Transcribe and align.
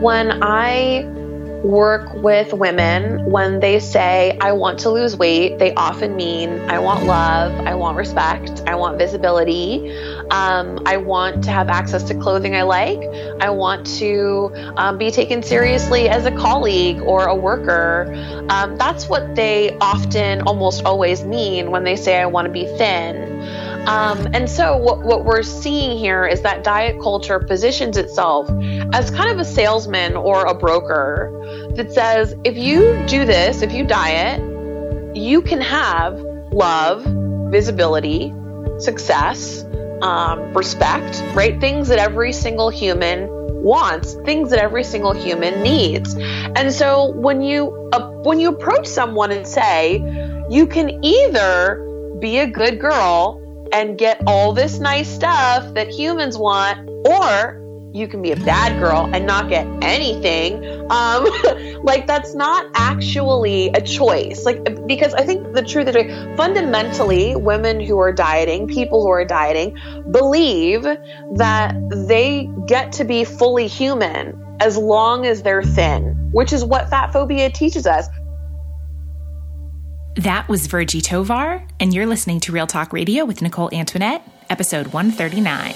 When 0.00 0.42
I 0.42 1.04
work 1.62 2.14
with 2.14 2.54
women 2.54 3.30
when 3.30 3.60
they 3.60 3.78
say, 3.80 4.36
I 4.40 4.52
want 4.52 4.78
to 4.80 4.90
lose 4.90 5.16
weight, 5.16 5.58
they 5.58 5.74
often 5.74 6.16
mean, 6.16 6.58
I 6.70 6.78
want 6.78 7.04
love, 7.04 7.52
I 7.66 7.74
want 7.74 7.96
respect, 7.98 8.62
I 8.66 8.76
want 8.76 8.96
visibility, 8.98 9.90
um, 10.30 10.82
I 10.86 10.96
want 10.96 11.44
to 11.44 11.50
have 11.50 11.68
access 11.68 12.02
to 12.04 12.14
clothing 12.14 12.56
I 12.56 12.62
like, 12.62 13.00
I 13.40 13.50
want 13.50 13.86
to 13.98 14.50
um, 14.76 14.96
be 14.96 15.10
taken 15.10 15.42
seriously 15.42 16.08
as 16.08 16.24
a 16.24 16.32
colleague 16.32 17.00
or 17.02 17.26
a 17.26 17.34
worker. 17.34 18.10
Um, 18.48 18.76
that's 18.78 19.08
what 19.08 19.34
they 19.34 19.76
often, 19.80 20.42
almost 20.42 20.84
always 20.84 21.24
mean 21.24 21.70
when 21.70 21.84
they 21.84 21.96
say, 21.96 22.18
I 22.18 22.26
want 22.26 22.46
to 22.46 22.52
be 22.52 22.64
thin. 22.78 23.39
Um, 23.90 24.28
and 24.34 24.48
so, 24.48 24.76
what, 24.76 25.02
what 25.02 25.24
we're 25.24 25.42
seeing 25.42 25.98
here 25.98 26.24
is 26.24 26.42
that 26.42 26.62
diet 26.62 27.00
culture 27.02 27.40
positions 27.40 27.96
itself 27.96 28.48
as 28.92 29.10
kind 29.10 29.32
of 29.32 29.40
a 29.40 29.44
salesman 29.44 30.14
or 30.14 30.46
a 30.46 30.54
broker 30.54 31.72
that 31.74 31.92
says, 31.92 32.36
if 32.44 32.56
you 32.56 33.04
do 33.08 33.24
this, 33.24 33.62
if 33.62 33.72
you 33.72 33.84
diet, 33.84 34.40
you 35.16 35.42
can 35.42 35.60
have 35.60 36.20
love, 36.52 37.02
visibility, 37.50 38.32
success, 38.78 39.64
um, 40.02 40.54
respect, 40.54 41.20
right? 41.34 41.60
Things 41.60 41.88
that 41.88 41.98
every 41.98 42.32
single 42.32 42.70
human 42.70 43.26
wants, 43.60 44.14
things 44.24 44.50
that 44.50 44.60
every 44.60 44.84
single 44.84 45.12
human 45.12 45.64
needs. 45.64 46.14
And 46.14 46.72
so 46.72 47.10
when 47.10 47.42
you 47.42 47.90
uh, 47.92 48.08
when 48.22 48.38
you 48.38 48.50
approach 48.50 48.86
someone 48.86 49.32
and 49.32 49.44
say, 49.44 49.96
you 50.48 50.68
can 50.68 51.04
either 51.04 52.16
be 52.20 52.38
a 52.38 52.46
good 52.46 52.78
girl 52.78 53.39
and 53.72 53.98
get 53.98 54.22
all 54.26 54.52
this 54.52 54.78
nice 54.78 55.08
stuff 55.08 55.74
that 55.74 55.88
humans 55.88 56.36
want, 56.36 56.88
or 57.06 57.60
you 57.92 58.06
can 58.06 58.22
be 58.22 58.32
a 58.32 58.36
bad 58.36 58.78
girl 58.78 59.08
and 59.12 59.26
not 59.26 59.48
get 59.48 59.66
anything. 59.82 60.64
Um, 60.90 61.26
like 61.82 62.06
that's 62.06 62.34
not 62.34 62.66
actually 62.74 63.68
a 63.68 63.80
choice. 63.80 64.44
Like 64.44 64.86
because 64.86 65.14
I 65.14 65.24
think 65.24 65.54
the 65.54 65.62
truth 65.62 65.88
is 65.88 66.36
fundamentally, 66.36 67.36
women 67.36 67.80
who 67.80 67.98
are 67.98 68.12
dieting, 68.12 68.68
people 68.68 69.02
who 69.02 69.10
are 69.10 69.24
dieting, 69.24 69.76
believe 70.10 70.82
that 70.82 71.74
they 71.90 72.48
get 72.66 72.92
to 72.92 73.04
be 73.04 73.24
fully 73.24 73.66
human 73.66 74.40
as 74.60 74.76
long 74.76 75.26
as 75.26 75.42
they're 75.42 75.62
thin, 75.62 76.30
which 76.32 76.52
is 76.52 76.64
what 76.64 76.90
fat 76.90 77.12
phobia 77.12 77.50
teaches 77.50 77.86
us. 77.86 78.08
That 80.16 80.48
was 80.48 80.66
Virgie 80.66 81.00
Tovar, 81.00 81.62
and 81.78 81.94
you're 81.94 82.06
listening 82.06 82.40
to 82.40 82.52
Real 82.52 82.66
Talk 82.66 82.92
Radio 82.92 83.24
with 83.24 83.42
Nicole 83.42 83.72
Antoinette, 83.72 84.22
episode 84.50 84.88
139. 84.88 85.72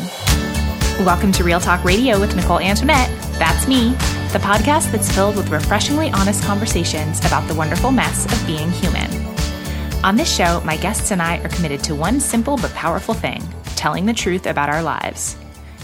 Welcome 1.06 1.30
to 1.32 1.44
Real 1.44 1.60
Talk 1.60 1.84
Radio 1.84 2.18
with 2.18 2.34
Nicole 2.34 2.58
Antoinette. 2.58 3.08
That's 3.38 3.68
me, 3.68 3.91
the 4.32 4.41
podcast 4.41 4.91
that's 4.91 5.14
filled 5.14 5.36
with 5.36 5.50
refreshingly 5.50 6.10
honest 6.10 6.42
conversations 6.42 7.20
about 7.20 7.46
the 7.46 7.54
wonderful 7.54 7.92
mess 7.92 8.24
of 8.26 8.44
being 8.44 8.72
human. 8.72 9.08
On 10.04 10.16
this 10.16 10.34
show, 10.34 10.60
my 10.64 10.76
guests 10.78 11.12
and 11.12 11.22
I 11.22 11.38
are 11.38 11.48
committed 11.48 11.84
to 11.84 11.94
one 11.94 12.19
simple 12.19 12.56
but 12.56 12.72
powerful 12.72 13.14
thing 13.14 13.42
telling 13.76 14.04
the 14.04 14.12
truth 14.12 14.46
about 14.46 14.69
our 14.69 14.82
lives. 14.82 15.36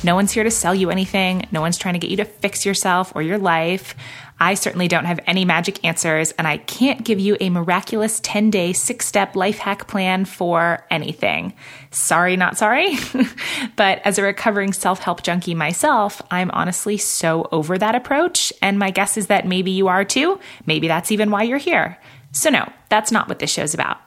No 0.02 0.14
one's 0.14 0.32
here 0.32 0.44
to 0.44 0.50
sell 0.50 0.74
you 0.74 0.90
anything. 0.90 1.46
No 1.52 1.60
one's 1.60 1.76
trying 1.76 1.92
to 1.92 2.00
get 2.00 2.10
you 2.10 2.16
to 2.18 2.24
fix 2.24 2.64
yourself 2.64 3.12
or 3.14 3.20
your 3.20 3.36
life. 3.36 3.94
I 4.40 4.54
certainly 4.54 4.88
don't 4.88 5.04
have 5.04 5.20
any 5.26 5.44
magic 5.44 5.84
answers, 5.84 6.32
and 6.32 6.48
I 6.48 6.56
can't 6.56 7.04
give 7.04 7.20
you 7.20 7.36
a 7.40 7.50
miraculous 7.50 8.20
10 8.22 8.50
day, 8.50 8.72
six 8.72 9.06
step 9.06 9.36
life 9.36 9.58
hack 9.58 9.86
plan 9.86 10.24
for 10.24 10.84
anything. 10.90 11.52
Sorry, 11.90 12.36
not 12.36 12.56
sorry. 12.56 12.96
but 13.76 14.00
as 14.04 14.18
a 14.18 14.22
recovering 14.22 14.72
self 14.72 15.00
help 15.00 15.22
junkie 15.22 15.54
myself, 15.54 16.22
I'm 16.30 16.50
honestly 16.52 16.96
so 16.96 17.48
over 17.52 17.76
that 17.76 17.94
approach. 17.94 18.52
And 18.62 18.78
my 18.78 18.90
guess 18.90 19.18
is 19.18 19.26
that 19.26 19.46
maybe 19.46 19.70
you 19.70 19.88
are 19.88 20.04
too. 20.04 20.40
Maybe 20.64 20.88
that's 20.88 21.12
even 21.12 21.30
why 21.30 21.42
you're 21.42 21.58
here. 21.58 21.98
So, 22.32 22.48
no, 22.48 22.72
that's 22.88 23.12
not 23.12 23.28
what 23.28 23.40
this 23.40 23.50
show's 23.50 23.74
about. 23.74 23.98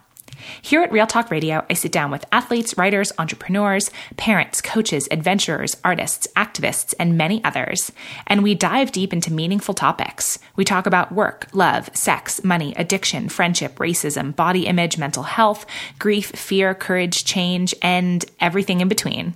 Here 0.61 0.81
at 0.81 0.91
Real 0.91 1.07
Talk 1.07 1.31
Radio, 1.31 1.65
I 1.69 1.73
sit 1.73 1.91
down 1.91 2.11
with 2.11 2.25
athletes, 2.31 2.77
writers, 2.77 3.11
entrepreneurs, 3.17 3.91
parents, 4.17 4.61
coaches, 4.61 5.07
adventurers, 5.11 5.77
artists, 5.83 6.27
activists, 6.35 6.93
and 6.99 7.17
many 7.17 7.43
others. 7.43 7.91
And 8.27 8.43
we 8.43 8.55
dive 8.55 8.91
deep 8.91 9.13
into 9.13 9.33
meaningful 9.33 9.73
topics. 9.73 10.39
We 10.55 10.65
talk 10.65 10.85
about 10.85 11.11
work, 11.11 11.47
love, 11.53 11.89
sex, 11.93 12.43
money, 12.43 12.73
addiction, 12.75 13.29
friendship, 13.29 13.75
racism, 13.75 14.35
body 14.35 14.65
image, 14.65 14.97
mental 14.97 15.23
health, 15.23 15.65
grief, 15.99 16.31
fear, 16.31 16.73
courage, 16.73 17.25
change, 17.25 17.75
and 17.81 18.23
everything 18.39 18.81
in 18.81 18.87
between. 18.87 19.35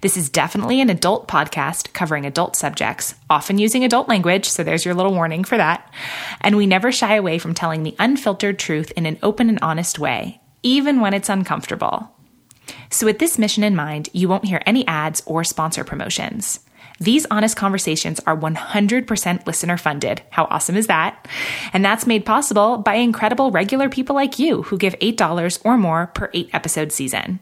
This 0.00 0.16
is 0.16 0.30
definitely 0.30 0.80
an 0.80 0.90
adult 0.90 1.28
podcast 1.28 1.92
covering 1.92 2.24
adult 2.24 2.56
subjects, 2.56 3.14
often 3.28 3.58
using 3.58 3.84
adult 3.84 4.08
language, 4.08 4.46
so 4.46 4.64
there's 4.64 4.84
your 4.84 4.94
little 4.94 5.12
warning 5.12 5.44
for 5.44 5.56
that. 5.56 5.92
And 6.40 6.56
we 6.56 6.66
never 6.66 6.90
shy 6.92 7.14
away 7.14 7.38
from 7.38 7.54
telling 7.54 7.82
the 7.82 7.96
unfiltered 7.98 8.58
truth 8.58 8.90
in 8.96 9.04
an 9.04 9.18
open 9.22 9.48
and 9.48 9.58
honest 9.60 9.98
way 9.98 10.40
even 10.66 11.00
when 11.00 11.14
it's 11.14 11.28
uncomfortable. 11.28 12.10
So, 12.90 13.06
with 13.06 13.20
this 13.20 13.38
mission 13.38 13.62
in 13.62 13.76
mind, 13.76 14.08
you 14.12 14.28
won't 14.28 14.46
hear 14.46 14.60
any 14.66 14.84
ads 14.88 15.22
or 15.24 15.44
sponsor 15.44 15.84
promotions. 15.84 16.58
These 16.98 17.26
honest 17.30 17.56
conversations 17.56 18.20
are 18.26 18.36
100% 18.36 19.46
listener 19.46 19.76
funded. 19.76 20.22
How 20.30 20.46
awesome 20.46 20.76
is 20.76 20.88
that? 20.88 21.28
And 21.72 21.84
that's 21.84 22.06
made 22.06 22.26
possible 22.26 22.78
by 22.78 22.94
incredible 22.94 23.50
regular 23.52 23.88
people 23.88 24.16
like 24.16 24.38
you 24.40 24.62
who 24.62 24.78
give 24.78 24.98
$8 24.98 25.60
or 25.64 25.76
more 25.76 26.08
per 26.08 26.30
eight 26.34 26.50
episode 26.52 26.90
season. 26.90 27.38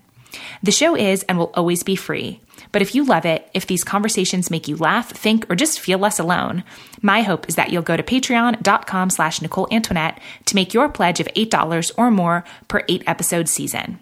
The 0.62 0.72
show 0.72 0.96
is 0.96 1.22
and 1.24 1.38
will 1.38 1.52
always 1.54 1.82
be 1.82 1.96
free. 1.96 2.40
But 2.72 2.82
if 2.82 2.94
you 2.94 3.04
love 3.04 3.24
it, 3.24 3.48
if 3.54 3.66
these 3.66 3.84
conversations 3.84 4.50
make 4.50 4.68
you 4.68 4.76
laugh, 4.76 5.10
think, 5.10 5.48
or 5.50 5.56
just 5.56 5.80
feel 5.80 5.98
less 5.98 6.18
alone, 6.18 6.64
my 7.02 7.22
hope 7.22 7.48
is 7.48 7.54
that 7.54 7.70
you'll 7.70 7.82
go 7.82 7.96
to 7.96 8.02
patreon.com 8.02 9.10
slash 9.10 9.40
Nicole 9.40 9.68
Antoinette 9.70 10.20
to 10.46 10.54
make 10.54 10.74
your 10.74 10.88
pledge 10.88 11.20
of 11.20 11.28
$8 11.28 11.92
or 11.96 12.10
more 12.10 12.44
per 12.68 12.82
eight 12.88 13.04
episode 13.06 13.48
season. 13.48 13.98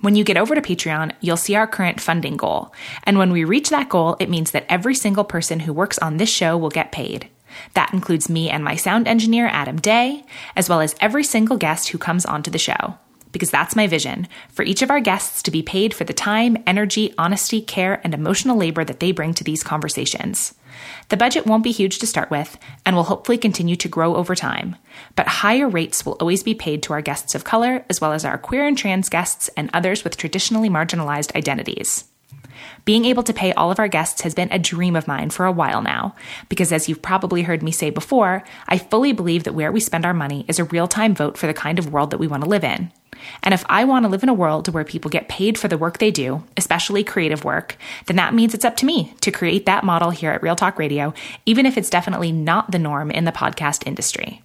When 0.00 0.14
you 0.14 0.24
get 0.24 0.36
over 0.36 0.54
to 0.54 0.60
Patreon, 0.60 1.12
you'll 1.20 1.36
see 1.36 1.54
our 1.54 1.66
current 1.66 2.00
funding 2.00 2.36
goal. 2.36 2.72
And 3.04 3.18
when 3.18 3.32
we 3.32 3.44
reach 3.44 3.70
that 3.70 3.88
goal, 3.88 4.16
it 4.20 4.28
means 4.28 4.50
that 4.50 4.66
every 4.68 4.94
single 4.94 5.24
person 5.24 5.60
who 5.60 5.72
works 5.72 5.98
on 5.98 6.16
this 6.16 6.28
show 6.28 6.56
will 6.56 6.68
get 6.70 6.92
paid. 6.92 7.28
That 7.74 7.92
includes 7.94 8.28
me 8.28 8.50
and 8.50 8.62
my 8.62 8.76
sound 8.76 9.08
engineer, 9.08 9.46
Adam 9.46 9.76
Day, 9.76 10.24
as 10.54 10.68
well 10.68 10.80
as 10.80 10.94
every 11.00 11.24
single 11.24 11.56
guest 11.56 11.88
who 11.88 11.98
comes 11.98 12.26
onto 12.26 12.50
the 12.50 12.58
show 12.58 12.98
because 13.36 13.50
that's 13.50 13.76
my 13.76 13.86
vision 13.86 14.26
for 14.48 14.62
each 14.62 14.80
of 14.80 14.90
our 14.90 14.98
guests 14.98 15.42
to 15.42 15.50
be 15.50 15.62
paid 15.62 15.92
for 15.92 16.04
the 16.04 16.14
time, 16.14 16.56
energy, 16.66 17.12
honesty, 17.18 17.60
care, 17.60 18.00
and 18.02 18.14
emotional 18.14 18.56
labor 18.56 18.82
that 18.82 18.98
they 18.98 19.12
bring 19.12 19.34
to 19.34 19.44
these 19.44 19.62
conversations. 19.62 20.54
The 21.10 21.18
budget 21.18 21.46
won't 21.46 21.62
be 21.62 21.70
huge 21.70 21.98
to 21.98 22.06
start 22.06 22.30
with 22.30 22.56
and 22.86 22.96
will 22.96 23.02
hopefully 23.02 23.36
continue 23.36 23.76
to 23.76 23.88
grow 23.88 24.16
over 24.16 24.34
time, 24.34 24.76
but 25.16 25.28
higher 25.28 25.68
rates 25.68 26.06
will 26.06 26.14
always 26.14 26.42
be 26.42 26.54
paid 26.54 26.82
to 26.84 26.94
our 26.94 27.02
guests 27.02 27.34
of 27.34 27.44
color, 27.44 27.84
as 27.90 28.00
well 28.00 28.14
as 28.14 28.24
our 28.24 28.38
queer 28.38 28.66
and 28.66 28.78
trans 28.78 29.10
guests 29.10 29.50
and 29.54 29.68
others 29.74 30.02
with 30.02 30.16
traditionally 30.16 30.70
marginalized 30.70 31.36
identities. 31.36 32.04
Being 32.84 33.04
able 33.04 33.22
to 33.22 33.32
pay 33.32 33.52
all 33.52 33.70
of 33.70 33.78
our 33.78 33.88
guests 33.88 34.22
has 34.22 34.34
been 34.34 34.50
a 34.52 34.58
dream 34.58 34.96
of 34.96 35.08
mine 35.08 35.30
for 35.30 35.46
a 35.46 35.52
while 35.52 35.82
now, 35.82 36.14
because 36.48 36.72
as 36.72 36.88
you've 36.88 37.02
probably 37.02 37.42
heard 37.42 37.62
me 37.62 37.72
say 37.72 37.90
before, 37.90 38.44
I 38.68 38.78
fully 38.78 39.12
believe 39.12 39.44
that 39.44 39.54
where 39.54 39.72
we 39.72 39.80
spend 39.80 40.04
our 40.04 40.14
money 40.14 40.44
is 40.48 40.58
a 40.58 40.64
real 40.64 40.88
time 40.88 41.14
vote 41.14 41.36
for 41.36 41.46
the 41.46 41.54
kind 41.54 41.78
of 41.78 41.92
world 41.92 42.10
that 42.10 42.18
we 42.18 42.28
want 42.28 42.42
to 42.42 42.48
live 42.48 42.64
in. 42.64 42.92
And 43.42 43.54
if 43.54 43.64
I 43.68 43.84
want 43.84 44.04
to 44.04 44.10
live 44.10 44.22
in 44.22 44.28
a 44.28 44.34
world 44.34 44.68
where 44.68 44.84
people 44.84 45.10
get 45.10 45.28
paid 45.28 45.58
for 45.58 45.68
the 45.68 45.78
work 45.78 45.98
they 45.98 46.10
do, 46.10 46.44
especially 46.56 47.02
creative 47.02 47.44
work, 47.44 47.76
then 48.06 48.16
that 48.16 48.34
means 48.34 48.54
it's 48.54 48.64
up 48.64 48.76
to 48.76 48.86
me 48.86 49.14
to 49.20 49.30
create 49.30 49.66
that 49.66 49.84
model 49.84 50.10
here 50.10 50.32
at 50.32 50.42
Real 50.42 50.56
Talk 50.56 50.78
Radio, 50.78 51.14
even 51.46 51.66
if 51.66 51.78
it's 51.78 51.90
definitely 51.90 52.32
not 52.32 52.70
the 52.70 52.78
norm 52.78 53.10
in 53.10 53.24
the 53.24 53.32
podcast 53.32 53.86
industry. 53.86 54.42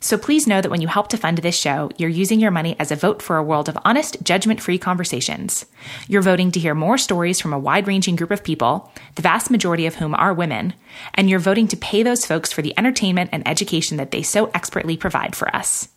So 0.00 0.16
please 0.16 0.46
know 0.46 0.60
that 0.60 0.70
when 0.70 0.80
you 0.80 0.88
help 0.88 1.08
to 1.08 1.16
fund 1.16 1.38
this 1.38 1.58
show, 1.58 1.90
you're 1.96 2.08
using 2.08 2.40
your 2.40 2.50
money 2.50 2.76
as 2.78 2.92
a 2.92 2.96
vote 2.96 3.20
for 3.20 3.36
a 3.36 3.42
world 3.42 3.68
of 3.68 3.78
honest, 3.84 4.22
judgment 4.22 4.60
free 4.60 4.78
conversations. 4.78 5.66
You're 6.06 6.22
voting 6.22 6.50
to 6.52 6.60
hear 6.60 6.74
more 6.74 6.98
stories 6.98 7.40
from 7.40 7.52
a 7.52 7.58
wide 7.58 7.86
ranging 7.86 8.16
group 8.16 8.30
of 8.30 8.44
people, 8.44 8.92
the 9.16 9.22
vast 9.22 9.50
majority 9.50 9.86
of 9.86 9.96
whom 9.96 10.14
are 10.14 10.32
women, 10.32 10.74
and 11.14 11.28
you're 11.28 11.38
voting 11.38 11.68
to 11.68 11.76
pay 11.76 12.02
those 12.02 12.24
folks 12.24 12.52
for 12.52 12.62
the 12.62 12.74
entertainment 12.78 13.30
and 13.32 13.46
education 13.46 13.96
that 13.96 14.10
they 14.10 14.22
so 14.22 14.50
expertly 14.54 14.96
provide 14.96 15.34
for 15.34 15.54
us. 15.54 15.88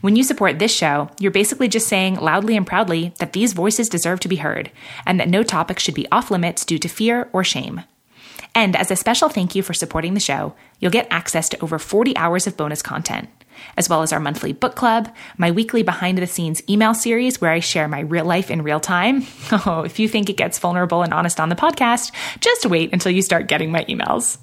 When 0.00 0.16
you 0.16 0.24
support 0.24 0.58
this 0.58 0.74
show, 0.74 1.10
you're 1.20 1.30
basically 1.30 1.68
just 1.68 1.88
saying 1.88 2.16
loudly 2.16 2.56
and 2.56 2.66
proudly 2.66 3.14
that 3.18 3.34
these 3.34 3.52
voices 3.52 3.88
deserve 3.88 4.20
to 4.20 4.28
be 4.28 4.36
heard 4.36 4.70
and 5.06 5.20
that 5.20 5.28
no 5.28 5.42
topic 5.42 5.78
should 5.78 5.94
be 5.94 6.10
off 6.10 6.30
limits 6.30 6.64
due 6.64 6.78
to 6.78 6.88
fear 6.88 7.28
or 7.32 7.44
shame. 7.44 7.82
And 8.54 8.76
as 8.76 8.90
a 8.90 8.96
special 8.96 9.28
thank 9.28 9.54
you 9.54 9.62
for 9.62 9.72
supporting 9.72 10.14
the 10.14 10.20
show, 10.20 10.54
you'll 10.78 10.90
get 10.90 11.06
access 11.10 11.48
to 11.50 11.62
over 11.62 11.78
40 11.78 12.16
hours 12.16 12.46
of 12.46 12.56
bonus 12.56 12.82
content, 12.82 13.30
as 13.78 13.88
well 13.88 14.02
as 14.02 14.12
our 14.12 14.20
monthly 14.20 14.52
book 14.52 14.74
club, 14.74 15.12
my 15.38 15.50
weekly 15.50 15.82
behind 15.82 16.18
the 16.18 16.26
scenes 16.26 16.62
email 16.68 16.92
series 16.92 17.40
where 17.40 17.50
I 17.50 17.60
share 17.60 17.88
my 17.88 18.00
real 18.00 18.26
life 18.26 18.50
in 18.50 18.62
real 18.62 18.80
time. 18.80 19.26
Oh, 19.64 19.82
if 19.82 19.98
you 19.98 20.08
think 20.08 20.28
it 20.28 20.36
gets 20.36 20.58
vulnerable 20.58 21.02
and 21.02 21.14
honest 21.14 21.38
on 21.38 21.48
the 21.48 21.54
podcast, 21.54 22.10
just 22.40 22.66
wait 22.66 22.92
until 22.92 23.12
you 23.12 23.22
start 23.22 23.48
getting 23.48 23.70
my 23.70 23.84
emails. 23.84 24.38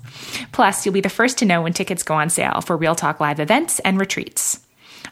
Plus, 0.51 0.85
you'll 0.85 0.93
be 0.93 1.01
the 1.01 1.09
first 1.09 1.39
to 1.39 1.45
know 1.45 1.61
when 1.61 1.73
tickets 1.73 2.03
go 2.03 2.13
on 2.13 2.29
sale 2.29 2.61
for 2.61 2.77
Real 2.77 2.95
Talk 2.95 3.19
Live 3.19 3.39
events 3.39 3.79
and 3.79 3.99
retreats. 3.99 4.59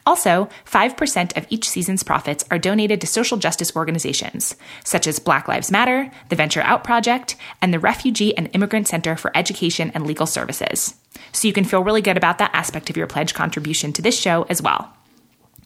Also, 0.07 0.47
5% 0.65 1.35
of 1.35 1.45
each 1.49 1.67
season's 1.67 2.01
profits 2.01 2.45
are 2.49 2.57
donated 2.57 3.01
to 3.01 3.07
social 3.07 3.37
justice 3.37 3.75
organizations, 3.75 4.55
such 4.85 5.05
as 5.05 5.19
Black 5.19 5.49
Lives 5.49 5.69
Matter, 5.69 6.09
the 6.29 6.35
Venture 6.37 6.61
Out 6.61 6.85
Project, 6.85 7.35
and 7.61 7.73
the 7.73 7.79
Refugee 7.79 8.35
and 8.37 8.49
Immigrant 8.53 8.87
Center 8.87 9.17
for 9.17 9.35
Education 9.35 9.91
and 9.93 10.07
Legal 10.07 10.25
Services. 10.25 10.95
So 11.33 11.45
you 11.45 11.53
can 11.53 11.65
feel 11.65 11.83
really 11.83 12.01
good 12.01 12.15
about 12.15 12.37
that 12.37 12.51
aspect 12.53 12.89
of 12.89 12.95
your 12.95 13.05
pledge 13.05 13.33
contribution 13.33 13.91
to 13.91 14.01
this 14.01 14.17
show 14.17 14.43
as 14.43 14.61
well. 14.61 14.93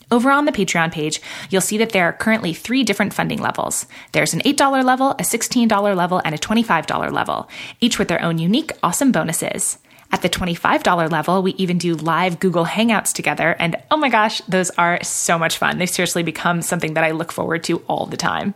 Over 0.10 0.32
on 0.32 0.46
the 0.46 0.52
Patreon 0.52 0.92
page, 0.92 1.22
you'll 1.52 1.62
see 1.62 1.78
that 1.78 1.92
there 1.92 2.06
are 2.06 2.14
currently 2.14 2.56
three 2.56 2.84
different 2.84 3.14
funding 3.14 3.40
levels. 3.40 3.86
There's 4.12 4.34
an 4.34 4.42
$8 4.42 4.84
level, 4.84 5.12
a 5.12 5.24
$16 5.24 5.96
level, 5.96 6.20
and 6.26 6.34
a 6.34 6.40
$25 6.40 7.12
level, 7.12 7.48
each 7.80 8.00
with 8.00 8.08
their 8.08 8.24
own 8.24 8.40
unique, 8.40 8.72
awesome 8.82 9.12
bonuses. 9.12 9.78
At 10.12 10.22
the 10.22 10.30
$25 10.30 11.10
level, 11.10 11.42
we 11.42 11.54
even 11.54 11.78
do 11.78 11.96
live 11.96 12.40
Google 12.40 12.66
Hangouts 12.66 13.14
together. 13.14 13.56
And 13.60 13.78
oh 13.90 13.98
my 13.98 14.10
gosh, 14.10 14.42
those 14.42 14.70
are 14.72 15.02
so 15.04 15.40
much 15.40 15.58
fun. 15.58 15.78
They 15.78 15.86
seriously 15.86 16.24
become 16.24 16.62
something 16.62 16.96
that 16.96 17.04
I 17.04 17.12
look 17.12 17.32
forward 17.32 17.64
to 17.66 17.78
all 17.88 18.06
the 18.06 18.18
time. 18.18 18.54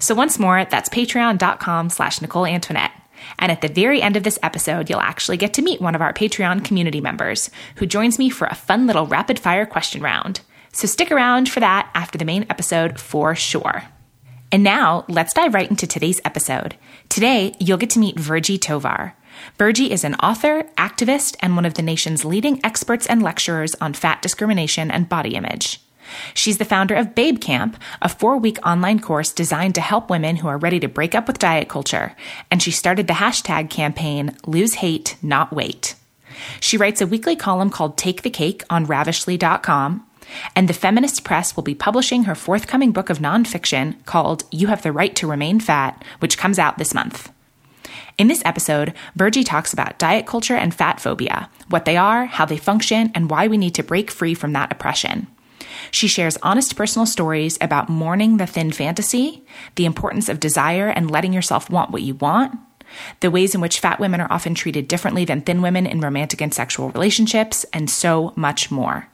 So 0.00 0.14
once 0.14 0.38
more, 0.38 0.64
that's 0.64 0.88
patreon.com 0.88 1.90
slash 1.90 2.20
Nicole 2.20 2.46
Antoinette. 2.46 2.90
And 3.38 3.52
at 3.52 3.60
the 3.60 3.68
very 3.68 4.02
end 4.02 4.16
of 4.16 4.24
this 4.24 4.38
episode, 4.42 4.90
you'll 4.90 5.00
actually 5.00 5.36
get 5.36 5.54
to 5.54 5.62
meet 5.62 5.80
one 5.80 5.94
of 5.94 6.02
our 6.02 6.12
Patreon 6.12 6.64
community 6.64 7.00
members 7.00 7.50
who 7.76 7.86
joins 7.86 8.18
me 8.18 8.28
for 8.28 8.46
a 8.46 8.54
fun 8.54 8.86
little 8.86 9.06
rapid 9.06 9.38
fire 9.38 9.66
question 9.66 10.02
round. 10.02 10.40
So 10.72 10.86
stick 10.88 11.12
around 11.12 11.48
for 11.48 11.60
that 11.60 11.88
after 11.94 12.18
the 12.18 12.24
main 12.24 12.46
episode 12.50 12.98
for 12.98 13.34
sure. 13.34 13.84
And 14.50 14.62
now 14.62 15.04
let's 15.08 15.32
dive 15.32 15.54
right 15.54 15.70
into 15.70 15.86
today's 15.86 16.20
episode. 16.24 16.76
Today, 17.08 17.54
you'll 17.58 17.78
get 17.78 17.90
to 17.90 17.98
meet 17.98 18.18
Virgie 18.18 18.58
Tovar. 18.58 19.14
Virgie 19.58 19.90
is 19.90 20.04
an 20.04 20.14
author, 20.16 20.64
activist, 20.76 21.36
and 21.40 21.54
one 21.54 21.64
of 21.64 21.74
the 21.74 21.82
nation's 21.82 22.24
leading 22.24 22.60
experts 22.64 23.06
and 23.06 23.22
lecturers 23.22 23.74
on 23.76 23.94
fat 23.94 24.22
discrimination 24.22 24.90
and 24.90 25.08
body 25.08 25.34
image. 25.34 25.80
She's 26.34 26.58
the 26.58 26.64
founder 26.64 26.94
of 26.94 27.14
Babe 27.14 27.40
Camp, 27.40 27.80
a 28.02 28.08
four 28.08 28.36
week 28.36 28.58
online 28.66 29.00
course 29.00 29.32
designed 29.32 29.74
to 29.76 29.80
help 29.80 30.10
women 30.10 30.36
who 30.36 30.48
are 30.48 30.58
ready 30.58 30.80
to 30.80 30.88
break 30.88 31.14
up 31.14 31.26
with 31.26 31.38
diet 31.38 31.68
culture. 31.68 32.14
And 32.50 32.62
she 32.62 32.70
started 32.70 33.06
the 33.06 33.14
hashtag 33.14 33.70
campaign 33.70 34.36
Lose 34.46 34.74
Hate, 34.74 35.16
Not 35.22 35.52
Weight. 35.52 35.94
She 36.60 36.76
writes 36.76 37.00
a 37.00 37.06
weekly 37.06 37.36
column 37.36 37.70
called 37.70 37.96
Take 37.96 38.22
the 38.22 38.30
Cake 38.30 38.62
on 38.68 38.86
ravishly.com. 38.86 40.06
And 40.56 40.68
the 40.68 40.74
Feminist 40.74 41.22
Press 41.22 41.54
will 41.54 41.62
be 41.62 41.74
publishing 41.74 42.24
her 42.24 42.34
forthcoming 42.34 42.92
book 42.92 43.10
of 43.10 43.18
nonfiction 43.18 44.04
called 44.04 44.44
You 44.50 44.68
Have 44.68 44.82
the 44.82 44.92
Right 44.92 45.14
to 45.16 45.26
Remain 45.26 45.60
Fat, 45.60 46.02
which 46.18 46.38
comes 46.38 46.58
out 46.58 46.78
this 46.78 46.94
month. 46.94 47.30
In 48.16 48.28
this 48.28 48.42
episode, 48.44 48.94
Virgie 49.16 49.42
talks 49.42 49.72
about 49.72 49.98
diet 49.98 50.24
culture 50.24 50.54
and 50.54 50.72
fat 50.72 51.00
phobia, 51.00 51.50
what 51.68 51.84
they 51.84 51.96
are, 51.96 52.26
how 52.26 52.44
they 52.44 52.56
function, 52.56 53.10
and 53.12 53.28
why 53.28 53.48
we 53.48 53.58
need 53.58 53.74
to 53.74 53.82
break 53.82 54.08
free 54.08 54.34
from 54.34 54.52
that 54.52 54.70
oppression. 54.70 55.26
She 55.90 56.06
shares 56.06 56.38
honest 56.40 56.76
personal 56.76 57.06
stories 57.06 57.58
about 57.60 57.88
mourning 57.88 58.36
the 58.36 58.46
thin 58.46 58.70
fantasy, 58.70 59.44
the 59.74 59.84
importance 59.84 60.28
of 60.28 60.38
desire 60.38 60.88
and 60.88 61.10
letting 61.10 61.32
yourself 61.32 61.68
want 61.68 61.90
what 61.90 62.02
you 62.02 62.14
want, 62.14 62.56
the 63.18 63.32
ways 63.32 63.52
in 63.52 63.60
which 63.60 63.80
fat 63.80 63.98
women 63.98 64.20
are 64.20 64.30
often 64.30 64.54
treated 64.54 64.86
differently 64.86 65.24
than 65.24 65.40
thin 65.40 65.60
women 65.60 65.84
in 65.84 66.00
romantic 66.00 66.40
and 66.40 66.54
sexual 66.54 66.90
relationships, 66.90 67.64
and 67.72 67.90
so 67.90 68.32
much 68.36 68.70
more. 68.70 69.08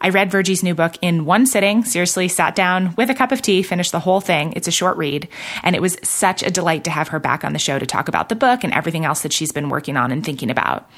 I 0.00 0.10
read 0.10 0.30
Virgie's 0.30 0.62
new 0.62 0.74
book 0.74 0.94
in 1.00 1.24
one 1.24 1.46
sitting, 1.46 1.84
seriously 1.84 2.28
sat 2.28 2.54
down 2.54 2.94
with 2.96 3.10
a 3.10 3.14
cup 3.14 3.32
of 3.32 3.42
tea, 3.42 3.62
finished 3.62 3.92
the 3.92 4.00
whole 4.00 4.20
thing. 4.20 4.52
It's 4.54 4.68
a 4.68 4.72
short 4.72 4.96
read. 4.96 5.28
And 5.62 5.74
it 5.74 5.82
was 5.82 5.96
such 6.02 6.42
a 6.42 6.50
delight 6.50 6.84
to 6.84 6.90
have 6.90 7.08
her 7.08 7.18
back 7.18 7.44
on 7.44 7.52
the 7.52 7.58
show 7.58 7.78
to 7.78 7.86
talk 7.86 8.08
about 8.08 8.28
the 8.28 8.36
book 8.36 8.64
and 8.64 8.72
everything 8.72 9.04
else 9.04 9.22
that 9.22 9.32
she's 9.32 9.52
been 9.52 9.68
working 9.68 9.96
on 9.96 10.12
and 10.12 10.24
thinking 10.24 10.50
about. 10.50 10.90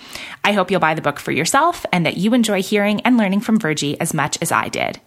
I 0.44 0.52
hope 0.52 0.70
you'll 0.70 0.80
buy 0.80 0.94
the 0.94 1.02
book 1.02 1.18
for 1.18 1.32
yourself 1.32 1.86
and 1.92 2.04
that 2.06 2.16
you 2.16 2.34
enjoy 2.34 2.62
hearing 2.62 3.00
and 3.02 3.16
learning 3.16 3.40
from 3.40 3.58
Virgie 3.58 4.00
as 4.00 4.14
much 4.14 4.38
as 4.42 4.52
I 4.52 4.68
did. 4.68 5.00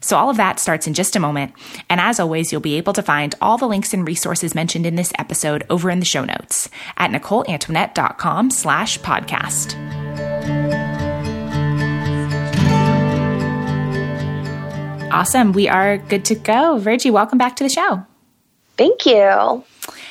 So 0.00 0.16
all 0.16 0.30
of 0.30 0.38
that 0.38 0.58
starts 0.58 0.86
in 0.86 0.94
just 0.94 1.14
a 1.14 1.20
moment. 1.20 1.52
And 1.88 2.00
as 2.00 2.18
always, 2.18 2.50
you'll 2.50 2.60
be 2.60 2.76
able 2.76 2.94
to 2.94 3.02
find 3.02 3.34
all 3.40 3.58
the 3.58 3.68
links 3.68 3.92
and 3.92 4.06
resources 4.06 4.54
mentioned 4.54 4.86
in 4.86 4.96
this 4.96 5.12
episode 5.18 5.64
over 5.68 5.90
in 5.90 5.98
the 5.98 6.06
show 6.06 6.24
notes 6.24 6.70
at 6.96 7.10
NicoleAntoinette.com 7.10 8.50
slash 8.50 8.98
podcast. 9.00 10.09
Awesome. 15.10 15.52
We 15.52 15.68
are 15.68 15.98
good 15.98 16.24
to 16.26 16.34
go. 16.34 16.78
Virgie, 16.78 17.10
welcome 17.10 17.38
back 17.38 17.56
to 17.56 17.64
the 17.64 17.68
show. 17.68 18.06
Thank 18.76 19.06
you. 19.06 19.64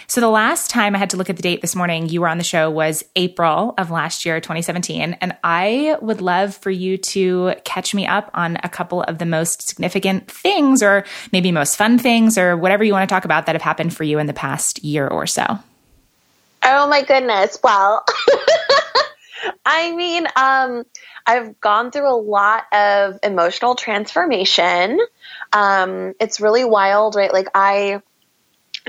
So 0.07 0.21
the 0.21 0.29
last 0.29 0.69
time 0.69 0.93
I 0.95 0.97
had 0.97 1.11
to 1.11 1.17
look 1.17 1.29
at 1.29 1.35
the 1.35 1.41
date 1.41 1.61
this 1.61 1.75
morning 1.75 2.09
you 2.09 2.21
were 2.21 2.27
on 2.27 2.37
the 2.37 2.43
show 2.43 2.69
was 2.69 3.03
April 3.15 3.73
of 3.77 3.91
last 3.91 4.25
year, 4.25 4.41
2017. 4.41 5.13
And 5.21 5.37
I 5.43 5.97
would 6.01 6.19
love 6.19 6.55
for 6.55 6.69
you 6.69 6.97
to 6.97 7.53
catch 7.63 7.93
me 7.93 8.07
up 8.07 8.29
on 8.33 8.57
a 8.63 8.69
couple 8.69 9.03
of 9.03 9.19
the 9.19 9.25
most 9.25 9.67
significant 9.67 10.29
things 10.29 10.83
or 10.83 11.05
maybe 11.31 11.51
most 11.51 11.77
fun 11.77 11.97
things 11.97 12.37
or 12.37 12.57
whatever 12.57 12.83
you 12.83 12.91
want 12.91 13.07
to 13.07 13.13
talk 13.13 13.23
about 13.23 13.45
that 13.45 13.55
have 13.55 13.61
happened 13.61 13.95
for 13.95 14.03
you 14.03 14.19
in 14.19 14.27
the 14.27 14.33
past 14.33 14.83
year 14.83 15.07
or 15.07 15.25
so. 15.25 15.45
Oh 16.63 16.89
my 16.89 17.03
goodness. 17.03 17.57
Well, 17.63 18.03
I 19.65 19.95
mean, 19.95 20.27
um, 20.35 20.83
I've 21.29 21.61
gone 21.61 21.91
through 21.91 22.09
a 22.09 22.17
lot 22.17 22.63
of 22.73 23.19
emotional 23.21 23.75
transformation. 23.75 24.99
Um, 25.53 26.15
it's 26.19 26.41
really 26.41 26.65
wild, 26.65 27.13
right? 27.13 27.31
Like 27.31 27.49
I 27.53 28.01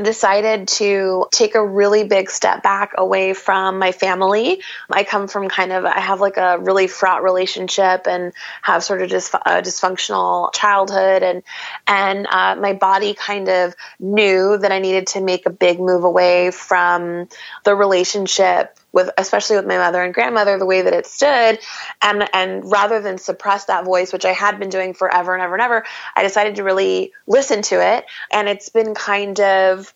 decided 0.03 0.67
to 0.69 1.27
take 1.33 1.55
a 1.55 1.63
really 1.63 2.05
big 2.05 2.31
step 2.31 2.63
back 2.63 2.93
away 2.97 3.35
from 3.35 3.79
my 3.79 3.93
family. 3.93 4.63
I 4.89 5.05
come 5.05 5.29
from 5.29 5.51
kind 5.51 5.71
of, 5.71 5.85
I 5.85 6.01
have 6.01 6.23
like 6.23 6.39
a 6.39 6.59
really 6.59 6.87
fraught 6.87 7.23
relationship 7.23 8.07
and 8.07 8.33
have 8.63 8.83
sort 8.83 9.03
of 9.03 9.11
just 9.11 9.35
a 9.35 9.61
dysfunctional 9.61 10.51
childhood 10.55 11.23
and, 11.23 11.43
and, 11.87 12.27
uh, 12.27 12.57
my 12.57 12.73
body 12.73 13.13
kind 13.13 13.51
of 13.51 13.75
knew 13.99 14.57
that 14.57 14.73
I 14.73 14.79
needed 14.79 15.09
to 15.09 15.21
make 15.21 15.45
a 15.45 15.51
big 15.51 15.79
move 15.79 16.05
away 16.05 16.53
from 16.53 17.29
the 17.65 17.75
relationship 17.75 18.80
with 18.93 19.11
especially 19.19 19.57
with 19.57 19.67
my 19.67 19.79
mother 19.79 20.03
and 20.03 20.15
grandmother 20.15 20.59
the 20.59 20.67
way 20.67 20.83
that 20.83 20.93
it 20.93 21.07
stood 21.07 21.59
and 22.03 22.29
and 22.33 22.71
rather 22.71 23.01
than 23.01 23.19
suppress 23.19 23.67
that 23.67 23.85
voice 23.85 24.13
which 24.13 24.25
I 24.25 24.33
had 24.33 24.59
been 24.59 24.71
doing 24.71 24.95
forever 24.95 25.35
and 25.35 25.43
ever 25.43 25.55
and 25.55 25.63
ever 25.63 25.85
I 26.17 26.23
decided 26.23 26.57
to 26.57 26.65
really 26.65 27.13
listen 27.27 27.63
to 27.63 27.97
it 27.97 28.05
and 28.33 28.49
it's 28.49 28.69
been 28.69 28.95
kind 28.95 29.39
of 29.41 29.93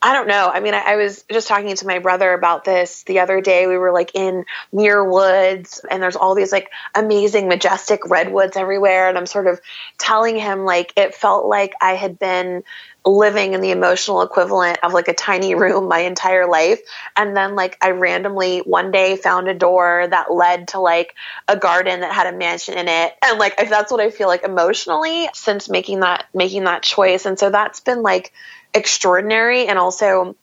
I 0.00 0.12
don't 0.12 0.28
know. 0.28 0.48
I 0.52 0.60
mean, 0.60 0.74
I, 0.74 0.92
I, 0.92 0.96
was 0.96 1.24
just 1.30 1.48
talking 1.48 1.74
to 1.74 1.86
my 1.86 1.98
brother 1.98 2.32
about 2.32 2.64
this 2.64 3.02
the 3.02 3.18
other 3.18 3.40
day. 3.40 3.66
We 3.66 3.76
were 3.76 3.90
like 3.90 4.12
in 4.14 4.44
Muir 4.72 5.04
Woods, 5.04 5.80
and 5.90 6.00
there's 6.00 6.14
all 6.14 6.36
these 6.36 6.52
like 6.52 6.70
amazing, 6.94 7.48
majestic 7.48 8.08
redwoods 8.08 8.56
everywhere. 8.56 9.08
And 9.08 9.18
I'm 9.18 9.26
sort 9.26 9.48
of 9.48 9.60
telling 9.98 10.36
him 10.36 10.64
like 10.64 10.92
it 10.96 11.16
felt 11.16 11.46
like 11.46 11.72
I 11.80 11.94
had 11.94 12.16
been 12.16 12.62
living 13.08 13.54
in 13.54 13.60
the 13.60 13.70
emotional 13.70 14.22
equivalent 14.22 14.78
of 14.82 14.92
like 14.92 15.08
a 15.08 15.14
tiny 15.14 15.54
room 15.54 15.88
my 15.88 16.00
entire 16.00 16.46
life. 16.46 16.80
And 17.16 17.36
then 17.36 17.56
like 17.56 17.76
I 17.80 17.90
randomly 17.90 18.58
one 18.58 18.90
day 18.90 19.16
found 19.16 19.48
a 19.48 19.54
door 19.54 20.06
that 20.08 20.32
led 20.32 20.68
to 20.68 20.80
like 20.80 21.14
a 21.46 21.56
garden 21.56 22.00
that 22.00 22.12
had 22.12 22.32
a 22.32 22.36
mansion 22.36 22.76
in 22.76 22.88
it. 22.88 23.14
And 23.22 23.38
like 23.38 23.54
if 23.58 23.70
that's 23.70 23.90
what 23.90 24.00
I 24.00 24.10
feel 24.10 24.28
like 24.28 24.44
emotionally 24.44 25.28
since 25.32 25.68
making 25.68 26.00
that 26.00 26.26
making 26.34 26.64
that 26.64 26.82
choice. 26.82 27.26
And 27.26 27.38
so 27.38 27.50
that's 27.50 27.80
been 27.80 28.02
like 28.02 28.32
extraordinary 28.74 29.66
and 29.66 29.78
also 29.78 30.36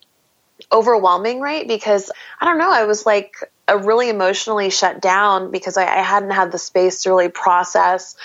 overwhelming, 0.71 1.39
right? 1.41 1.67
Because 1.67 2.11
I 2.39 2.45
don't 2.45 2.57
know, 2.57 2.71
I 2.71 2.85
was 2.85 3.05
like 3.05 3.35
a 3.67 3.77
really 3.77 4.09
emotionally 4.09 4.69
shut 4.69 5.01
down 5.01 5.51
because 5.51 5.77
I, 5.77 5.83
I 5.83 6.01
hadn't 6.01 6.31
had 6.31 6.51
the 6.51 6.57
space 6.57 7.03
to 7.03 7.09
really 7.09 7.29
process 7.29 8.15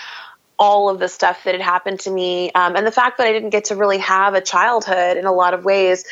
all 0.60 0.90
of 0.90 0.98
the 0.98 1.08
stuff 1.08 1.42
that 1.44 1.54
had 1.54 1.62
happened 1.62 1.98
to 1.98 2.10
me 2.10 2.52
um, 2.52 2.76
and 2.76 2.86
the 2.86 2.92
fact 2.92 3.16
that 3.16 3.26
i 3.26 3.32
didn't 3.32 3.48
get 3.48 3.64
to 3.64 3.74
really 3.74 3.96
have 3.96 4.34
a 4.34 4.42
childhood 4.42 5.16
in 5.16 5.24
a 5.24 5.32
lot 5.32 5.54
of 5.54 5.64
ways. 5.64 6.04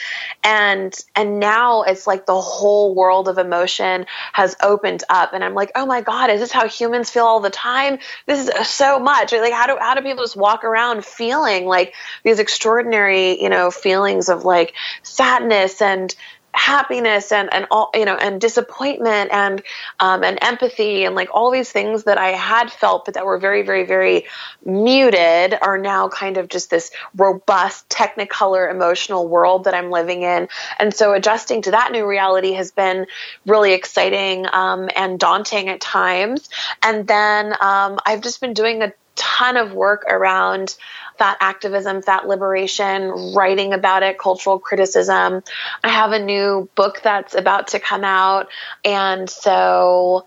And 0.43 0.95
and 1.15 1.39
now 1.39 1.83
it's 1.83 2.07
like 2.07 2.25
the 2.25 2.41
whole 2.41 2.95
world 2.95 3.29
of 3.29 3.37
emotion 3.37 4.07
has 4.33 4.57
opened 4.63 5.05
up 5.11 5.35
and 5.35 5.45
i'm 5.45 5.55
like 5.55 5.71
oh 5.75 5.85
my 5.85 6.01
god 6.01 6.31
is 6.31 6.41
this 6.41 6.51
how 6.51 6.67
humans 6.67 7.11
feel 7.11 7.27
all 7.27 7.41
the 7.41 7.51
time? 7.51 7.99
This 8.27 8.49
is 8.49 8.69
so 8.69 8.99
much. 8.99 9.33
Like 9.33 9.53
how 9.53 9.67
do 9.67 9.77
how 9.79 9.95
do 9.95 10.01
people 10.01 10.25
just 10.25 10.37
walk 10.37 10.65
around 10.65 11.05
feeling 11.05 11.67
like 11.67 11.95
these 12.25 12.39
extraordinary 12.39 13.41
you 13.43 13.51
know 13.51 13.71
feelings 13.71 14.31
of 14.31 14.45
like 14.47 14.75
sadness 15.03 15.83
and 15.83 16.15
happiness 16.59 17.31
and 17.31 17.53
and 17.53 17.67
all 17.71 17.91
you 17.95 18.05
know 18.05 18.17
and 18.17 18.41
disappointment 18.41 19.31
and 19.33 19.63
um, 20.01 20.25
and 20.25 20.39
empathy 20.43 21.05
and 21.05 21.15
like 21.15 21.29
all 21.33 21.51
these 21.51 21.71
things 21.71 22.05
that 22.05 22.19
I 22.19 22.31
had 22.31 22.71
felt 22.71 23.05
but 23.05 23.15
that 23.15 23.25
were 23.25 23.39
very 23.39 23.63
very 23.63 23.85
very 23.85 24.27
muted 24.65 25.57
are 25.63 25.79
now 25.79 26.09
kind 26.09 26.37
of 26.37 26.49
just 26.49 26.69
this 26.69 26.91
robust 27.17 27.89
technicolor 27.89 28.71
emotional 28.71 29.29
world 29.29 29.65
that 29.65 29.75
I'm 29.75 29.91
living 29.91 30.23
in. 30.23 30.49
And 30.79 30.93
so 30.93 31.13
adjusting 31.13 31.63
to 31.63 31.71
that 31.71 31.93
new 31.93 32.07
reality 32.07 32.53
has 32.53 32.73
been 32.73 33.07
really 33.47 33.73
exciting 33.73 34.47
um, 34.53 34.91
and 34.97 35.19
daunting 35.19 35.69
at 35.69 35.81
times. 35.81 36.49
And 36.83 37.07
then 37.07 37.53
um, 37.61 37.99
I've 38.05 38.21
just 38.21 38.41
been 38.41 38.55
doing 38.55 38.83
a 38.83 38.93
ton 39.15 39.57
of 39.57 39.73
work 39.73 40.05
around 40.09 40.77
fat 41.19 41.37
activism, 41.41 42.03
fat 42.03 42.27
liberation, 42.27 43.35
writing 43.35 43.73
about 43.73 44.03
it, 44.03 44.19
cultural 44.19 44.59
criticism. 44.59 45.43
I 45.83 45.89
have 45.89 46.13
a 46.13 46.19
new 46.19 46.69
book 46.75 47.01
that's 47.03 47.35
about 47.35 47.69
to 47.69 47.81
come 47.81 48.05
out. 48.05 48.49
And 48.85 49.29
so 49.29 50.27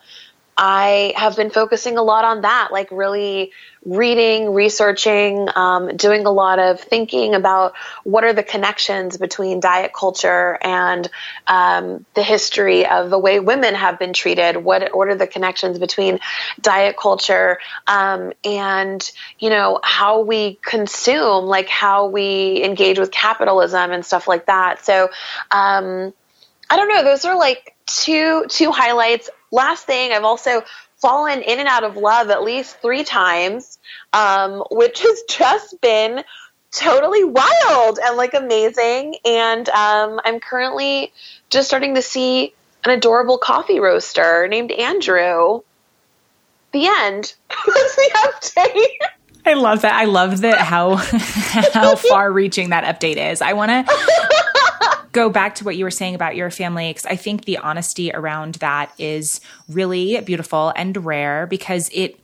I 0.57 1.13
have 1.15 1.35
been 1.35 1.49
focusing 1.49 1.97
a 1.97 2.03
lot 2.03 2.25
on 2.25 2.41
that, 2.41 2.69
like 2.71 2.89
really 2.91 3.51
reading, 3.83 4.53
researching, 4.53 5.49
um, 5.55 5.95
doing 5.97 6.25
a 6.25 6.31
lot 6.31 6.59
of 6.59 6.79
thinking 6.79 7.33
about 7.33 7.73
what 8.03 8.23
are 8.23 8.33
the 8.33 8.43
connections 8.43 9.17
between 9.17 9.59
diet 9.59 9.91
culture 9.91 10.57
and 10.61 11.09
um, 11.47 12.05
the 12.13 12.21
history 12.21 12.85
of 12.85 13.09
the 13.09 13.17
way 13.17 13.39
women 13.39 13.73
have 13.73 13.97
been 13.97 14.13
treated. 14.13 14.57
What 14.57 14.95
what 14.95 15.07
are 15.07 15.15
the 15.15 15.25
connections 15.25 15.79
between 15.79 16.19
diet 16.61 16.95
culture 16.95 17.57
um, 17.87 18.33
and 18.43 19.11
you 19.39 19.49
know 19.49 19.79
how 19.81 20.21
we 20.21 20.59
consume, 20.61 21.45
like 21.45 21.67
how 21.67 22.07
we 22.07 22.63
engage 22.63 22.99
with 22.99 23.09
capitalism 23.09 23.91
and 23.91 24.05
stuff 24.05 24.27
like 24.27 24.45
that. 24.45 24.85
So 24.85 25.09
um, 25.49 26.13
I 26.69 26.77
don't 26.77 26.87
know. 26.87 27.03
Those 27.03 27.25
are 27.25 27.37
like 27.37 27.75
two 27.87 28.45
two 28.47 28.71
highlights. 28.71 29.29
Last 29.51 29.85
thing, 29.85 30.11
I've 30.13 30.23
also 30.23 30.63
fallen 31.01 31.41
in 31.41 31.59
and 31.59 31.67
out 31.67 31.83
of 31.83 31.97
love 31.97 32.29
at 32.29 32.43
least 32.43 32.79
three 32.81 33.03
times, 33.03 33.79
um, 34.13 34.63
which 34.71 35.01
has 35.01 35.23
just 35.27 35.81
been 35.81 36.23
totally 36.71 37.23
wild 37.23 37.99
and 38.03 38.15
like 38.17 38.33
amazing. 38.33 39.15
And 39.25 39.67
um, 39.69 40.19
I'm 40.23 40.39
currently 40.39 41.11
just 41.49 41.67
starting 41.67 41.95
to 41.95 42.01
see 42.01 42.53
an 42.85 42.91
adorable 42.91 43.37
coffee 43.37 43.79
roaster 43.79 44.47
named 44.47 44.71
Andrew. 44.71 45.61
The 46.71 46.87
end. 46.87 47.33
That's 47.49 47.95
the 47.95 48.11
update. 48.15 49.07
I 49.45 49.53
love 49.53 49.81
that. 49.81 49.93
I 49.93 50.05
love 50.05 50.41
that 50.41 50.59
how 50.59 50.95
how 51.73 51.95
far 52.09 52.31
reaching 52.31 52.69
that 52.69 52.83
update 52.83 53.17
is. 53.17 53.41
I 53.41 53.53
want 53.53 53.71
to 53.71 54.50
go 55.11 55.29
back 55.29 55.55
to 55.55 55.63
what 55.63 55.75
you 55.75 55.83
were 55.83 55.91
saying 55.91 56.15
about 56.15 56.35
your 56.35 56.49
family 56.49 56.89
because 56.89 57.05
I 57.05 57.15
think 57.15 57.45
the 57.45 57.57
honesty 57.57 58.11
around 58.11 58.55
that 58.55 58.93
is 58.97 59.41
really 59.69 60.19
beautiful 60.21 60.71
and 60.75 61.05
rare 61.05 61.47
because 61.47 61.89
it 61.93 62.19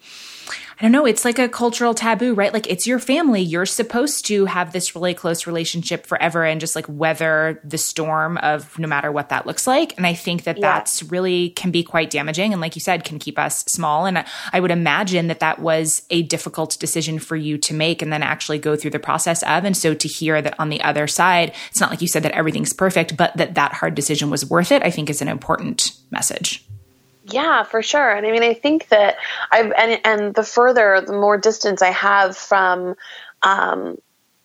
I 0.80 0.84
don't 0.84 0.92
know, 0.92 1.08
it's 1.08 1.26
like 1.26 1.40
a 1.40 1.50
cultural 1.50 1.96
taboo, 1.96 2.36
right? 2.36 2.54
Like 2.54 2.70
it's 2.70 2.86
your 2.86 3.00
family. 3.00 3.42
You're 3.42 3.66
supposed 3.66 4.28
to 4.28 4.46
have 4.46 4.74
this 4.74 4.96
really 4.96 5.16
close 5.16 5.48
relationship 5.48 6.06
forever 6.06 6.46
and 6.46 6.62
just 6.62 6.76
like 6.76 6.86
weather 6.88 7.60
the 7.64 7.80
storm 7.80 8.38
of 8.38 8.78
no 8.78 8.88
matter 8.88 9.12
what 9.12 9.30
that 9.30 9.48
looks 9.48 9.66
like. 9.66 9.98
And 9.98 10.06
I 10.06 10.14
think 10.14 10.44
that 10.44 10.60
yeah. 10.60 10.74
that's 10.74 11.02
really 11.02 11.50
can 11.50 11.72
be 11.72 11.82
quite 11.82 12.12
damaging. 12.12 12.54
And 12.54 12.62
like 12.62 12.76
you 12.76 12.82
said, 12.82 13.06
can 13.06 13.18
keep 13.18 13.40
us 13.40 13.64
small. 13.66 14.06
And 14.06 14.24
I 14.54 14.60
would 14.60 14.70
imagine 14.70 15.28
that 15.30 15.40
that 15.40 15.58
was 15.58 16.04
a 16.12 16.22
difficult 16.22 16.78
decision 16.80 17.18
for 17.18 17.36
you 17.36 17.58
to 17.58 17.74
make 17.74 18.04
and 18.04 18.14
then 18.14 18.22
actually 18.22 18.60
go 18.60 18.76
through 18.76 18.92
the 18.92 19.00
process 19.00 19.42
of. 19.42 19.66
And 19.66 19.76
so 19.76 19.96
to 19.96 20.08
hear 20.08 20.44
that 20.44 20.60
on 20.60 20.70
the 20.70 20.82
other 20.82 21.08
side, 21.08 21.56
it's 21.72 21.82
not 21.82 21.90
like 21.90 22.02
you 22.02 22.08
said 22.08 22.22
that 22.22 22.34
everything's 22.34 22.74
perfect, 22.74 23.18
but 23.18 23.36
that 23.38 23.56
that 23.56 23.74
hard 23.74 23.96
decision 23.96 24.30
was 24.30 24.48
worth 24.48 24.72
it, 24.72 24.84
I 24.84 24.92
think 24.92 25.10
is 25.10 25.24
an 25.24 25.28
important 25.28 25.94
message. 26.12 26.64
Yeah, 27.30 27.64
for 27.64 27.82
sure. 27.82 28.12
And 28.16 28.26
I 28.26 28.32
mean, 28.32 28.44
I 28.44 28.54
think 28.54 28.88
that 28.90 29.18
I've, 29.52 29.72
and, 29.72 30.00
and 30.06 30.36
the 30.36 30.44
further, 30.44 31.02
the 31.06 31.14
more 31.14 31.38
distance 31.38 31.82
I 31.82 31.92
have 31.92 32.38
from, 32.38 32.96
um, 33.42 33.98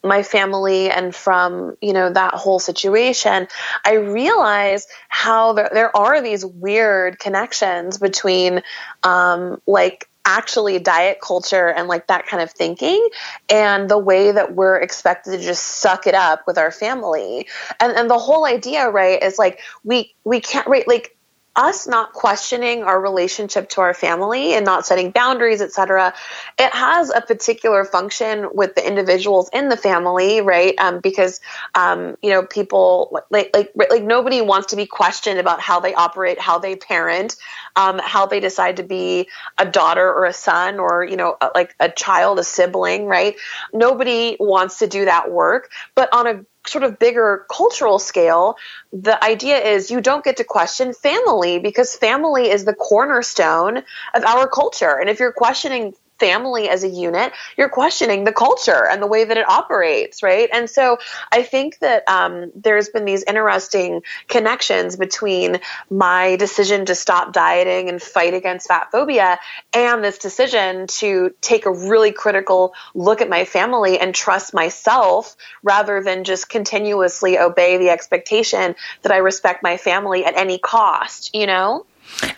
my 0.05 0.25
family 0.25 0.91
and 0.91 1.15
from 1.15 1.77
you 1.81 1.93
know 1.93 2.13
that 2.13 2.35
whole 2.35 2.59
situation 2.59 3.47
i 3.85 3.93
realize 3.95 4.89
how 5.09 5.53
there, 5.53 5.71
there 5.73 5.97
are 5.97 6.21
these 6.21 6.45
weird 6.45 7.21
connections 7.21 7.99
between 7.99 8.63
um, 9.05 9.63
like 9.65 10.09
actually 10.25 10.81
diet 10.81 11.19
culture 11.23 11.69
and 11.69 11.87
like 11.87 12.09
that 12.09 12.27
kind 12.27 12.43
of 12.43 12.51
thinking 12.51 13.09
and 13.49 13.89
the 13.89 13.97
way 13.97 14.33
that 14.33 14.57
we're 14.57 14.77
expected 14.81 15.39
to 15.39 15.39
just 15.45 15.63
suck 15.63 16.09
it 16.09 16.15
up 16.17 16.43
with 16.49 16.59
our 16.59 16.73
family 16.73 17.47
and 17.79 17.93
and 17.97 18.11
the 18.11 18.19
whole 18.19 18.45
idea 18.45 18.91
right 18.91 19.23
is 19.23 19.39
like 19.39 19.61
we 19.85 20.13
we 20.25 20.41
can't 20.41 20.67
right 20.67 20.89
like 20.89 21.17
us 21.55 21.87
not 21.87 22.13
questioning 22.13 22.83
our 22.83 23.01
relationship 23.01 23.69
to 23.71 23.81
our 23.83 23.93
family 23.93 24.55
and 24.55 24.65
not 24.65 24.87
setting 24.87 25.11
boundaries, 25.11 25.61
etc., 25.61 26.15
it 26.59 26.73
has 26.73 27.11
a 27.11 27.21
particular 27.21 27.85
function 27.85 28.49
with 28.55 28.75
the 28.75 28.87
individuals 28.87 29.51
in 29.53 29.69
the 29.69 29.77
family, 29.77 30.41
right? 30.41 30.75
Um, 30.79 31.01
because 31.01 31.41
um, 31.75 32.17
you 32.23 32.31
know 32.31 32.45
people 32.45 33.21
like 33.31 33.51
like 33.55 33.73
like 33.91 34.03
nobody 34.03 34.41
wants 34.41 34.69
to 34.69 34.77
be 34.77 34.87
questioned 34.87 35.39
about 35.39 35.61
how 35.61 35.81
they 35.81 35.95
operate, 35.95 36.41
how 36.41 36.59
they 36.59 36.77
parent, 36.77 37.37
um, 37.77 38.01
how 38.03 38.27
they 38.27 38.41
decide 38.41 38.79
to 38.79 38.83
be 38.83 39.29
a 39.59 39.67
daughter 39.67 40.07
or 40.09 40.25
a 40.25 40.33
son 40.33 40.79
or 40.79 41.05
you 41.05 41.17
know 41.17 41.37
like 41.55 41.75
a 41.81 41.91
child, 41.91 42.39
a 42.39 42.45
sibling, 42.45 43.07
right? 43.07 43.37
Nobody 43.73 44.37
wants 44.41 44.79
to 44.79 44.87
do 44.87 45.05
that 45.05 45.31
work, 45.31 45.71
but 45.95 46.13
on 46.15 46.27
a 46.27 46.45
sort 46.67 46.85
of 46.85 46.99
bigger 46.99 47.47
cultural 47.51 47.99
scale, 47.99 48.57
the 48.93 49.23
idea 49.23 49.59
is 49.59 49.91
you 49.91 50.01
don't 50.01 50.25
get 50.25 50.37
to 50.37 50.45
question 50.45 50.93
family 50.95 51.59
because 51.59 51.97
family 51.97 52.51
is 52.51 52.65
the 52.65 52.75
cornerstone 52.75 53.79
of 54.15 54.25
our 54.25 54.47
culture. 54.47 54.99
And 54.99 55.11
if 55.11 55.19
you're 55.19 55.33
questioning 55.33 55.95
family 56.23 56.69
as 56.69 56.85
a 56.85 56.89
unit, 56.89 57.33
you're 57.57 57.69
questioning 57.69 58.23
the 58.23 58.33
culture 58.33 58.87
and 58.89 59.03
the 59.03 59.09
way 59.09 59.25
that 59.25 59.37
it 59.37 59.49
operates, 59.49 60.23
right? 60.23 60.49
And 60.53 60.71
so 60.71 60.99
I 61.33 61.43
think 61.43 61.81
that 61.81 62.09
um, 62.09 62.53
there's 62.55 62.91
been 62.91 63.05
these 63.05 63.25
interesting 63.25 64.03
connections 64.29 64.95
between 64.95 65.59
my 65.91 66.37
decision 66.37 66.87
to 66.87 66.95
stop 66.95 67.33
dieting 67.33 67.89
and 67.89 68.01
fight 68.01 68.35
against 68.35 68.69
fat 68.69 68.93
phobia 68.93 69.41
and 69.73 70.05
this 70.05 70.19
decision 70.19 70.87
to 70.87 71.35
take 71.41 71.67
a 71.67 71.73
really 71.73 72.13
critical 72.13 72.73
look 72.95 73.21
at 73.21 73.29
my 73.29 73.45
family 73.45 73.99
and 73.99 74.15
trust 74.15 74.55
myself 74.55 75.35
rather 75.65 76.01
than 76.05 76.23
just 76.23 76.49
continuously 76.49 77.37
obey 77.37 77.79
the 77.79 77.91
expectation 77.91 78.77
that 79.03 79.11
I 79.11 79.17
respect 79.17 79.65
my 79.65 79.77
family 79.77 80.25
at 80.25 80.37
any 80.37 80.59
cost, 80.59 81.35
you 81.35 81.49
know? 81.49 81.85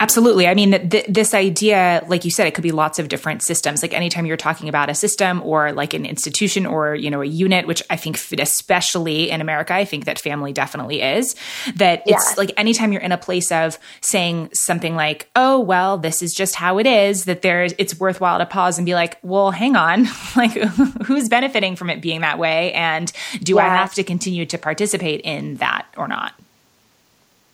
Absolutely. 0.01 0.47
I 0.47 0.55
mean, 0.55 0.89
th- 0.89 1.07
this 1.09 1.35
idea, 1.35 2.05
like 2.09 2.25
you 2.25 2.31
said, 2.31 2.47
it 2.47 2.55
could 2.55 2.63
be 2.63 2.73
lots 2.73 2.99
of 2.99 3.09
different 3.09 3.43
systems. 3.43 3.83
Like 3.83 3.93
anytime 3.93 4.27
you're 4.27 4.37
talking 4.37 4.69
about 4.69 4.91
a 4.91 4.95
system 4.95 5.43
or 5.43 5.73
like 5.73 5.95
an 5.95 6.07
institution 6.07 6.67
or, 6.67 6.95
you 6.95 7.11
know, 7.11 7.21
a 7.21 7.27
unit, 7.27 7.67
which 7.67 7.83
I 7.91 7.97
think, 7.97 8.17
especially 8.39 9.31
in 9.31 9.41
America, 9.41 9.75
I 9.75 9.85
think 9.85 10.05
that 10.05 10.19
family 10.19 10.53
definitely 10.53 11.03
is, 11.03 11.35
that 11.77 12.03
it's 12.07 12.39
like 12.39 12.53
anytime 12.57 12.93
you're 12.93 13.03
in 13.03 13.13
a 13.13 13.19
place 13.19 13.51
of 13.53 13.79
saying 14.01 14.51
something 14.53 14.97
like, 14.97 15.29
oh, 15.37 15.61
well, 15.61 15.99
this 15.99 16.23
is 16.23 16.33
just 16.33 16.55
how 16.55 16.79
it 16.79 16.87
is, 16.87 17.25
that 17.25 17.43
there's, 17.43 17.75
it's 17.79 17.99
worthwhile 17.99 18.39
to 18.39 18.47
pause 18.47 18.79
and 18.79 18.87
be 18.87 18.95
like, 18.95 19.19
well, 19.23 19.51
hang 19.51 19.77
on, 19.77 20.07
like 20.37 20.53
who's 21.07 21.29
benefiting 21.29 21.77
from 21.77 21.91
it 21.91 22.01
being 22.01 22.21
that 22.23 22.39
way? 22.39 22.73
And 22.73 23.13
do 23.43 23.59
I 23.59 23.65
have 23.65 23.95
to 23.95 24.05
continue 24.05 24.47
to 24.47 24.59
participate 24.59 25.21
in 25.23 25.57
that 25.57 25.87
or 25.97 26.09
not? 26.09 26.35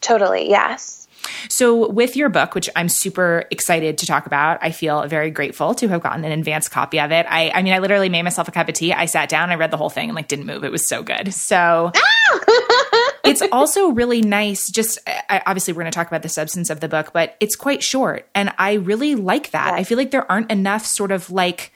Totally. 0.01 0.49
Yes. 0.49 1.09
So, 1.49 1.91
with 1.91 2.17
your 2.17 2.29
book, 2.29 2.55
which 2.55 2.69
I'm 2.77 2.89
super 2.89 3.45
excited 3.51 3.99
to 3.99 4.07
talk 4.07 4.27
about, 4.27 4.59
I 4.63 4.71
feel 4.71 5.07
very 5.07 5.31
grateful 5.31 5.75
to 5.75 5.89
have 5.89 6.03
gotten 6.03 6.25
an 6.25 6.33
advanced 6.33 6.71
copy 6.71 7.01
of 7.01 7.13
it. 7.13 7.27
I, 7.29 7.51
I 7.55 7.63
mean, 7.63 7.73
I 7.73 7.79
literally 7.79 8.09
made 8.09 8.23
myself 8.23 8.49
a 8.49 8.53
cup 8.53 8.69
of 8.69 8.75
tea. 8.75 8.93
I 8.93 9.07
sat 9.07 9.29
down, 9.29 9.51
I 9.51 9.55
read 9.55 9.71
the 9.71 9.77
whole 9.77 9.91
thing, 9.91 10.09
and 10.09 10.17
like 10.17 10.29
didn't 10.29 10.47
move. 10.47 10.65
It 10.65 10.73
was 10.73 10.89
so 10.89 11.03
good. 11.03 11.33
So. 11.33 11.93
Ah! 11.95 13.11
it's 13.25 13.43
also 13.53 13.91
really 13.91 14.23
nice. 14.23 14.71
Just 14.71 14.99
I, 15.07 15.43
obviously, 15.47 15.73
we're 15.73 15.83
going 15.83 15.93
to 15.93 15.97
talk 15.97 16.09
about 16.09 16.23
the 16.23 16.29
substance 16.29 16.71
of 16.71 16.81
the 16.81 16.89
book, 16.89 17.13
but 17.13 17.37
it's 17.41 17.57
quite 17.57 17.83
short, 17.83 18.29
and 18.35 18.53
I 18.59 18.75
really 18.75 19.15
like 19.15 19.51
that. 19.51 19.75
I 19.75 19.85
feel 19.85 19.99
like 19.99 20.11
there 20.11 20.31
aren't 20.31 20.51
enough 20.51 20.87
sort 20.87 21.13
of 21.13 21.31
like 21.31 21.73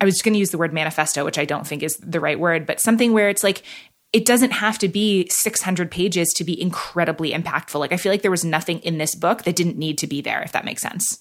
I 0.00 0.04
was 0.04 0.14
just 0.14 0.24
going 0.24 0.34
to 0.34 0.38
use 0.38 0.50
the 0.50 0.58
word 0.58 0.72
manifesto, 0.72 1.24
which 1.24 1.38
I 1.38 1.44
don't 1.44 1.66
think 1.66 1.82
is 1.82 1.96
the 1.96 2.20
right 2.20 2.38
word, 2.38 2.66
but 2.66 2.80
something 2.80 3.12
where 3.12 3.28
it's 3.28 3.42
like 3.42 3.62
it 4.12 4.24
doesn't 4.24 4.50
have 4.50 4.78
to 4.78 4.88
be 4.88 5.28
600 5.28 5.90
pages 5.90 6.32
to 6.36 6.44
be 6.44 6.60
incredibly 6.60 7.32
impactful. 7.32 7.78
Like 7.78 7.92
I 7.92 7.96
feel 7.96 8.10
like 8.10 8.22
there 8.22 8.30
was 8.30 8.44
nothing 8.44 8.80
in 8.80 8.98
this 8.98 9.14
book 9.14 9.44
that 9.44 9.56
didn't 9.56 9.78
need 9.78 9.98
to 9.98 10.06
be 10.06 10.20
there, 10.20 10.42
if 10.42 10.52
that 10.52 10.64
makes 10.64 10.82
sense. 10.82 11.20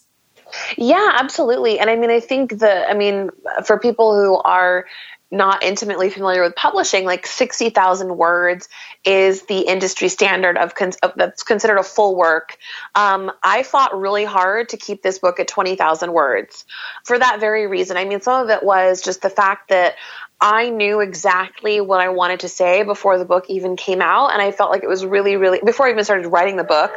Yeah, 0.78 1.12
absolutely. 1.14 1.80
And 1.80 1.90
I 1.90 1.96
mean, 1.96 2.10
I 2.10 2.20
think 2.20 2.58
the, 2.58 2.90
I 2.90 2.96
mean, 2.96 3.30
for 3.66 3.78
people 3.78 4.16
who 4.16 4.38
are 4.38 4.86
not 5.32 5.62
intimately 5.64 6.10
familiar 6.10 6.42
with 6.42 6.56
publishing, 6.56 7.06
like 7.06 7.28
60,000 7.28 8.18
words 8.18 8.68
is 9.06 9.44
the 9.44 9.60
industry 9.60 10.10
standard 10.10 10.58
of, 10.58 10.74
of, 11.04 11.14
that's 11.16 11.44
considered 11.44 11.78
a 11.78 11.84
full 11.84 12.16
work. 12.16 12.58
Um, 12.96 13.32
I 13.44 13.62
fought 13.62 13.96
really 13.96 14.26
hard 14.26 14.70
to 14.70 14.78
keep 14.78 15.04
this 15.04 15.20
book 15.20 15.40
at 15.40 15.48
20,000 15.48 16.14
words 16.14 16.66
for 17.04 17.20
that 17.20 17.40
very 17.40 17.68
reason. 17.68 17.96
I 17.96 18.06
mean, 18.06 18.22
some 18.22 18.44
of 18.44 18.50
it 18.50 18.64
was 18.64 19.02
just 19.02 19.22
the 19.22 19.30
fact 19.30 19.70
that 19.70 19.96
I 20.42 20.70
knew 20.70 21.02
exactly 21.02 21.82
what 21.82 22.00
I 22.00 22.10
wanted 22.10 22.42
to 22.42 22.50
say 22.50 22.84
before 22.84 23.18
the 23.18 23.26
book 23.26 23.46
even 23.50 23.76
came 23.76 24.02
out. 24.02 24.32
And 24.32 24.42
I 24.42 24.52
felt 24.52 24.72
like 24.72 24.84
it 24.84 24.88
was 24.88 25.06
really, 25.06 25.36
really, 25.36 25.60
before 25.64 25.88
I 25.88 25.92
even 25.92 26.04
started 26.06 26.30
writing 26.30 26.56
the 26.56 26.64
book, 26.64 26.92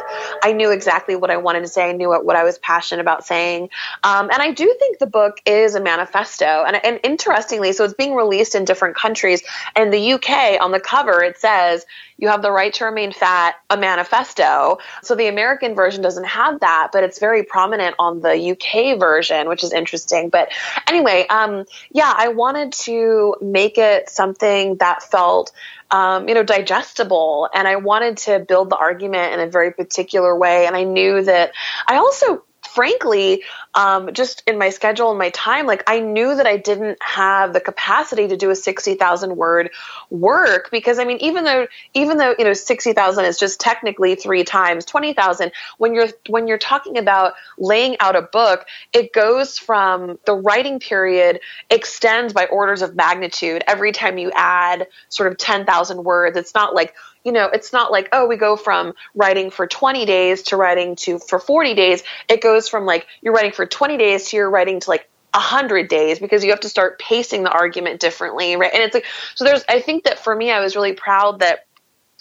I 0.44 0.52
knew 0.52 0.70
exactly 0.70 1.16
what 1.16 1.30
I 1.30 1.38
wanted 1.38 1.60
to 1.60 1.68
say. 1.68 1.90
I 1.90 1.92
knew 1.92 2.08
what, 2.08 2.24
what 2.24 2.36
I 2.36 2.44
was 2.44 2.58
passionate 2.58 3.00
about 3.00 3.26
saying. 3.26 3.70
Um, 4.04 4.30
and 4.30 4.40
I 4.40 4.52
do 4.52 4.72
think 4.78 4.98
the 4.98 5.06
book 5.06 5.38
is 5.44 5.74
a 5.74 5.80
manifesto. 5.80 6.64
And, 6.64 6.84
and 6.84 7.00
interestingly, 7.02 7.72
so 7.72 7.84
it's 7.84 7.94
being 7.94 8.14
released 8.14 8.54
in 8.54 8.64
different 8.64 8.94
countries. 8.94 9.42
And 9.74 9.92
the 9.92 10.12
UK, 10.12 10.60
on 10.60 10.70
the 10.70 10.80
cover, 10.80 11.22
it 11.22 11.38
says, 11.38 11.84
you 12.22 12.28
have 12.28 12.40
the 12.40 12.52
right 12.52 12.72
to 12.74 12.84
remain 12.84 13.10
fat, 13.10 13.56
a 13.68 13.76
manifesto. 13.76 14.78
So 15.02 15.16
the 15.16 15.26
American 15.26 15.74
version 15.74 16.02
doesn't 16.02 16.24
have 16.24 16.60
that, 16.60 16.90
but 16.92 17.02
it's 17.02 17.18
very 17.18 17.42
prominent 17.42 17.96
on 17.98 18.20
the 18.20 18.52
UK 18.52 18.96
version, 18.98 19.48
which 19.48 19.64
is 19.64 19.72
interesting. 19.72 20.28
But 20.28 20.52
anyway, 20.86 21.26
um, 21.28 21.64
yeah, 21.90 22.14
I 22.16 22.28
wanted 22.28 22.74
to 22.84 23.34
make 23.42 23.76
it 23.76 24.08
something 24.08 24.76
that 24.76 25.02
felt 25.02 25.50
um, 25.90 26.28
you 26.28 26.34
know, 26.34 26.44
digestible. 26.44 27.50
And 27.52 27.68
I 27.68 27.76
wanted 27.76 28.16
to 28.18 28.38
build 28.38 28.70
the 28.70 28.76
argument 28.76 29.34
in 29.34 29.40
a 29.40 29.46
very 29.46 29.72
particular 29.72 30.34
way. 30.34 30.66
And 30.66 30.74
I 30.74 30.84
knew 30.84 31.22
that 31.22 31.52
I 31.86 31.96
also 31.96 32.44
frankly, 32.74 33.42
um, 33.74 34.12
just 34.12 34.42
in 34.46 34.58
my 34.58 34.70
schedule 34.70 35.10
and 35.10 35.18
my 35.18 35.30
time, 35.30 35.66
like 35.66 35.82
I 35.86 36.00
knew 36.00 36.34
that 36.34 36.46
I 36.46 36.56
didn't 36.56 36.98
have 37.02 37.52
the 37.52 37.60
capacity 37.60 38.28
to 38.28 38.36
do 38.36 38.50
a 38.50 38.54
60,000 38.54 39.36
word 39.36 39.70
work 40.10 40.70
because 40.70 40.98
I 40.98 41.04
mean, 41.04 41.18
even 41.18 41.44
though, 41.44 41.66
even 41.94 42.16
though, 42.16 42.34
you 42.38 42.44
know, 42.44 42.52
60,000 42.52 43.24
is 43.24 43.38
just 43.38 43.60
technically 43.60 44.14
three 44.14 44.44
times 44.44 44.84
20,000, 44.84 45.52
when 45.78 45.94
you're, 45.94 46.08
when 46.28 46.48
you're 46.48 46.58
talking 46.58 46.98
about 46.98 47.34
laying 47.58 47.96
out 48.00 48.16
a 48.16 48.22
book, 48.22 48.66
it 48.92 49.12
goes 49.12 49.58
from 49.58 50.18
the 50.24 50.34
writing 50.34 50.80
period 50.80 51.40
extends 51.70 52.32
by 52.32 52.46
orders 52.46 52.82
of 52.82 52.94
magnitude 52.94 53.62
every 53.66 53.92
time 53.92 54.18
you 54.18 54.30
add 54.34 54.86
sort 55.08 55.30
of 55.30 55.38
10,000 55.38 56.04
words. 56.04 56.36
It's 56.36 56.54
not 56.54 56.74
like, 56.74 56.94
you 57.24 57.32
know, 57.32 57.46
it's 57.46 57.72
not 57.72 57.92
like, 57.92 58.08
oh, 58.12 58.26
we 58.26 58.36
go 58.36 58.56
from 58.56 58.94
writing 59.14 59.50
for 59.50 59.66
20 59.66 60.04
days 60.06 60.42
to 60.44 60.56
writing 60.56 60.96
to 60.96 61.18
for 61.18 61.38
40 61.38 61.74
days. 61.74 62.02
It 62.28 62.42
goes 62.42 62.68
from 62.68 62.84
like 62.86 63.06
you're 63.20 63.34
writing 63.34 63.52
for 63.52 63.66
20 63.66 63.96
days 63.96 64.28
to 64.28 64.36
you're 64.36 64.50
writing 64.50 64.80
to 64.80 64.90
like 64.90 65.08
100 65.34 65.88
days 65.88 66.18
because 66.18 66.44
you 66.44 66.50
have 66.50 66.60
to 66.60 66.68
start 66.68 66.98
pacing 66.98 67.42
the 67.42 67.50
argument 67.50 68.00
differently, 68.00 68.56
right? 68.56 68.72
And 68.72 68.82
it's 68.82 68.94
like, 68.94 69.06
so 69.34 69.44
there's, 69.44 69.64
I 69.68 69.80
think 69.80 70.04
that 70.04 70.18
for 70.18 70.34
me, 70.34 70.50
I 70.50 70.60
was 70.60 70.76
really 70.76 70.92
proud 70.92 71.40
that 71.40 71.66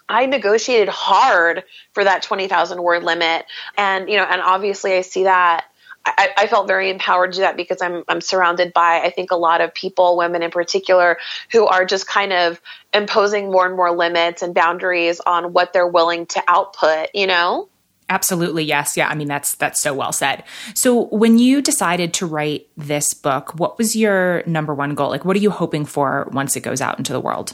I 0.07 0.25
negotiated 0.25 0.89
hard 0.89 1.63
for 1.93 2.03
that 2.03 2.23
20,000 2.23 2.81
word 2.81 3.03
limit. 3.03 3.45
And, 3.77 4.09
you 4.09 4.17
know, 4.17 4.23
and 4.23 4.41
obviously 4.41 4.93
I 4.93 5.01
see 5.01 5.23
that 5.23 5.65
I, 6.05 6.29
I, 6.35 6.47
felt 6.47 6.67
very 6.67 6.89
empowered 6.89 7.33
to 7.33 7.37
do 7.37 7.41
that 7.41 7.55
because 7.55 7.81
I'm 7.81 8.03
I'm 8.07 8.21
surrounded 8.21 8.73
by 8.73 9.01
I 9.03 9.11
think 9.11 9.31
a 9.31 9.35
lot 9.35 9.61
of 9.61 9.73
people, 9.73 10.17
women 10.17 10.41
in 10.41 10.49
particular, 10.49 11.17
who 11.51 11.67
are 11.67 11.85
just 11.85 12.07
kind 12.07 12.33
of 12.33 12.59
imposing 12.93 13.51
more 13.51 13.67
and 13.67 13.75
more 13.75 13.91
limits 13.91 14.41
and 14.41 14.55
boundaries 14.55 15.19
on 15.19 15.53
what 15.53 15.73
they're 15.73 15.87
willing 15.87 16.25
to 16.27 16.43
output. 16.47 17.09
You 17.13 17.27
know. 17.27 17.69
Absolutely, 18.09 18.65
yes. 18.65 18.97
Yeah, 18.97 19.07
I 19.07 19.15
mean 19.15 19.27
that's 19.27 19.55
that's 19.55 19.81
so 19.81 19.93
well 19.93 20.11
said. 20.11 20.43
So 20.73 21.05
when 21.05 21.37
you 21.37 21.61
decided 21.61 22.13
to 22.15 22.25
write 22.25 22.67
this 22.75 23.13
book, 23.13 23.57
what 23.59 23.77
was 23.77 23.95
your 23.95 24.43
number 24.45 24.73
one 24.73 24.95
goal? 24.95 25.09
Like 25.09 25.23
what 25.23 25.35
are 25.35 25.39
you 25.39 25.51
hoping 25.51 25.85
for 25.85 26.27
once 26.33 26.55
it 26.55 26.61
goes 26.61 26.81
out 26.81 26.97
into 26.97 27.13
the 27.13 27.21
world? 27.21 27.53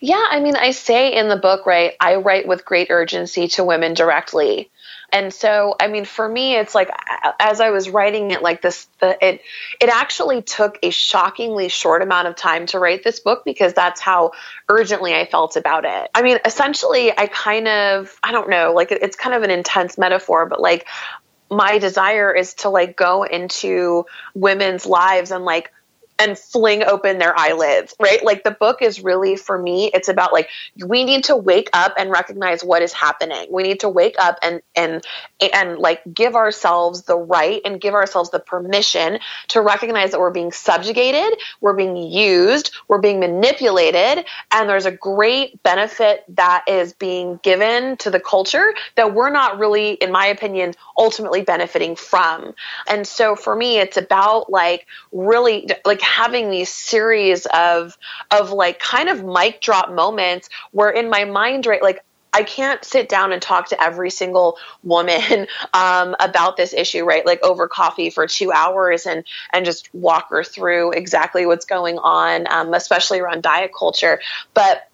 Yeah, 0.00 0.26
I 0.30 0.40
mean 0.40 0.56
I 0.56 0.72
say 0.72 1.14
in 1.14 1.28
the 1.28 1.36
book, 1.36 1.64
right, 1.64 1.94
I 2.00 2.16
write 2.16 2.46
with 2.46 2.64
great 2.64 2.88
urgency 2.90 3.48
to 3.48 3.64
women 3.64 3.94
directly. 3.94 4.70
And 5.10 5.32
so, 5.32 5.74
I 5.80 5.88
mean, 5.88 6.04
for 6.04 6.28
me, 6.28 6.56
it's 6.56 6.74
like 6.74 6.90
as 7.40 7.60
I 7.60 7.70
was 7.70 7.88
writing 7.88 8.30
it, 8.30 8.42
like 8.42 8.60
this, 8.60 8.86
the, 9.00 9.16
it 9.26 9.40
it 9.80 9.88
actually 9.88 10.42
took 10.42 10.78
a 10.82 10.90
shockingly 10.90 11.68
short 11.68 12.02
amount 12.02 12.28
of 12.28 12.36
time 12.36 12.66
to 12.66 12.78
write 12.78 13.04
this 13.04 13.20
book 13.20 13.42
because 13.44 13.72
that's 13.72 14.00
how 14.00 14.32
urgently 14.68 15.14
I 15.14 15.24
felt 15.24 15.56
about 15.56 15.86
it. 15.86 16.10
I 16.14 16.20
mean, 16.22 16.38
essentially, 16.44 17.10
I 17.16 17.26
kind 17.26 17.68
of, 17.68 18.18
I 18.22 18.32
don't 18.32 18.50
know, 18.50 18.74
like 18.74 18.92
it's 18.92 19.16
kind 19.16 19.34
of 19.34 19.42
an 19.42 19.50
intense 19.50 19.96
metaphor, 19.96 20.44
but 20.46 20.60
like 20.60 20.86
my 21.50 21.78
desire 21.78 22.34
is 22.34 22.54
to 22.54 22.68
like 22.68 22.96
go 22.96 23.22
into 23.22 24.04
women's 24.34 24.84
lives 24.84 25.30
and 25.30 25.44
like 25.44 25.72
and 26.18 26.38
fling 26.38 26.82
open 26.82 27.18
their 27.18 27.38
eyelids, 27.38 27.94
right? 28.00 28.24
Like 28.24 28.44
the 28.44 28.50
book 28.50 28.82
is 28.82 29.02
really 29.02 29.36
for 29.36 29.56
me, 29.56 29.90
it's 29.92 30.08
about 30.08 30.32
like 30.32 30.48
we 30.84 31.04
need 31.04 31.24
to 31.24 31.36
wake 31.36 31.70
up 31.72 31.94
and 31.96 32.10
recognize 32.10 32.64
what 32.64 32.82
is 32.82 32.92
happening. 32.92 33.46
We 33.50 33.62
need 33.62 33.80
to 33.80 33.88
wake 33.88 34.16
up 34.18 34.38
and 34.42 34.60
and 34.74 35.04
and 35.54 35.78
like 35.78 36.02
give 36.12 36.34
ourselves 36.34 37.02
the 37.02 37.16
right 37.16 37.60
and 37.64 37.80
give 37.80 37.94
ourselves 37.94 38.30
the 38.30 38.40
permission 38.40 39.20
to 39.48 39.60
recognize 39.60 40.10
that 40.10 40.20
we're 40.20 40.30
being 40.30 40.52
subjugated, 40.52 41.38
we're 41.60 41.76
being 41.76 41.96
used, 41.96 42.72
we're 42.88 43.00
being 43.00 43.20
manipulated, 43.20 44.24
and 44.50 44.68
there's 44.68 44.86
a 44.86 44.92
great 44.92 45.62
benefit 45.62 46.24
that 46.30 46.64
is 46.66 46.92
being 46.94 47.38
given 47.42 47.96
to 47.98 48.10
the 48.10 48.20
culture 48.20 48.74
that 48.96 49.14
we're 49.14 49.30
not 49.30 49.58
really 49.58 49.92
in 49.92 50.10
my 50.10 50.26
opinion 50.26 50.74
ultimately 50.96 51.42
benefiting 51.42 51.94
from. 51.94 52.54
And 52.88 53.06
so 53.06 53.36
for 53.36 53.54
me 53.54 53.78
it's 53.78 53.96
about 53.96 54.50
like 54.50 54.86
really 55.12 55.68
like 55.84 56.00
having 56.08 56.50
these 56.50 56.70
series 56.70 57.46
of 57.46 57.96
of 58.30 58.50
like 58.50 58.78
kind 58.78 59.08
of 59.08 59.24
mic 59.24 59.60
drop 59.60 59.90
moments 59.92 60.48
where 60.72 60.90
in 60.90 61.10
my 61.10 61.24
mind 61.24 61.66
right 61.66 61.82
like 61.82 62.02
I 62.32 62.42
can't 62.42 62.84
sit 62.84 63.08
down 63.08 63.32
and 63.32 63.40
talk 63.40 63.68
to 63.70 63.82
every 63.82 64.10
single 64.10 64.58
woman 64.82 65.46
um, 65.74 66.14
about 66.20 66.56
this 66.56 66.74
issue, 66.74 67.04
right? 67.04 67.24
Like 67.24 67.42
over 67.42 67.68
coffee 67.68 68.10
for 68.10 68.26
two 68.26 68.52
hours 68.52 69.06
and 69.06 69.24
and 69.52 69.64
just 69.64 69.92
walk 69.94 70.28
her 70.30 70.44
through 70.44 70.92
exactly 70.92 71.46
what's 71.46 71.64
going 71.64 71.98
on, 71.98 72.46
um, 72.50 72.74
especially 72.74 73.20
around 73.20 73.42
diet 73.42 73.70
culture. 73.76 74.20
But 74.54 74.87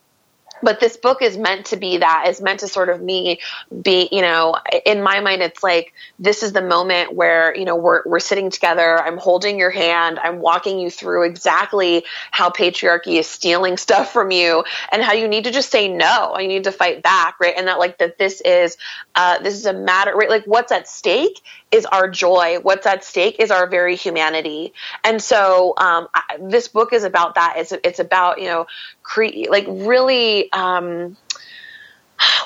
but 0.62 0.80
this 0.80 0.96
book 0.96 1.22
is 1.22 1.36
meant 1.36 1.66
to 1.66 1.76
be 1.76 1.98
that. 1.98 2.26
Is 2.28 2.40
meant 2.40 2.60
to 2.60 2.68
sort 2.68 2.88
of 2.88 3.00
me 3.00 3.40
be 3.82 4.08
you 4.10 4.22
know 4.22 4.56
in 4.86 5.02
my 5.02 5.20
mind 5.20 5.42
it's 5.42 5.62
like 5.62 5.92
this 6.18 6.42
is 6.42 6.52
the 6.52 6.62
moment 6.62 7.14
where 7.14 7.56
you 7.56 7.64
know 7.64 7.76
we're, 7.76 8.02
we're 8.06 8.20
sitting 8.20 8.50
together. 8.50 8.98
I'm 8.98 9.18
holding 9.18 9.58
your 9.58 9.70
hand. 9.70 10.18
I'm 10.18 10.40
walking 10.40 10.78
you 10.78 10.90
through 10.90 11.24
exactly 11.24 12.04
how 12.30 12.50
patriarchy 12.50 13.18
is 13.18 13.26
stealing 13.26 13.76
stuff 13.84 14.12
from 14.12 14.30
you 14.30 14.64
and 14.92 15.02
how 15.02 15.12
you 15.12 15.28
need 15.28 15.44
to 15.44 15.50
just 15.50 15.70
say 15.70 15.88
no. 15.88 16.38
You 16.38 16.48
need 16.48 16.64
to 16.64 16.72
fight 16.72 17.02
back 17.02 17.36
right? 17.40 17.54
And 17.56 17.68
that 17.68 17.78
like 17.78 17.98
that 17.98 18.18
this 18.18 18.40
is 18.40 18.76
uh, 19.14 19.40
this 19.42 19.54
is 19.54 19.66
a 19.66 19.72
matter 19.72 20.14
right? 20.14 20.30
Like 20.30 20.44
what's 20.44 20.72
at 20.72 20.88
stake 20.88 21.40
is 21.74 21.86
our 21.86 22.08
joy. 22.08 22.58
What's 22.62 22.86
at 22.86 23.04
stake 23.04 23.36
is 23.40 23.50
our 23.50 23.66
very 23.66 23.96
humanity. 23.96 24.72
And 25.02 25.20
so 25.20 25.74
um, 25.76 26.06
I, 26.14 26.38
this 26.40 26.68
book 26.68 26.92
is 26.92 27.02
about 27.02 27.34
that. 27.34 27.54
It's, 27.56 27.72
it's 27.72 27.98
about 27.98 28.40
you 28.40 28.46
know 28.46 28.66
create 29.02 29.50
like 29.50 29.66
really 29.68 30.52
um, 30.52 31.16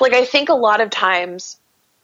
like 0.01 0.13
I 0.13 0.25
think 0.25 0.49
a 0.49 0.55
lot 0.55 0.81
of 0.81 0.89
times 0.89 1.57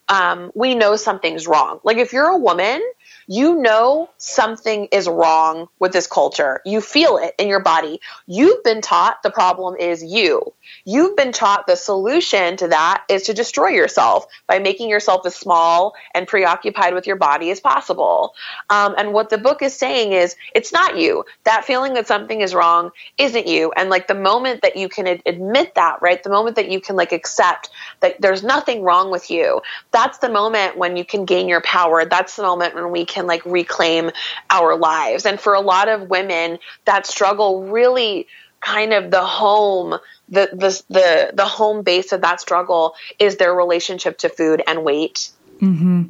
um, 0.08 0.52
we 0.54 0.76
know 0.76 0.96
something's 0.96 1.48
wrong. 1.48 1.80
Like 1.84 1.98
if 1.98 2.14
you're 2.14 2.28
a 2.28 2.38
woman 2.38 2.82
you 3.28 3.56
know 3.56 4.10
something 4.18 4.86
is 4.92 5.08
wrong 5.08 5.68
with 5.80 5.94
this 5.94 6.08
culture. 6.08 6.62
You 6.66 6.82
feel 6.82 7.18
it 7.18 7.34
in 7.38 7.48
your 7.48 7.60
body. 7.62 8.00
You've 8.28 8.64
been 8.64 8.82
taught 8.82 9.24
the 9.24 9.32
problem 9.32 9.76
is 9.78 10.04
you. 10.04 10.54
You've 10.86 11.16
been 11.16 11.32
taught 11.32 11.68
the 11.68 11.76
solution 11.76 12.58
to 12.58 12.68
that 12.70 13.04
is 13.10 13.24
to 13.24 13.34
destroy 13.34 13.70
yourself 13.70 14.26
by 14.48 14.60
making 14.60 14.90
yourself 14.90 15.26
as 15.26 15.36
small 15.36 15.94
and 16.14 16.28
preoccupied 16.28 16.94
with 16.94 17.08
your 17.08 17.16
body 17.16 17.50
as 17.52 17.60
possible. 17.60 18.34
Um, 18.70 18.96
and 18.98 19.14
what 19.14 19.30
the 19.30 19.38
book 19.38 19.62
is 19.62 19.76
saying 19.76 20.12
is 20.12 20.36
it's 20.54 20.74
not 20.74 20.98
you. 20.98 21.26
That 21.44 21.66
feeling 21.66 21.94
that 21.94 22.08
something 22.08 22.42
is 22.42 22.54
wrong 22.54 22.92
isn't 23.18 23.48
you. 23.48 23.72
And 23.76 23.90
like 23.90 24.08
the 24.08 24.16
moment 24.16 24.62
that 24.62 24.76
you 24.76 24.90
can 24.90 25.08
ad- 25.08 25.24
admit 25.26 25.76
that, 25.76 26.02
right? 26.02 26.22
The 26.22 26.30
moment 26.30 26.56
that 26.58 26.70
you 26.70 26.80
can 26.80 26.96
like 26.96 27.12
accept 27.12 27.70
that 28.02 28.20
there's 28.22 28.44
nothing 28.44 28.84
wrong 28.84 29.12
with 29.12 29.30
you, 29.32 29.62
that's 29.92 30.18
the 30.20 30.30
moment 30.30 30.78
when 30.78 30.98
you 30.98 31.06
can 31.06 31.26
gain 31.26 31.48
your 31.48 31.62
power. 31.62 32.06
That's 32.06 32.36
the 32.36 32.44
moment 32.44 32.76
when 32.76 32.92
we 32.92 33.06
can 33.06 33.15
like 33.24 33.46
reclaim 33.46 34.12
our 34.50 34.76
lives. 34.78 35.26
And 35.26 35.40
for 35.40 35.54
a 35.54 35.62
lot 35.62 35.88
of 35.88 36.10
women, 36.10 36.60
that 36.86 37.08
struggle 37.08 37.64
really 37.64 38.28
kind 38.62 38.94
of 38.94 39.12
the 39.12 39.24
home 39.24 39.98
the 40.28 40.50
the 40.52 40.84
the, 40.90 41.32
the 41.34 41.46
home 41.46 41.84
base 41.84 42.12
of 42.12 42.22
that 42.22 42.42
struggle 42.42 42.96
is 43.20 43.38
their 43.38 43.54
relationship 43.54 44.18
to 44.20 44.30
food 44.30 44.62
and 44.66 44.84
weight 44.84 45.30
Mm-hmm. 45.62 46.04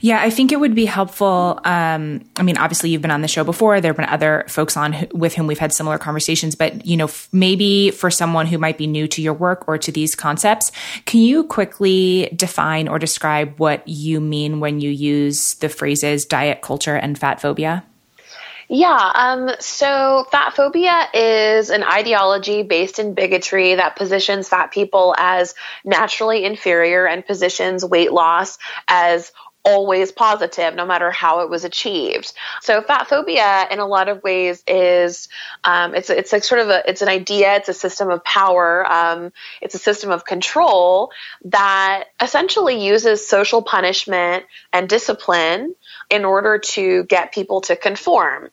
Yeah, 0.00 0.20
I 0.20 0.30
think 0.30 0.52
it 0.52 0.60
would 0.60 0.74
be 0.74 0.86
helpful. 0.86 1.60
Um, 1.64 2.22
I 2.36 2.42
mean, 2.42 2.56
obviously, 2.56 2.90
you've 2.90 3.02
been 3.02 3.10
on 3.10 3.22
the 3.22 3.28
show 3.28 3.44
before. 3.44 3.80
There 3.80 3.90
have 3.90 3.96
been 3.96 4.08
other 4.08 4.44
folks 4.48 4.76
on 4.76 4.92
who, 4.92 5.06
with 5.12 5.34
whom 5.34 5.46
we've 5.46 5.58
had 5.58 5.72
similar 5.72 5.98
conversations, 5.98 6.54
but 6.54 6.86
you 6.86 6.96
know, 6.96 7.04
f- 7.04 7.28
maybe 7.32 7.90
for 7.90 8.10
someone 8.10 8.46
who 8.46 8.58
might 8.58 8.78
be 8.78 8.86
new 8.86 9.06
to 9.08 9.22
your 9.22 9.34
work 9.34 9.68
or 9.68 9.78
to 9.78 9.92
these 9.92 10.14
concepts, 10.14 10.72
can 11.04 11.20
you 11.20 11.44
quickly 11.44 12.30
define 12.34 12.88
or 12.88 12.98
describe 12.98 13.58
what 13.58 13.86
you 13.86 14.20
mean 14.20 14.60
when 14.60 14.80
you 14.80 14.90
use 14.90 15.54
the 15.54 15.68
phrases 15.68 16.24
diet 16.24 16.62
culture 16.62 16.96
and 16.96 17.18
fat 17.18 17.40
phobia? 17.40 17.84
Yeah, 18.68 19.12
um, 19.14 19.50
so 19.60 20.26
fat 20.30 20.54
phobia 20.54 21.08
is 21.12 21.70
an 21.70 21.82
ideology 21.82 22.62
based 22.62 22.98
in 22.98 23.14
bigotry 23.14 23.74
that 23.74 23.96
positions 23.96 24.48
fat 24.48 24.72
people 24.72 25.14
as 25.18 25.54
naturally 25.84 26.44
inferior 26.44 27.06
and 27.06 27.26
positions 27.26 27.84
weight 27.84 28.12
loss 28.12 28.58
as 28.88 29.32
always 29.64 30.12
positive 30.12 30.74
no 30.74 30.84
matter 30.84 31.10
how 31.10 31.40
it 31.40 31.48
was 31.48 31.64
achieved. 31.64 32.32
So 32.60 32.82
fat 32.82 33.08
phobia 33.08 33.66
in 33.70 33.78
a 33.78 33.86
lot 33.86 34.08
of 34.08 34.22
ways 34.22 34.62
is 34.66 35.28
um, 35.64 35.94
it's 35.94 36.10
it's 36.10 36.32
like 36.32 36.44
sort 36.44 36.60
of 36.60 36.68
a 36.68 36.82
it's 36.88 37.00
an 37.00 37.08
idea 37.08 37.54
it's 37.56 37.70
a 37.70 37.74
system 37.74 38.10
of 38.10 38.22
power 38.24 38.90
um, 38.90 39.32
it's 39.62 39.74
a 39.74 39.78
system 39.78 40.10
of 40.10 40.24
control 40.26 41.12
that 41.46 42.04
essentially 42.20 42.84
uses 42.84 43.26
social 43.26 43.62
punishment 43.62 44.44
and 44.72 44.88
discipline 44.88 45.74
in 46.14 46.24
order 46.24 46.58
to 46.58 47.02
get 47.04 47.32
people 47.32 47.60
to 47.60 47.74
conform 47.74 48.48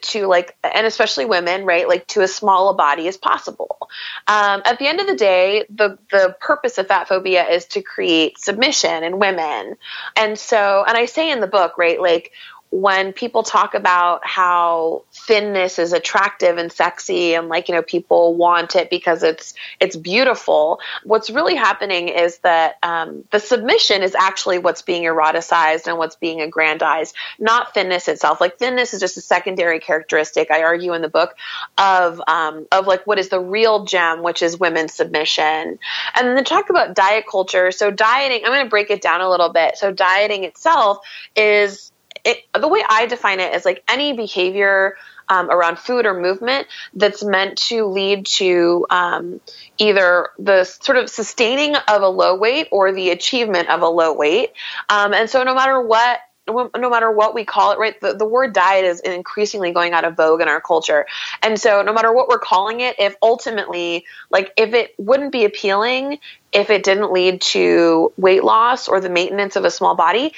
to 0.00 0.26
like 0.26 0.56
and 0.62 0.86
especially 0.86 1.24
women 1.24 1.64
right 1.64 1.88
like 1.88 2.06
to 2.08 2.20
as 2.22 2.34
small 2.34 2.70
a 2.70 2.74
body 2.74 3.06
as 3.06 3.16
possible. 3.16 3.88
Um, 4.26 4.62
at 4.64 4.78
the 4.78 4.88
end 4.88 5.00
of 5.00 5.06
the 5.06 5.14
day 5.14 5.64
the 5.70 5.96
the 6.10 6.36
purpose 6.40 6.76
of 6.78 6.88
fat 6.88 7.08
phobia 7.08 7.46
is 7.48 7.66
to 7.66 7.82
create 7.82 8.38
submission 8.38 9.04
in 9.04 9.18
women. 9.18 9.76
And 10.16 10.38
so 10.38 10.84
and 10.86 10.96
i 10.96 11.06
say 11.06 11.30
in 11.30 11.40
the 11.40 11.46
book 11.46 11.78
right 11.78 12.00
like 12.00 12.32
when 12.74 13.12
people 13.12 13.44
talk 13.44 13.74
about 13.74 14.26
how 14.26 15.04
thinness 15.12 15.78
is 15.78 15.92
attractive 15.92 16.58
and 16.58 16.72
sexy 16.72 17.34
and 17.34 17.48
like, 17.48 17.68
you 17.68 17.74
know, 17.74 17.82
people 17.82 18.34
want 18.34 18.74
it 18.74 18.90
because 18.90 19.22
it's, 19.22 19.54
it's 19.78 19.94
beautiful, 19.94 20.80
what's 21.04 21.30
really 21.30 21.54
happening 21.54 22.08
is 22.08 22.38
that 22.38 22.76
um, 22.82 23.22
the 23.30 23.38
submission 23.38 24.02
is 24.02 24.16
actually 24.16 24.58
what's 24.58 24.82
being 24.82 25.04
eroticized 25.04 25.86
and 25.86 25.98
what's 25.98 26.16
being 26.16 26.40
aggrandized, 26.40 27.14
not 27.38 27.74
thinness 27.74 28.08
itself. 28.08 28.40
Like 28.40 28.58
thinness 28.58 28.92
is 28.92 28.98
just 28.98 29.16
a 29.16 29.20
secondary 29.20 29.78
characteristic, 29.78 30.50
I 30.50 30.64
argue 30.64 30.94
in 30.94 31.02
the 31.02 31.08
book, 31.08 31.36
of, 31.78 32.20
um, 32.26 32.66
of 32.72 32.88
like 32.88 33.06
what 33.06 33.20
is 33.20 33.28
the 33.28 33.38
real 33.38 33.84
gem, 33.84 34.24
which 34.24 34.42
is 34.42 34.58
women's 34.58 34.94
submission. 34.94 35.78
And 36.16 36.36
then 36.36 36.42
talk 36.42 36.70
about 36.70 36.96
diet 36.96 37.26
culture. 37.30 37.70
So 37.70 37.92
dieting, 37.92 38.40
I'm 38.44 38.50
going 38.50 38.64
to 38.64 38.70
break 38.70 38.90
it 38.90 39.00
down 39.00 39.20
a 39.20 39.30
little 39.30 39.50
bit. 39.50 39.76
So 39.76 39.92
dieting 39.92 40.42
itself 40.42 40.98
is 41.36 41.92
it, 42.24 42.38
the 42.58 42.68
way 42.68 42.82
I 42.88 43.06
define 43.06 43.40
it 43.40 43.54
is 43.54 43.64
like 43.64 43.84
any 43.88 44.12
behavior 44.12 44.96
um, 45.28 45.50
around 45.50 45.78
food 45.78 46.06
or 46.06 46.18
movement 46.18 46.66
that's 46.94 47.24
meant 47.24 47.56
to 47.56 47.86
lead 47.86 48.26
to 48.26 48.86
um, 48.90 49.40
either 49.78 50.28
the 50.38 50.64
sort 50.64 50.98
of 50.98 51.08
sustaining 51.08 51.76
of 51.76 52.02
a 52.02 52.08
low 52.08 52.36
weight 52.36 52.68
or 52.70 52.92
the 52.92 53.10
achievement 53.10 53.68
of 53.68 53.82
a 53.82 53.88
low 53.88 54.12
weight. 54.12 54.52
Um, 54.88 55.14
and 55.14 55.28
so, 55.28 55.42
no 55.42 55.54
matter 55.54 55.80
what 55.80 56.20
no 56.46 56.90
matter 56.90 57.10
what 57.10 57.34
we 57.34 57.44
call 57.44 57.72
it, 57.72 57.78
right? 57.78 57.98
The, 58.00 58.14
the 58.14 58.26
word 58.26 58.52
diet 58.52 58.84
is 58.84 59.00
increasingly 59.00 59.72
going 59.72 59.92
out 59.94 60.04
of 60.04 60.16
vogue 60.16 60.42
in 60.42 60.48
our 60.48 60.60
culture. 60.60 61.06
And 61.42 61.58
so 61.58 61.82
no 61.82 61.92
matter 61.92 62.12
what 62.12 62.28
we're 62.28 62.38
calling 62.38 62.80
it, 62.80 62.96
if 62.98 63.16
ultimately, 63.22 64.04
like, 64.30 64.52
if 64.56 64.74
it 64.74 64.94
wouldn't 64.98 65.32
be 65.32 65.46
appealing, 65.46 66.18
if 66.52 66.68
it 66.68 66.82
didn't 66.82 67.12
lead 67.12 67.40
to 67.40 68.12
weight 68.18 68.44
loss 68.44 68.88
or 68.88 69.00
the 69.00 69.08
maintenance 69.08 69.56
of 69.56 69.64
a 69.64 69.70
small 69.70 69.94
body, 69.94 70.34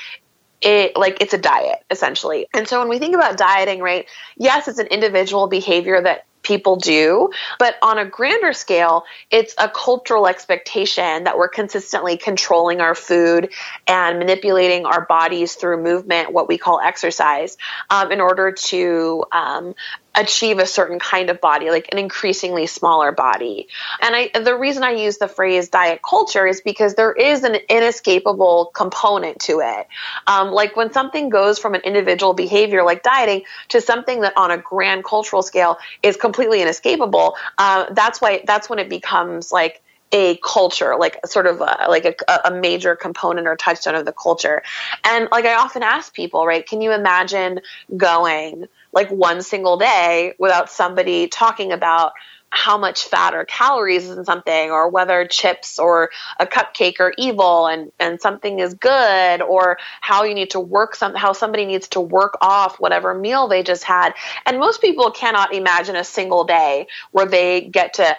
it 0.67 0.97
like 0.97 1.19
it's 1.21 1.33
a 1.33 1.39
diet 1.39 1.79
essentially. 1.91 2.49
And 2.53 2.67
so 2.67 2.81
when 2.81 2.89
we 2.89 2.99
think 2.99 3.15
about 3.15 3.37
dieting, 3.37 3.81
right? 3.81 4.07
Yes, 4.37 4.67
it's 4.67 4.81
an 4.81 4.89
individual 4.89 5.47
behavior 5.47 6.03
that 6.03 6.27
people 6.43 6.77
do. 6.77 7.31
But 7.59 7.77
on 7.83 7.99
a 7.99 8.05
grander 8.05 8.53
scale, 8.53 9.05
it's 9.31 9.55
a 9.59 9.69
cultural 9.69 10.27
expectation 10.27 11.25
that 11.25 11.37
we're 11.37 11.49
consistently 11.49 12.17
controlling 12.17 12.81
our 12.81 12.95
food 12.95 13.53
and 13.87 14.19
manipulating 14.19 14.87
our 14.87 15.05
bodies 15.07 15.55
through 15.55 15.83
movement, 15.83 16.33
what 16.33 16.49
we 16.49 16.57
call 16.57 16.81
exercise, 16.81 17.57
um, 17.91 18.13
in 18.13 18.21
order 18.21 18.53
to 18.53 19.25
um, 19.33 19.75
achieve 20.17 20.59
a 20.59 20.67
certain 20.67 20.99
kind 20.99 21.31
of 21.31 21.41
body, 21.41 21.71
like 21.71 21.89
an 21.93 21.99
increasingly 21.99 22.67
smaller 22.67 23.13
body. 23.13 23.69
And 24.01 24.15
I, 24.17 24.31
the 24.39 24.57
reason 24.57 24.83
I 24.83 24.93
use 24.93 25.19
the 25.19 25.29
phrase 25.29 25.69
diet 25.69 26.01
culture 26.03 26.47
is 26.47 26.63
because 26.63 26.95
there 26.95 27.13
is 27.13 27.45
an 27.45 27.57
inescapable 27.69 28.71
component 28.75 29.41
to 29.41 29.61
it. 29.61 29.87
Um, 30.27 30.51
like 30.51 30.75
when 30.75 30.93
something 30.93 31.29
goes 31.29 31.59
from 31.59 31.75
an 31.75 31.83
individual 31.83 32.33
behavior 32.33 32.83
like 32.83 33.03
dieting 33.03 33.43
to 33.69 33.81
something 33.81 34.23
that 34.23 34.33
on 34.37 34.51
a 34.51 34.59
grand 34.59 35.05
cultural 35.05 35.43
scale 35.43 35.79
is 36.03 36.17
completely 36.17 36.63
inescapable, 36.63 37.37
uh, 37.59 37.93
that's 37.93 38.21
why, 38.21 38.43
that's 38.47 38.71
when 38.71 38.79
it 38.79 38.89
becomes 38.89 39.53
like, 39.53 39.83
a 40.13 40.37
culture, 40.37 40.97
like 40.97 41.19
sort 41.27 41.49
of 41.49 41.61
a, 41.61 41.87
like 41.89 42.05
a, 42.05 42.41
a, 42.45 42.51
major 42.53 42.95
component 42.95 43.49
or 43.49 43.57
touchstone 43.57 43.97
of 43.97 44.05
the 44.05 44.13
culture. 44.13 44.63
And 45.03 45.29
like 45.33 45.45
I 45.45 45.57
often 45.57 45.83
ask 45.83 46.15
people, 46.15 46.47
right, 46.47 46.65
can 46.65 46.81
you 46.81 46.93
imagine 46.93 47.61
going 47.97 48.69
like 48.97 49.11
one 49.11 49.43
single 49.43 49.77
day 49.77 50.33
without 50.39 50.71
somebody 50.71 51.29
talking 51.29 51.71
about 51.71 52.13
how 52.49 52.79
much 52.79 53.05
fat 53.05 53.35
or 53.35 53.45
calories 53.45 54.09
is 54.09 54.17
in 54.17 54.25
something 54.25 54.71
or 54.71 54.89
whether 54.89 55.27
chips 55.27 55.79
or 55.79 56.11
a 56.41 56.47
cupcake 56.47 56.99
are 57.01 57.13
evil 57.19 57.67
and, 57.67 57.93
and 58.01 58.21
something 58.21 58.59
is 58.61 58.73
good 58.73 59.43
or 59.43 59.77
how 60.01 60.25
you 60.25 60.35
need 60.35 60.51
to 60.51 60.61
work 60.61 60.97
some 60.97 61.15
how 61.15 61.33
somebody 61.33 61.67
needs 61.67 61.89
to 61.89 62.01
work 62.01 62.39
off 62.41 62.81
whatever 62.81 63.13
meal 63.13 63.49
they 63.49 63.63
just 63.63 63.85
had. 63.85 64.15
And 64.47 64.59
most 64.59 64.81
people 64.81 65.11
cannot 65.11 65.53
imagine 65.53 65.97
a 65.97 66.05
single 66.05 66.45
day 66.45 66.87
where 67.11 67.27
they 67.27 67.61
get 67.61 67.95
to 67.95 68.17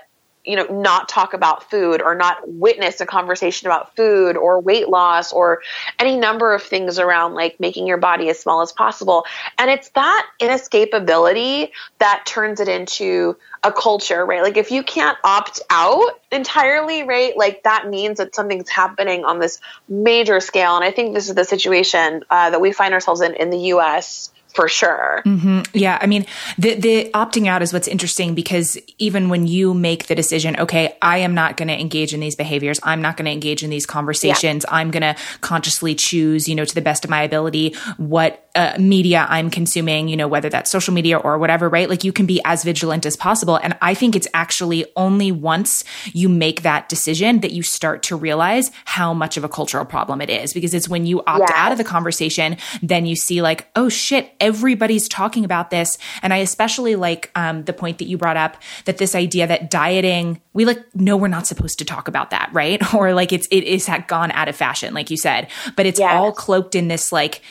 you 0.47 0.55
know, 0.55 0.65
not 0.65 1.09
talk 1.09 1.33
about 1.33 1.69
food 1.69 2.01
or 2.01 2.15
not 2.15 2.37
witness 2.47 3.01
a 3.01 3.05
conversation 3.05 3.67
about 3.67 3.95
food 3.95 4.37
or 4.37 4.59
weight 4.59 4.87
loss 4.87 5.33
or 5.33 5.61
any 5.99 6.17
number 6.17 6.53
of 6.53 6.63
things 6.63 6.99
around 6.99 7.33
like 7.33 7.59
making 7.59 7.85
your 7.85 7.97
body 7.97 8.29
as 8.29 8.39
small 8.39 8.61
as 8.61 8.71
possible. 8.71 9.25
And 9.57 9.69
it's 9.69 9.89
that 9.89 10.25
inescapability 10.41 11.71
that 11.99 12.23
turns 12.25 12.59
it 12.59 12.67
into 12.67 13.35
a 13.63 13.71
culture, 13.71 14.25
right? 14.25 14.41
Like 14.41 14.57
if 14.57 14.71
you 14.71 14.83
can't 14.83 15.17
opt 15.23 15.59
out 15.69 16.19
entirely, 16.31 17.03
right? 17.03 17.35
Like 17.35 17.63
that 17.63 17.89
means 17.89 18.19
that 18.19 18.33
something's 18.33 18.69
happening 18.69 19.25
on 19.25 19.39
this 19.39 19.59
major 19.89 20.39
scale. 20.39 20.75
And 20.75 20.85
I 20.85 20.91
think 20.91 21.13
this 21.13 21.27
is 21.27 21.35
the 21.35 21.45
situation 21.45 22.23
uh, 22.29 22.51
that 22.51 22.61
we 22.61 22.71
find 22.71 22.93
ourselves 22.93 23.21
in 23.21 23.33
in 23.33 23.49
the 23.49 23.59
U.S 23.59 24.31
for 24.53 24.67
sure. 24.67 25.21
Mm-hmm. 25.25 25.61
Yeah, 25.73 25.97
I 26.01 26.07
mean, 26.07 26.25
the 26.57 26.75
the 26.75 27.11
opting 27.13 27.47
out 27.47 27.61
is 27.61 27.73
what's 27.73 27.87
interesting 27.87 28.33
because 28.33 28.77
even 28.97 29.29
when 29.29 29.45
you 29.45 29.73
make 29.73 30.07
the 30.07 30.15
decision, 30.15 30.57
okay, 30.59 30.97
I 31.01 31.19
am 31.19 31.35
not 31.35 31.57
going 31.57 31.67
to 31.67 31.79
engage 31.79 32.13
in 32.13 32.19
these 32.19 32.35
behaviors, 32.35 32.79
I'm 32.81 33.01
not 33.01 33.17
going 33.17 33.25
to 33.25 33.31
engage 33.31 33.63
in 33.63 33.69
these 33.69 33.85
conversations, 33.85 34.65
yeah. 34.67 34.75
I'm 34.75 34.89
going 34.89 35.01
to 35.01 35.15
consciously 35.41 35.95
choose, 35.95 36.47
you 36.47 36.55
know, 36.55 36.65
to 36.65 36.73
the 36.73 36.81
best 36.81 37.03
of 37.03 37.11
my 37.11 37.21
ability, 37.21 37.75
what 37.97 38.49
uh, 38.55 38.75
media 38.79 39.27
I'm 39.29 39.51
consuming, 39.51 40.07
you 40.07 40.17
know, 40.17 40.27
whether 40.27 40.49
that's 40.49 40.71
social 40.71 40.93
media 40.93 41.17
or 41.17 41.37
whatever, 41.37 41.69
right? 41.69 41.89
Like 41.89 42.03
you 42.03 42.11
can 42.11 42.25
be 42.25 42.41
as 42.43 42.63
vigilant 42.63 43.05
as 43.05 43.15
possible, 43.15 43.57
and 43.57 43.77
I 43.81 43.93
think 43.93 44.15
it's 44.15 44.27
actually 44.33 44.85
only 44.95 45.31
once 45.31 45.83
you 46.13 46.29
make 46.29 46.63
that 46.63 46.89
decision 46.89 47.41
that 47.41 47.51
you 47.51 47.63
start 47.63 48.01
to 48.03 48.15
realize 48.15 48.71
how 48.85 49.13
much 49.13 49.37
of 49.37 49.43
a 49.43 49.49
cultural 49.49 49.85
problem 49.85 50.21
it 50.21 50.29
is 50.29 50.53
because 50.53 50.73
it's 50.73 50.87
when 50.87 51.05
you 51.05 51.21
opt 51.27 51.41
yes. 51.41 51.51
out 51.53 51.71
of 51.71 51.77
the 51.77 51.83
conversation, 51.83 52.57
then 52.81 53.05
you 53.05 53.15
see 53.15 53.41
like, 53.41 53.67
oh 53.75 53.89
shit 53.89 54.33
everybody's 54.39 55.07
talking 55.07 55.45
about 55.45 55.69
this. 55.69 55.97
And 56.21 56.33
I 56.33 56.37
especially 56.37 56.95
like 56.95 57.31
um, 57.35 57.63
the 57.63 57.73
point 57.73 57.97
that 57.99 58.07
you 58.07 58.17
brought 58.17 58.37
up 58.37 58.57
that 58.85 58.97
this 58.97 59.15
idea 59.15 59.47
that 59.47 59.69
dieting, 59.69 60.41
we 60.53 60.65
like 60.65 60.83
know 60.95 61.17
we're 61.17 61.27
not 61.27 61.47
supposed 61.47 61.79
to 61.79 61.85
talk 61.85 62.07
about 62.07 62.31
that, 62.31 62.49
right? 62.53 62.81
Or 62.97 63.13
like 63.13 63.31
it's 63.31 63.47
it 63.51 63.63
is 63.63 63.87
gone 64.07 64.31
out 64.31 64.47
of 64.47 64.55
fashion, 64.55 64.93
like 64.93 65.11
you 65.11 65.17
said, 65.17 65.49
but 65.75 65.85
it's 65.85 65.99
yes. 65.99 66.15
all 66.15 66.31
cloaked 66.31 66.73
in 66.73 66.87
this 66.87 67.11
like 67.11 67.41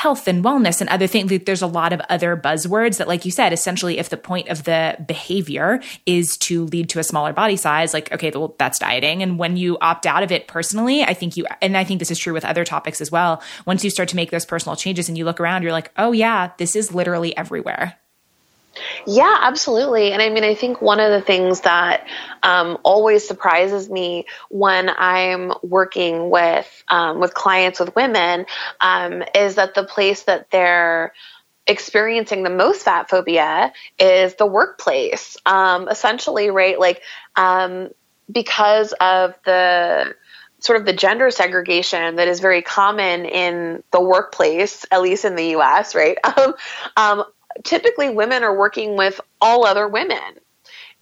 health 0.00 0.26
and 0.26 0.42
wellness 0.42 0.80
and 0.80 0.88
other 0.88 1.06
things. 1.06 1.30
There's 1.44 1.60
a 1.60 1.66
lot 1.66 1.92
of 1.92 2.00
other 2.08 2.34
buzzwords 2.34 2.96
that, 2.96 3.06
like 3.06 3.26
you 3.26 3.30
said, 3.30 3.52
essentially, 3.52 3.98
if 3.98 4.08
the 4.08 4.16
point 4.16 4.48
of 4.48 4.64
the 4.64 4.96
behavior 5.06 5.78
is 6.06 6.38
to 6.38 6.64
lead 6.64 6.88
to 6.88 6.98
a 6.98 7.04
smaller 7.04 7.34
body 7.34 7.56
size, 7.56 7.92
like, 7.92 8.10
okay, 8.10 8.30
well, 8.34 8.54
that's 8.58 8.78
dieting. 8.78 9.22
And 9.22 9.38
when 9.38 9.58
you 9.58 9.76
opt 9.82 10.06
out 10.06 10.22
of 10.22 10.32
it 10.32 10.48
personally, 10.48 11.02
I 11.02 11.12
think 11.12 11.36
you, 11.36 11.44
and 11.60 11.76
I 11.76 11.84
think 11.84 11.98
this 11.98 12.10
is 12.10 12.18
true 12.18 12.32
with 12.32 12.46
other 12.46 12.64
topics 12.64 13.02
as 13.02 13.12
well. 13.12 13.42
Once 13.66 13.84
you 13.84 13.90
start 13.90 14.08
to 14.08 14.16
make 14.16 14.30
those 14.30 14.46
personal 14.46 14.74
changes 14.74 15.10
and 15.10 15.18
you 15.18 15.26
look 15.26 15.38
around, 15.38 15.64
you're 15.64 15.72
like, 15.72 15.92
oh, 15.98 16.12
yeah, 16.12 16.52
this 16.56 16.76
is 16.76 16.94
literally 16.94 17.36
everywhere. 17.36 17.99
Yeah, 19.06 19.36
absolutely. 19.40 20.12
And 20.12 20.22
I 20.22 20.30
mean, 20.30 20.44
I 20.44 20.54
think 20.54 20.80
one 20.80 21.00
of 21.00 21.10
the 21.10 21.20
things 21.20 21.62
that 21.62 22.06
um, 22.42 22.78
always 22.82 23.26
surprises 23.26 23.90
me 23.90 24.26
when 24.48 24.90
I'm 24.96 25.52
working 25.62 26.30
with 26.30 26.84
um, 26.88 27.20
with 27.20 27.34
clients 27.34 27.80
with 27.80 27.94
women 27.96 28.46
um, 28.80 29.22
is 29.34 29.56
that 29.56 29.74
the 29.74 29.84
place 29.84 30.22
that 30.24 30.50
they're 30.50 31.12
experiencing 31.66 32.42
the 32.42 32.50
most 32.50 32.82
fat 32.82 33.10
phobia 33.10 33.72
is 33.98 34.34
the 34.36 34.46
workplace. 34.46 35.36
Um, 35.46 35.88
essentially, 35.88 36.50
right? 36.50 36.78
Like 36.78 37.02
um, 37.36 37.90
because 38.30 38.92
of 39.00 39.34
the 39.44 40.14
sort 40.60 40.78
of 40.78 40.86
the 40.86 40.92
gender 40.92 41.30
segregation 41.30 42.16
that 42.16 42.28
is 42.28 42.40
very 42.40 42.62
common 42.62 43.24
in 43.24 43.82
the 43.92 44.00
workplace, 44.00 44.84
at 44.90 45.00
least 45.00 45.24
in 45.24 45.34
the 45.34 45.46
U.S. 45.50 45.94
Right? 45.94 46.18
Typically 47.64 48.10
women 48.10 48.42
are 48.42 48.56
working 48.56 48.96
with 48.96 49.20
all 49.40 49.64
other 49.64 49.88
women. 49.88 50.18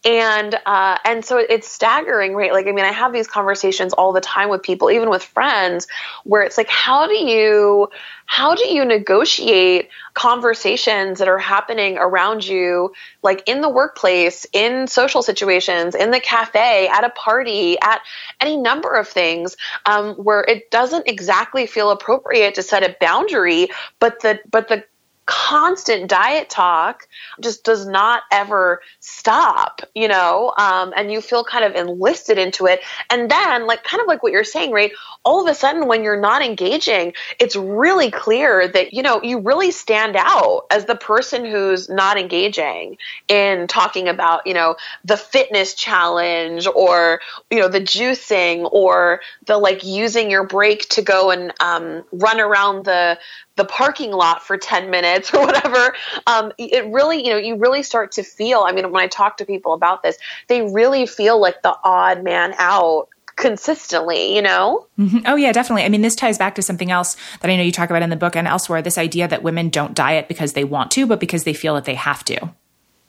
And 0.05 0.55
uh, 0.65 0.99
and 1.05 1.25
so 1.25 1.39
it's 1.39 1.69
staggering 1.69 2.35
right? 2.35 2.53
Like 2.53 2.69
i 2.69 2.73
mean 2.73 2.85
i 2.85 2.93
have 2.93 3.13
these 3.13 3.27
conversations 3.27 3.93
all 3.93 4.13
the 4.13 4.21
time 4.21 4.49
with 4.49 4.63
people 4.63 4.91
even 4.93 5.11
with 5.11 5.25
friends 5.25 5.89
where 6.23 6.43
it's 6.43 6.57
like 6.57 6.69
how 6.69 7.09
do 7.09 7.15
you 7.15 7.89
how 8.27 8.55
do 8.55 8.65
you 8.65 8.85
negotiate 8.85 9.89
conversations 10.15 11.19
that 11.19 11.27
are 11.27 11.39
happening 11.39 11.99
around 11.99 12.47
you 12.47 12.93
like 13.23 13.43
in 13.49 13.61
the 13.61 13.69
workplace 13.69 14.47
in 14.53 14.87
social 14.87 15.23
situations 15.23 15.97
in 15.97 16.13
the 16.13 16.21
cafe 16.21 16.87
at 16.89 17.03
a 17.03 17.11
party 17.11 17.77
at 17.81 18.01
any 18.41 18.57
number 18.57 18.95
of 18.95 19.09
things 19.09 19.57
um, 19.87 20.15
where 20.15 20.43
it 20.43 20.71
doesn't 20.71 21.09
exactly 21.09 21.67
feel 21.67 21.91
appropriate 21.91 22.55
to 22.55 22.63
set 22.63 22.85
a 22.85 22.97
boundary 23.01 23.69
but 23.99 24.21
the 24.21 24.39
but 24.51 24.69
the 24.69 24.85
constant 25.29 26.09
diet 26.09 26.49
talk 26.49 27.07
just 27.43 27.63
does 27.63 27.87
not 27.87 28.23
ever 28.33 28.81
stop, 29.01 29.83
you 29.95 30.09
know, 30.09 30.55
um, 30.57 30.95
and 30.97 31.13
you 31.13 31.21
feel 31.21 31.45
kind 31.45 31.67
of 31.67 31.75
enlisted 31.75 32.39
into 32.39 32.65
it. 32.65 32.81
And 33.11 33.31
then, 33.31 33.67
like, 33.67 33.85
kind 33.85 34.01
of 34.01 34.07
like 34.07 34.23
what 34.23 34.33
you're 34.33 34.43
saying, 34.43 34.73
right? 34.73 34.91
All 35.27 35.43
of 35.43 35.51
a 35.51 35.55
sudden, 35.55 35.87
when 35.87 36.03
you're 36.03 36.19
not 36.19 36.41
engaging, 36.41 37.13
it's 37.39 37.55
really 37.55 38.11
clear 38.11 38.69
that, 38.69 38.95
you 38.95 39.03
know, 39.03 39.23
you 39.23 39.41
really 39.41 39.71
stand 39.71 40.17
out 40.17 40.63
as 40.71 40.87
the 40.87 40.97
person 40.97 41.45
who's 41.45 41.91
not 41.91 42.19
engaging 42.19 42.97
in 43.29 43.67
talking 43.67 44.09
about, 44.09 44.47
you 44.47 44.55
know, 44.55 44.77
the 45.05 45.19
fitness 45.19 45.75
challenge 45.75 46.67
or, 46.75 47.21
you 47.51 47.59
know, 47.59 47.69
the 47.69 47.83
juicing 47.83 48.67
or 48.73 49.21
the 49.45 49.59
like 49.59 49.85
using 49.85 50.31
your 50.31 50.45
break 50.45 50.89
to 50.89 51.03
go 51.03 51.31
and 51.31 51.53
um, 51.61 52.03
run 52.13 52.41
around 52.41 52.87
the 52.87 53.19
the 53.59 53.65
parking 53.65 54.13
lot 54.13 54.43
for 54.43 54.57
10 54.57 54.89
minutes 54.89 55.18
or 55.35 55.47
whatever 55.47 55.95
um, 56.27 56.53
it 56.59 56.87
really 56.87 57.25
you 57.25 57.31
know 57.31 57.39
you 57.39 57.57
really 57.57 57.83
start 57.83 58.13
to 58.13 58.23
feel 58.23 58.61
i 58.61 58.73
mean 58.73 58.91
when 58.91 59.03
i 59.03 59.07
talk 59.07 59.37
to 59.37 59.45
people 59.45 59.73
about 59.73 60.03
this 60.03 60.19
they 60.49 60.63
really 60.63 61.07
feel 61.07 61.41
like 61.41 61.63
the 61.63 61.77
odd 61.85 62.23
man 62.23 62.55
out 62.59 63.09
consistently, 63.39 64.35
you 64.35 64.43
know? 64.43 64.87
Mm-hmm. 64.99 65.19
Oh, 65.25 65.37
yeah, 65.37 65.53
definitely. 65.53 65.85
I 65.85 65.89
mean, 65.89 66.03
this 66.03 66.17
ties 66.17 66.37
back 66.37 66.57
to 66.57 66.63
something 66.63 66.91
else 66.91 67.17
that 67.41 67.51
I 67.51 67.57
know 67.57 67.63
you 67.63 67.73
talk 67.73 67.89
about 67.89 68.03
in 68.03 68.11
the 68.11 68.17
book 68.17 68.37
and 68.37 68.47
elsewhere 68.47 68.83
this 68.83 68.99
idea 68.99 69.29
that 69.29 69.43
women 69.43 69.71
don't 69.71 69.95
diet 69.95 70.29
because 70.29 70.53
they 70.53 70.65
want 70.65 70.91
to, 70.93 71.07
but 71.07 71.21
because 71.21 71.45
they 71.45 71.55
feel 71.55 71.77
that 71.77 71.85
they 71.85 71.95
have 71.95 72.25
to. 72.25 72.51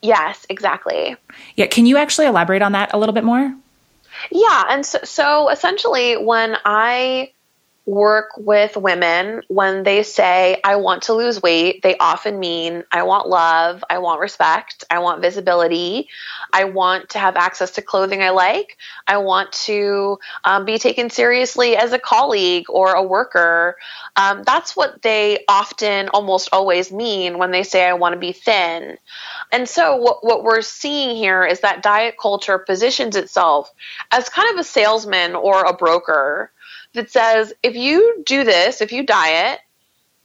Yes, 0.02 0.46
exactly. 0.48 1.18
Yeah. 1.56 1.66
Can 1.66 1.86
you 1.86 1.98
actually 1.98 2.28
elaborate 2.28 2.62
on 2.62 2.72
that 2.72 2.94
a 2.94 2.98
little 2.98 3.14
bit 3.14 3.24
more? 3.24 3.54
Yeah. 4.32 4.66
And 4.70 4.86
so, 4.86 5.00
so 5.04 5.50
essentially, 5.50 6.16
when 6.16 6.56
I 6.64 7.32
work 7.90 8.30
with 8.38 8.78
women 8.78 9.42
when 9.48 9.82
they 9.82 10.04
say, 10.04 10.62
I 10.64 10.76
want 10.76 11.04
to 11.04 11.14
lose 11.14 11.42
weight, 11.42 11.82
they 11.82 11.98
often 11.98 12.40
mean, 12.40 12.84
I 12.92 13.02
want 13.02 13.28
love, 13.28 13.84
I 13.90 13.98
want 13.98 14.22
respect, 14.22 14.84
I 14.92 15.00
want 15.00 15.24
visibility, 15.24 16.08
I 16.54 16.66
want 16.66 17.10
to 17.10 17.20
have 17.20 17.36
access 17.36 17.72
to 17.72 17.82
clothing 17.82 18.22
I 18.22 18.30
like, 18.30 18.78
I 19.08 19.18
want 19.18 19.52
to 19.64 20.20
um, 20.44 20.66
be 20.66 20.78
taken 20.78 21.10
seriously 21.10 21.76
as 21.76 21.92
a 21.92 21.98
colleague 21.98 22.68
or 22.70 22.94
a 22.94 23.02
worker. 23.02 23.76
Um, 24.16 24.44
that's 24.44 24.76
what 24.76 25.02
they 25.02 25.44
often, 25.48 26.10
almost 26.10 26.50
always 26.52 26.92
mean 26.92 27.40
when 27.40 27.50
they 27.50 27.64
say, 27.64 27.88
I 27.88 27.94
want 27.94 28.14
to 28.14 28.20
be 28.20 28.34
thin. 28.34 29.00
And 29.52 29.68
so, 29.68 29.96
what, 29.96 30.24
what 30.24 30.44
we're 30.44 30.62
seeing 30.62 31.16
here 31.16 31.44
is 31.44 31.62
that 31.62 31.82
diet 31.82 32.18
culture 32.22 32.60
positions 32.60 33.16
itself 33.16 33.74
as 34.12 34.30
kind 34.30 34.54
of 34.54 34.60
a 34.60 34.64
salesman 34.64 35.34
or 35.36 35.64
a 35.64 35.74
broker 35.74 36.52
that 36.94 37.12
says 37.12 37.54
if 37.64 37.76
you 37.76 38.24
do 38.26 38.44
this, 38.44 38.82
if 38.82 38.92
you 38.92 39.06
diet, 39.06 39.60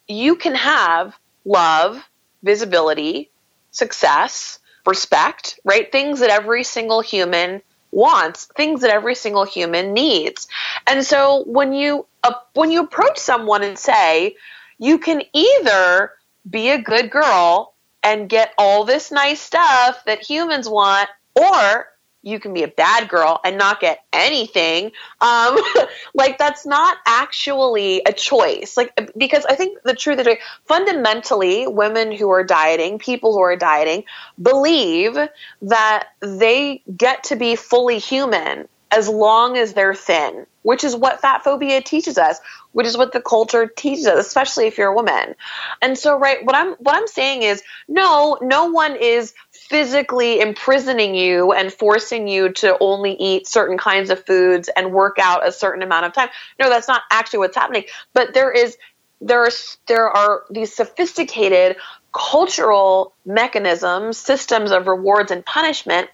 you 0.09 0.37
can 0.37 0.55
have 0.55 1.17
love, 1.45 2.03
visibility, 2.43 3.31
success, 3.71 4.59
respect, 4.87 5.59
right? 5.65 5.91
Things 5.91 6.21
that 6.21 6.31
every 6.31 6.65
single 6.65 7.01
human 7.01 7.63
wants, 7.91 8.47
things 8.57 8.81
that 8.81 8.91
every 8.91 9.15
single 9.15 9.45
human 9.45 9.93
needs. 9.93 10.49
And 10.87 11.05
so 11.05 11.45
when 11.47 11.73
you 11.73 12.07
uh, 12.23 12.35
when 12.55 12.71
you 12.71 12.83
approach 12.83 13.19
someone 13.19 13.63
and 13.63 13.79
say, 13.79 14.37
you 14.79 14.99
can 14.99 15.23
either 15.33 16.13
be 16.49 16.71
a 16.71 16.81
good 16.81 17.11
girl 17.11 17.75
and 18.03 18.29
get 18.29 18.53
all 18.59 18.85
this 18.85 19.11
nice 19.11 19.41
stuff 19.41 20.05
that 20.07 20.23
humans 20.23 20.69
want 20.69 21.09
or 21.35 21.89
you 22.25 22.41
can 22.41 22.55
be 22.55 22.63
a 22.63 22.69
bad 22.69 23.09
girl 23.09 23.41
and 23.45 23.59
not 23.59 23.81
get 23.81 24.03
anything. 24.13 24.93
Um, 25.21 25.59
like 26.15 26.39
that's 26.39 26.67
not 26.67 26.97
actually 27.07 28.03
a 28.05 28.13
choice. 28.13 28.77
Like 28.77 29.13
because 29.17 29.45
I 29.45 29.55
think 29.55 29.83
the 29.83 29.95
truth 29.95 30.19
is 30.19 30.39
fundamentally 30.65 31.67
women 31.67 32.11
who 32.13 32.31
are 32.31 32.43
dieting, 32.43 32.99
people 32.99 33.35
who 33.35 33.41
are 33.41 33.57
dieting, 33.57 34.05
believe 34.41 35.17
that 35.63 36.09
they 36.21 36.83
get 36.97 37.25
to 37.25 37.37
be 37.37 37.57
fully 37.57 37.99
human 37.99 38.69
as 38.91 39.09
long 39.09 39.57
as 39.57 39.73
they're 39.73 39.95
thin, 39.95 40.47
which 40.63 40.85
is 40.85 40.95
what 40.95 41.21
fat 41.21 41.43
phobia 41.43 41.83
teaches 41.83 42.17
us, 42.17 42.39
which 42.73 42.87
is 42.87 42.97
what 42.97 43.13
the 43.13 43.21
culture 43.21 43.67
teaches 43.67 44.07
us, 44.07 44.27
especially 44.27 44.67
if 44.67 44.79
you're 44.79 44.93
a 44.93 44.95
woman. 44.95 45.35
And 45.83 45.99
so, 45.99 46.17
right, 46.17 46.45
what 46.45 46.55
I'm 46.55 46.75
what 46.75 46.95
I'm 46.95 47.09
saying 47.09 47.43
is, 47.43 47.63
no, 47.89 48.39
no 48.41 48.67
one 48.67 48.97
is 48.97 49.35
physically 49.69 50.41
imprisoning 50.41 51.15
you 51.15 51.53
and 51.53 51.73
forcing 51.73 52.29
you 52.29 52.53
to 52.53 52.77
only 52.81 53.15
eat 53.15 53.47
certain 53.47 53.79
kinds 53.79 54.11
of 54.11 54.25
foods 54.27 54.69
and 54.77 54.93
work 54.93 55.19
out 55.19 55.47
a 55.47 55.53
certain 55.53 55.83
amount 55.83 56.05
of 56.05 56.13
time. 56.13 56.29
No, 56.61 56.69
that's 56.69 56.89
not 56.89 57.03
actually 57.11 57.39
what's 57.41 57.57
happening. 57.57 57.85
But 58.13 58.35
there 58.35 58.53
is 58.53 58.77
there 59.21 59.43
are 59.43 59.51
there 59.87 60.09
are 60.11 60.45
these 60.51 60.75
sophisticated 60.75 61.77
cultural 62.13 63.15
mechanisms, 63.25 64.19
systems 64.19 64.71
of 64.71 64.87
rewards 64.87 65.31
and 65.31 65.45
punishment 65.45 66.09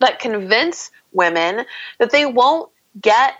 that 0.00 0.18
convince 0.18 0.90
women 1.12 1.64
that 1.98 2.10
they 2.10 2.26
won't 2.26 2.70
get 3.00 3.34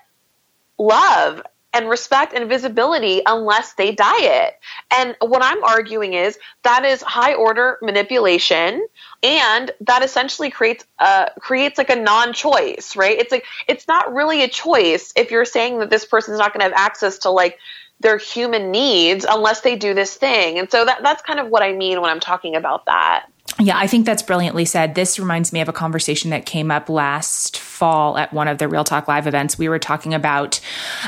love 0.79 1.43
and 1.75 1.89
respect 1.89 2.33
and 2.33 2.49
visibility 2.49 3.21
unless 3.27 3.75
they 3.75 3.93
diet. 3.93 4.55
And 4.91 5.17
what 5.21 5.43
I'm 5.43 5.63
arguing 5.65 6.15
is 6.15 6.39
that 6.63 6.85
is 6.85 7.03
high 7.03 7.35
order 7.35 7.79
manipulation 7.83 8.87
and 9.23 9.71
that 9.81 10.05
essentially 10.05 10.51
creates 10.51 10.85
a 10.99 11.31
creates 11.39 11.77
like 11.77 11.91
a 11.91 11.97
non-choice, 11.97 12.97
right? 12.97 13.19
It's 13.19 13.33
like 13.33 13.45
it's 13.69 13.89
not 13.89 14.15
really 14.15 14.43
a 14.43 14.49
choice 14.49 15.13
if 15.17 15.31
you're 15.31 15.45
saying 15.45 15.81
that 15.81 15.91
this 15.91 16.05
person's 16.05 16.39
not 16.39 16.53
going 16.53 16.61
to 16.61 16.75
have 16.75 16.87
access 16.87 17.19
to 17.19 17.31
like 17.31 17.59
their 18.01 18.19
human 18.19 18.71
needs 18.71 19.27
unless 19.29 19.61
they 19.63 19.77
do 19.77 19.95
this 19.95 20.15
thing. 20.15 20.59
And 20.59 20.71
so 20.71 20.85
that 20.85 21.03
that's 21.03 21.23
kind 21.23 21.41
of 21.41 21.49
what 21.49 21.63
I 21.63 21.73
mean 21.73 22.01
when 22.01 22.11
I'm 22.11 22.21
talking 22.21 22.55
about 22.55 22.87
that. 22.87 23.27
Yeah, 23.61 23.79
I 23.79 23.87
think 23.87 24.05
that's 24.05 24.23
brilliantly 24.23 24.65
said. 24.65 24.97
This 24.97 25.19
reminds 25.19 25.53
me 25.53 25.61
of 25.61 25.69
a 25.69 25.73
conversation 25.73 26.31
that 26.31 26.45
came 26.45 26.73
up 26.73 26.89
last 26.89 27.59
fall 27.59 28.17
at 28.17 28.33
one 28.33 28.49
of 28.49 28.59
the 28.59 28.67
Real 28.67 28.85
Talk 28.85 29.07
Live 29.07 29.27
events. 29.27 29.59
We 29.59 29.69
were 29.69 29.79
talking 29.79 30.13
about 30.13 30.61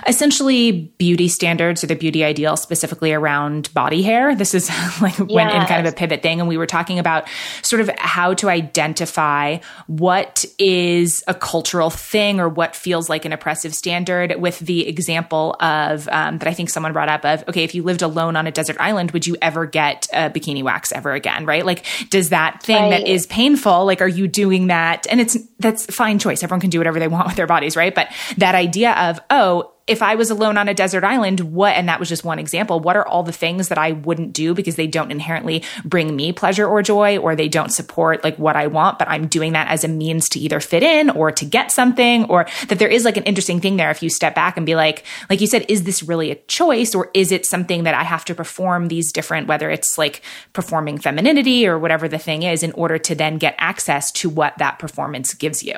essentially 0.07 0.93
beauty 0.99 1.29
standards 1.29 1.83
or 1.83 1.89
the 1.89 1.97
beauty 1.97 2.23
ideal, 2.23 2.57
specifically 2.57 3.13
around 3.13 3.73
body 3.73 4.03
hair. 4.03 4.35
This 4.37 4.55
is 4.55 4.69
like 5.01 5.19
yes. 5.19 5.29
when 5.29 5.49
in 5.49 5.67
kind 5.67 5.85
of 5.85 5.93
a 5.93 5.97
pivot 5.97 6.23
thing. 6.23 6.39
And 6.39 6.49
we 6.49 6.57
were 6.57 6.67
talking 6.67 7.01
about 7.01 7.27
sort 7.63 7.81
of 7.81 7.91
how 7.99 8.35
to 8.35 8.49
identify 8.49 9.59
what 9.87 10.45
is 10.59 11.25
a 11.27 11.35
cultural 11.35 11.91
thing 11.91 12.39
or 12.39 12.49
what 12.49 12.77
feels 12.77 13.09
like 13.09 13.25
an 13.25 13.33
oppressive 13.33 13.75
standard 13.75 14.41
with 14.41 14.61
the 14.61 14.87
example 14.87 15.57
of 15.59 16.07
um, 16.13 16.39
that 16.39 16.47
I 16.47 16.53
think 16.53 16.71
someone 16.71 16.93
brought 16.93 17.09
up 17.09 17.25
of, 17.25 17.49
okay, 17.49 17.65
if 17.65 17.75
you 17.75 17.83
lived 17.83 18.03
alone 18.03 18.37
on 18.37 18.47
a 18.47 18.53
desert 18.53 18.77
island, 18.79 19.13
would 19.13 19.27
you 19.27 19.37
ever 19.43 19.67
get 19.67 20.07
a 20.13 20.31
bikini 20.31 20.63
wax 20.63 20.93
ever 20.93 21.13
again? 21.13 21.45
Right? 21.45 21.67
Like, 21.67 21.85
does 22.11 22.26
that 22.31 22.47
that 22.47 22.63
thing 22.63 22.77
right. 22.77 22.91
that 22.91 23.09
is 23.09 23.27
painful 23.27 23.85
like 23.85 24.01
are 24.01 24.09
you 24.09 24.29
doing 24.29 24.69
that? 24.69 25.07
And 25.11 25.21
it's 25.21 25.37
that's 25.59 25.87
fine 25.87 26.19
choice. 26.19 26.43
Everyone 26.43 26.61
can 26.61 26.71
do 26.71 26.79
whatever 26.79 26.99
they 26.99 27.09
want 27.09 27.27
with 27.27 27.37
their 27.37 27.47
bodies 27.47 27.77
right? 27.77 27.95
But 27.95 28.13
that 28.39 28.55
idea 28.55 28.93
of 28.93 29.21
oh 29.31 29.73
if 29.87 30.03
I 30.03 30.17
was 30.17 30.31
alone 30.31 30.59
on 30.59 30.69
a 30.69 30.75
desert 30.75 31.05
island, 31.05 31.41
what, 31.41 31.75
and 31.75 31.89
that 31.89 32.01
was 32.01 32.09
just 32.09 32.25
one 32.25 32.41
example, 32.41 32.81
what 32.81 32.97
are 32.97 33.07
all 33.07 33.23
the 33.23 33.33
things 33.33 33.69
that 33.69 33.79
I 33.79 33.93
wouldn't 33.93 34.33
do 34.33 34.53
because 34.53 34.75
they 34.75 34.89
don't 34.89 35.13
inherently 35.13 35.63
bring 35.85 36.17
me 36.17 36.33
pleasure 36.33 36.67
or 36.67 36.83
joy 36.83 37.19
or 37.19 37.37
they 37.37 37.49
don't 37.49 37.71
support 37.71 38.25
like 38.25 38.37
what 38.37 38.57
I 38.57 38.67
want, 38.67 38.99
but 38.99 39.09
I'm 39.09 39.29
doing 39.29 39.53
that 39.53 39.69
as 39.69 39.85
a 39.85 39.89
means 39.89 40.29
to 40.31 40.41
either 40.41 40.59
fit 40.59 40.83
in 40.83 41.11
or 41.11 41.31
to 41.31 41.45
get 41.45 41.71
something 41.71 42.25
or 42.25 42.47
that 42.69 42.81
there 42.81 42.89
is 42.89 43.05
like 43.05 43.17
an 43.17 43.23
interesting 43.25 43.61
thing 43.61 43.77
there 43.77 43.91
if 43.91 44.03
you 44.03 44.11
step 44.11 44.35
back 44.35 44.57
and 44.57 44.67
be 44.67 44.75
like, 44.75 45.05
like 45.31 45.41
you 45.41 45.47
said, 45.47 45.65
is 45.69 45.85
this 45.85 46.03
really 46.03 46.33
a 46.33 46.37
choice 46.47 46.95
or 46.95 47.11
is 47.15 47.31
it 47.31 47.47
something 47.47 47.85
that 47.85 47.95
I 47.95 48.03
have 48.03 48.25
to 48.25 48.35
perform 48.35 48.89
these 48.89 49.13
different, 49.13 49.47
whether 49.47 49.71
it's 49.71 49.97
like 49.97 50.23
performing 50.53 50.99
femininity 50.99 51.67
or 51.67 51.79
whatever 51.79 52.09
the 52.09 52.19
thing 52.19 52.43
is 52.43 52.65
in 52.65 52.73
order 52.73 52.99
to 52.99 53.15
then 53.15 53.39
get 53.39 53.55
access 53.59 54.11
to 54.13 54.29
what 54.29 54.59
that 54.59 54.81
performance 54.81 55.33
gives 55.33 55.63
you? 55.63 55.77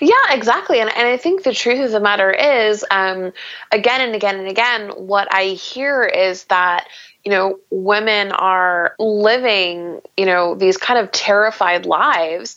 Yeah, 0.00 0.14
exactly. 0.30 0.80
And, 0.80 0.90
and 0.96 1.06
I 1.06 1.16
think 1.16 1.42
the 1.42 1.52
truth 1.52 1.80
of 1.84 1.90
the 1.90 2.00
matter 2.00 2.30
is, 2.30 2.84
um, 2.90 3.32
again 3.72 4.00
and 4.00 4.14
again 4.14 4.38
and 4.38 4.48
again, 4.48 4.90
what 4.90 5.28
I 5.32 5.44
hear 5.44 6.04
is 6.04 6.44
that, 6.44 6.86
you 7.24 7.30
know, 7.30 7.58
women 7.70 8.32
are 8.32 8.94
living, 8.98 10.00
you 10.16 10.26
know, 10.26 10.54
these 10.54 10.76
kind 10.76 10.98
of 10.98 11.12
terrified 11.12 11.86
lives 11.86 12.56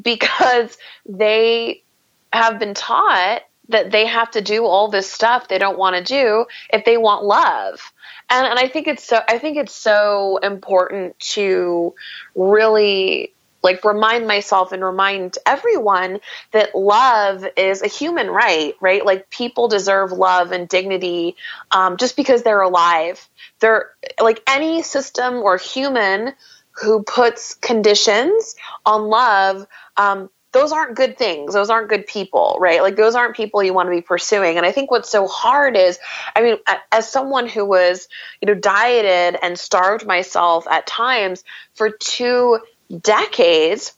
because 0.00 0.76
they 1.06 1.82
have 2.32 2.58
been 2.58 2.74
taught 2.74 3.42
that 3.68 3.90
they 3.92 4.06
have 4.06 4.30
to 4.32 4.40
do 4.40 4.64
all 4.64 4.88
this 4.88 5.10
stuff 5.10 5.48
they 5.48 5.58
don't 5.58 5.78
want 5.78 5.94
to 5.96 6.02
do 6.02 6.44
if 6.72 6.84
they 6.84 6.96
want 6.96 7.24
love. 7.24 7.80
And, 8.28 8.46
and 8.46 8.58
I 8.58 8.68
think 8.68 8.88
it's 8.88 9.04
so, 9.04 9.20
I 9.28 9.38
think 9.38 9.56
it's 9.56 9.74
so 9.74 10.38
important 10.38 11.18
to 11.20 11.94
really 12.34 13.32
like 13.62 13.84
remind 13.84 14.26
myself 14.26 14.72
and 14.72 14.82
remind 14.82 15.38
everyone 15.46 16.20
that 16.52 16.74
love 16.74 17.44
is 17.56 17.82
a 17.82 17.88
human 17.88 18.28
right, 18.28 18.74
right? 18.80 19.04
Like 19.04 19.30
people 19.30 19.68
deserve 19.68 20.12
love 20.12 20.52
and 20.52 20.68
dignity 20.68 21.36
um, 21.70 21.96
just 21.96 22.16
because 22.16 22.42
they're 22.42 22.62
alive. 22.62 23.28
They're 23.60 23.90
like 24.20 24.42
any 24.46 24.82
system 24.82 25.34
or 25.34 25.56
human 25.56 26.34
who 26.72 27.02
puts 27.02 27.54
conditions 27.54 28.54
on 28.86 29.08
love 29.08 29.66
um, 29.96 30.30
those 30.52 30.72
aren't 30.72 30.96
good 30.96 31.16
things. 31.16 31.54
Those 31.54 31.70
aren't 31.70 31.88
good 31.88 32.06
people, 32.06 32.56
right? 32.60 32.82
Like 32.82 32.96
those 32.96 33.14
aren't 33.14 33.36
people 33.36 33.62
you 33.62 33.72
want 33.72 33.86
to 33.86 33.94
be 33.94 34.00
pursuing. 34.00 34.56
And 34.56 34.66
I 34.66 34.72
think 34.72 34.90
what's 34.90 35.08
so 35.08 35.28
hard 35.28 35.76
is, 35.76 35.98
I 36.34 36.42
mean, 36.42 36.56
as 36.90 37.10
someone 37.10 37.48
who 37.48 37.64
was, 37.64 38.08
you 38.40 38.46
know, 38.46 38.54
dieted 38.54 39.38
and 39.40 39.58
starved 39.58 40.06
myself 40.06 40.66
at 40.66 40.86
times 40.86 41.44
for 41.74 41.90
two 41.90 42.58
decades, 42.98 43.92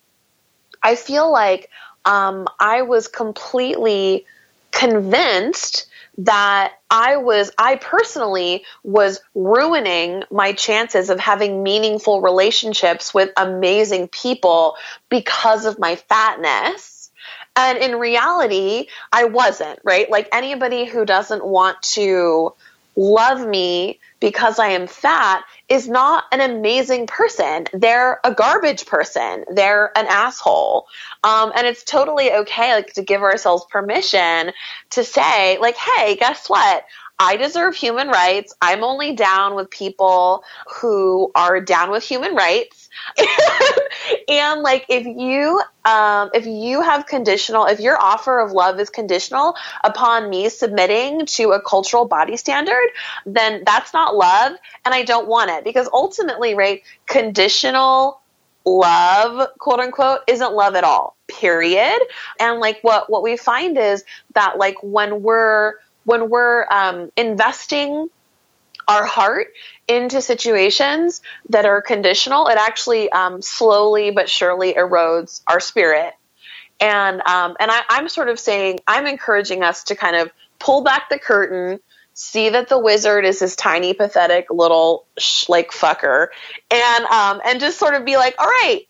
I 0.82 0.96
feel 0.96 1.30
like 1.30 1.70
um, 2.04 2.48
I 2.58 2.82
was 2.82 3.08
completely 3.08 4.26
convinced 4.70 5.86
that 6.18 6.74
I 6.90 7.16
was, 7.16 7.52
I 7.56 7.76
personally 7.76 8.64
was 8.82 9.20
ruining 9.34 10.24
my 10.30 10.52
chances 10.52 11.08
of 11.08 11.18
having 11.18 11.62
meaningful 11.62 12.20
relationships 12.20 13.14
with 13.14 13.30
amazing 13.36 14.08
people 14.08 14.76
because 15.08 15.64
of 15.64 15.78
my 15.78 15.96
fatness. 15.96 17.10
And 17.56 17.78
in 17.78 17.96
reality, 17.96 18.88
I 19.10 19.24
wasn't, 19.24 19.78
right? 19.84 20.10
Like 20.10 20.28
anybody 20.32 20.84
who 20.84 21.04
doesn't 21.04 21.44
want 21.44 21.80
to 21.82 22.54
love 22.96 23.46
me 23.46 23.98
because 24.20 24.58
I 24.58 24.68
am 24.68 24.86
fat 24.86 25.44
is 25.68 25.88
not 25.88 26.24
an 26.30 26.40
amazing 26.40 27.06
person. 27.06 27.66
They're 27.72 28.20
a 28.22 28.34
garbage 28.34 28.86
person. 28.86 29.44
They're 29.50 29.96
an 29.96 30.06
asshole. 30.06 30.86
Um, 31.24 31.52
and 31.56 31.66
it's 31.66 31.82
totally 31.82 32.32
okay, 32.32 32.74
like, 32.74 32.92
to 32.94 33.02
give 33.02 33.22
ourselves 33.22 33.64
permission 33.70 34.52
to 34.90 35.04
say, 35.04 35.58
like, 35.58 35.76
hey, 35.76 36.16
guess 36.16 36.48
what? 36.48 36.84
I 37.22 37.36
deserve 37.36 37.76
human 37.76 38.08
rights. 38.08 38.52
I'm 38.60 38.82
only 38.82 39.14
down 39.14 39.54
with 39.54 39.70
people 39.70 40.42
who 40.80 41.30
are 41.36 41.60
down 41.60 41.92
with 41.92 42.02
human 42.02 42.34
rights. 42.34 42.88
and 44.28 44.62
like 44.62 44.84
if 44.88 45.06
you 45.06 45.62
um, 45.84 46.30
if 46.34 46.46
you 46.46 46.82
have 46.82 47.06
conditional 47.06 47.66
if 47.66 47.78
your 47.78 47.96
offer 48.00 48.40
of 48.40 48.50
love 48.50 48.78
is 48.80 48.90
conditional 48.90 49.54
upon 49.84 50.28
me 50.28 50.48
submitting 50.48 51.24
to 51.26 51.52
a 51.52 51.60
cultural 51.62 52.04
body 52.04 52.36
standard 52.36 52.88
then 53.24 53.62
that's 53.64 53.94
not 53.94 54.14
love 54.14 54.52
and 54.84 54.94
i 54.94 55.02
don't 55.02 55.26
want 55.26 55.50
it 55.50 55.64
because 55.64 55.88
ultimately 55.92 56.54
right 56.54 56.82
conditional 57.06 58.20
love 58.66 59.48
quote 59.58 59.80
unquote 59.80 60.20
isn't 60.28 60.52
love 60.52 60.74
at 60.74 60.84
all 60.84 61.16
period 61.28 61.98
and 62.38 62.60
like 62.60 62.78
what 62.82 63.08
what 63.10 63.22
we 63.22 63.38
find 63.38 63.78
is 63.78 64.04
that 64.34 64.58
like 64.58 64.76
when 64.82 65.22
we're 65.22 65.74
when 66.04 66.30
we're 66.30 66.66
um, 66.70 67.10
investing 67.16 68.08
our 68.88 69.04
heart 69.04 69.48
into 69.88 70.20
situations 70.20 71.20
that 71.48 71.64
are 71.64 71.80
conditional, 71.80 72.48
it 72.48 72.58
actually 72.58 73.10
um, 73.10 73.42
slowly 73.42 74.10
but 74.10 74.28
surely 74.28 74.74
erodes 74.74 75.42
our 75.46 75.60
spirit. 75.60 76.14
And 76.80 77.20
um, 77.22 77.56
and 77.60 77.70
I, 77.70 77.82
I'm 77.88 78.08
sort 78.08 78.28
of 78.28 78.40
saying 78.40 78.80
I'm 78.86 79.06
encouraging 79.06 79.62
us 79.62 79.84
to 79.84 79.94
kind 79.94 80.16
of 80.16 80.30
pull 80.58 80.82
back 80.82 81.08
the 81.10 81.18
curtain, 81.18 81.78
see 82.14 82.48
that 82.50 82.68
the 82.68 82.78
wizard 82.78 83.24
is 83.24 83.38
this 83.38 83.54
tiny, 83.54 83.94
pathetic 83.94 84.50
little 84.50 85.06
sh- 85.16 85.48
like 85.48 85.70
fucker, 85.70 86.28
and 86.70 87.04
um, 87.04 87.40
and 87.46 87.60
just 87.60 87.78
sort 87.78 87.94
of 87.94 88.04
be 88.04 88.16
like, 88.16 88.34
all 88.38 88.46
right, 88.46 88.86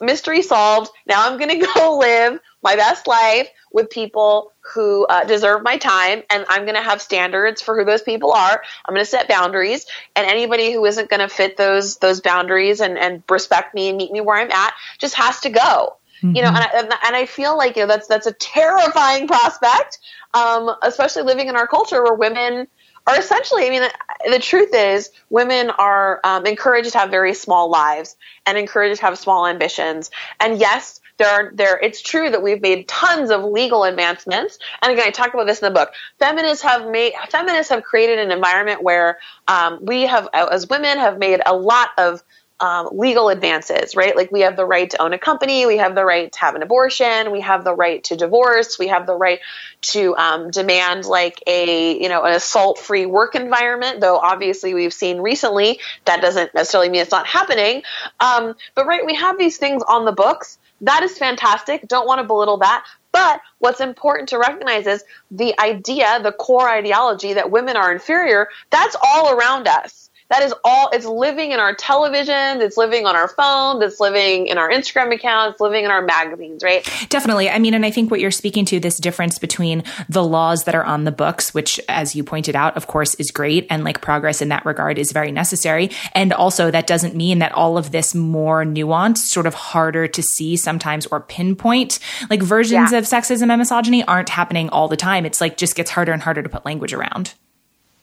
mystery 0.00 0.42
solved. 0.42 0.90
Now 1.06 1.26
I'm 1.26 1.38
gonna 1.38 1.58
go 1.74 1.96
live 1.98 2.38
my 2.62 2.76
best 2.76 3.06
life 3.06 3.48
with 3.72 3.90
people 3.90 4.52
who 4.74 5.06
uh, 5.06 5.24
deserve 5.24 5.62
my 5.62 5.76
time 5.76 6.22
and 6.30 6.44
I'm 6.48 6.62
going 6.62 6.76
to 6.76 6.82
have 6.82 7.02
standards 7.02 7.60
for 7.60 7.76
who 7.76 7.84
those 7.84 8.02
people 8.02 8.32
are. 8.32 8.62
I'm 8.84 8.94
going 8.94 9.04
to 9.04 9.10
set 9.10 9.28
boundaries 9.28 9.86
and 10.14 10.26
anybody 10.26 10.72
who 10.72 10.84
isn't 10.84 11.10
going 11.10 11.20
to 11.20 11.28
fit 11.28 11.56
those 11.56 11.96
those 11.98 12.20
boundaries 12.20 12.80
and, 12.80 12.98
and 12.98 13.22
respect 13.28 13.74
me 13.74 13.88
and 13.88 13.98
meet 13.98 14.12
me 14.12 14.20
where 14.20 14.38
I'm 14.38 14.50
at 14.50 14.74
just 14.98 15.14
has 15.14 15.40
to 15.40 15.50
go. 15.50 15.96
Mm-hmm. 16.22 16.36
You 16.36 16.42
know, 16.42 16.50
mm-hmm. 16.50 16.76
and 16.76 16.92
I, 16.92 16.98
and 17.06 17.16
I 17.16 17.26
feel 17.26 17.56
like 17.56 17.76
you 17.76 17.82
know 17.82 17.88
that's 17.88 18.06
that's 18.06 18.26
a 18.26 18.32
terrifying 18.32 19.26
prospect, 19.26 19.98
um, 20.34 20.70
especially 20.82 21.22
living 21.22 21.48
in 21.48 21.56
our 21.56 21.66
culture 21.66 22.02
where 22.02 22.14
women 22.14 22.68
are 23.06 23.18
essentially. 23.18 23.66
I 23.66 23.70
mean, 23.70 23.82
the 24.30 24.38
truth 24.38 24.72
is, 24.72 25.10
women 25.30 25.70
are 25.70 26.20
um, 26.22 26.46
encouraged 26.46 26.92
to 26.92 26.98
have 26.98 27.10
very 27.10 27.34
small 27.34 27.70
lives 27.70 28.16
and 28.46 28.56
encouraged 28.56 29.00
to 29.00 29.06
have 29.06 29.18
small 29.18 29.46
ambitions. 29.46 30.10
And 30.38 30.60
yes, 30.60 31.00
there 31.22 31.52
there 31.54 31.78
it's 31.78 32.00
true 32.00 32.30
that 32.30 32.42
we've 32.42 32.60
made 32.62 32.86
tons 32.88 33.30
of 33.30 33.44
legal 33.44 33.84
advancements 33.84 34.58
and 34.82 34.92
again 34.92 35.06
i 35.06 35.10
talk 35.10 35.32
about 35.34 35.46
this 35.46 35.60
in 35.60 35.72
the 35.72 35.78
book 35.78 35.92
feminists 36.18 36.62
have 36.62 36.88
made 36.88 37.12
feminists 37.30 37.70
have 37.70 37.82
created 37.82 38.18
an 38.18 38.30
environment 38.30 38.82
where 38.82 39.18
um, 39.48 39.78
we 39.82 40.02
have 40.02 40.28
as 40.34 40.68
women 40.68 40.98
have 40.98 41.18
made 41.18 41.40
a 41.44 41.54
lot 41.54 41.90
of 41.98 42.22
um, 42.62 42.90
legal 42.92 43.28
advances, 43.28 43.96
right? 43.96 44.14
Like 44.14 44.30
we 44.30 44.42
have 44.42 44.56
the 44.56 44.64
right 44.64 44.88
to 44.90 45.02
own 45.02 45.12
a 45.12 45.18
company, 45.18 45.66
we 45.66 45.78
have 45.78 45.96
the 45.96 46.04
right 46.04 46.32
to 46.32 46.38
have 46.38 46.54
an 46.54 46.62
abortion, 46.62 47.32
we 47.32 47.40
have 47.40 47.64
the 47.64 47.74
right 47.74 48.02
to 48.04 48.16
divorce, 48.16 48.78
we 48.78 48.86
have 48.86 49.04
the 49.04 49.16
right 49.16 49.40
to 49.82 50.16
um, 50.16 50.50
demand 50.52 51.04
like 51.04 51.42
a 51.48 52.00
you 52.00 52.08
know 52.08 52.22
an 52.22 52.32
assault-free 52.34 53.06
work 53.06 53.34
environment. 53.34 54.00
Though 54.00 54.16
obviously 54.16 54.74
we've 54.74 54.92
seen 54.92 55.18
recently 55.18 55.80
that 56.04 56.22
doesn't 56.22 56.54
necessarily 56.54 56.88
mean 56.88 57.02
it's 57.02 57.10
not 57.10 57.26
happening. 57.26 57.82
Um, 58.20 58.54
but 58.76 58.86
right, 58.86 59.04
we 59.04 59.16
have 59.16 59.36
these 59.38 59.58
things 59.58 59.82
on 59.82 60.04
the 60.04 60.12
books 60.12 60.58
that 60.82 61.02
is 61.02 61.16
fantastic. 61.16 61.88
Don't 61.88 62.06
want 62.06 62.20
to 62.20 62.24
belittle 62.24 62.58
that. 62.58 62.84
But 63.12 63.40
what's 63.58 63.80
important 63.80 64.28
to 64.30 64.38
recognize 64.38 64.86
is 64.86 65.04
the 65.30 65.58
idea, 65.60 66.20
the 66.22 66.32
core 66.32 66.68
ideology 66.68 67.32
that 67.34 67.50
women 67.50 67.76
are 67.76 67.92
inferior, 67.92 68.48
that's 68.70 68.96
all 69.02 69.36
around 69.36 69.68
us 69.68 70.10
that 70.32 70.42
is 70.42 70.54
all 70.64 70.88
it's 70.92 71.06
living 71.06 71.52
in 71.52 71.60
our 71.60 71.74
television 71.74 72.60
it's 72.60 72.76
living 72.76 73.06
on 73.06 73.14
our 73.16 73.28
phone 73.28 73.82
it's 73.82 74.00
living 74.00 74.46
in 74.46 74.58
our 74.58 74.70
instagram 74.70 75.14
accounts 75.14 75.60
living 75.60 75.84
in 75.84 75.90
our 75.90 76.02
magazines 76.02 76.62
right? 76.62 76.84
Definitely. 77.08 77.48
I 77.50 77.58
mean 77.58 77.74
and 77.74 77.86
i 77.86 77.90
think 77.90 78.10
what 78.10 78.20
you're 78.20 78.30
speaking 78.30 78.64
to 78.66 78.80
this 78.80 78.98
difference 78.98 79.38
between 79.38 79.84
the 80.08 80.24
laws 80.24 80.64
that 80.64 80.74
are 80.74 80.84
on 80.84 81.04
the 81.04 81.12
books 81.12 81.54
which 81.54 81.80
as 81.88 82.14
you 82.14 82.24
pointed 82.24 82.56
out 82.56 82.76
of 82.76 82.86
course 82.86 83.14
is 83.16 83.30
great 83.30 83.66
and 83.70 83.84
like 83.84 84.00
progress 84.00 84.42
in 84.42 84.48
that 84.48 84.64
regard 84.66 84.98
is 84.98 85.12
very 85.12 85.32
necessary. 85.32 85.90
And 86.14 86.32
also 86.32 86.70
that 86.70 86.86
doesn't 86.86 87.14
mean 87.14 87.38
that 87.38 87.52
all 87.52 87.78
of 87.78 87.90
this 87.92 88.14
more 88.14 88.64
nuanced 88.64 89.18
sort 89.18 89.46
of 89.46 89.54
harder 89.54 90.06
to 90.08 90.22
see 90.22 90.56
sometimes 90.56 91.06
or 91.06 91.20
pinpoint 91.20 91.98
like 92.30 92.42
versions 92.42 92.92
yeah. 92.92 92.98
of 92.98 93.04
sexism 93.04 93.50
and 93.50 93.58
misogyny 93.58 94.04
aren't 94.04 94.28
happening 94.28 94.68
all 94.70 94.88
the 94.88 94.96
time. 94.96 95.24
It's 95.26 95.40
like 95.40 95.56
just 95.56 95.74
gets 95.74 95.90
harder 95.90 96.12
and 96.12 96.22
harder 96.22 96.42
to 96.42 96.48
put 96.48 96.64
language 96.64 96.92
around 96.92 97.34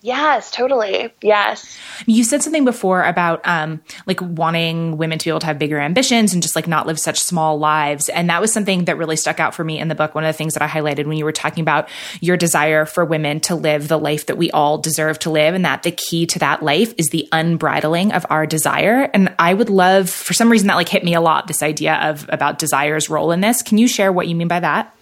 Yes, 0.01 0.49
totally. 0.49 1.13
Yes. 1.21 1.77
You 2.05 2.23
said 2.23 2.41
something 2.41 2.63
before 2.63 3.03
about 3.03 3.45
um 3.45 3.81
like 4.05 4.21
wanting 4.21 4.95
women 4.95 5.19
to 5.19 5.25
be 5.25 5.29
able 5.29 5.41
to 5.41 5.45
have 5.47 5.59
bigger 5.59 5.77
ambitions 5.77 6.33
and 6.33 6.41
just 6.41 6.55
like 6.55 6.67
not 6.67 6.87
live 6.87 6.97
such 6.97 7.19
small 7.19 7.59
lives. 7.59 8.07
And 8.07 8.29
that 8.29 8.39
was 8.39 8.53
something 8.53 8.85
that 8.85 8.97
really 8.97 9.17
stuck 9.17 9.41
out 9.41 9.53
for 9.53 9.65
me 9.65 9.77
in 9.77 9.89
the 9.89 9.95
book. 9.95 10.15
One 10.15 10.23
of 10.23 10.29
the 10.29 10.37
things 10.37 10.53
that 10.53 10.63
I 10.63 10.67
highlighted 10.67 11.05
when 11.05 11.17
you 11.17 11.25
were 11.25 11.33
talking 11.33 11.61
about 11.61 11.89
your 12.21 12.37
desire 12.37 12.85
for 12.85 13.03
women 13.03 13.41
to 13.41 13.55
live 13.55 13.89
the 13.89 13.99
life 13.99 14.27
that 14.27 14.37
we 14.37 14.49
all 14.51 14.77
deserve 14.77 15.19
to 15.19 15.29
live 15.31 15.53
and 15.53 15.65
that 15.65 15.83
the 15.83 15.91
key 15.91 16.25
to 16.27 16.39
that 16.39 16.63
life 16.63 16.93
is 16.97 17.09
the 17.09 17.27
unbridling 17.33 18.13
of 18.13 18.25
our 18.29 18.45
desire. 18.45 19.09
And 19.13 19.35
I 19.37 19.53
would 19.53 19.69
love 19.69 20.09
for 20.09 20.33
some 20.33 20.49
reason 20.49 20.67
that 20.67 20.75
like 20.75 20.89
hit 20.89 21.03
me 21.03 21.13
a 21.13 21.21
lot 21.21 21.47
this 21.47 21.61
idea 21.61 21.95
of 21.95 22.25
about 22.29 22.57
desire's 22.57 23.09
role 23.09 23.33
in 23.33 23.41
this. 23.41 23.61
Can 23.61 23.77
you 23.77 23.87
share 23.87 24.13
what 24.13 24.27
you 24.29 24.35
mean 24.35 24.47
by 24.47 24.61
that? 24.61 24.95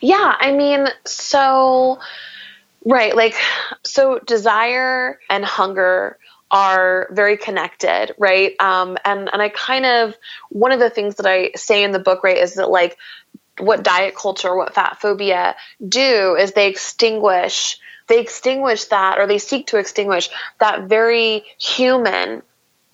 Yeah, 0.00 0.36
I 0.38 0.52
mean, 0.52 0.86
so 1.04 1.98
Right. 2.84 3.14
Like, 3.14 3.34
so 3.84 4.18
desire 4.18 5.18
and 5.28 5.44
hunger 5.44 6.18
are 6.50 7.08
very 7.10 7.36
connected, 7.36 8.14
right? 8.18 8.54
Um, 8.58 8.96
and, 9.04 9.28
and 9.32 9.42
I 9.42 9.50
kind 9.50 9.84
of, 9.84 10.14
one 10.48 10.72
of 10.72 10.80
the 10.80 10.90
things 10.90 11.16
that 11.16 11.26
I 11.26 11.50
say 11.56 11.82
in 11.82 11.92
the 11.92 11.98
book, 11.98 12.24
right, 12.24 12.38
is 12.38 12.54
that 12.54 12.70
like 12.70 12.96
what 13.58 13.82
diet 13.82 14.14
culture, 14.14 14.54
what 14.56 14.74
fat 14.74 15.00
phobia 15.00 15.56
do 15.86 16.36
is 16.38 16.52
they 16.52 16.68
extinguish, 16.68 17.78
they 18.06 18.20
extinguish 18.20 18.86
that 18.86 19.18
or 19.18 19.26
they 19.26 19.38
seek 19.38 19.66
to 19.68 19.78
extinguish 19.78 20.30
that 20.58 20.84
very 20.84 21.44
human 21.58 22.42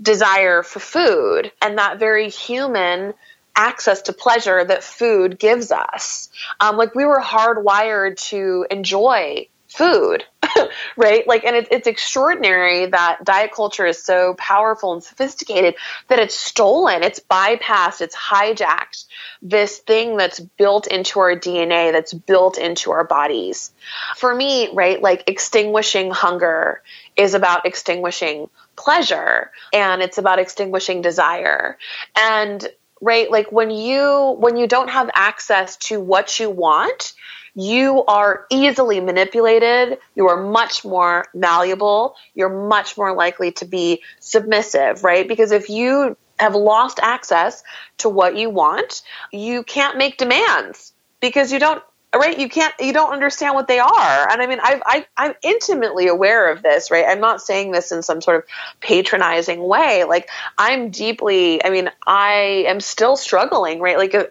desire 0.03 0.63
for 0.63 0.81
food 0.81 1.53
and 1.63 1.79
that 1.79 2.01
very 2.01 2.31
human 2.31 3.15
access 3.55 4.03
to 4.03 4.13
pleasure 4.13 4.65
that 4.65 4.83
food 4.83 5.39
gives 5.39 5.71
us. 5.71 6.29
Um, 6.59 6.77
like 6.77 6.97
we 6.97 7.05
were 7.05 7.21
hardwired 7.21 8.17
to 8.31 8.67
enjoy 8.71 9.47
food, 9.75 10.25
right? 10.97 11.27
Like, 11.27 11.45
and 11.45 11.57
it, 11.57 11.69
it's 11.73 11.89
extraordinary 11.89 12.87
that 12.87 13.25
diet 13.25 13.51
culture 13.53 13.87
is 13.87 14.01
so 14.01 14.35
powerful 14.35 14.93
and 14.93 15.03
sophisticated 15.03 15.75
that 16.09 16.21
it's 16.21 16.35
stolen, 16.35 17.03
it's 17.03 17.19
bypassed, 17.19 18.01
it's 18.01 18.15
hijacked 18.15 19.07
this 19.43 19.79
thing 19.79 20.17
that's 20.17 20.39
built 20.39 20.87
into 20.87 21.19
our 21.19 21.35
DNA, 21.35 21.91
that's 21.91 22.15
built 22.15 22.57
into 22.57 22.93
our 22.93 23.05
bodies. 23.05 23.73
For 24.17 24.33
me, 24.33 24.71
right, 24.73 25.03
like 25.03 25.25
extinguishing 25.27 26.13
hunger 26.13 26.81
is 27.17 27.35
about 27.35 27.67
extinguishing 27.67 28.49
pleasure 28.77 29.51
and 29.73 30.03
it's 30.03 30.19
about 30.19 30.39
extinguishing 30.39 31.03
desire. 31.03 31.79
And 32.17 32.67
right, 33.01 33.29
like 33.29 33.51
when 33.51 33.71
you, 33.71 34.37
when 34.39 34.57
you 34.57 34.69
don't 34.69 34.91
have 34.91 35.11
access 35.15 35.77
to 35.89 36.01
what 36.01 36.39
you 36.39 36.49
want, 36.49 37.13
you 37.55 38.05
are 38.07 38.47
easily 38.51 39.01
manipulated. 39.01 39.99
You 40.15 40.29
are 40.29 40.43
much 40.43 40.85
more 40.85 41.27
malleable. 41.35 42.17
You're 42.35 42.69
much 42.69 42.97
more 42.97 43.15
likely 43.15 43.53
to 43.53 43.65
be 43.65 44.03
submissive, 44.21 45.05
right? 45.05 45.27
Because 45.27 45.53
if 45.53 45.71
you 45.71 46.17
have 46.39 46.55
lost 46.55 46.99
access 47.03 47.63
to 47.99 48.09
what 48.09 48.37
you 48.37 48.51
want. 48.51 49.03
You 49.33 49.63
can't 49.63 49.97
make 49.97 50.17
demands 50.17 50.93
because 51.21 51.53
you 51.53 51.59
don't 51.59 51.83
right? 52.19 52.39
You 52.39 52.49
can't 52.49 52.75
you 52.81 52.93
don't 52.93 53.13
understand 53.13 53.55
what 53.55 53.69
they 53.69 53.79
are. 53.79 54.31
And 54.31 54.41
i 54.41 54.47
mean 54.47 54.61
I've, 54.63 54.83
I, 54.87 55.07
i'm 55.17 55.35
intimately 55.43 56.09
aware 56.09 56.51
of 56.51 56.63
this 56.63 56.91
right? 56.91 57.05
I'm 57.07 57.21
not 57.21 57.41
saying 57.41 57.73
this 57.73 57.93
in 57.93 58.03
some 58.03 58.21
sort 58.21 58.37
of 58.37 58.45
patronizing 58.81 59.63
way. 59.67 60.05
Like 60.05 60.29
i'm 60.59 60.91
deeply 60.91 61.65
i 61.65 61.71
mean 61.71 61.91
i 62.07 62.65
am 62.67 62.81
still 62.81 63.17
struggling 63.17 63.81
right? 63.81 63.99
Like 63.99 64.15
uh, 64.15 64.25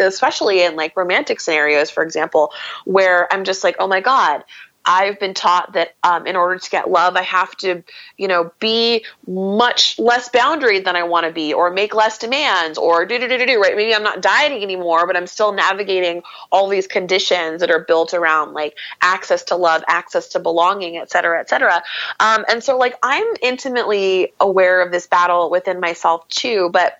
especially 0.00 0.62
in 0.62 0.76
like 0.76 0.96
romantic 0.96 1.40
scenarios 1.40 1.90
for 1.90 2.02
example 2.02 2.52
where 2.84 3.32
i'm 3.32 3.44
just 3.44 3.64
like 3.64 3.76
oh 3.78 3.86
my 3.86 4.00
god 4.00 4.44
I've 4.86 5.18
been 5.18 5.34
taught 5.34 5.72
that 5.72 5.94
um, 6.04 6.26
in 6.26 6.36
order 6.36 6.58
to 6.58 6.70
get 6.70 6.88
love, 6.88 7.16
I 7.16 7.22
have 7.22 7.56
to, 7.56 7.82
you 8.16 8.28
know, 8.28 8.52
be 8.60 9.04
much 9.26 9.98
less 9.98 10.28
boundary 10.28 10.78
than 10.80 10.94
I 10.94 11.02
want 11.02 11.26
to 11.26 11.32
be, 11.32 11.52
or 11.52 11.70
make 11.70 11.94
less 11.94 12.18
demands, 12.18 12.78
or 12.78 13.04
do 13.04 13.18
do 13.18 13.26
do 13.26 13.36
do 13.36 13.46
do. 13.46 13.60
Right? 13.60 13.76
Maybe 13.76 13.94
I'm 13.94 14.04
not 14.04 14.22
dieting 14.22 14.62
anymore, 14.62 15.06
but 15.06 15.16
I'm 15.16 15.26
still 15.26 15.52
navigating 15.52 16.22
all 16.52 16.68
these 16.68 16.86
conditions 16.86 17.60
that 17.60 17.70
are 17.70 17.80
built 17.80 18.14
around 18.14 18.54
like 18.54 18.76
access 19.02 19.42
to 19.44 19.56
love, 19.56 19.82
access 19.88 20.28
to 20.28 20.40
belonging, 20.40 20.96
et 20.96 21.10
cetera, 21.10 21.40
et 21.40 21.48
cetera. 21.48 21.82
Um, 22.20 22.44
and 22.48 22.62
so, 22.62 22.78
like, 22.78 22.96
I'm 23.02 23.26
intimately 23.42 24.32
aware 24.38 24.82
of 24.82 24.92
this 24.92 25.08
battle 25.08 25.50
within 25.50 25.80
myself 25.80 26.28
too, 26.28 26.70
but 26.72 26.98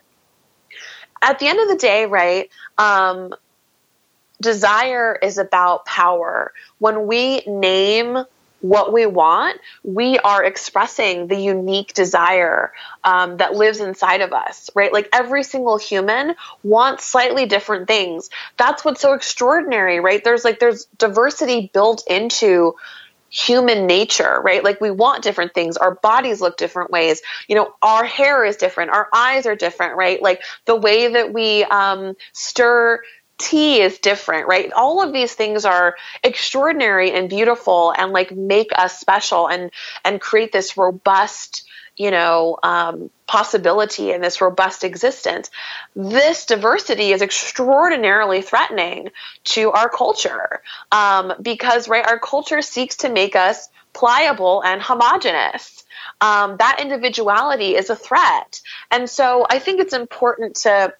at 1.21 1.39
the 1.39 1.47
end 1.47 1.59
of 1.59 1.69
the 1.69 1.77
day, 1.77 2.05
right? 2.05 2.49
Um, 2.77 3.33
desire 4.41 5.17
is 5.21 5.37
about 5.37 5.85
power. 5.85 6.53
When 6.79 7.07
we 7.07 7.41
name 7.47 8.17
what 8.61 8.91
we 8.91 9.05
want, 9.05 9.59
we 9.83 10.17
are 10.19 10.43
expressing 10.43 11.27
the 11.27 11.37
unique 11.37 11.93
desire 11.93 12.73
um, 13.03 13.37
that 13.37 13.53
lives 13.53 13.79
inside 13.79 14.21
of 14.21 14.33
us, 14.33 14.69
right? 14.73 14.91
Like 14.91 15.09
every 15.13 15.43
single 15.43 15.77
human 15.77 16.35
wants 16.63 17.05
slightly 17.05 17.45
different 17.45 17.87
things. 17.87 18.29
That's 18.57 18.83
what's 18.83 19.01
so 19.01 19.13
extraordinary, 19.13 19.99
right? 19.99 20.23
There's 20.23 20.43
like, 20.43 20.59
there's 20.59 20.85
diversity 20.97 21.69
built 21.71 22.03
into 22.07 22.75
human 23.29 23.85
nature, 23.87 24.39
right? 24.41 24.63
Like 24.63 24.79
we 24.79 24.89
want 24.89 25.21
different 25.23 25.53
things. 25.53 25.77
Our 25.77 25.95
bodies 25.95 26.41
look 26.41 26.57
different 26.57 26.91
ways. 26.91 27.21
You 27.47 27.55
know, 27.55 27.73
our 27.81 28.05
hair 28.05 28.45
is 28.45 28.55
different. 28.55 28.91
Our 28.91 29.09
eyes 29.13 29.45
are 29.45 29.55
different, 29.55 29.97
right? 29.97 30.21
Like 30.21 30.41
the 30.65 30.75
way 30.75 31.09
that 31.09 31.33
we 31.33 31.63
um, 31.65 32.15
stir 32.33 33.01
tea 33.37 33.81
is 33.81 33.99
different, 33.99 34.47
right? 34.47 34.71
All 34.73 35.01
of 35.01 35.13
these 35.13 35.33
things 35.33 35.65
are 35.65 35.95
extraordinary 36.23 37.11
and 37.11 37.29
beautiful 37.29 37.93
and 37.95 38.11
like 38.11 38.31
make 38.35 38.71
us 38.75 38.99
special 38.99 39.47
and 39.47 39.71
and 40.03 40.19
create 40.19 40.51
this 40.51 40.77
robust, 40.77 41.63
you 41.95 42.11
know, 42.11 42.57
um, 42.63 43.09
possibility 43.27 44.11
and 44.11 44.23
this 44.23 44.41
robust 44.41 44.83
existence. 44.83 45.51
This 45.95 46.45
diversity 46.45 47.11
is 47.11 47.21
extraordinarily 47.21 48.41
threatening 48.41 49.09
to 49.45 49.71
our 49.71 49.89
culture 49.89 50.61
um, 50.91 51.33
because, 51.41 51.87
right, 51.87 52.05
our 52.07 52.19
culture 52.19 52.61
seeks 52.61 52.97
to 52.97 53.09
make 53.09 53.35
us 53.35 53.69
pliable 53.93 54.63
and 54.63 54.81
homogenous. 54.81 55.83
Um, 56.21 56.57
that 56.57 56.79
individuality 56.81 57.75
is 57.75 57.89
a 57.89 57.95
threat, 57.95 58.61
and 58.89 59.07
so 59.09 59.45
I 59.47 59.59
think 59.59 59.79
it's 59.79 59.93
important 59.93 60.55
to 60.57 60.93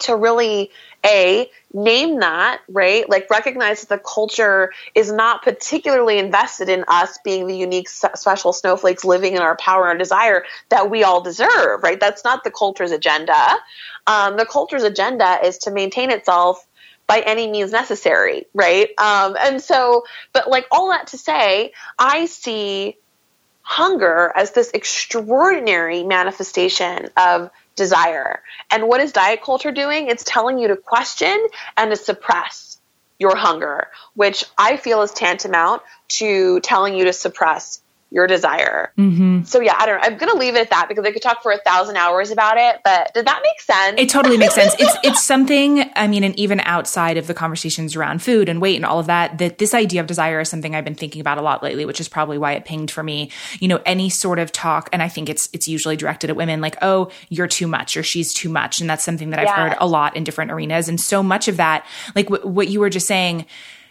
to 0.00 0.16
really 0.16 0.70
a 1.06 1.50
name 1.72 2.20
that 2.20 2.60
right? 2.68 3.08
Like 3.08 3.30
recognize 3.30 3.82
that 3.82 3.88
the 3.88 4.02
culture 4.02 4.72
is 4.94 5.12
not 5.12 5.42
particularly 5.42 6.18
invested 6.18 6.68
in 6.68 6.84
us 6.88 7.18
being 7.24 7.46
the 7.46 7.56
unique 7.56 7.88
special 7.88 8.52
snowflakes 8.52 9.04
living 9.04 9.34
in 9.34 9.40
our 9.40 9.56
power 9.56 9.88
and 9.90 9.98
desire 9.98 10.44
that 10.70 10.90
we 10.90 11.04
all 11.04 11.20
deserve 11.20 11.82
right? 11.82 12.00
That's 12.00 12.24
not 12.24 12.44
the 12.44 12.50
culture's 12.50 12.90
agenda. 12.92 13.56
Um, 14.06 14.36
the 14.36 14.46
culture's 14.46 14.82
agenda 14.82 15.38
is 15.44 15.58
to 15.58 15.70
maintain 15.70 16.10
itself 16.10 16.66
by 17.06 17.20
any 17.20 17.48
means 17.48 17.70
necessary 17.70 18.46
right? 18.52 18.88
Um, 18.98 19.36
and 19.38 19.62
so 19.62 20.04
but 20.32 20.48
like 20.48 20.66
all 20.70 20.90
that 20.90 21.08
to 21.08 21.18
say 21.18 21.72
i 21.98 22.26
see 22.26 22.96
hunger 23.62 24.32
as 24.34 24.52
this 24.52 24.70
extraordinary 24.72 26.04
manifestation 26.04 27.08
of 27.16 27.50
desire. 27.76 28.42
And 28.70 28.88
what 28.88 29.00
is 29.00 29.12
diet 29.12 29.42
culture 29.42 29.70
doing? 29.70 30.08
It's 30.08 30.24
telling 30.24 30.58
you 30.58 30.68
to 30.68 30.76
question 30.76 31.46
and 31.76 31.90
to 31.90 31.96
suppress 31.96 32.78
your 33.18 33.36
hunger, 33.36 33.88
which 34.14 34.44
I 34.58 34.76
feel 34.76 35.02
is 35.02 35.12
tantamount 35.12 35.82
to 36.08 36.60
telling 36.60 36.96
you 36.96 37.04
to 37.04 37.12
suppress 37.12 37.80
your 38.16 38.26
desire. 38.26 38.90
Mm-hmm. 38.96 39.42
So 39.44 39.60
yeah, 39.60 39.76
I 39.78 39.84
don't 39.84 40.00
know. 40.00 40.06
I'm 40.06 40.16
gonna 40.16 40.40
leave 40.40 40.56
it 40.56 40.60
at 40.60 40.70
that 40.70 40.88
because 40.88 41.04
I 41.04 41.12
could 41.12 41.20
talk 41.20 41.42
for 41.42 41.52
a 41.52 41.58
thousand 41.58 41.98
hours 41.98 42.30
about 42.30 42.56
it. 42.56 42.80
But 42.82 43.12
did 43.12 43.26
that 43.26 43.40
make 43.42 43.60
sense? 43.60 44.00
It 44.00 44.08
totally 44.08 44.38
makes 44.38 44.54
sense. 44.54 44.74
It's 44.78 44.96
it's 45.04 45.22
something. 45.22 45.90
I 45.94 46.08
mean, 46.08 46.24
and 46.24 46.36
even 46.38 46.60
outside 46.60 47.18
of 47.18 47.26
the 47.26 47.34
conversations 47.34 47.94
around 47.94 48.22
food 48.22 48.48
and 48.48 48.60
weight 48.60 48.76
and 48.76 48.86
all 48.86 48.98
of 48.98 49.06
that, 49.06 49.36
that 49.36 49.58
this 49.58 49.74
idea 49.74 50.00
of 50.00 50.06
desire 50.06 50.40
is 50.40 50.48
something 50.48 50.74
I've 50.74 50.84
been 50.84 50.94
thinking 50.94 51.20
about 51.20 51.36
a 51.36 51.42
lot 51.42 51.62
lately, 51.62 51.84
which 51.84 52.00
is 52.00 52.08
probably 52.08 52.38
why 52.38 52.52
it 52.52 52.64
pinged 52.64 52.90
for 52.90 53.02
me. 53.02 53.30
You 53.60 53.68
know, 53.68 53.82
any 53.84 54.08
sort 54.08 54.38
of 54.38 54.50
talk, 54.50 54.88
and 54.94 55.02
I 55.02 55.08
think 55.08 55.28
it's 55.28 55.50
it's 55.52 55.68
usually 55.68 55.96
directed 55.96 56.30
at 56.30 56.36
women, 56.36 56.62
like, 56.62 56.78
oh, 56.80 57.10
you're 57.28 57.46
too 57.46 57.66
much 57.66 57.98
or 57.98 58.02
she's 58.02 58.32
too 58.32 58.48
much, 58.48 58.80
and 58.80 58.88
that's 58.88 59.04
something 59.04 59.28
that 59.30 59.40
I've 59.40 59.46
yes. 59.46 59.56
heard 59.56 59.76
a 59.78 59.86
lot 59.86 60.16
in 60.16 60.24
different 60.24 60.50
arenas. 60.50 60.88
And 60.88 60.98
so 60.98 61.22
much 61.22 61.48
of 61.48 61.58
that, 61.58 61.84
like 62.14 62.28
w- 62.28 62.48
what 62.48 62.68
you 62.68 62.80
were 62.80 62.88
just 62.88 63.06
saying 63.06 63.44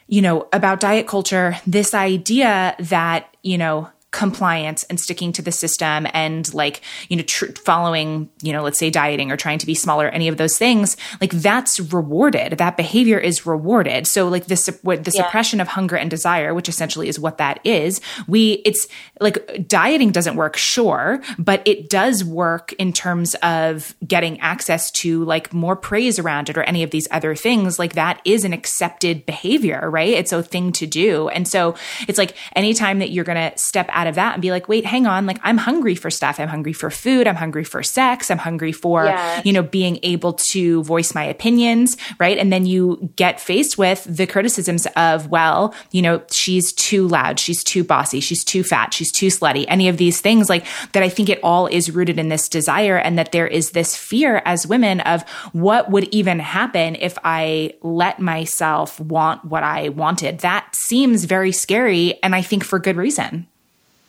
you 0.08 0.22
know, 0.22 0.48
about 0.54 0.80
diet 0.80 1.08
culture, 1.08 1.58
this 1.66 1.94
idea 1.94 2.76
that, 2.80 3.36
you 3.42 3.58
know, 3.58 3.90
compliance 4.16 4.84
and 4.84 4.98
sticking 4.98 5.34
to 5.34 5.42
the 5.42 5.52
system 5.52 6.08
and 6.14 6.54
like 6.54 6.80
you 7.10 7.18
know 7.18 7.24
tr- 7.24 7.52
following 7.66 8.30
you 8.42 8.54
know 8.54 8.64
let's 8.64 8.80
say 8.80 8.90
dieting 8.90 9.30
or 9.30 9.36
trying 9.36 9.60
to 9.60 9.66
be 9.66 9.76
smaller 9.76 10.08
any 10.08 10.30
of 10.30 10.38
those 10.38 10.58
things 10.58 10.96
like 11.20 11.32
that's 11.32 11.82
rewarded. 11.92 12.54
That 12.54 12.78
behavior 12.78 13.20
is 13.20 13.46
rewarded. 13.46 14.08
So 14.08 14.30
like 14.30 14.46
this 14.46 14.68
what 14.84 15.04
the 15.04 15.12
yeah. 15.14 15.24
suppression 15.24 15.60
of 15.60 15.68
hunger 15.68 15.98
and 15.98 16.10
desire 16.10 16.54
which 16.54 16.70
essentially 16.70 17.10
is 17.10 17.20
what 17.20 17.40
that 17.40 17.60
is 17.66 18.00
we 18.26 18.62
it's 18.66 18.88
like 19.20 19.68
dieting 19.68 20.12
doesn't 20.12 20.38
work 20.38 20.56
sure 20.56 21.22
but 21.38 21.62
it 21.66 21.90
does 21.90 22.24
work 22.24 22.72
in 22.74 22.94
terms 22.94 23.36
of 23.44 23.96
getting 24.08 24.40
access 24.40 24.92
to 24.92 25.26
like 25.26 25.54
more 25.54 25.76
praise 25.76 26.20
around 26.20 26.50
it 26.50 26.58
or 26.58 26.64
any 26.64 26.84
of 26.84 26.92
these 26.92 27.08
other 27.12 27.36
things. 27.36 27.78
Like 27.78 27.94
that 27.96 28.22
is 28.24 28.46
an 28.46 28.54
accepted 28.54 29.26
behavior 29.26 29.90
right? 29.90 30.10
It's 30.14 30.32
a 30.32 30.42
thing 30.42 30.72
to 30.74 30.88
do. 30.88 31.28
And 31.28 31.46
so 31.46 31.76
it's 32.08 32.18
like 32.18 32.38
anytime 32.56 33.00
that 33.00 33.12
you're 33.12 33.26
going 33.26 33.52
to 33.52 33.58
step 33.58 33.90
out 33.92 34.05
out 34.06 34.10
of 34.10 34.16
that 34.16 34.34
and 34.34 34.42
be 34.42 34.52
like, 34.52 34.68
wait, 34.68 34.86
hang 34.86 35.08
on, 35.08 35.26
like 35.26 35.40
I'm 35.44 35.58
hungry 35.58 35.96
for 35.96 36.10
stuff. 36.10 36.40
I'm 36.40 36.48
hungry 36.48 36.74
for 36.74 36.90
food. 36.90 37.28
I'm 37.28 37.36
hungry 37.36 37.64
for 37.64 37.82
sex. 37.82 38.30
I'm 38.30 38.38
hungry 38.38 38.72
for, 38.72 39.06
yes. 39.06 39.46
you 39.46 39.54
know, 39.54 39.64
being 39.64 40.00
able 40.04 40.34
to 40.34 40.84
voice 40.84 41.16
my 41.16 41.24
opinions, 41.24 41.98
right? 42.20 42.38
And 42.38 42.52
then 42.52 42.66
you 42.66 43.12
get 43.16 43.40
faced 43.40 43.78
with 43.78 44.06
the 44.10 44.28
criticisms 44.28 44.88
of, 44.96 45.28
well, 45.30 45.74
you 45.92 46.02
know, 46.02 46.22
she's 46.32 46.74
too 46.74 47.08
loud. 47.08 47.40
She's 47.40 47.64
too 47.64 47.84
bossy. 47.84 48.20
She's 48.20 48.44
too 48.44 48.64
fat. 48.64 48.94
She's 48.94 49.12
too 49.12 49.28
slutty. 49.28 49.66
Any 49.68 49.88
of 49.88 49.98
these 49.98 50.22
things 50.22 50.50
like 50.50 50.66
that. 50.92 51.04
I 51.04 51.10
think 51.10 51.30
it 51.30 51.40
all 51.44 51.68
is 51.68 51.92
rooted 51.92 52.18
in 52.18 52.30
this 52.30 52.50
desire 52.50 52.98
and 52.98 53.18
that 53.20 53.32
there 53.32 53.48
is 53.48 53.72
this 53.72 53.96
fear 53.96 54.42
as 54.46 54.66
women 54.66 55.02
of 55.02 55.22
what 55.54 55.92
would 55.92 56.06
even 56.14 56.40
happen 56.40 56.96
if 56.96 57.18
I 57.24 57.76
let 57.82 58.20
myself 58.20 59.00
want 59.00 59.46
what 59.46 59.64
I 59.64 59.90
wanted. 59.90 60.40
That 60.40 60.76
seems 60.76 61.26
very 61.26 61.52
scary. 61.52 62.22
And 62.24 62.36
I 62.36 62.42
think 62.42 62.64
for 62.64 62.80
good 62.80 62.98
reason. 62.98 63.48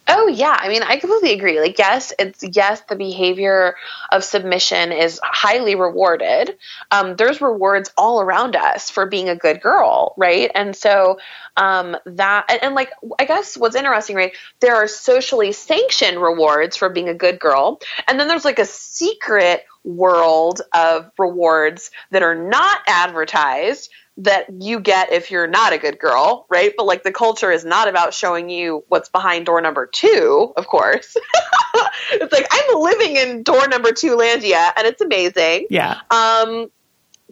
Oh 0.08 0.28
yeah, 0.28 0.56
I 0.56 0.68
mean, 0.68 0.84
I 0.84 0.98
completely 0.98 1.32
agree. 1.32 1.60
Like, 1.60 1.78
yes, 1.78 2.12
it's 2.18 2.44
yes, 2.54 2.80
the 2.82 2.94
behavior 2.94 3.74
of 4.12 4.22
submission 4.22 4.92
is 4.92 5.18
highly 5.22 5.74
rewarded. 5.74 6.56
Um, 6.92 7.16
there's 7.16 7.40
rewards 7.40 7.90
all 7.98 8.20
around 8.20 8.54
us 8.54 8.88
for 8.88 9.06
being 9.06 9.28
a 9.28 9.34
good 9.34 9.60
girl, 9.60 10.14
right? 10.16 10.48
And 10.54 10.76
so 10.76 11.18
um, 11.56 11.96
that, 12.06 12.46
and, 12.48 12.62
and 12.62 12.74
like, 12.76 12.92
I 13.18 13.24
guess 13.24 13.56
what's 13.56 13.74
interesting, 13.74 14.14
right? 14.14 14.32
There 14.60 14.76
are 14.76 14.86
socially 14.86 15.50
sanctioned 15.50 16.22
rewards 16.22 16.76
for 16.76 16.88
being 16.88 17.08
a 17.08 17.14
good 17.14 17.40
girl, 17.40 17.80
and 18.06 18.20
then 18.20 18.28
there's 18.28 18.44
like 18.44 18.60
a 18.60 18.66
secret 18.66 19.64
world 19.82 20.60
of 20.72 21.10
rewards 21.18 21.90
that 22.12 22.22
are 22.22 22.34
not 22.34 22.78
advertised 22.86 23.90
that 24.18 24.46
you 24.60 24.80
get 24.80 25.12
if 25.12 25.30
you're 25.30 25.46
not 25.46 25.72
a 25.72 25.78
good 25.78 25.98
girl, 25.98 26.46
right? 26.48 26.72
But 26.76 26.86
like 26.86 27.02
the 27.02 27.12
culture 27.12 27.50
is 27.50 27.64
not 27.64 27.88
about 27.88 28.14
showing 28.14 28.48
you 28.48 28.84
what's 28.88 29.08
behind 29.10 29.46
door 29.46 29.60
number 29.60 29.86
two, 29.86 30.52
of 30.56 30.66
course. 30.66 31.16
it's 32.12 32.32
like 32.32 32.46
I'm 32.50 32.80
living 32.80 33.16
in 33.16 33.42
door 33.42 33.68
number 33.68 33.92
two 33.92 34.16
Landia 34.16 34.72
and 34.76 34.86
it's 34.86 35.02
amazing. 35.02 35.66
Yeah. 35.68 36.00
Um, 36.10 36.70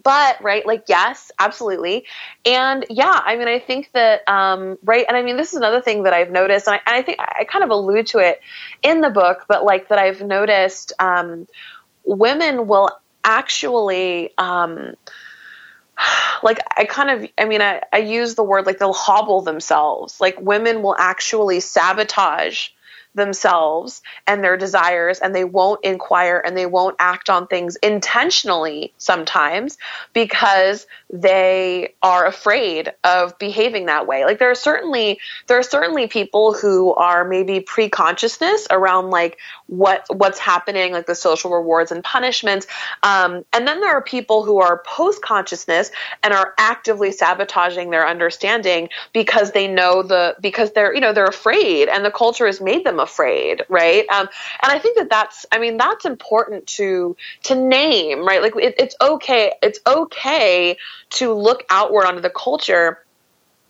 but 0.03 0.43
right, 0.43 0.63
like 0.67 0.83
yes, 0.87 1.31
absolutely, 1.39 2.05
and 2.45 2.85
yeah, 2.91 3.19
I 3.25 3.37
mean, 3.37 3.47
I 3.47 3.57
think 3.57 3.89
that 3.93 4.21
um, 4.29 4.77
right, 4.83 5.03
and 5.07 5.17
I 5.17 5.23
mean, 5.23 5.35
this 5.35 5.53
is 5.53 5.55
another 5.55 5.81
thing 5.81 6.03
that 6.03 6.13
I've 6.13 6.29
noticed, 6.29 6.67
and 6.67 6.75
I, 6.75 6.81
and 6.85 6.95
I 6.95 7.01
think 7.01 7.19
I 7.19 7.43
kind 7.45 7.63
of 7.63 7.71
allude 7.71 8.05
to 8.07 8.19
it 8.19 8.39
in 8.83 9.01
the 9.01 9.09
book, 9.09 9.45
but 9.47 9.63
like 9.63 9.87
that 9.87 9.97
I've 9.97 10.21
noticed, 10.21 10.93
um, 10.99 11.47
women 12.03 12.67
will 12.67 12.91
actually. 13.23 14.31
Um, 14.37 14.93
like 16.43 16.59
I 16.75 16.85
kind 16.85 17.09
of 17.09 17.29
I 17.37 17.45
mean 17.45 17.61
I, 17.61 17.81
I 17.91 17.99
use 17.99 18.35
the 18.35 18.43
word 18.43 18.65
like 18.65 18.79
they'll 18.79 18.93
hobble 18.93 19.41
themselves. 19.41 20.19
Like 20.19 20.39
women 20.39 20.81
will 20.81 20.95
actually 20.97 21.59
sabotage 21.59 22.69
themselves 23.15 24.01
and 24.27 24.43
their 24.43 24.57
desires 24.57 25.19
and 25.19 25.33
they 25.33 25.43
won't 25.43 25.83
inquire 25.83 26.41
and 26.45 26.55
they 26.55 26.65
won't 26.65 26.95
act 26.99 27.29
on 27.29 27.47
things 27.47 27.77
intentionally 27.77 28.93
sometimes 28.97 29.77
because 30.13 30.85
they 31.09 31.93
are 32.03 32.25
afraid 32.25 32.93
of 33.03 33.37
behaving 33.39 33.85
that 33.85 34.05
way. 34.05 34.25
Like 34.25 34.39
there 34.39 34.51
are 34.51 34.55
certainly 34.55 35.19
there 35.47 35.57
are 35.57 35.63
certainly 35.63 36.07
people 36.07 36.53
who 36.53 36.93
are 36.93 37.23
maybe 37.23 37.61
pre-consciousness 37.61 38.67
around 38.69 39.09
like 39.09 39.39
what 39.67 40.05
what's 40.09 40.39
happening, 40.39 40.93
like 40.93 41.07
the 41.07 41.15
social 41.15 41.51
rewards 41.51 41.91
and 41.91 42.03
punishments. 42.03 42.67
Um, 43.03 43.45
and 43.53 43.67
then 43.67 43.81
there 43.81 43.91
are 43.91 44.01
people 44.01 44.43
who 44.43 44.59
are 44.59 44.83
post-consciousness 44.85 45.91
and 46.23 46.33
are 46.33 46.53
actively 46.57 47.11
sabotaging 47.11 47.89
their 47.89 48.07
understanding 48.07 48.89
because 49.13 49.51
they 49.51 49.67
know 49.67 50.03
the 50.03 50.35
because 50.39 50.71
they're 50.73 50.93
you 50.93 51.01
know 51.01 51.13
they're 51.13 51.25
afraid 51.25 51.89
and 51.89 52.05
the 52.05 52.11
culture 52.11 52.45
has 52.45 52.61
made 52.61 52.85
them 52.85 52.99
afraid, 52.99 53.63
right? 53.69 54.07
Um, 54.09 54.27
and 54.61 54.71
I 54.71 54.79
think 54.79 54.97
that 54.97 55.09
that's 55.09 55.45
I 55.51 55.59
mean 55.59 55.77
that's 55.77 56.05
important 56.05 56.67
to 56.67 57.15
to 57.43 57.55
name, 57.55 58.25
right? 58.25 58.41
Like 58.41 58.55
it, 58.55 58.75
it's 58.77 58.95
okay 59.01 59.53
it's 59.61 59.79
okay 59.87 60.77
to 61.11 61.33
look 61.33 61.63
outward 61.69 62.05
onto 62.05 62.21
the 62.21 62.29
culture 62.29 62.99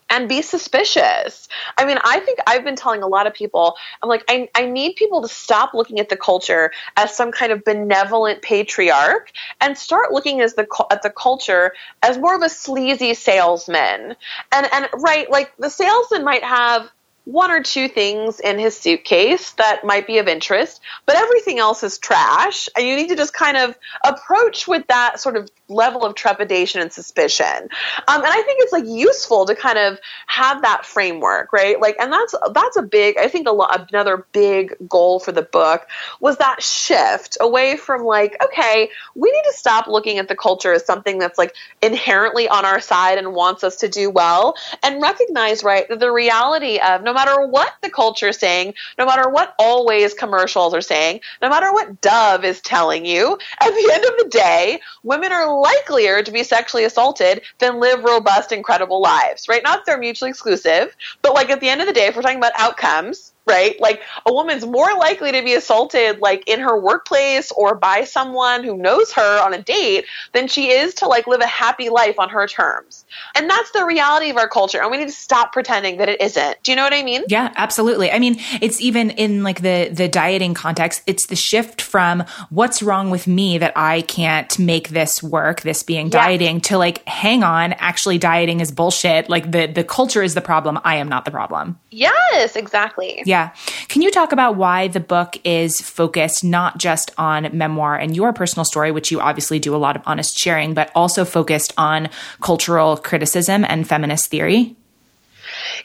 and 0.10 0.30
be 0.30 0.42
suspicious. 0.42 1.48
I 1.78 1.86
mean, 1.86 1.98
I 2.04 2.20
think 2.20 2.40
I've 2.48 2.64
been 2.64 2.76
telling 2.76 3.02
a 3.02 3.08
lot 3.08 3.28
of 3.28 3.34
people, 3.34 3.76
I'm 4.02 4.10
like, 4.10 4.24
I, 4.30 4.50
I 4.56 4.66
need 4.66 4.96
people 4.96 5.22
to 5.22 5.28
stop 5.28 5.74
looking 5.74 6.00
at 6.00 6.10
the 6.10 6.18
culture 6.18 6.72
as 6.96 7.16
some 7.16 7.32
kind 7.32 7.52
of 7.52 7.64
benevolent 7.64 8.42
patriarch 8.42 9.32
and 9.62 9.78
start 9.78 10.12
looking 10.12 10.42
as 10.42 10.54
the 10.54 10.68
at 10.92 11.02
the 11.02 11.10
culture 11.10 11.74
as 12.04 12.18
more 12.18 12.36
of 12.36 12.42
a 12.42 12.50
sleazy 12.50 13.14
salesman. 13.14 14.16
And 14.52 14.68
and 14.72 14.90
right, 14.96 15.30
like 15.30 15.52
the 15.58 15.70
salesman 15.70 16.24
might 16.24 16.44
have 16.44 16.92
one 17.26 17.50
or 17.50 17.62
two 17.62 17.88
things 17.88 18.40
in 18.40 18.60
his 18.60 18.78
suitcase 18.78 19.52
that 19.54 19.84
might 19.84 20.08
be 20.08 20.20
of 20.20 20.28
interest, 20.28 20.80
but 21.06 21.16
everything 21.16 21.60
else 21.60 21.84
is 21.84 21.98
trash. 21.98 22.70
And 22.78 22.88
you 22.88 22.96
need 22.96 23.10
to 23.10 23.16
just 23.16 23.34
kind 23.34 23.58
of 23.58 23.76
approach 24.06 24.68
with 24.68 24.86
that 24.88 25.20
sort 25.20 25.36
of 25.36 25.50
level 25.68 26.06
of 26.06 26.16
trepidation 26.16 26.82
and 26.82 26.92
suspicion. 26.92 27.70
Um, 28.08 28.22
and 28.22 28.28
I 28.28 28.42
think 28.46 28.62
it's 28.62 28.72
like 28.72 28.86
useful 28.86 29.46
to 29.46 29.56
kind 29.56 29.78
of 29.78 30.00
have 30.28 30.62
that 30.62 30.86
framework, 30.86 31.52
right? 31.52 31.80
Like, 31.80 31.96
and 32.00 32.12
that's 32.12 32.36
that's 32.54 32.78
a 32.78 32.84
big. 32.84 33.18
I 33.18 33.28
think 33.28 33.48
a 33.48 33.52
lot, 33.52 33.90
another 33.92 34.26
big 34.32 34.76
goal 34.88 35.20
for 35.20 35.32
the 35.32 35.42
book 35.42 35.88
was 36.20 36.38
that 36.38 36.62
shift 36.62 37.38
away 37.40 37.78
from 37.78 38.04
like, 38.04 38.42
okay, 38.44 38.90
we 39.16 39.32
need 39.32 39.44
to 39.46 39.54
stop 39.54 39.88
looking 39.88 40.20
at 40.20 40.28
the 40.28 40.36
culture 40.36 40.74
as 40.74 40.86
something 40.86 41.18
that's 41.18 41.38
like 41.38 41.56
inherently 41.82 42.48
on 42.48 42.66
our 42.66 42.80
side 42.80 43.18
and 43.18 43.34
wants 43.34 43.64
us 43.64 43.78
to 43.78 43.90
do 43.90 44.10
well, 44.10 44.56
and 44.84 45.02
recognize, 45.02 45.64
right, 45.64 45.88
that 45.90 46.00
the 46.00 46.12
reality 46.12 46.80
of 46.80 47.02
no 47.04 47.14
matter 47.14 47.48
what 47.48 47.74
the 47.82 47.90
culture 47.90 48.30
is 48.30 48.38
saying, 48.38 48.74
no 48.98 49.06
matter 49.06 49.30
what 49.30 49.56
always 49.58 50.14
commercials 50.14 50.74
are 50.74 50.82
saying, 50.82 51.22
no 51.42 51.50
matter 51.50 51.72
what 51.74 52.02
Dove 52.02 52.44
is 52.44 52.62
telling 52.62 53.06
you, 53.06 53.38
at 53.60 53.70
the 53.70 53.92
end 53.94 54.06
of 54.06 54.18
the 54.18 54.30
day, 54.30 54.80
women 55.04 55.32
are 55.32 55.55
likelier 55.62 56.24
to 56.24 56.32
be 56.32 56.44
sexually 56.44 56.86
assaulted 56.86 57.42
than 57.60 57.80
live 57.80 58.04
robust, 58.04 58.52
incredible 58.52 59.02
lives, 59.02 59.48
right? 59.48 59.64
Not 59.64 59.80
that 59.80 59.86
they're 59.86 59.98
mutually 59.98 60.30
exclusive, 60.30 60.96
but 61.22 61.34
like 61.34 61.50
at 61.50 61.60
the 61.60 61.70
end 61.70 61.82
of 61.82 61.88
the 61.88 61.94
day, 61.94 62.08
if 62.08 62.16
we're 62.16 62.22
talking 62.22 62.38
about 62.38 62.54
outcomes, 62.58 63.34
right? 63.46 63.80
Like 63.80 64.02
a 64.26 64.34
woman's 64.34 64.66
more 64.66 64.94
likely 64.98 65.32
to 65.32 65.42
be 65.42 65.54
assaulted 65.54 66.20
like 66.20 66.44
in 66.48 66.60
her 66.60 66.80
workplace 66.80 67.52
or 67.52 67.76
by 67.76 68.04
someone 68.04 68.64
who 68.64 68.76
knows 68.76 69.12
her 69.14 69.42
on 69.44 69.54
a 69.54 69.62
date 69.62 70.06
than 70.34 70.48
she 70.48 70.72
is 70.72 70.96
to 70.96 71.08
like 71.08 71.28
live 71.28 71.42
a 71.42 71.48
happy 71.48 71.90
life 71.90 72.20
on 72.20 72.30
her 72.30 72.48
terms. 72.48 73.06
And 73.36 73.50
that's 73.50 73.72
the 73.72 73.86
reality 73.86 74.30
of 74.30 74.38
our 74.38 74.48
culture. 74.48 74.82
And 74.82 74.90
we 74.90 74.98
need 74.98 75.08
to 75.08 75.12
stop 75.12 75.54
pretending 75.54 75.98
that 75.98 76.10
it 76.10 76.22
isn't. 76.22 76.64
Do 76.64 76.72
you 76.72 76.76
know 76.76 76.84
what 76.84 76.94
I 76.94 77.04
mean? 77.04 77.24
Yeah, 77.28 77.54
absolutely. 77.56 78.12
I 78.12 78.20
mean, 78.20 78.38
it's 78.62 78.82
even 78.82 79.12
in 79.12 79.44
like 79.44 79.62
the 79.62 79.90
the 79.92 80.08
dieting 80.08 80.54
context, 80.54 81.04
it's 81.06 81.28
the 81.28 81.36
shift 81.36 81.82
from 81.82 82.24
what's 82.50 82.82
wrong 82.82 83.12
with 83.12 83.28
me 83.28 83.58
that 83.60 83.74
I 83.76 84.02
can't 84.02 84.58
make 84.58 84.90
this 84.90 85.22
work, 85.22 85.62
this 85.62 85.84
being 85.84 86.08
yeah. 86.08 86.26
dieting 86.26 86.62
to 86.62 86.78
like 86.78 87.08
hang 87.08 87.44
on, 87.44 87.74
actually 87.74 88.18
dieting 88.18 88.60
is 88.60 88.72
bullshit. 88.72 89.30
Like 89.30 89.52
the 89.52 89.68
the 89.68 89.84
culture 89.84 90.24
is 90.24 90.34
the 90.34 90.42
problem. 90.42 90.80
I 90.84 90.96
am 90.96 91.08
not 91.08 91.26
the 91.26 91.32
problem. 91.32 91.80
Yes, 91.92 92.56
exactly. 92.56 93.22
Yeah. 93.26 93.35
Yeah. 93.36 93.50
Can 93.90 94.02
you 94.02 94.12
talk 94.12 94.32
about 94.32 94.56
why 94.56 94.88
the 94.88 95.02
book 95.02 95.36
is 95.44 95.82
focused 95.82 96.42
not 96.42 96.78
just 96.78 97.12
on 97.18 97.50
memoir 97.52 97.98
and 97.98 98.16
your 98.16 98.32
personal 98.32 98.64
story, 98.64 98.92
which 98.92 99.12
you 99.12 99.20
obviously 99.20 99.60
do 99.60 99.76
a 99.76 99.82
lot 99.86 99.98
of 99.98 100.04
honest 100.06 100.38
sharing, 100.38 100.74
but 100.74 100.90
also 100.96 101.26
focused 101.26 101.74
on 101.78 102.08
cultural 102.40 102.96
criticism 102.96 103.66
and 103.66 103.86
feminist 103.86 104.32
theory? 104.32 104.78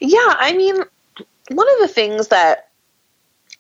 Yeah. 0.01 0.32
I 0.38 0.55
mean, 0.57 0.76
one 1.48 1.68
of 1.68 1.78
the 1.80 1.88
things 1.88 2.28
that 2.28 2.68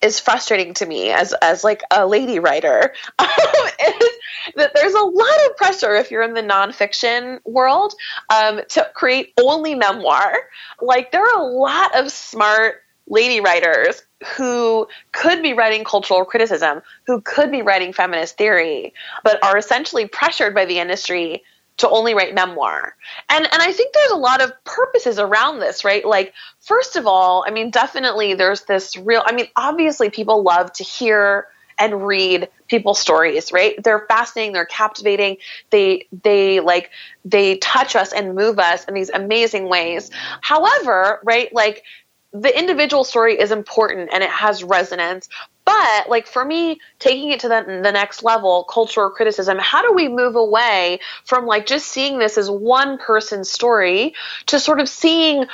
is 0.00 0.20
frustrating 0.20 0.72
to 0.74 0.86
me 0.86 1.10
as 1.10 1.32
as 1.42 1.64
like 1.64 1.82
a 1.90 2.06
lady 2.06 2.38
writer 2.38 2.94
um, 3.18 3.28
is 3.28 4.08
that 4.54 4.70
there's 4.72 4.94
a 4.94 5.02
lot 5.02 5.46
of 5.46 5.56
pressure 5.56 5.96
if 5.96 6.12
you're 6.12 6.22
in 6.22 6.34
the 6.34 6.42
nonfiction 6.42 7.40
world 7.44 7.94
um, 8.32 8.60
to 8.68 8.88
create 8.94 9.32
only 9.42 9.74
memoir. 9.74 10.32
Like 10.80 11.10
there 11.10 11.24
are 11.24 11.40
a 11.40 11.44
lot 11.44 11.98
of 11.98 12.12
smart 12.12 12.84
lady 13.10 13.40
writers 13.40 14.02
who 14.36 14.88
could 15.12 15.42
be 15.42 15.52
writing 15.52 15.84
cultural 15.84 16.24
criticism, 16.24 16.80
who 17.06 17.20
could 17.20 17.50
be 17.50 17.60
writing 17.60 17.92
feminist 17.92 18.38
theory, 18.38 18.94
but 19.24 19.42
are 19.44 19.58
essentially 19.58 20.06
pressured 20.06 20.54
by 20.54 20.64
the 20.64 20.78
industry 20.78 21.42
to 21.78 21.88
only 21.88 22.14
write 22.14 22.34
memoir. 22.34 22.94
And 23.28 23.44
and 23.50 23.62
I 23.62 23.72
think 23.72 23.94
there's 23.94 24.10
a 24.10 24.16
lot 24.16 24.42
of 24.42 24.52
purposes 24.64 25.18
around 25.18 25.60
this, 25.60 25.84
right? 25.84 26.04
Like 26.04 26.34
first 26.60 26.96
of 26.96 27.06
all, 27.06 27.44
I 27.46 27.50
mean 27.50 27.70
definitely 27.70 28.34
there's 28.34 28.62
this 28.62 28.96
real 28.96 29.22
I 29.24 29.32
mean 29.32 29.48
obviously 29.56 30.10
people 30.10 30.42
love 30.42 30.72
to 30.74 30.84
hear 30.84 31.48
and 31.78 32.06
read 32.06 32.50
people's 32.68 33.00
stories, 33.00 33.50
right? 33.50 33.82
They're 33.82 34.04
fascinating, 34.06 34.52
they're 34.52 34.66
captivating. 34.66 35.38
They 35.70 36.06
they 36.22 36.60
like 36.60 36.90
they 37.24 37.56
touch 37.56 37.96
us 37.96 38.12
and 38.12 38.34
move 38.34 38.58
us 38.58 38.84
in 38.84 38.92
these 38.92 39.08
amazing 39.08 39.66
ways. 39.66 40.10
However, 40.42 41.20
right, 41.24 41.52
like 41.54 41.82
the 42.32 42.56
individual 42.56 43.04
story 43.04 43.38
is 43.38 43.50
important 43.50 44.10
and 44.12 44.22
it 44.22 44.30
has 44.30 44.62
resonance. 44.62 45.28
But 45.64 46.08
like 46.08 46.26
for 46.26 46.44
me, 46.44 46.80
taking 46.98 47.30
it 47.30 47.40
to 47.40 47.48
the, 47.48 47.80
the 47.82 47.92
next 47.92 48.22
level, 48.22 48.64
cultural 48.64 49.10
criticism, 49.10 49.58
how 49.58 49.82
do 49.82 49.92
we 49.92 50.08
move 50.08 50.36
away 50.36 51.00
from 51.24 51.46
like 51.46 51.66
just 51.66 51.88
seeing 51.88 52.18
this 52.18 52.38
as 52.38 52.50
one 52.50 52.98
person's 52.98 53.50
story 53.50 54.14
to 54.46 54.58
sort 54.58 54.80
of 54.80 54.88
seeing 54.88 55.46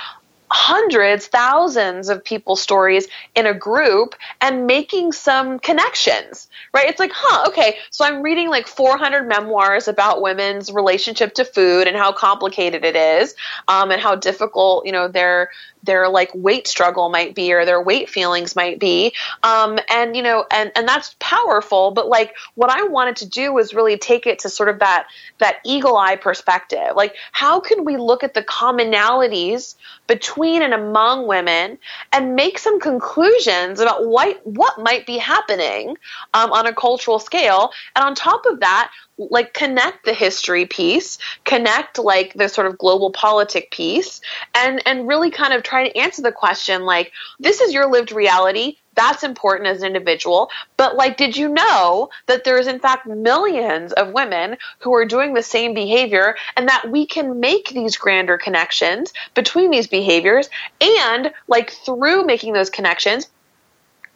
hundreds, 0.50 1.26
thousands 1.26 2.08
of 2.08 2.22
people's 2.22 2.62
stories 2.62 3.08
in 3.34 3.46
a 3.46 3.54
group 3.54 4.14
and 4.40 4.66
making 4.66 5.12
some 5.12 5.58
connections, 5.58 6.48
right? 6.72 6.88
It's 6.88 7.00
like, 7.00 7.10
huh, 7.12 7.48
okay, 7.48 7.76
so 7.90 8.04
I'm 8.04 8.22
reading 8.22 8.48
like 8.48 8.66
400 8.66 9.26
memoirs 9.26 9.88
about 9.88 10.22
women's 10.22 10.72
relationship 10.72 11.34
to 11.34 11.44
food 11.44 11.88
and 11.88 11.96
how 11.96 12.12
complicated 12.12 12.84
it 12.84 12.96
is, 12.96 13.34
um, 13.66 13.90
and 13.90 14.00
how 14.00 14.14
difficult, 14.14 14.86
you 14.86 14.92
know, 14.92 15.08
their 15.08 15.50
their 15.86 16.08
like 16.08 16.30
weight 16.34 16.66
struggle 16.66 17.08
might 17.08 17.34
be 17.34 17.52
or 17.52 17.64
their 17.64 17.80
weight 17.80 18.10
feelings 18.10 18.54
might 18.56 18.78
be. 18.78 19.12
Um, 19.42 19.78
and 19.88 20.16
you 20.16 20.22
know 20.22 20.44
and 20.50 20.72
and 20.76 20.86
that's 20.86 21.14
powerful 21.18 21.90
but 21.90 22.08
like 22.08 22.34
what 22.54 22.70
i 22.70 22.82
wanted 22.84 23.16
to 23.16 23.26
do 23.26 23.52
was 23.52 23.74
really 23.74 23.96
take 23.98 24.26
it 24.26 24.40
to 24.40 24.48
sort 24.48 24.68
of 24.68 24.78
that 24.80 25.06
that 25.38 25.56
eagle 25.64 25.96
eye 25.96 26.16
perspective. 26.16 26.94
Like 26.94 27.14
how 27.32 27.60
can 27.60 27.84
we 27.84 27.96
look 27.96 28.24
at 28.24 28.34
the 28.34 28.42
commonalities 28.42 29.76
between 30.06 30.62
and 30.62 30.72
among 30.72 31.26
women 31.26 31.78
and 32.12 32.34
make 32.34 32.58
some 32.58 32.80
conclusions 32.80 33.80
about 33.80 34.06
what 34.06 34.40
what 34.46 34.78
might 34.78 35.06
be 35.06 35.18
happening 35.18 35.96
um, 36.34 36.52
on 36.52 36.66
a 36.66 36.74
cultural 36.74 37.18
scale? 37.18 37.70
And 37.94 38.04
on 38.04 38.14
top 38.14 38.46
of 38.46 38.60
that 38.60 38.90
like 39.18 39.54
connect 39.54 40.04
the 40.04 40.12
history 40.12 40.66
piece, 40.66 41.18
connect 41.44 41.98
like 41.98 42.34
the 42.34 42.48
sort 42.48 42.66
of 42.66 42.78
global 42.78 43.10
politic 43.10 43.70
piece, 43.70 44.20
and 44.54 44.82
and 44.86 45.08
really 45.08 45.30
kind 45.30 45.52
of 45.52 45.62
try 45.62 45.88
to 45.88 45.96
answer 45.96 46.22
the 46.22 46.32
question 46.32 46.84
like 46.84 47.12
this 47.40 47.60
is 47.60 47.72
your 47.72 47.90
lived 47.90 48.12
reality. 48.12 48.76
That's 48.94 49.24
important 49.24 49.68
as 49.68 49.82
an 49.82 49.88
individual, 49.88 50.50
but 50.78 50.96
like, 50.96 51.18
did 51.18 51.36
you 51.36 51.50
know 51.50 52.08
that 52.28 52.44
there's 52.44 52.66
in 52.66 52.78
fact 52.78 53.06
millions 53.06 53.92
of 53.92 54.12
women 54.12 54.56
who 54.78 54.94
are 54.94 55.04
doing 55.04 55.34
the 55.34 55.42
same 55.42 55.74
behavior, 55.74 56.34
and 56.56 56.66
that 56.68 56.90
we 56.90 57.06
can 57.06 57.38
make 57.38 57.68
these 57.68 57.98
grander 57.98 58.38
connections 58.38 59.12
between 59.34 59.70
these 59.70 59.86
behaviors, 59.86 60.48
and 60.80 61.30
like 61.46 61.72
through 61.72 62.24
making 62.24 62.54
those 62.54 62.70
connections, 62.70 63.28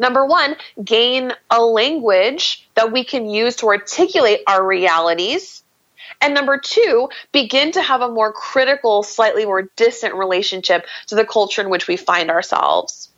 Number 0.00 0.24
one, 0.24 0.56
gain 0.82 1.34
a 1.50 1.62
language 1.62 2.66
that 2.74 2.90
we 2.90 3.04
can 3.04 3.28
use 3.28 3.56
to 3.56 3.66
articulate 3.66 4.40
our 4.46 4.66
realities. 4.66 5.62
And 6.22 6.32
number 6.32 6.58
two, 6.58 7.10
begin 7.32 7.72
to 7.72 7.82
have 7.82 8.00
a 8.00 8.08
more 8.08 8.32
critical, 8.32 9.02
slightly 9.02 9.44
more 9.44 9.68
distant 9.76 10.14
relationship 10.14 10.86
to 11.08 11.14
the 11.14 11.26
culture 11.26 11.60
in 11.60 11.68
which 11.68 11.86
we 11.86 11.98
find 11.98 12.30
ourselves. 12.30 13.09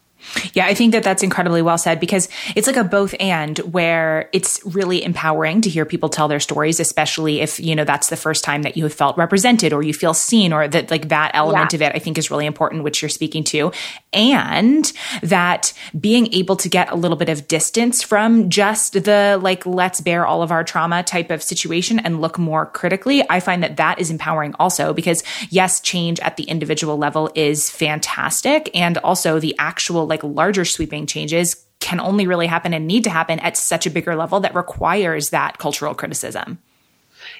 Yeah, 0.54 0.66
I 0.66 0.74
think 0.74 0.92
that 0.92 1.02
that's 1.02 1.22
incredibly 1.22 1.62
well 1.62 1.78
said 1.78 2.00
because 2.00 2.28
it's 2.54 2.66
like 2.66 2.76
a 2.76 2.84
both 2.84 3.14
and 3.20 3.58
where 3.58 4.28
it's 4.32 4.60
really 4.64 5.04
empowering 5.04 5.60
to 5.62 5.70
hear 5.70 5.84
people 5.84 6.08
tell 6.08 6.28
their 6.28 6.40
stories, 6.40 6.80
especially 6.80 7.40
if, 7.40 7.60
you 7.60 7.74
know, 7.74 7.84
that's 7.84 8.08
the 8.08 8.16
first 8.16 8.44
time 8.44 8.62
that 8.62 8.76
you 8.76 8.84
have 8.84 8.94
felt 8.94 9.16
represented 9.16 9.72
or 9.72 9.82
you 9.82 9.92
feel 9.92 10.14
seen 10.14 10.52
or 10.52 10.68
that 10.68 10.90
like 10.90 11.08
that 11.08 11.32
element 11.34 11.72
yeah. 11.72 11.76
of 11.76 11.82
it, 11.82 11.92
I 11.94 11.98
think 11.98 12.18
is 12.18 12.30
really 12.30 12.46
important, 12.46 12.84
which 12.84 13.02
you're 13.02 13.08
speaking 13.08 13.44
to. 13.44 13.72
And 14.12 14.90
that 15.22 15.72
being 15.98 16.32
able 16.32 16.56
to 16.56 16.68
get 16.68 16.90
a 16.90 16.94
little 16.94 17.16
bit 17.16 17.28
of 17.28 17.48
distance 17.48 18.02
from 18.02 18.48
just 18.48 19.04
the 19.04 19.38
like, 19.42 19.66
let's 19.66 20.00
bear 20.00 20.26
all 20.26 20.42
of 20.42 20.50
our 20.50 20.64
trauma 20.64 21.02
type 21.02 21.30
of 21.30 21.42
situation 21.42 21.98
and 21.98 22.20
look 22.20 22.38
more 22.38 22.66
critically. 22.66 23.22
I 23.28 23.40
find 23.40 23.62
that 23.62 23.76
that 23.76 24.00
is 24.00 24.10
empowering 24.10 24.54
also 24.58 24.92
because 24.92 25.22
yes, 25.50 25.80
change 25.80 26.20
at 26.20 26.36
the 26.36 26.44
individual 26.44 26.96
level 26.96 27.30
is 27.34 27.70
fantastic. 27.70 28.70
And 28.74 28.98
also 28.98 29.38
the 29.38 29.54
actual 29.58 30.06
like 30.12 30.22
larger 30.22 30.66
sweeping 30.66 31.06
changes 31.06 31.64
can 31.80 31.98
only 31.98 32.26
really 32.26 32.46
happen 32.46 32.74
and 32.74 32.86
need 32.86 33.04
to 33.04 33.10
happen 33.10 33.38
at 33.40 33.56
such 33.56 33.86
a 33.86 33.90
bigger 33.90 34.14
level 34.14 34.40
that 34.40 34.54
requires 34.54 35.30
that 35.30 35.56
cultural 35.56 35.94
criticism. 35.94 36.58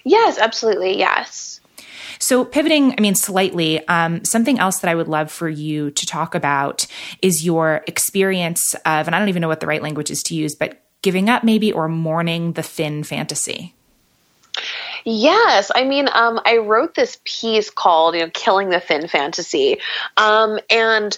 Yes, 0.05 0.39
absolutely. 0.39 0.99
Yes. 0.99 1.61
So, 2.19 2.45
pivoting, 2.45 2.95
I 2.97 3.01
mean, 3.01 3.15
slightly, 3.15 3.87
um, 3.89 4.25
something 4.25 4.59
else 4.59 4.79
that 4.79 4.91
I 4.91 4.95
would 4.95 5.09
love 5.09 5.31
for 5.31 5.49
you 5.49 5.91
to 5.91 6.07
talk 6.07 6.35
about 6.35 6.87
is 7.21 7.45
your 7.45 7.83
experience 7.87 8.75
of, 8.87 9.07
and 9.07 9.15
I 9.15 9.19
don't 9.19 9.29
even 9.29 9.43
know 9.43 9.49
what 9.49 9.61
the 9.61 9.67
right 9.67 9.83
language 9.83 10.11
is 10.11 10.23
to 10.25 10.35
use, 10.35 10.55
but 10.55 10.81
giving 11.03 11.29
up 11.29 11.45
maybe 11.45 11.73
or 11.73 11.89
mourning 11.89 12.53
the 12.53 12.63
thin 12.63 13.05
fantasy. 13.05 13.75
Yes, 15.05 15.71
I 15.75 15.85
mean, 15.85 16.09
um, 16.13 16.41
I 16.45 16.59
wrote 16.59 16.95
this 16.95 17.19
piece 17.25 17.71
called, 17.71 18.15
you 18.15 18.21
know, 18.23 18.31
"Killing 18.33 18.71
the 18.71 18.81
Thin 18.81 19.09
Fantasy," 19.09 19.79
um, 20.17 20.61
and 20.71 21.17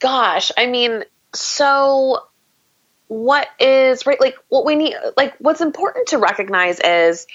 gosh, 0.00 0.50
I 0.56 0.66
mean, 0.66 1.04
so 1.34 2.22
what 3.06 3.48
is 3.58 4.06
right? 4.06 4.20
Like, 4.20 4.36
what 4.48 4.64
we 4.64 4.76
need, 4.76 4.94
like, 5.16 5.34
what's 5.38 5.60
important 5.60 6.08
to 6.08 6.18
recognize 6.18 6.80
is, 6.80 7.26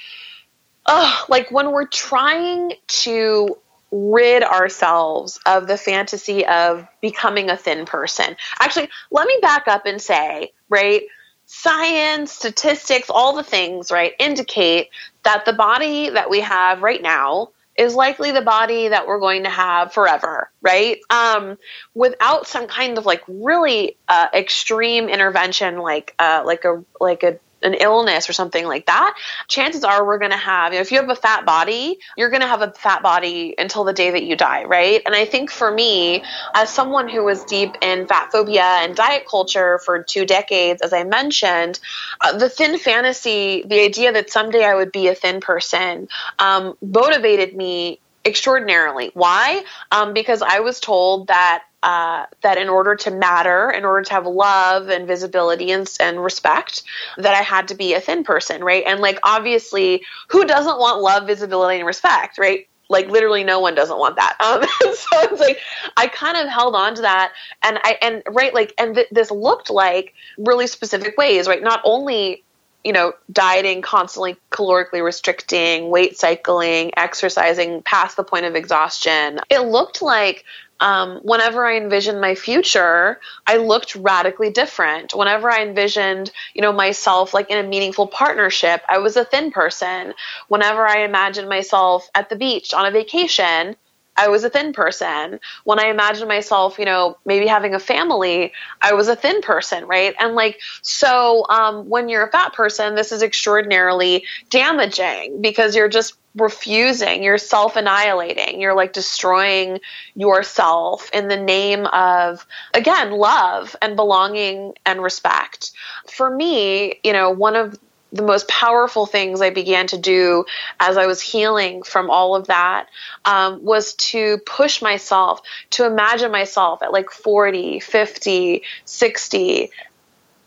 oh, 0.85 1.25
like 1.29 1.51
when 1.51 1.71
we're 1.71 1.87
trying 1.87 2.73
to 2.87 3.57
rid 3.91 4.43
ourselves 4.43 5.39
of 5.45 5.67
the 5.67 5.77
fantasy 5.77 6.45
of 6.45 6.87
becoming 7.01 7.49
a 7.49 7.57
thin 7.57 7.85
person. 7.85 8.35
Actually, 8.59 8.89
let 9.11 9.27
me 9.27 9.37
back 9.41 9.67
up 9.67 9.85
and 9.85 10.01
say, 10.01 10.51
right? 10.69 11.03
Science, 11.45 12.31
statistics, 12.31 13.09
all 13.09 13.35
the 13.35 13.43
things, 13.43 13.91
right, 13.91 14.13
indicate 14.19 14.89
that 15.23 15.45
the 15.45 15.53
body 15.53 16.09
that 16.09 16.29
we 16.29 16.41
have 16.41 16.81
right 16.81 17.01
now 17.01 17.49
is 17.77 17.93
likely 17.93 18.31
the 18.31 18.41
body 18.41 18.87
that 18.87 19.07
we're 19.07 19.19
going 19.19 19.43
to 19.43 19.49
have 19.49 19.93
forever, 19.93 20.49
right? 20.61 20.99
Um, 21.09 21.57
without 21.93 22.47
some 22.47 22.67
kind 22.67 22.97
of 22.97 23.05
like 23.05 23.23
really 23.27 23.97
uh, 24.07 24.27
extreme 24.33 25.09
intervention, 25.09 25.79
like 25.79 26.15
uh, 26.17 26.43
like 26.45 26.63
a 26.65 26.83
like 26.99 27.23
a 27.23 27.39
an 27.65 27.73
illness 27.73 28.29
or 28.29 28.33
something 28.33 28.65
like 28.65 28.85
that, 28.85 29.15
chances 29.47 29.83
are 29.83 30.05
we're 30.05 30.19
going 30.19 30.31
to 30.31 30.37
have, 30.37 30.71
you 30.71 30.77
know, 30.77 30.81
if 30.81 30.91
you 30.91 30.99
have 30.99 31.09
a 31.09 31.15
fat 31.15 31.45
body, 31.45 31.99
you're 32.15 32.29
going 32.29 32.41
to 32.41 32.47
have 32.47 32.61
a 32.61 32.71
fat 32.71 33.03
body 33.03 33.55
until 33.57 33.83
the 33.83 33.93
day 33.93 34.11
that 34.11 34.23
you 34.23 34.35
die, 34.35 34.63
right? 34.63 35.01
And 35.05 35.15
I 35.15 35.25
think 35.25 35.51
for 35.51 35.71
me, 35.71 36.23
as 36.53 36.69
someone 36.69 37.09
who 37.09 37.23
was 37.23 37.43
deep 37.45 37.75
in 37.81 38.07
fat 38.07 38.31
phobia 38.31 38.63
and 38.63 38.95
diet 38.95 39.25
culture 39.29 39.79
for 39.79 40.03
two 40.03 40.25
decades, 40.25 40.81
as 40.81 40.93
I 40.93 41.03
mentioned, 41.03 41.79
uh, 42.21 42.37
the 42.37 42.49
thin 42.49 42.77
fantasy, 42.77 43.63
the 43.65 43.81
idea 43.81 44.13
that 44.13 44.29
someday 44.29 44.63
I 44.63 44.75
would 44.75 44.91
be 44.91 45.07
a 45.07 45.15
thin 45.15 45.41
person, 45.41 46.07
um, 46.39 46.77
motivated 46.81 47.55
me 47.55 47.99
extraordinarily. 48.23 49.11
Why? 49.13 49.63
Um, 49.91 50.13
because 50.13 50.41
I 50.41 50.59
was 50.61 50.79
told 50.79 51.27
that 51.27 51.63
uh, 51.85 52.25
that 52.41 52.57
in 52.57 52.67
order 52.67 52.95
to 52.95 53.11
matter, 53.11 53.69
in 53.69 53.85
order 53.85 54.01
to 54.01 54.11
have 54.11 54.25
love 54.25 54.89
and 54.89 55.05
visibility 55.05 55.71
and, 55.71 55.87
and 55.99 56.21
respect, 56.21 56.81
that 57.17 57.35
I 57.35 57.43
had 57.43 57.67
to 57.67 57.75
be 57.75 57.93
a 57.93 58.01
thin 58.01 58.23
person, 58.23 58.63
right? 58.63 58.83
And 58.87 59.01
like 59.01 59.19
obviously, 59.21 60.01
who 60.29 60.45
doesn't 60.45 60.79
want 60.79 61.01
love, 61.03 61.27
visibility, 61.27 61.77
and 61.77 61.85
respect, 61.85 62.39
right? 62.39 62.67
Like 62.89 63.07
literally, 63.09 63.43
no 63.43 63.59
one 63.59 63.75
doesn't 63.75 63.99
want 63.99 64.15
that. 64.15 64.35
Um, 64.41 64.63
so 64.95 65.07
it's 65.31 65.39
like 65.39 65.59
I 65.95 66.07
kind 66.07 66.37
of 66.37 66.47
held 66.47 66.75
on 66.75 66.95
to 66.95 67.03
that, 67.03 67.33
and 67.61 67.77
I 67.83 67.99
and 68.01 68.23
right 68.31 68.53
like 68.53 68.73
and 68.79 68.95
th- 68.95 69.09
this 69.11 69.29
looked 69.29 69.69
like 69.69 70.15
really 70.39 70.65
specific 70.65 71.15
ways, 71.19 71.47
right? 71.47 71.61
Not 71.61 71.81
only 71.83 72.43
you 72.85 72.93
know, 72.93 73.13
dieting, 73.31 73.81
constantly 73.81 74.37
calorically 74.51 75.03
restricting, 75.03 75.89
weight 75.89 76.15
cycling, 76.19 76.91
exercising 76.95 77.81
past 77.81 78.15
the 78.15 78.23
point 78.23 78.45
of 78.45 78.53
exhaustion. 78.53 79.39
It 79.49 79.61
looked 79.61 80.03
like 80.03 80.45
um, 80.79 81.19
whenever 81.23 81.65
I 81.65 81.77
envisioned 81.77 82.19
my 82.19 82.35
future, 82.35 83.19
I 83.47 83.57
looked 83.57 83.95
radically 83.95 84.49
different. 84.49 85.13
Whenever 85.13 85.49
I 85.49 85.61
envisioned, 85.61 86.31
you 86.53 86.61
know, 86.61 86.73
myself 86.73 87.33
like 87.33 87.49
in 87.49 87.63
a 87.63 87.67
meaningful 87.67 88.07
partnership, 88.07 88.81
I 88.89 88.97
was 88.97 89.15
a 89.15 89.25
thin 89.25 89.51
person. 89.51 90.13
Whenever 90.47 90.85
I 90.85 90.99
imagined 90.99 91.47
myself 91.47 92.09
at 92.13 92.29
the 92.29 92.35
beach 92.35 92.73
on 92.73 92.85
a 92.85 92.91
vacation, 92.91 93.75
I 94.17 94.29
was 94.29 94.43
a 94.43 94.49
thin 94.49 94.73
person. 94.73 95.39
When 95.63 95.79
I 95.79 95.87
imagined 95.87 96.27
myself, 96.27 96.79
you 96.79 96.85
know, 96.85 97.17
maybe 97.25 97.47
having 97.47 97.75
a 97.75 97.79
family, 97.79 98.53
I 98.81 98.93
was 98.93 99.07
a 99.07 99.15
thin 99.15 99.41
person, 99.41 99.85
right? 99.85 100.15
And 100.19 100.35
like, 100.35 100.59
so 100.81 101.45
um, 101.49 101.89
when 101.89 102.09
you're 102.09 102.25
a 102.25 102.31
fat 102.31 102.53
person, 102.53 102.95
this 102.95 103.11
is 103.11 103.21
extraordinarily 103.21 104.25
damaging 104.49 105.41
because 105.41 105.75
you're 105.75 105.89
just 105.89 106.15
refusing, 106.35 107.23
you're 107.23 107.37
self 107.37 107.75
annihilating, 107.75 108.59
you're 108.59 108.75
like 108.75 108.93
destroying 108.93 109.79
yourself 110.15 111.09
in 111.13 111.27
the 111.27 111.37
name 111.37 111.85
of, 111.87 112.45
again, 112.73 113.11
love 113.11 113.75
and 113.81 113.95
belonging 113.95 114.73
and 114.85 115.01
respect. 115.01 115.71
For 116.11 116.29
me, 116.29 116.99
you 117.03 117.13
know, 117.13 117.31
one 117.31 117.55
of 117.55 117.79
the 118.11 118.23
most 118.23 118.47
powerful 118.47 119.05
things 119.05 119.41
I 119.41 119.49
began 119.49 119.87
to 119.87 119.97
do 119.97 120.45
as 120.79 120.97
I 120.97 121.05
was 121.05 121.21
healing 121.21 121.83
from 121.83 122.09
all 122.09 122.35
of 122.35 122.47
that 122.47 122.87
um, 123.25 123.63
was 123.63 123.93
to 123.95 124.37
push 124.45 124.81
myself, 124.81 125.41
to 125.71 125.85
imagine 125.85 126.31
myself 126.31 126.81
at 126.81 126.93
like 126.93 127.09
40, 127.09 127.79
50, 127.79 128.63
60 128.85 129.71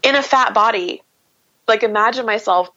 in 0.03 0.15
a 0.15 0.23
fat 0.23 0.55
body. 0.55 1.03
Like 1.67 1.83
imagine 1.83 2.25
myself 2.25 2.71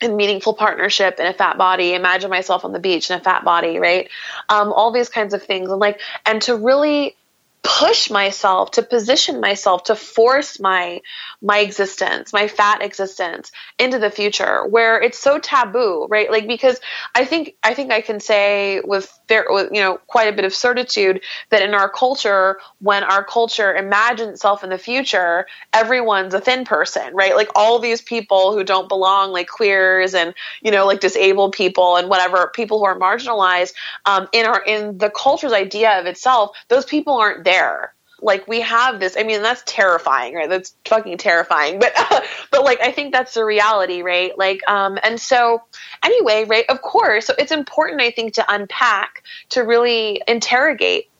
in 0.00 0.16
meaningful 0.16 0.54
partnership 0.54 1.18
in 1.18 1.26
a 1.26 1.32
fat 1.32 1.58
body 1.58 1.92
imagine 1.92 2.30
myself 2.30 2.64
on 2.64 2.72
the 2.72 2.78
beach 2.78 3.10
in 3.10 3.18
a 3.18 3.20
fat 3.20 3.44
body 3.44 3.80
right 3.80 4.08
um, 4.48 4.72
all 4.72 4.92
these 4.92 5.08
kinds 5.08 5.34
of 5.34 5.42
things 5.42 5.68
and 5.70 5.80
like 5.80 6.00
and 6.24 6.40
to 6.42 6.54
really 6.54 7.16
push 7.62 8.10
myself 8.10 8.70
to 8.72 8.82
position 8.82 9.40
myself 9.40 9.84
to 9.84 9.96
force 9.96 10.60
my 10.60 11.00
my 11.42 11.58
existence 11.58 12.32
my 12.32 12.48
fat 12.48 12.82
existence 12.82 13.50
into 13.78 13.98
the 13.98 14.10
future 14.10 14.66
where 14.66 15.00
it's 15.00 15.18
so 15.18 15.38
taboo 15.38 16.06
right? 16.08 16.30
Like 16.30 16.46
because 16.46 16.80
i 17.14 17.24
think 17.24 17.54
i 17.62 17.74
think 17.74 17.92
i 17.92 18.00
can 18.00 18.20
say 18.20 18.80
with 18.84 19.12
with 19.28 19.70
you 19.72 19.80
know 19.80 19.98
quite 20.06 20.32
a 20.32 20.36
bit 20.36 20.44
of 20.44 20.54
certitude 20.54 21.20
that 21.50 21.62
in 21.62 21.74
our 21.74 21.88
culture 21.88 22.58
when 22.80 23.02
our 23.04 23.24
culture 23.24 23.74
imagines 23.74 24.30
itself 24.30 24.62
in 24.62 24.70
the 24.70 24.78
future 24.78 25.46
everyone's 25.72 26.34
a 26.34 26.40
thin 26.40 26.64
person 26.64 27.14
right? 27.14 27.34
Like 27.34 27.50
all 27.54 27.78
these 27.78 28.00
people 28.00 28.52
who 28.52 28.62
don't 28.64 28.88
belong 28.88 29.32
like 29.32 29.48
queers 29.48 30.14
and 30.14 30.34
you 30.62 30.70
know 30.70 30.86
like 30.86 31.00
disabled 31.00 31.52
people 31.52 31.96
and 31.96 32.08
whatever 32.08 32.50
people 32.54 32.78
who 32.78 32.84
are 32.84 32.98
marginalized 32.98 33.72
um, 34.06 34.28
in 34.32 34.46
our 34.46 34.62
in 34.64 34.98
the 34.98 35.10
culture's 35.10 35.52
idea 35.52 35.98
of 35.98 36.06
itself 36.06 36.56
those 36.68 36.84
people 36.84 37.14
aren't 37.14 37.44
there. 37.48 37.94
Like 38.20 38.48
we 38.48 38.60
have 38.62 38.98
this 38.98 39.16
i 39.16 39.22
mean 39.22 39.42
that's 39.42 39.62
terrifying 39.64 40.34
right? 40.34 40.48
That's 40.48 40.74
fucking 40.84 41.18
terrifying. 41.18 41.78
But 41.78 41.92
uh, 41.96 42.20
but 42.50 42.64
like 42.64 42.80
i 42.80 42.90
think 42.90 43.12
that's 43.12 43.34
the 43.34 43.44
reality 43.44 44.02
right? 44.02 44.36
Like 44.36 44.68
um 44.68 44.98
and 45.02 45.20
so 45.20 45.62
anyway 46.04 46.44
right 46.44 46.64
of 46.68 46.82
course 46.82 47.26
so 47.26 47.34
it's 47.38 47.52
important 47.52 48.00
i 48.00 48.10
think 48.10 48.34
to 48.34 48.44
unpack 48.48 49.22
to 49.50 49.60
really 49.62 50.20
interrogate 50.26 51.10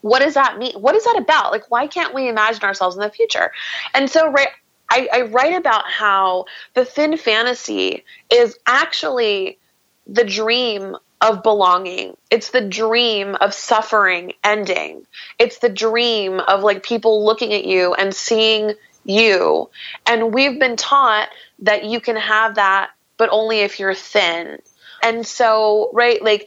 what 0.00 0.18
does 0.18 0.34
that 0.34 0.58
mean? 0.58 0.74
What 0.74 0.94
is 0.94 1.04
that 1.04 1.16
about? 1.18 1.50
Like 1.50 1.70
why 1.70 1.86
can't 1.86 2.12
we 2.12 2.28
imagine 2.28 2.62
ourselves 2.64 2.94
in 2.96 3.00
the 3.00 3.10
future? 3.10 3.52
And 3.94 4.10
so 4.10 4.30
right 4.30 4.48
I, 4.90 5.08
I 5.12 5.20
write 5.22 5.54
about 5.54 5.84
how 5.86 6.44
the 6.74 6.84
thin 6.84 7.16
fantasy 7.16 8.04
is 8.30 8.58
actually 8.66 9.58
the 10.06 10.24
dream 10.24 10.96
of 11.24 11.42
belonging. 11.42 12.16
It's 12.30 12.50
the 12.50 12.60
dream 12.60 13.34
of 13.36 13.54
suffering 13.54 14.34
ending. 14.44 15.06
It's 15.38 15.58
the 15.58 15.70
dream 15.70 16.38
of 16.38 16.62
like 16.62 16.82
people 16.82 17.24
looking 17.24 17.54
at 17.54 17.64
you 17.64 17.94
and 17.94 18.14
seeing 18.14 18.74
you. 19.04 19.70
And 20.06 20.34
we've 20.34 20.60
been 20.60 20.76
taught 20.76 21.30
that 21.60 21.84
you 21.84 21.98
can 21.98 22.16
have 22.16 22.56
that, 22.56 22.90
but 23.16 23.30
only 23.32 23.60
if 23.60 23.80
you're 23.80 23.94
thin. 23.94 24.58
And 25.02 25.26
so, 25.26 25.90
right, 25.94 26.22
like 26.22 26.46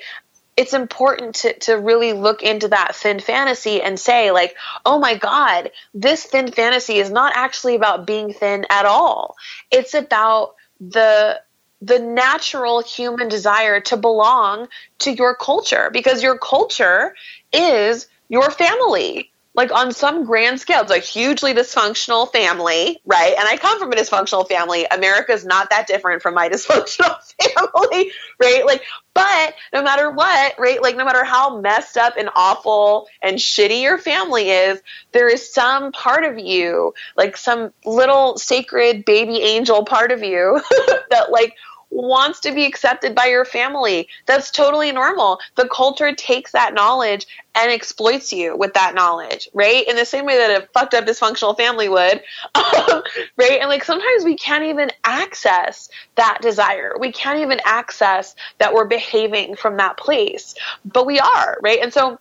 it's 0.55 0.73
important 0.73 1.35
to, 1.35 1.57
to 1.59 1.73
really 1.73 2.13
look 2.13 2.43
into 2.43 2.67
that 2.67 2.95
thin 2.95 3.19
fantasy 3.19 3.81
and 3.81 3.99
say 3.99 4.31
like 4.31 4.55
oh 4.87 4.97
my 4.97 5.15
god 5.15 5.69
this 5.93 6.23
thin 6.23 6.51
fantasy 6.51 6.97
is 6.97 7.11
not 7.11 7.33
actually 7.35 7.75
about 7.75 8.07
being 8.07 8.33
thin 8.33 8.65
at 8.71 8.87
all 8.87 9.35
it's 9.69 9.93
about 9.93 10.55
the 10.79 11.39
the 11.81 11.99
natural 11.99 12.81
human 12.81 13.27
desire 13.27 13.79
to 13.81 13.97
belong 13.97 14.67
to 14.99 15.11
your 15.11 15.35
culture 15.35 15.89
because 15.91 16.23
your 16.23 16.37
culture 16.37 17.15
is 17.53 18.07
your 18.29 18.49
family 18.49 19.31
like 19.57 19.71
on 19.73 19.91
some 19.91 20.23
grand 20.23 20.61
scale, 20.61 20.83
it's 20.83 20.91
a 20.91 20.99
hugely 20.99 21.55
dysfunctional 21.55 22.31
family, 22.31 23.01
right? 23.05 23.33
And 23.37 23.47
I 23.47 23.57
come 23.57 23.79
from 23.79 23.91
a 23.91 23.95
dysfunctional 23.95 24.47
family. 24.47 24.85
America's 24.85 25.43
not 25.43 25.71
that 25.71 25.87
different 25.87 26.21
from 26.21 26.35
my 26.35 26.47
dysfunctional 26.53 27.17
family, 27.41 28.11
right? 28.39 28.63
Like, 28.67 28.83
but 29.15 29.55
no 29.73 29.81
matter 29.81 30.11
what, 30.11 30.53
right? 30.59 30.79
Like, 30.79 30.95
no 30.95 31.03
matter 31.03 31.23
how 31.23 31.59
messed 31.59 31.97
up 31.97 32.17
and 32.17 32.29
awful 32.35 33.07
and 33.19 33.37
shitty 33.37 33.81
your 33.81 33.97
family 33.97 34.51
is, 34.51 34.79
there 35.11 35.27
is 35.27 35.51
some 35.51 35.91
part 35.91 36.23
of 36.23 36.37
you, 36.37 36.93
like 37.15 37.35
some 37.35 37.73
little 37.83 38.37
sacred 38.37 39.05
baby 39.05 39.41
angel 39.41 39.83
part 39.85 40.11
of 40.11 40.21
you 40.21 40.61
that 41.09 41.31
like 41.31 41.55
wants 41.89 42.41
to 42.41 42.53
be 42.53 42.65
accepted 42.65 43.15
by 43.15 43.25
your 43.25 43.45
family. 43.45 44.07
That's 44.25 44.51
totally 44.51 44.91
normal. 44.91 45.39
The 45.55 45.67
culture 45.69 46.13
takes 46.13 46.51
that 46.51 46.73
knowledge 46.73 47.25
and 47.55 47.71
exploits 47.71 48.31
you 48.33 48.55
with 48.55 48.73
that 48.73 48.93
knowledge, 48.93 49.49
right? 49.53 49.87
In 49.87 49.95
the 49.95 50.05
same 50.05 50.25
way 50.25 50.37
that 50.37 50.61
a 50.61 50.67
fucked 50.73 50.93
up 50.93 51.05
dysfunctional 51.05 51.55
family 51.55 51.89
would, 51.89 52.21
um, 52.55 53.03
right? 53.37 53.59
And 53.59 53.69
like 53.69 53.83
sometimes 53.83 54.23
we 54.23 54.35
can't 54.35 54.65
even 54.65 54.91
access 55.03 55.89
that 56.15 56.39
desire. 56.41 56.93
We 56.99 57.11
can't 57.11 57.39
even 57.39 57.59
access 57.65 58.35
that 58.59 58.73
we're 58.73 58.85
behaving 58.85 59.55
from 59.55 59.77
that 59.77 59.97
place, 59.97 60.55
but 60.85 61.05
we 61.05 61.19
are, 61.19 61.57
right? 61.61 61.79
And 61.81 61.93
so, 61.93 62.19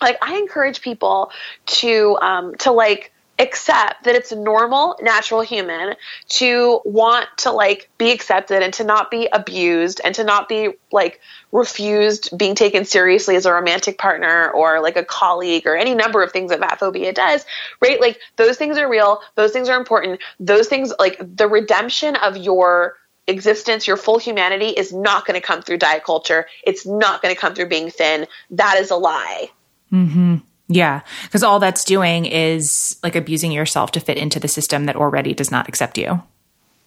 like, 0.00 0.18
I 0.22 0.36
encourage 0.36 0.80
people 0.80 1.32
to, 1.66 2.18
um, 2.22 2.54
to 2.56 2.70
like, 2.70 3.12
accept 3.38 4.04
that 4.04 4.14
it's 4.14 4.32
normal, 4.32 4.96
natural 5.00 5.40
human 5.40 5.94
to 6.28 6.80
want 6.84 7.28
to 7.38 7.52
like 7.52 7.88
be 7.96 8.10
accepted 8.10 8.62
and 8.62 8.74
to 8.74 8.84
not 8.84 9.10
be 9.10 9.28
abused 9.32 10.00
and 10.04 10.14
to 10.16 10.24
not 10.24 10.48
be 10.48 10.70
like 10.90 11.20
refused 11.52 12.36
being 12.36 12.54
taken 12.54 12.84
seriously 12.84 13.36
as 13.36 13.46
a 13.46 13.52
romantic 13.52 13.96
partner 13.96 14.50
or 14.50 14.80
like 14.80 14.96
a 14.96 15.04
colleague 15.04 15.66
or 15.66 15.76
any 15.76 15.94
number 15.94 16.22
of 16.22 16.32
things 16.32 16.50
that 16.50 16.60
that 16.60 16.80
phobia 16.80 17.12
does, 17.12 17.46
right? 17.80 18.00
Like 18.00 18.18
those 18.36 18.56
things 18.56 18.76
are 18.76 18.88
real. 18.88 19.20
Those 19.36 19.52
things 19.52 19.68
are 19.68 19.78
important. 19.78 20.20
Those 20.40 20.66
things 20.66 20.92
like 20.98 21.18
the 21.36 21.48
redemption 21.48 22.16
of 22.16 22.36
your 22.36 22.96
existence, 23.28 23.86
your 23.86 23.96
full 23.96 24.18
humanity 24.18 24.68
is 24.68 24.92
not 24.92 25.26
going 25.26 25.40
to 25.40 25.46
come 25.46 25.62
through 25.62 25.78
diet 25.78 26.02
culture. 26.02 26.46
It's 26.64 26.86
not 26.86 27.22
going 27.22 27.34
to 27.34 27.40
come 27.40 27.54
through 27.54 27.68
being 27.68 27.90
thin. 27.90 28.26
That 28.50 28.78
is 28.78 28.90
a 28.90 28.96
lie. 28.96 29.50
Mm-hmm. 29.92 30.36
Yeah, 30.68 31.00
because 31.24 31.42
all 31.42 31.58
that's 31.60 31.84
doing 31.84 32.26
is 32.26 32.98
like 33.02 33.16
abusing 33.16 33.52
yourself 33.52 33.90
to 33.92 34.00
fit 34.00 34.18
into 34.18 34.38
the 34.38 34.48
system 34.48 34.84
that 34.84 34.96
already 34.96 35.32
does 35.32 35.50
not 35.50 35.68
accept 35.68 35.96
you. 35.96 36.22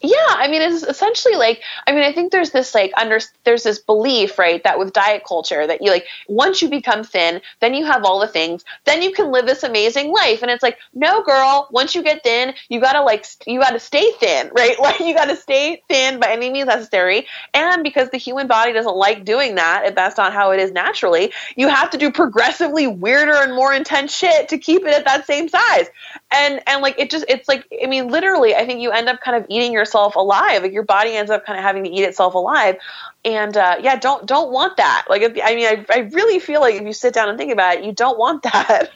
Yeah, 0.04 0.16
I 0.30 0.48
mean, 0.48 0.64
it's 0.64 0.82
essentially 0.84 1.36
like, 1.36 1.62
I 1.86 1.92
mean, 1.92 2.04
I 2.04 2.12
think 2.12 2.32
there's 2.32 2.50
this 2.50 2.74
like 2.74 2.92
under 2.98 3.20
there's 3.44 3.62
this 3.62 3.78
belief, 3.78 4.40
right, 4.40 4.64
that 4.64 4.80
with 4.80 4.94
diet 4.94 5.24
culture 5.28 5.68
that 5.68 5.82
you 5.84 5.92
like 5.92 6.08
once 6.28 6.60
you 6.62 6.70
become 6.70 7.04
thin, 7.04 7.40
then 7.60 7.76
you 7.76 7.86
have 7.86 8.04
all 8.04 8.20
the 8.20 8.28
things, 8.28 8.66
then 8.86 9.04
you 9.04 9.12
can 9.12 9.32
live 9.32 9.46
this 9.46 9.62
amazing 9.62 10.12
life, 10.12 10.42
and 10.42 10.50
it's 10.50 10.64
like, 10.64 10.80
no, 10.96 11.22
girl, 11.22 11.68
once 11.72 11.94
you 11.94 12.02
get 12.02 12.24
thin, 12.24 12.56
you 12.70 12.80
gotta 12.80 13.04
like 13.04 13.28
you 13.46 13.60
gotta 13.60 13.80
stay 13.80 14.12
thin, 14.20 14.50
right? 14.58 14.80
Like 14.80 15.00
you 15.00 15.14
gotta 15.14 15.36
stay 15.36 15.84
thin 15.88 16.20
by 16.20 16.32
any 16.32 16.50
means 16.50 16.68
necessary, 16.68 17.28
and 17.54 17.84
because 17.84 18.10
the 18.10 18.18
human 18.18 18.48
body 18.48 18.74
doesn't 18.74 18.96
like 18.96 19.24
doing 19.24 19.54
that, 19.56 19.84
if 19.86 19.94
that's 19.94 20.18
not 20.18 20.34
how 20.34 20.50
it 20.50 20.60
is 20.60 20.72
naturally, 20.72 21.32
you 21.56 21.68
have 21.68 21.92
to 21.92 22.00
do 22.00 22.12
progressively 22.12 22.88
weirder 22.88 23.36
and 23.36 23.54
more 23.54 23.72
intense 23.72 24.16
shit 24.16 24.50
to 24.50 24.58
keep 24.58 24.82
it 24.84 24.96
at 24.96 25.06
that 25.06 25.28
same 25.28 25.48
size, 25.48 25.90
and 26.32 26.60
and 26.66 26.82
like 26.82 26.96
it 26.98 27.12
just 27.12 27.26
it's 27.30 27.48
like 27.48 27.68
I 27.84 27.86
mean, 27.86 28.08
literally, 28.08 28.56
I 28.56 28.66
think 28.66 28.82
you 28.82 28.90
end 28.90 29.08
up 29.08 29.22
kind 29.22 29.38
of 29.38 29.46
eating 29.48 29.72
your 29.72 29.86
yourself 29.92 30.16
alive. 30.16 30.64
Like 30.64 30.74
your 30.74 30.84
body 30.84 31.16
ends 31.16 31.32
up 31.32 31.46
kind 31.46 31.58
of 31.58 31.64
having 31.64 31.84
to 31.84 31.90
eat 31.90 32.04
itself 32.04 32.34
alive. 32.34 32.78
And 33.26 33.56
uh, 33.58 33.76
yeah, 33.82 33.98
don't 33.98 34.26
don't 34.26 34.52
want 34.52 34.78
that. 34.78 35.06
Like 35.10 35.22
if, 35.22 35.38
I 35.44 35.56
mean, 35.56 35.68
I, 35.68 35.86
I 35.94 36.00
really 36.12 36.40
feel 36.40 36.62
like 36.62 36.76
if 36.76 36.84
you 36.84 36.94
sit 36.94 37.14
down 37.14 37.30
and 37.30 37.38
think 37.38 37.52
about 37.52 37.78
it, 37.78 37.84
you 37.84 37.92
don't 37.92 38.18
want 38.18 38.44
that. 38.44 38.92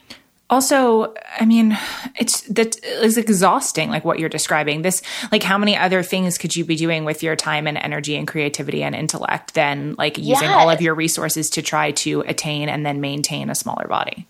Also, 0.48 1.12
I 1.40 1.46
mean, 1.46 1.76
it's 2.20 2.42
that 2.42 2.78
is 2.84 3.18
exhausting. 3.18 3.90
Like 3.90 4.06
what 4.06 4.20
you're 4.20 4.30
describing. 4.30 4.84
This, 4.84 5.02
like, 5.32 5.42
how 5.42 5.58
many 5.58 5.76
other 5.76 6.04
things 6.04 6.38
could 6.38 6.56
you 6.56 6.64
be 6.64 6.76
doing 6.76 7.04
with 7.04 7.24
your 7.24 7.36
time 7.36 7.66
and 7.66 7.78
energy 7.78 8.16
and 8.16 8.28
creativity 8.28 8.84
and 8.84 8.96
intellect 8.96 9.56
than 9.56 9.96
like 9.98 10.20
using 10.20 10.50
yes. 10.50 10.56
all 10.56 10.70
of 10.70 10.82
your 10.82 10.94
resources 10.94 11.50
to 11.52 11.64
try 11.64 11.92
to 11.92 12.22
attain 12.22 12.70
and 12.70 12.86
then 12.86 13.02
maintain 13.02 13.50
a 13.50 13.56
smaller 13.56 13.88
body? 13.88 14.28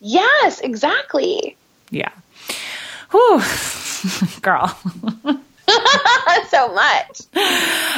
Yes, 0.00 0.60
exactly. 0.60 1.56
Yeah. 1.90 2.12
Whew, 3.10 3.42
girl. 4.42 4.78
so 6.48 6.72
much. 6.74 7.22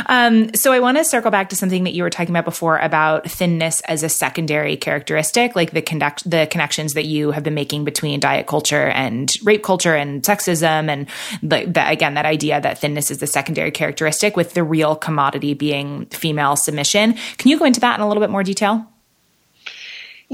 Um, 0.07 0.55
so 0.55 0.73
I 0.73 0.81
want 0.81 0.99
to 0.99 1.05
circle 1.05 1.31
back 1.31 1.51
to 1.51 1.57
something 1.57 1.85
that 1.85 1.95
you 1.95 2.03
were 2.03 2.11
talking 2.11 2.31
about 2.31 2.45
before 2.45 2.79
about 2.79 3.31
thinness 3.31 3.81
as 3.83 4.03
a 4.03 4.09
secondary 4.09 4.77
characteristic, 4.77 5.57
like 5.57 5.73
the 5.73 5.83
connect 5.83 6.29
the 6.29 6.47
connections 6.51 6.95
that 6.95 7.07
you 7.07 7.31
have 7.31 7.43
been 7.43 7.55
making 7.55 7.85
between 7.85 8.21
diet 8.21 8.47
culture 8.47 8.89
and 8.89 9.35
rape 9.43 9.63
culture 9.63 9.95
and 9.95 10.23
sexism, 10.23 10.89
and 10.89 11.09
the, 11.43 11.65
the, 11.67 11.89
again 11.89 12.15
that 12.15 12.27
idea 12.27 12.61
that 12.61 12.79
thinness 12.79 13.11
is 13.11 13.19
the 13.19 13.27
secondary 13.27 13.71
characteristic, 13.71 14.37
with 14.37 14.55
the 14.55 14.63
real 14.63 14.97
commodity 14.97 15.55
being 15.55 16.07
female 16.07 16.57
submission. 16.57 17.15
Can 17.39 17.51
you 17.51 17.59
go 17.59 17.65
into 17.65 17.81
that 17.81 17.99
in 17.99 18.03
a 18.03 18.09
little 18.09 18.23
bit 18.23 18.31
more 18.31 18.43
detail? 18.43 18.87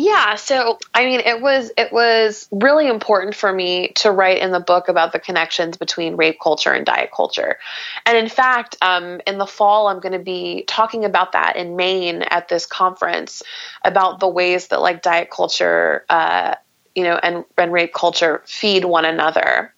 Yeah, 0.00 0.36
so 0.36 0.78
I 0.94 1.04
mean 1.06 1.18
it 1.18 1.40
was 1.40 1.72
it 1.76 1.92
was 1.92 2.48
really 2.52 2.86
important 2.86 3.34
for 3.34 3.52
me 3.52 3.88
to 3.96 4.12
write 4.12 4.38
in 4.38 4.52
the 4.52 4.60
book 4.60 4.86
about 4.86 5.10
the 5.10 5.18
connections 5.18 5.76
between 5.76 6.14
rape 6.14 6.38
culture 6.40 6.72
and 6.72 6.86
diet 6.86 7.10
culture. 7.12 7.58
And 8.06 8.16
in 8.16 8.28
fact, 8.28 8.76
um, 8.80 9.20
in 9.26 9.38
the 9.38 9.46
fall 9.46 9.88
I'm 9.88 9.98
going 9.98 10.12
to 10.12 10.20
be 10.20 10.62
talking 10.68 11.04
about 11.04 11.32
that 11.32 11.56
in 11.56 11.74
Maine 11.74 12.22
at 12.22 12.46
this 12.46 12.64
conference 12.64 13.42
about 13.84 14.20
the 14.20 14.28
ways 14.28 14.68
that 14.68 14.80
like 14.80 15.02
diet 15.02 15.30
culture 15.32 16.04
uh, 16.08 16.54
you 16.94 17.02
know 17.02 17.18
and, 17.20 17.44
and 17.56 17.72
rape 17.72 17.92
culture 17.92 18.42
feed 18.46 18.84
one 18.84 19.04
another. 19.04 19.74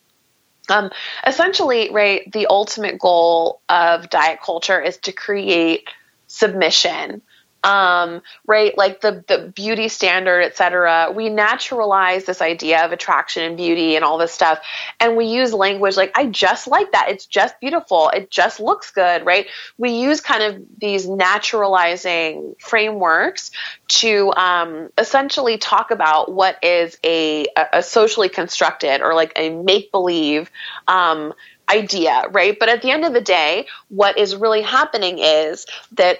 Um, 0.68 0.90
essentially, 1.26 1.88
right, 1.92 2.30
the 2.30 2.46
ultimate 2.48 2.98
goal 2.98 3.62
of 3.70 4.10
diet 4.10 4.40
culture 4.42 4.78
is 4.82 4.98
to 4.98 5.12
create 5.12 5.88
submission 6.26 7.22
um, 7.62 8.22
right? 8.46 8.76
Like 8.76 9.00
the 9.00 9.24
the 9.26 9.52
beauty 9.54 9.88
standard, 9.88 10.42
et 10.42 10.56
cetera. 10.56 11.12
We 11.14 11.28
naturalize 11.28 12.24
this 12.24 12.40
idea 12.40 12.84
of 12.84 12.92
attraction 12.92 13.42
and 13.42 13.56
beauty 13.56 13.96
and 13.96 14.04
all 14.04 14.18
this 14.18 14.32
stuff, 14.32 14.60
and 14.98 15.16
we 15.16 15.26
use 15.26 15.52
language 15.52 15.96
like 15.96 16.12
"I 16.16 16.26
just 16.26 16.66
like 16.66 16.92
that. 16.92 17.06
It's 17.08 17.26
just 17.26 17.58
beautiful. 17.60 18.08
It 18.10 18.30
just 18.30 18.60
looks 18.60 18.90
good," 18.90 19.26
right? 19.26 19.46
We 19.78 19.90
use 19.90 20.20
kind 20.20 20.42
of 20.42 20.62
these 20.78 21.06
naturalizing 21.08 22.54
frameworks 22.58 23.50
to 23.88 24.32
um, 24.34 24.88
essentially 24.96 25.58
talk 25.58 25.90
about 25.90 26.32
what 26.32 26.62
is 26.62 26.96
a 27.04 27.46
a 27.72 27.82
socially 27.82 28.28
constructed 28.28 29.02
or 29.02 29.14
like 29.14 29.32
a 29.36 29.50
make 29.50 29.90
believe 29.92 30.50
um, 30.88 31.34
idea, 31.70 32.24
right? 32.30 32.58
But 32.58 32.68
at 32.68 32.82
the 32.82 32.90
end 32.90 33.04
of 33.04 33.12
the 33.12 33.20
day, 33.20 33.66
what 33.88 34.18
is 34.18 34.34
really 34.34 34.62
happening 34.62 35.18
is 35.18 35.66
that 35.92 36.18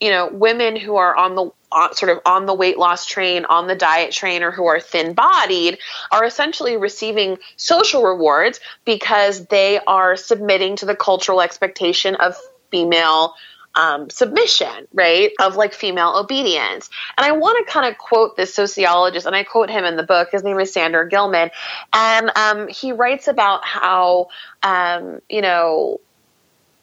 you 0.00 0.10
know, 0.10 0.28
women 0.28 0.76
who 0.76 0.96
are 0.96 1.14
on 1.14 1.34
the 1.34 1.50
uh, 1.72 1.92
sort 1.92 2.10
of 2.10 2.20
on 2.26 2.46
the 2.46 2.54
weight 2.54 2.78
loss 2.78 3.06
train, 3.06 3.44
on 3.44 3.66
the 3.66 3.76
diet 3.76 4.12
train, 4.12 4.42
or 4.42 4.50
who 4.50 4.66
are 4.66 4.80
thin 4.80 5.12
bodied 5.12 5.78
are 6.10 6.24
essentially 6.24 6.76
receiving 6.76 7.38
social 7.56 8.02
rewards 8.02 8.60
because 8.84 9.46
they 9.46 9.78
are 9.86 10.16
submitting 10.16 10.76
to 10.76 10.86
the 10.86 10.96
cultural 10.96 11.40
expectation 11.40 12.14
of 12.16 12.36
female 12.70 13.34
um, 13.74 14.10
submission, 14.10 14.88
right? 14.92 15.30
Of 15.40 15.56
like 15.56 15.74
female 15.74 16.16
obedience. 16.16 16.90
And 17.16 17.24
I 17.24 17.32
want 17.32 17.64
to 17.64 17.72
kind 17.72 17.90
of 17.90 17.98
quote 17.98 18.36
this 18.36 18.54
sociologist, 18.54 19.26
and 19.26 19.36
I 19.36 19.44
quote 19.44 19.70
him 19.70 19.84
in 19.84 19.96
the 19.96 20.02
book. 20.02 20.30
His 20.32 20.42
name 20.42 20.58
is 20.58 20.72
Sander 20.72 21.04
Gilman. 21.04 21.50
And 21.92 22.32
um, 22.36 22.68
he 22.68 22.92
writes 22.92 23.28
about 23.28 23.64
how, 23.64 24.28
um, 24.62 25.20
you 25.28 25.42
know, 25.42 26.00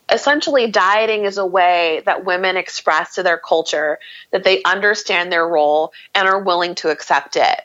essentially 0.09 0.69
dieting 0.71 1.25
is 1.25 1.37
a 1.37 1.45
way 1.45 2.01
that 2.05 2.25
women 2.25 2.57
express 2.57 3.15
to 3.15 3.23
their 3.23 3.37
culture 3.37 3.99
that 4.31 4.43
they 4.43 4.63
understand 4.63 5.31
their 5.31 5.47
role 5.47 5.91
and 6.15 6.27
are 6.27 6.41
willing 6.41 6.75
to 6.75 6.89
accept 6.89 7.35
it. 7.35 7.61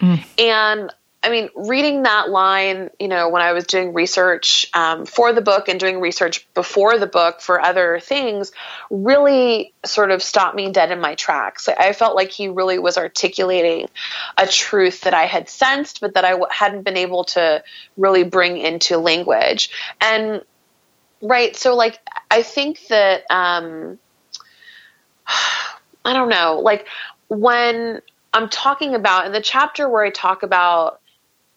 Mm. 0.00 0.24
And 0.38 0.92
I 1.22 1.28
mean, 1.28 1.48
reading 1.56 2.04
that 2.04 2.30
line, 2.30 2.90
you 3.00 3.08
know, 3.08 3.30
when 3.30 3.42
I 3.42 3.52
was 3.52 3.66
doing 3.66 3.94
research 3.94 4.70
um, 4.74 5.06
for 5.06 5.32
the 5.32 5.40
book 5.40 5.68
and 5.68 5.80
doing 5.80 5.98
research 5.98 6.46
before 6.54 6.98
the 6.98 7.08
book 7.08 7.40
for 7.40 7.60
other 7.60 7.98
things, 7.98 8.52
really 8.90 9.72
sort 9.84 10.12
of 10.12 10.22
stopped 10.22 10.54
me 10.54 10.70
dead 10.70 10.92
in 10.92 11.00
my 11.00 11.16
tracks. 11.16 11.68
I 11.68 11.94
felt 11.94 12.14
like 12.14 12.30
he 12.30 12.48
really 12.48 12.78
was 12.78 12.96
articulating 12.96 13.88
a 14.38 14.46
truth 14.46 15.00
that 15.00 15.14
I 15.14 15.24
had 15.24 15.48
sensed, 15.48 16.00
but 16.00 16.14
that 16.14 16.24
I 16.24 16.32
w- 16.32 16.46
hadn't 16.48 16.82
been 16.82 16.96
able 16.96 17.24
to 17.24 17.64
really 17.96 18.22
bring 18.22 18.56
into 18.58 18.98
language. 18.98 19.70
And 20.00 20.42
Right. 21.22 21.56
So, 21.56 21.74
like, 21.74 21.98
I 22.30 22.42
think 22.42 22.86
that, 22.88 23.24
um, 23.30 23.98
I 26.04 26.12
don't 26.12 26.28
know, 26.28 26.60
like, 26.62 26.86
when 27.28 28.00
I'm 28.32 28.48
talking 28.48 28.94
about 28.94 29.26
in 29.26 29.32
the 29.32 29.40
chapter 29.40 29.88
where 29.88 30.04
I 30.04 30.10
talk 30.10 30.42
about 30.42 31.00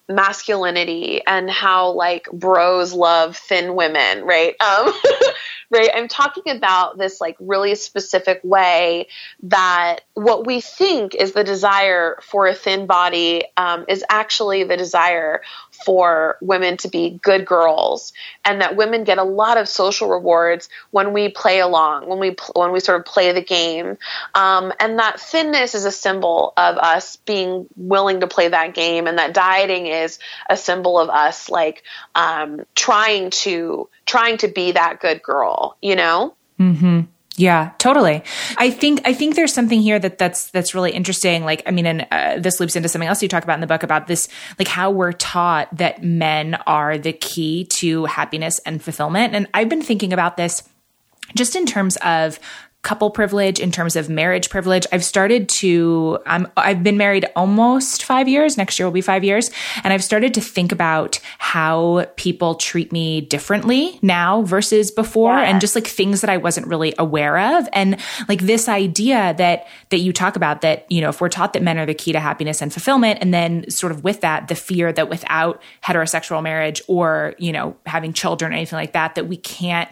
masculinity 0.09 1.21
and 1.25 1.49
how 1.49 1.91
like 1.91 2.27
bros 2.33 2.93
love 2.93 3.37
thin 3.37 3.75
women, 3.75 4.23
right? 4.25 4.55
Um, 4.59 4.91
right? 5.69 5.89
I'm 5.93 6.07
talking 6.07 6.55
about 6.55 6.97
this 6.97 7.21
like 7.21 7.37
really 7.39 7.75
specific 7.75 8.41
way 8.43 9.07
that 9.43 9.99
what 10.15 10.47
we 10.47 10.61
think 10.61 11.13
is 11.13 11.33
the 11.33 11.43
desire 11.43 12.17
for 12.23 12.47
a 12.47 12.55
thin 12.55 12.87
body 12.87 13.43
um, 13.55 13.85
is 13.87 14.03
actually 14.09 14.63
the 14.63 14.77
desire 14.77 15.41
for 15.85 16.37
women 16.41 16.77
to 16.77 16.87
be 16.87 17.19
good 17.21 17.45
girls, 17.45 18.13
and 18.45 18.61
that 18.61 18.75
women 18.75 19.03
get 19.03 19.17
a 19.17 19.23
lot 19.23 19.57
of 19.57 19.67
social 19.67 20.09
rewards 20.09 20.69
when 20.91 21.13
we 21.13 21.29
play 21.29 21.59
along, 21.59 22.07
when 22.07 22.19
we 22.19 22.35
when 22.55 22.71
we 22.71 22.79
sort 22.79 22.99
of 22.99 23.05
play 23.05 23.31
the 23.31 23.41
game, 23.41 23.97
um, 24.35 24.73
and 24.79 24.99
that 24.99 25.19
thinness 25.19 25.75
is 25.75 25.85
a 25.85 25.91
symbol 25.91 26.53
of 26.57 26.77
us 26.77 27.15
being 27.17 27.67
willing 27.75 28.19
to 28.19 28.27
play 28.27 28.47
that 28.47 28.73
game, 28.73 29.07
and 29.07 29.17
that 29.17 29.33
dieting 29.33 29.87
is 29.87 30.19
a 30.49 30.57
symbol 30.57 30.99
of 30.99 31.09
us 31.09 31.49
like 31.49 31.83
um, 32.15 32.61
trying 32.75 33.29
to 33.29 33.89
trying 34.05 34.37
to 34.37 34.47
be 34.47 34.71
that 34.71 34.99
good 34.99 35.21
girl, 35.21 35.77
you 35.81 35.95
know? 35.95 36.33
Mm-hmm. 36.59 37.01
Yeah, 37.39 37.71
totally. 37.77 38.21
I 38.57 38.69
think 38.69 38.99
I 39.05 39.13
think 39.13 39.35
there's 39.37 39.53
something 39.53 39.81
here 39.81 39.97
that 39.97 40.17
that's 40.17 40.51
that's 40.51 40.75
really 40.75 40.91
interesting. 40.91 41.45
Like, 41.45 41.63
I 41.65 41.71
mean, 41.71 41.85
and 41.85 42.05
uh, 42.11 42.37
this 42.37 42.59
loops 42.59 42.75
into 42.75 42.89
something 42.89 43.07
else 43.07 43.23
you 43.23 43.29
talk 43.29 43.45
about 43.45 43.53
in 43.53 43.61
the 43.61 43.67
book 43.67 43.81
about 43.81 44.07
this, 44.07 44.27
like 44.59 44.67
how 44.67 44.91
we're 44.91 45.13
taught 45.13 45.73
that 45.77 46.03
men 46.03 46.55
are 46.67 46.97
the 46.97 47.13
key 47.13 47.63
to 47.77 48.03
happiness 48.05 48.59
and 48.65 48.83
fulfillment. 48.83 49.35
And 49.35 49.47
I've 49.53 49.69
been 49.69 49.81
thinking 49.81 50.11
about 50.11 50.35
this 50.35 50.67
just 51.33 51.55
in 51.55 51.65
terms 51.65 51.95
of 52.03 52.41
couple 52.81 53.09
privilege 53.09 53.59
in 53.59 53.71
terms 53.71 53.97
of 53.97 54.09
marriage 54.09 54.49
privilege. 54.49 54.87
I've 54.93 55.03
started 55.03 55.49
to 55.49 56.17
i'm 56.25 56.47
i've 56.55 56.81
been 56.81 56.95
married 56.95 57.25
almost 57.35 58.05
5 58.05 58.29
years. 58.29 58.57
Next 58.57 58.79
year 58.79 58.85
will 58.87 58.93
be 58.93 59.01
5 59.01 59.23
years. 59.23 59.51
And 59.83 59.91
i've 59.91 60.03
started 60.03 60.33
to 60.35 60.41
think 60.41 60.71
about 60.71 61.19
how 61.39 62.05
people 62.15 62.55
treat 62.55 62.93
me 62.93 63.19
differently 63.19 63.99
now 64.01 64.43
versus 64.43 64.91
before 64.91 65.37
yeah. 65.37 65.49
and 65.49 65.59
just 65.59 65.75
like 65.75 65.87
things 65.87 66.21
that 66.21 66.29
i 66.29 66.37
wasn't 66.37 66.67
really 66.67 66.93
aware 66.97 67.57
of. 67.57 67.67
And 67.73 67.99
like 68.29 68.41
this 68.41 68.69
idea 68.69 69.33
that 69.37 69.67
that 69.89 69.99
you 69.99 70.13
talk 70.13 70.37
about 70.37 70.61
that 70.61 70.89
you 70.89 71.01
know 71.01 71.09
if 71.09 71.19
we're 71.19 71.27
taught 71.27 71.51
that 71.53 71.61
men 71.61 71.77
are 71.77 71.85
the 71.85 71.93
key 71.93 72.13
to 72.13 72.19
happiness 72.21 72.61
and 72.61 72.71
fulfillment 72.71 73.19
and 73.21 73.33
then 73.33 73.69
sort 73.69 73.91
of 73.91 74.05
with 74.05 74.21
that 74.21 74.47
the 74.47 74.55
fear 74.55 74.93
that 74.93 75.09
without 75.09 75.61
heterosexual 75.83 76.41
marriage 76.41 76.81
or 76.87 77.35
you 77.37 77.51
know 77.51 77.75
having 77.85 78.13
children 78.13 78.53
or 78.53 78.55
anything 78.55 78.77
like 78.77 78.93
that 78.93 79.15
that 79.15 79.27
we 79.27 79.35
can't 79.35 79.89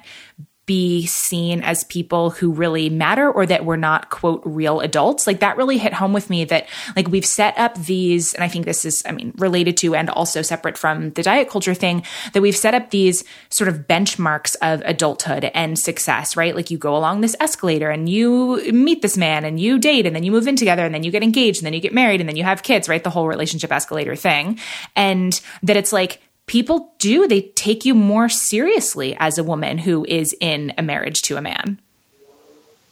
be 0.68 1.07
seen 1.07 1.63
as 1.63 1.84
people 1.86 2.30
who 2.30 2.51
really 2.51 2.89
matter 2.89 3.32
or 3.32 3.45
that 3.47 3.65
we're 3.65 3.76
not 3.76 4.11
quote 4.11 4.43
real 4.45 4.80
adults. 4.82 5.26
Like 5.26 5.39
that 5.39 5.57
really 5.57 5.80
hit 5.80 5.93
home 5.93 6.13
with 6.13 6.30
me 6.30 6.45
that 6.45 6.68
like 6.95 7.07
we've 7.07 7.26
set 7.26 7.57
up 7.57 7.76
these 7.76 8.34
and 8.34 8.43
i 8.43 8.47
think 8.47 8.65
this 8.65 8.86
is 8.86 9.01
i 9.05 9.11
mean 9.11 9.34
related 9.38 9.78
to 9.78 9.95
and 9.95 10.09
also 10.09 10.41
separate 10.41 10.78
from 10.78 11.11
the 11.11 11.24
diet 11.24 11.49
culture 11.49 11.74
thing 11.74 12.03
that 12.34 12.41
we've 12.41 12.55
set 12.55 12.74
up 12.74 12.91
these 12.91 13.24
sort 13.49 13.68
of 13.68 13.88
benchmarks 13.88 14.55
of 14.61 14.82
adulthood 14.86 15.49
and 15.53 15.80
success 15.80 16.36
right? 16.36 16.55
Like 16.55 16.70
you 16.72 16.78
go 16.78 16.95
along 16.95 17.22
this 17.22 17.36
escalator 17.39 17.89
and 17.89 18.09
you 18.09 18.72
meet 18.72 19.01
this 19.01 19.18
man 19.18 19.45
and 19.45 19.59
you 19.59 19.80
date 19.80 20.05
and 20.05 20.15
then 20.15 20.24
you 20.24 20.32
move 20.32 20.47
in 20.47 20.55
together 20.55 20.86
and 20.86 20.93
then 20.93 21.03
you 21.03 21.11
get 21.11 21.24
engaged 21.24 21.59
and 21.59 21.65
then 21.65 21.74
you 21.74 21.80
get 21.80 21.93
married 21.93 22.20
and 22.20 22.28
then 22.28 22.36
you 22.36 22.43
have 22.43 22.63
kids 22.63 22.89
right? 22.89 23.03
The 23.03 23.09
whole 23.09 23.28
relationship 23.28 23.72
escalator 23.72 24.15
thing. 24.15 24.59
And 24.95 25.39
that 25.63 25.78
it's 25.78 25.93
like 25.93 26.22
people 26.48 26.93
do. 26.98 27.28
They 27.28 27.41
take 27.41 27.86
you 27.86 27.93
more 27.93 28.30
seriously 28.30 29.16
as 29.20 29.38
a 29.38 29.43
woman 29.43 29.78
who 29.78 30.06
is 30.06 30.36
in 30.39 30.74
a 30.78 30.82
marriage 30.82 31.22
to 31.24 31.38
a 31.38 31.41
man. 31.41 31.80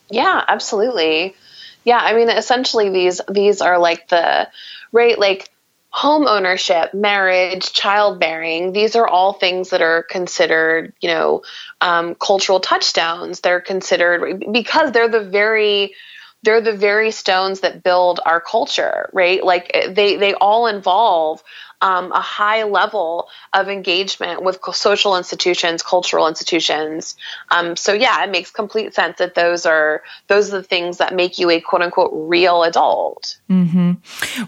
Yeah, 0.09 0.43
absolutely. 0.47 1.35
Yeah, 1.83 1.99
I 1.99 2.13
mean 2.13 2.29
essentially 2.29 2.89
these 2.89 3.21
these 3.29 3.61
are 3.61 3.79
like 3.79 4.07
the 4.09 4.47
right 4.91 5.17
like 5.17 5.49
home 5.95 6.27
ownership, 6.27 6.93
marriage, 6.93 7.71
childbearing, 7.71 8.73
these 8.73 8.97
are 8.97 9.07
all 9.07 9.31
things 9.31 9.69
that 9.69 9.81
are 9.81 10.03
considered, 10.03 10.91
you 10.99 11.07
know, 11.07 11.41
um, 11.79 12.15
cultural 12.15 12.59
touchstones. 12.59 13.39
They're 13.39 13.61
considered 13.61 14.43
because 14.51 14.91
they're 14.91 15.07
the 15.07 15.23
very 15.23 15.95
they're 16.43 16.59
the 16.61 16.75
very 16.75 17.11
stones 17.11 17.61
that 17.61 17.81
build 17.81 18.19
our 18.25 18.41
culture, 18.41 19.09
right? 19.13 19.43
Like 19.43 19.71
they 19.89 20.17
they 20.17 20.33
all 20.33 20.67
involve 20.67 21.41
um, 21.85 22.11
a 22.13 22.19
high 22.19 22.63
level 22.63 23.29
of 23.53 23.69
engagement 23.69 24.41
with 24.41 24.57
social 24.73 25.15
institutions, 25.15 25.83
cultural 25.83 26.27
institutions. 26.27 27.15
Um, 27.51 27.75
so 27.75 27.93
yeah, 27.93 28.23
it 28.23 28.31
makes 28.31 28.49
complete 28.49 28.95
sense 28.95 29.19
that 29.19 29.35
those 29.35 29.67
are 29.67 30.01
those 30.25 30.51
are 30.51 30.57
the 30.57 30.63
things 30.63 30.97
that 30.97 31.13
make 31.13 31.37
you 31.37 31.51
a 31.51 31.61
quote 31.61 31.83
unquote 31.83 32.09
real 32.11 32.63
adult. 32.63 33.37
Mm-hmm. 33.51 33.91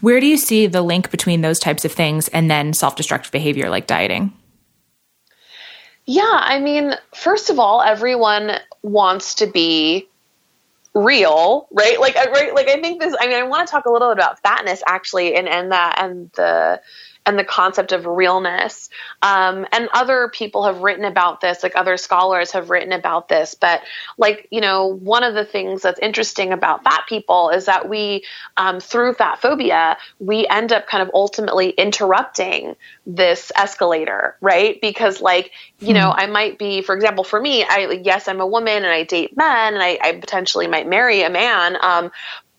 Where 0.01 0.19
do 0.19 0.25
you 0.25 0.37
see 0.37 0.65
the 0.65 0.81
link 0.81 1.11
between 1.11 1.41
those 1.41 1.59
types 1.59 1.85
of 1.85 1.91
things 1.91 2.27
and 2.29 2.49
then 2.49 2.73
self 2.73 2.95
destructive 2.95 3.31
behavior 3.31 3.69
like 3.69 3.85
dieting? 3.85 4.33
Yeah, 6.05 6.23
I 6.23 6.59
mean, 6.59 6.95
first 7.13 7.51
of 7.51 7.59
all, 7.59 7.83
everyone 7.83 8.53
wants 8.81 9.35
to 9.35 9.45
be 9.45 10.07
real, 10.97 11.67
right? 11.71 11.99
Like, 11.99 12.15
right? 12.15 12.53
Like, 12.53 12.67
I 12.67 12.81
think 12.81 13.01
this. 13.01 13.15
I 13.19 13.27
mean, 13.27 13.37
I 13.37 13.43
want 13.43 13.67
to 13.67 13.71
talk 13.71 13.85
a 13.85 13.91
little 13.91 14.09
bit 14.09 14.17
about 14.17 14.41
fatness 14.41 14.81
actually, 14.87 15.35
and 15.35 15.47
and 15.47 15.71
that 15.71 15.97
and 15.99 16.31
the 16.33 16.81
and 17.27 17.37
the 17.37 17.43
concept 17.43 17.91
of 17.91 18.05
realness. 18.05 18.89
Um, 19.21 19.67
and 19.73 19.89
other 19.93 20.29
people 20.29 20.63
have 20.63 20.79
written 20.79 21.03
about 21.03 21.41
this, 21.41 21.61
like 21.61 21.75
other 21.75 21.97
scholars 21.97 22.51
have 22.51 22.69
written 22.69 22.93
about 22.93 23.27
this. 23.27 23.53
But, 23.53 23.81
like, 24.17 24.47
you 24.49 24.61
know, 24.61 24.87
one 24.87 25.23
of 25.23 25.33
the 25.33 25.43
things 25.43 25.81
that's 25.81 25.99
interesting 25.99 26.53
about 26.53 26.85
fat 26.85 27.03
people 27.07 27.49
is 27.49 27.65
that 27.65 27.89
we, 27.89 28.23
um, 28.55 28.79
through 28.79 29.13
fat 29.15 29.41
phobia, 29.41 29.97
we 30.19 30.47
end 30.47 30.71
up 30.71 30.87
kind 30.87 31.03
of 31.03 31.11
ultimately 31.13 31.71
interrupting 31.71 32.77
this 33.05 33.51
escalator, 33.57 34.37
right? 34.39 34.79
Because, 34.79 35.19
like, 35.19 35.51
you 35.79 35.93
know, 35.93 36.11
hmm. 36.11 36.21
I 36.21 36.27
might 36.27 36.57
be, 36.57 36.81
for 36.81 36.95
example, 36.95 37.25
for 37.25 37.41
me, 37.41 37.65
I, 37.65 37.99
yes, 38.03 38.29
I'm 38.29 38.39
a 38.39 38.47
woman 38.47 38.77
and 38.77 38.87
I 38.87 39.03
date 39.03 39.35
men 39.35 39.73
and 39.73 39.83
I, 39.83 39.99
I 40.01 40.13
potentially 40.13 40.67
might 40.67 40.87
marry 40.87 41.23
a 41.23 41.29
man. 41.29 41.77
Um, 41.81 42.09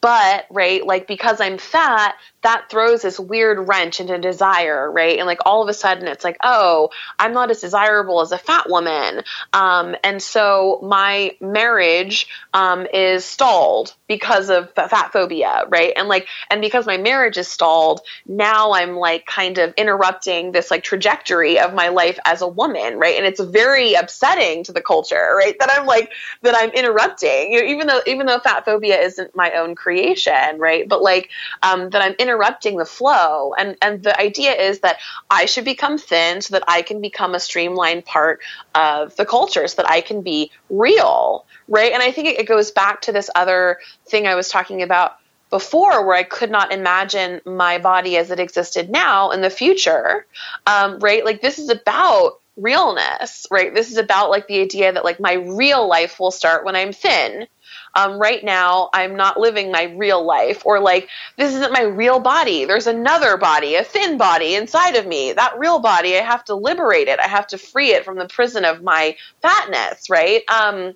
but 0.01 0.47
right 0.51 0.87
like 0.87 1.07
because 1.07 1.41
i'm 1.41 1.59
fat 1.59 2.15
that 2.43 2.71
throws 2.71 3.03
this 3.03 3.19
weird 3.19 3.69
wrench 3.69 4.01
into 4.01 4.17
desire, 4.19 4.91
right? 4.91 5.19
And 5.19 5.27
like 5.27 5.41
all 5.45 5.63
of 5.63 5.69
a 5.69 5.75
sudden 5.75 6.07
it's 6.07 6.25
like, 6.25 6.37
oh, 6.43 6.91
I'm 7.19 7.33
not 7.33 7.51
as 7.51 7.61
desirable 7.61 8.21
as 8.21 8.33
a 8.33 8.39
fat 8.39 8.69
woman. 8.69 9.23
Um, 9.53 9.97
and 10.05 10.23
so 10.23 10.79
my 10.83 11.37
marriage 11.41 12.29
um, 12.55 12.87
is 12.93 13.25
stalled 13.25 13.95
because 14.07 14.51
of 14.51 14.73
fat 14.73 15.13
phobia, 15.13 15.65
right? 15.69 15.93
And 15.97 16.09
like, 16.09 16.29
and 16.49 16.61
because 16.61 16.87
my 16.87 16.97
marriage 16.97 17.37
is 17.37 17.49
stalled, 17.49 18.01
now 18.27 18.73
I'm 18.73 18.97
like 18.97 19.27
kind 19.27 19.59
of 19.59 19.75
interrupting 19.77 20.53
this 20.53 20.71
like 20.71 20.85
trajectory 20.85 21.59
of 21.59 21.75
my 21.75 21.89
life 21.89 22.19
as 22.25 22.41
a 22.41 22.49
woman, 22.49 22.99
right? 22.99 23.17
And 23.17 23.27
it's 23.27 23.41
very 23.41 23.95
upsetting 23.95 24.63
to 24.65 24.73
the 24.73 24.81
culture, 24.81 25.35
right? 25.37 25.59
That 25.59 25.71
I'm 25.77 25.87
like, 25.87 26.13
that 26.43 26.55
I'm 26.57 26.71
interrupting, 26.71 27.53
you 27.53 27.61
know, 27.61 27.69
even 27.69 27.87
though, 27.89 28.01
even 28.07 28.27
though 28.27 28.39
fat 28.39 28.65
phobia 28.65 29.01
isn't 29.01 29.35
my 29.35 29.53
own 29.53 29.75
creation, 29.75 30.59
right? 30.59 30.89
But 30.89 31.03
like, 31.03 31.31
um, 31.63 31.91
that 31.91 32.01
I'm 32.01 32.13
interrupting 32.13 32.29
the 32.39 32.85
flow. 32.85 33.55
And, 33.55 33.77
and 33.83 34.03
the 34.03 34.19
idea 34.19 34.53
is 34.53 34.81
that 34.81 34.99
I 35.31 35.47
should 35.47 35.65
become 35.65 35.99
thin 35.99 36.41
so 36.41 36.53
that 36.53 36.65
I 36.69 36.83
can 36.83 37.01
become 37.01 37.35
a 37.35 37.41
streamlined 37.41 38.05
part 38.05 38.41
of 38.75 39.17
the 39.17 39.27
culture, 39.27 39.67
so 39.69 39.83
that 39.83 39.91
I 39.91 40.01
can 40.01 40.23
be 40.23 40.51
real, 40.71 41.45
right? 41.69 41.93
And 41.93 42.03
I 42.03 42.13
think 42.13 42.29
it, 42.29 42.41
it 42.41 42.47
goes 42.47 42.71
back 42.71 43.03
to 43.03 43.13
this 43.13 43.31
other 43.35 43.79
thing 44.07 44.27
I 44.27 44.35
was 44.35 44.49
talking 44.49 44.83
about 44.83 45.17
before 45.51 46.07
where 46.07 46.17
I 46.17 46.25
could 46.25 46.51
not 46.51 46.73
imagine 46.73 47.41
my 47.45 47.79
body 47.79 48.17
as 48.17 48.31
it 48.31 48.41
existed 48.41 48.91
now 48.91 49.31
in 49.31 49.41
the 49.41 49.51
future, 49.51 50.27
um, 50.67 50.99
right? 50.99 51.25
Like 51.25 51.41
this 51.41 51.59
is 51.59 51.71
about 51.71 52.41
realness, 52.57 53.47
right? 53.51 53.75
This 53.75 53.91
is 53.91 53.97
about 53.97 54.31
like 54.31 54.47
the 54.47 54.61
idea 54.61 54.93
that 54.93 55.05
like 55.05 55.21
my 55.21 55.35
real 55.35 55.89
life 55.89 56.19
will 56.21 56.31
start 56.31 56.65
when 56.65 56.77
I'm 56.77 56.93
thin 56.93 57.47
um, 57.95 58.19
right 58.19 58.43
now 58.43 58.91
I'm 58.93 59.17
not 59.17 59.39
living 59.39 59.71
my 59.71 59.85
real 59.85 60.25
life, 60.25 60.65
or 60.65 60.81
like 60.81 61.09
this 61.37 61.55
isn't 61.55 61.73
my 61.73 61.83
real 61.83 62.21
body. 62.21 62.65
There's 62.65 62.87
another 62.87 63.37
body, 63.37 63.75
a 63.75 63.85
thin 63.85 64.19
body 64.19 64.55
inside 64.55 64.97
of 64.97 65.07
me. 65.07 65.33
That 65.33 65.59
real 65.59 65.79
body, 65.79 66.17
I 66.17 66.23
have 66.23 66.45
to 66.45 66.55
liberate 66.55 67.09
it. 67.09 67.19
I 67.21 67.29
have 67.29 67.47
to 67.49 67.59
free 67.59 67.93
it 67.93 68.05
from 68.05 68.17
the 68.19 68.27
prison 68.27 68.65
of 68.65 68.83
my 68.83 69.17
fatness, 69.43 70.11
right? 70.11 70.43
Um, 70.49 70.95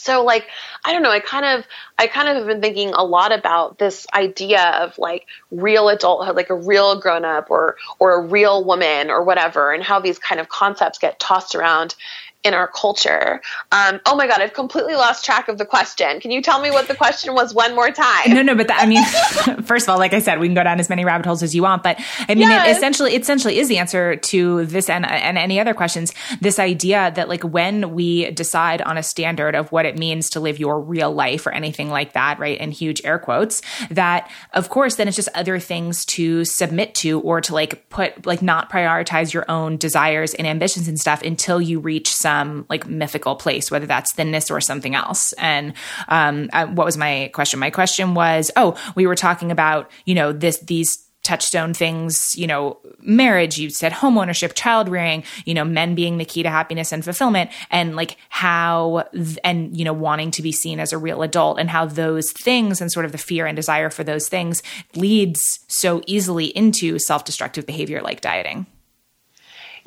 so 0.00 0.24
like 0.24 0.46
i 0.84 0.92
don't 0.92 1.02
know 1.02 1.10
i 1.10 1.20
kind 1.20 1.44
of 1.44 1.66
i 1.98 2.06
kind 2.06 2.28
of 2.28 2.36
have 2.36 2.46
been 2.46 2.60
thinking 2.60 2.92
a 2.94 3.04
lot 3.04 3.32
about 3.32 3.78
this 3.78 4.06
idea 4.14 4.62
of 4.80 4.96
like 4.98 5.26
real 5.50 5.88
adulthood 5.88 6.36
like 6.36 6.50
a 6.50 6.54
real 6.54 6.98
grown 6.98 7.24
up 7.24 7.50
or 7.50 7.76
or 7.98 8.14
a 8.14 8.26
real 8.26 8.64
woman 8.64 9.10
or 9.10 9.22
whatever 9.22 9.72
and 9.72 9.82
how 9.82 10.00
these 10.00 10.18
kind 10.18 10.40
of 10.40 10.48
concepts 10.48 10.98
get 10.98 11.20
tossed 11.20 11.54
around 11.54 11.94
in 12.42 12.54
our 12.54 12.68
culture. 12.68 13.42
Um, 13.70 14.00
oh 14.06 14.16
my 14.16 14.26
God, 14.26 14.40
I've 14.40 14.54
completely 14.54 14.94
lost 14.94 15.26
track 15.26 15.48
of 15.48 15.58
the 15.58 15.66
question. 15.66 16.20
Can 16.20 16.30
you 16.30 16.40
tell 16.40 16.60
me 16.60 16.70
what 16.70 16.88
the 16.88 16.94
question 16.94 17.34
was 17.34 17.52
one 17.52 17.74
more 17.74 17.90
time? 17.90 18.32
No, 18.32 18.40
no, 18.40 18.54
but 18.54 18.68
that, 18.68 18.80
I 18.80 18.86
mean, 18.86 19.04
first 19.64 19.86
of 19.86 19.90
all, 19.90 19.98
like 19.98 20.14
I 20.14 20.20
said, 20.20 20.40
we 20.40 20.48
can 20.48 20.54
go 20.54 20.64
down 20.64 20.80
as 20.80 20.88
many 20.88 21.04
rabbit 21.04 21.26
holes 21.26 21.42
as 21.42 21.54
you 21.54 21.62
want, 21.62 21.82
but 21.82 22.00
I 22.20 22.34
mean, 22.34 22.48
yes. 22.48 22.66
it 22.66 22.76
essentially, 22.78 23.14
it 23.14 23.20
essentially 23.20 23.58
is 23.58 23.68
the 23.68 23.76
answer 23.76 24.16
to 24.16 24.64
this 24.64 24.88
and, 24.88 25.04
and 25.04 25.36
any 25.36 25.60
other 25.60 25.74
questions. 25.74 26.14
This 26.40 26.58
idea 26.58 27.12
that 27.14 27.28
like 27.28 27.42
when 27.42 27.94
we 27.94 28.30
decide 28.30 28.80
on 28.82 28.96
a 28.96 29.02
standard 29.02 29.54
of 29.54 29.70
what 29.70 29.84
it 29.84 29.98
means 29.98 30.30
to 30.30 30.40
live 30.40 30.58
your 30.58 30.80
real 30.80 31.12
life 31.12 31.46
or 31.46 31.52
anything 31.52 31.90
like 31.90 32.14
that, 32.14 32.38
right? 32.38 32.58
In 32.58 32.70
huge 32.70 33.02
air 33.04 33.18
quotes, 33.18 33.60
that 33.90 34.30
of 34.54 34.70
course, 34.70 34.96
then 34.96 35.08
it's 35.08 35.16
just 35.16 35.28
other 35.34 35.58
things 35.58 36.06
to 36.06 36.46
submit 36.46 36.94
to 36.96 37.20
or 37.20 37.42
to 37.42 37.52
like 37.52 37.86
put, 37.90 38.24
like 38.24 38.40
not 38.40 38.70
prioritize 38.70 39.34
your 39.34 39.44
own 39.50 39.76
desires 39.76 40.32
and 40.32 40.46
ambitions 40.46 40.88
and 40.88 40.98
stuff 40.98 41.20
until 41.22 41.60
you 41.60 41.78
reach 41.78 42.10
some 42.10 42.29
some 42.30 42.66
like 42.68 42.86
mythical 42.86 43.36
place, 43.36 43.70
whether 43.70 43.86
that's 43.86 44.12
thinness 44.12 44.50
or 44.50 44.60
something 44.60 44.94
else. 44.94 45.32
And 45.34 45.74
um, 46.08 46.48
uh, 46.52 46.66
what 46.66 46.84
was 46.84 46.96
my 46.96 47.30
question? 47.32 47.60
My 47.60 47.70
question 47.70 48.14
was, 48.14 48.50
oh, 48.56 48.76
we 48.94 49.06
were 49.06 49.16
talking 49.16 49.50
about 49.50 49.90
you 50.04 50.14
know 50.14 50.32
this 50.32 50.58
these 50.60 51.06
touchstone 51.22 51.74
things, 51.74 52.34
you 52.34 52.46
know, 52.46 52.78
marriage, 53.00 53.58
you 53.58 53.68
said 53.68 53.92
home 53.92 54.16
ownership, 54.16 54.54
child 54.54 54.88
rearing, 54.88 55.22
you 55.44 55.52
know, 55.52 55.64
men 55.64 55.94
being 55.94 56.16
the 56.16 56.24
key 56.24 56.42
to 56.42 56.48
happiness 56.48 56.92
and 56.92 57.04
fulfillment 57.04 57.50
and 57.70 57.94
like 57.94 58.16
how, 58.30 59.04
and, 59.44 59.76
you 59.76 59.84
know, 59.84 59.92
wanting 59.92 60.30
to 60.30 60.42
be 60.42 60.50
seen 60.50 60.80
as 60.80 60.94
a 60.94 60.98
real 60.98 61.22
adult 61.22 61.58
and 61.58 61.68
how 61.68 61.84
those 61.84 62.32
things 62.32 62.80
and 62.80 62.90
sort 62.90 63.04
of 63.04 63.12
the 63.12 63.18
fear 63.18 63.44
and 63.46 63.54
desire 63.54 63.90
for 63.90 64.02
those 64.02 64.28
things 64.28 64.62
leads 64.96 65.60
so 65.68 66.02
easily 66.06 66.46
into 66.46 66.98
self 66.98 67.24
destructive 67.26 67.66
behavior 67.66 68.00
like 68.00 68.22
dieting. 68.22 68.66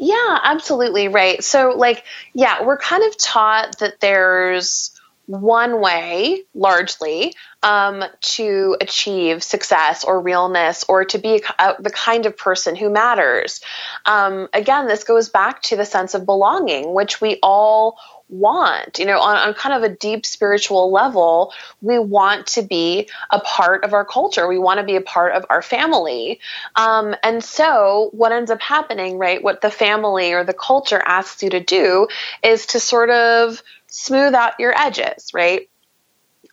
Yeah, 0.03 0.37
absolutely 0.43 1.07
right. 1.07 1.41
So, 1.41 1.75
like, 1.77 2.03
yeah, 2.33 2.63
we're 2.63 2.77
kind 2.77 3.03
of 3.05 3.17
taught 3.17 3.79
that 3.79 4.01
there's 4.01 4.91
one 5.27 5.79
way, 5.79 6.43
largely, 6.53 7.33
um, 7.61 8.03
to 8.19 8.75
achieve 8.81 9.41
success 9.41 10.03
or 10.03 10.19
realness 10.19 10.83
or 10.89 11.05
to 11.05 11.17
be 11.17 11.41
a, 11.57 11.63
a, 11.63 11.81
the 11.81 11.89
kind 11.89 12.25
of 12.25 12.35
person 12.35 12.75
who 12.75 12.89
matters. 12.89 13.61
Um, 14.05 14.49
again, 14.51 14.87
this 14.87 15.05
goes 15.05 15.29
back 15.29 15.61
to 15.63 15.77
the 15.77 15.85
sense 15.85 16.13
of 16.13 16.25
belonging, 16.25 16.93
which 16.93 17.21
we 17.21 17.39
all 17.41 17.97
want. 18.33 18.99
You 18.99 19.05
know, 19.05 19.19
on, 19.19 19.37
on 19.37 19.53
kind 19.53 19.75
of 19.75 19.89
a 19.89 19.95
deep 19.95 20.25
spiritual 20.25 20.91
level, 20.91 21.53
we 21.81 21.99
want 21.99 22.47
to 22.47 22.63
be 22.63 23.09
a 23.29 23.39
part 23.39 23.83
of 23.83 23.93
our 23.93 24.03
culture. 24.03 24.47
We 24.47 24.59
want 24.59 24.79
to 24.79 24.85
be 24.85 24.95
a 24.95 25.01
part 25.01 25.33
of 25.33 25.45
our 25.49 25.61
family. 25.61 26.39
Um, 26.75 27.15
and 27.23 27.43
so, 27.43 28.09
what 28.13 28.31
ends 28.31 28.51
up 28.51 28.61
happening, 28.61 29.17
right, 29.17 29.43
what 29.43 29.61
the 29.61 29.71
family 29.71 30.33
or 30.33 30.43
the 30.43 30.53
culture 30.53 31.01
asks 31.03 31.43
you 31.43 31.49
to 31.51 31.59
do 31.59 32.07
is 32.43 32.65
to 32.67 32.79
sort 32.79 33.09
of 33.09 33.61
smooth 33.87 34.33
out 34.33 34.59
your 34.59 34.77
edges, 34.77 35.31
right? 35.33 35.69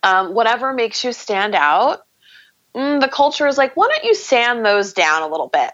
Um, 0.03 0.33
whatever 0.33 0.73
makes 0.73 1.03
you 1.03 1.13
stand 1.13 1.55
out. 1.55 2.05
Mm, 2.75 3.01
the 3.01 3.09
culture 3.09 3.47
is 3.47 3.57
like, 3.57 3.75
why 3.75 3.89
don't 3.89 4.05
you 4.05 4.15
sand 4.15 4.65
those 4.65 4.93
down 4.93 5.23
a 5.23 5.27
little 5.27 5.47
bit? 5.47 5.71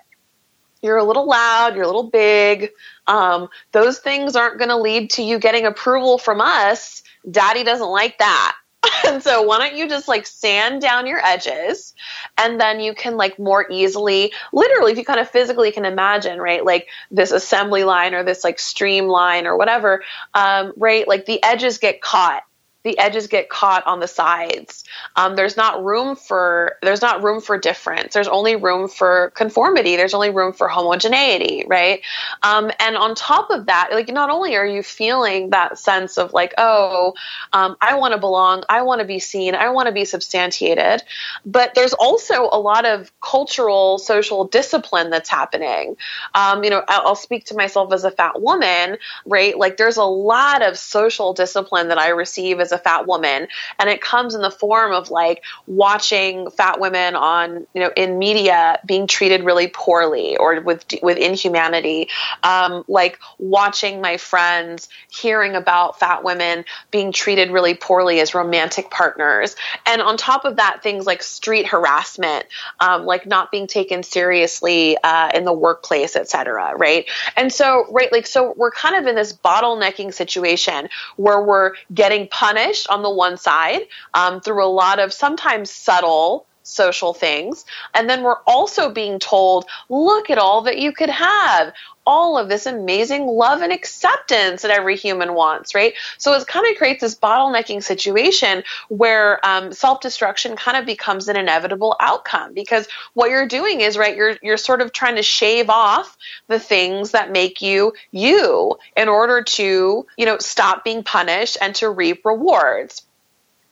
You're 0.82 0.98
a 0.98 1.04
little 1.04 1.28
loud, 1.28 1.76
you're 1.76 1.84
a 1.84 1.88
little 1.88 2.10
big. 2.10 2.72
Um, 3.08 3.50
those 3.72 4.00
things 4.00 4.36
aren't 4.36 4.58
going 4.58 4.70
to 4.70 4.78
lead 4.78 5.12
to 5.12 5.24
you 5.24 5.40
getting 5.40 5.66
approval 5.66 6.18
from 6.18 6.42
us. 6.42 7.04
Daddy 7.30 7.64
doesn't 7.64 7.90
like 7.90 8.18
that. 8.20 8.56
and 9.08 9.24
so 9.24 9.42
why 9.42 9.58
don't 9.58 9.76
you 9.76 9.90
just 9.90 10.08
like 10.08 10.26
sand 10.26 10.82
down 10.82 11.08
your 11.08 11.24
edges 11.26 11.94
and 12.38 12.60
then 12.60 12.80
you 12.80 12.94
can 12.94 13.18
like 13.18 13.40
more 13.40 13.66
easily 13.72 14.32
literally 14.54 14.92
if 14.92 14.98
you 14.98 15.06
kind 15.06 15.20
of 15.20 15.30
physically 15.30 15.72
can 15.72 15.84
imagine 15.84 16.40
right 16.40 16.64
like 16.64 16.88
this 17.10 17.32
assembly 17.32 17.84
line 17.84 18.14
or 18.14 18.24
this 18.24 18.44
like 18.44 18.60
streamline 18.60 19.48
or 19.48 19.58
whatever 19.58 20.04
um, 20.36 20.74
right 20.78 21.08
like 21.08 21.26
the 21.26 21.44
edges 21.44 21.80
get 21.80 22.02
caught 22.02 22.44
the 22.84 22.98
edges 22.98 23.28
get 23.28 23.50
caught 23.50 23.86
on 23.86 24.00
the 24.00 24.08
sides. 24.08 24.84
Um, 25.16 25.36
there's 25.36 25.58
not 25.58 25.84
room 25.84 26.16
for 26.16 26.78
there's 26.82 27.02
not 27.02 27.24
room 27.24 27.42
for 27.42 27.58
difference. 27.58 28.14
There's 28.14 28.28
only 28.28 28.56
room 28.56 28.88
for 28.88 29.32
conformity. 29.32 29.96
There's 29.96 30.14
only 30.14 30.30
room 30.30 30.54
for 30.54 30.68
homogeneity, 30.68 31.66
right? 31.68 32.02
Um, 32.44 32.72
and 32.80 32.96
on 32.96 33.16
top 33.16 33.50
of 33.50 33.66
that, 33.66 33.90
like 33.92 34.10
not 34.10 34.30
only 34.30 34.56
are 34.56 34.66
you 34.66 34.84
feeling 34.84 35.50
that 35.50 35.80
sense 35.80 36.18
of 36.18 36.34
like, 36.34 36.54
oh, 36.58 37.14
um, 37.54 37.76
I 37.82 37.96
want 37.96 38.14
to 38.14 38.20
belong, 38.20 38.64
I 38.70 38.84
want 38.84 39.02
to 39.02 39.08
be 39.08 39.20
seen, 39.20 39.56
I 39.56 39.70
want 39.70 39.88
to 39.88 39.94
be 39.94 40.06
substantiated, 40.06 41.04
but 41.46 41.74
there's 41.76 41.94
also 41.94 42.50
a 42.52 42.60
lot 42.60 42.86
of 42.86 43.12
cultural, 43.22 43.98
social 43.98 44.46
discipline 44.46 45.10
that's 45.10 45.30
happening. 45.30 45.98
Um, 46.34 46.64
you 46.64 46.70
know, 46.70 46.84
I'll, 46.88 47.08
I'll 47.08 47.16
speak 47.16 47.46
to 47.46 47.56
myself 47.56 47.92
as 47.92 48.04
a 48.04 48.12
fat 48.12 48.42
woman, 48.42 48.98
right? 49.26 49.58
Like 49.58 49.78
there's 49.78 49.98
a 49.98 50.04
lot 50.04 50.62
of 50.62 50.78
social 50.78 51.34
discipline 51.34 51.90
that 51.90 51.98
I 51.98 52.10
receive 52.10 52.60
as 52.68 52.72
a 52.74 52.78
fat 52.78 53.08
woman. 53.08 53.48
And 53.80 53.90
it 53.90 54.02
comes 54.02 54.36
in 54.36 54.42
the 54.42 54.52
form 54.52 54.92
of 54.92 55.10
like 55.10 55.44
watching 55.66 56.50
fat 56.52 56.80
women 56.80 57.16
on 57.16 57.66
you 57.74 57.82
know 57.82 57.92
in 57.96 58.20
media 58.20 58.80
being 58.86 59.08
treated 59.08 59.44
really 59.44 59.68
poorly 59.68 60.36
or 60.38 60.62
with 60.62 60.86
with 61.02 61.18
inhumanity. 61.18 62.10
Um, 62.44 62.84
like 62.88 63.20
watching 63.40 64.02
my 64.02 64.18
friends 64.18 64.90
hearing 65.10 65.56
about 65.56 66.00
fat 66.00 66.24
women 66.24 66.66
being 66.92 67.12
treated 67.12 67.52
really 67.52 67.74
poorly 67.74 68.20
as 68.20 68.36
romantic 68.36 68.92
partners. 68.92 69.56
And 69.86 70.02
on 70.02 70.18
top 70.18 70.46
of 70.46 70.58
that 70.58 70.84
things 70.84 71.06
like 71.06 71.24
street 71.24 71.68
harassment 71.68 72.46
um, 72.80 73.06
like 73.06 73.26
not 73.26 73.52
being 73.52 73.68
taken 73.68 74.04
seriously 74.04 74.98
uh, 75.04 75.32
in 75.34 75.46
the 75.46 75.54
workplace 75.54 76.16
etc 76.16 76.76
right? 76.76 77.06
And 77.38 77.52
so 77.52 77.86
right 77.92 78.12
like 78.12 78.28
so 78.28 78.54
we're 78.58 78.72
kind 78.72 78.96
of 78.96 79.08
in 79.08 79.16
this 79.16 79.34
bottlenecking 79.34 80.14
situation 80.14 80.90
where 81.16 81.42
we're 81.42 81.74
getting 81.94 82.28
punished 82.28 82.57
punished 82.58 82.90
on 82.90 83.04
the 83.04 83.10
one 83.10 83.38
side 83.38 83.82
um, 84.14 84.42
through 84.42 84.64
a 84.64 84.68
lot 84.68 85.00
of 85.00 85.14
sometimes 85.14 85.70
subtle 85.70 86.47
social 86.68 87.14
things. 87.14 87.66
And 87.94 88.10
then 88.10 88.24
we're 88.24 88.42
also 88.46 88.92
being 88.92 89.20
told, 89.20 89.66
look 89.90 90.30
at 90.30 90.38
all 90.38 90.62
that 90.64 90.78
you 90.78 90.92
could 90.92 91.10
have. 91.10 91.74
All 92.06 92.38
of 92.38 92.48
this 92.48 92.66
amazing 92.66 93.28
love 93.28 93.62
and 93.62 93.74
acceptance 93.74 94.62
that 94.62 94.72
every 94.72 94.96
human 94.96 95.34
wants, 95.34 95.76
right? 95.76 95.94
So 96.18 96.34
it 96.34 96.48
kind 96.48 96.66
of 96.72 96.78
creates 96.78 97.02
this 97.02 97.16
bottlenecking 97.16 97.84
situation 97.84 98.64
where 98.88 99.46
um, 99.46 99.74
self-destruction 99.74 100.56
kind 100.56 100.78
of 100.78 100.86
becomes 100.86 101.28
an 101.28 101.36
inevitable 101.36 101.98
outcome 102.00 102.54
because 102.54 102.88
what 103.14 103.30
you're 103.30 103.48
doing 103.48 103.82
is 103.82 103.98
right, 103.98 104.16
you're 104.16 104.38
you're 104.42 104.56
sort 104.56 104.82
of 104.82 104.94
trying 104.94 105.18
to 105.18 105.24
shave 105.24 105.70
off 105.70 106.18
the 106.48 106.60
things 106.60 107.12
that 107.12 107.30
make 107.30 107.62
you 107.62 107.92
you 108.12 108.78
in 108.96 109.10
order 109.10 109.44
to 109.44 110.06
you 110.18 110.26
know 110.26 110.38
stop 110.38 110.86
being 110.86 111.04
punished 111.04 111.58
and 111.60 111.76
to 111.76 111.90
reap 111.90 112.24
rewards 112.26 113.07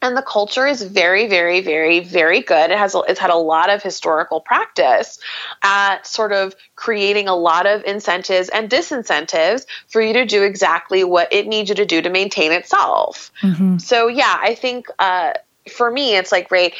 and 0.05 0.15
the 0.15 0.21
culture 0.21 0.65
is 0.67 0.81
very 0.83 1.27
very 1.27 1.61
very 1.61 1.99
very 1.99 2.41
good 2.41 2.71
it 2.71 2.77
has 2.77 2.95
it's 3.07 3.19
had 3.19 3.29
a 3.29 3.35
lot 3.35 3.69
of 3.69 3.81
historical 3.81 4.39
practice 4.39 5.19
at 5.63 6.05
sort 6.05 6.31
of 6.31 6.55
creating 6.75 7.27
a 7.27 7.35
lot 7.35 7.65
of 7.65 7.83
incentives 7.83 8.49
and 8.49 8.69
disincentives 8.69 9.65
for 9.87 10.01
you 10.01 10.13
to 10.13 10.25
do 10.25 10.43
exactly 10.43 11.03
what 11.03 11.31
it 11.31 11.47
needs 11.47 11.69
you 11.69 11.75
to 11.75 11.85
do 11.85 12.01
to 12.01 12.09
maintain 12.09 12.51
itself 12.51 13.31
mm-hmm. 13.41 13.77
so 13.77 14.07
yeah 14.07 14.37
i 14.41 14.53
think 14.55 14.87
uh, 14.99 15.33
for 15.69 15.89
me 15.89 16.15
it's 16.15 16.31
like 16.31 16.51
right 16.51 16.73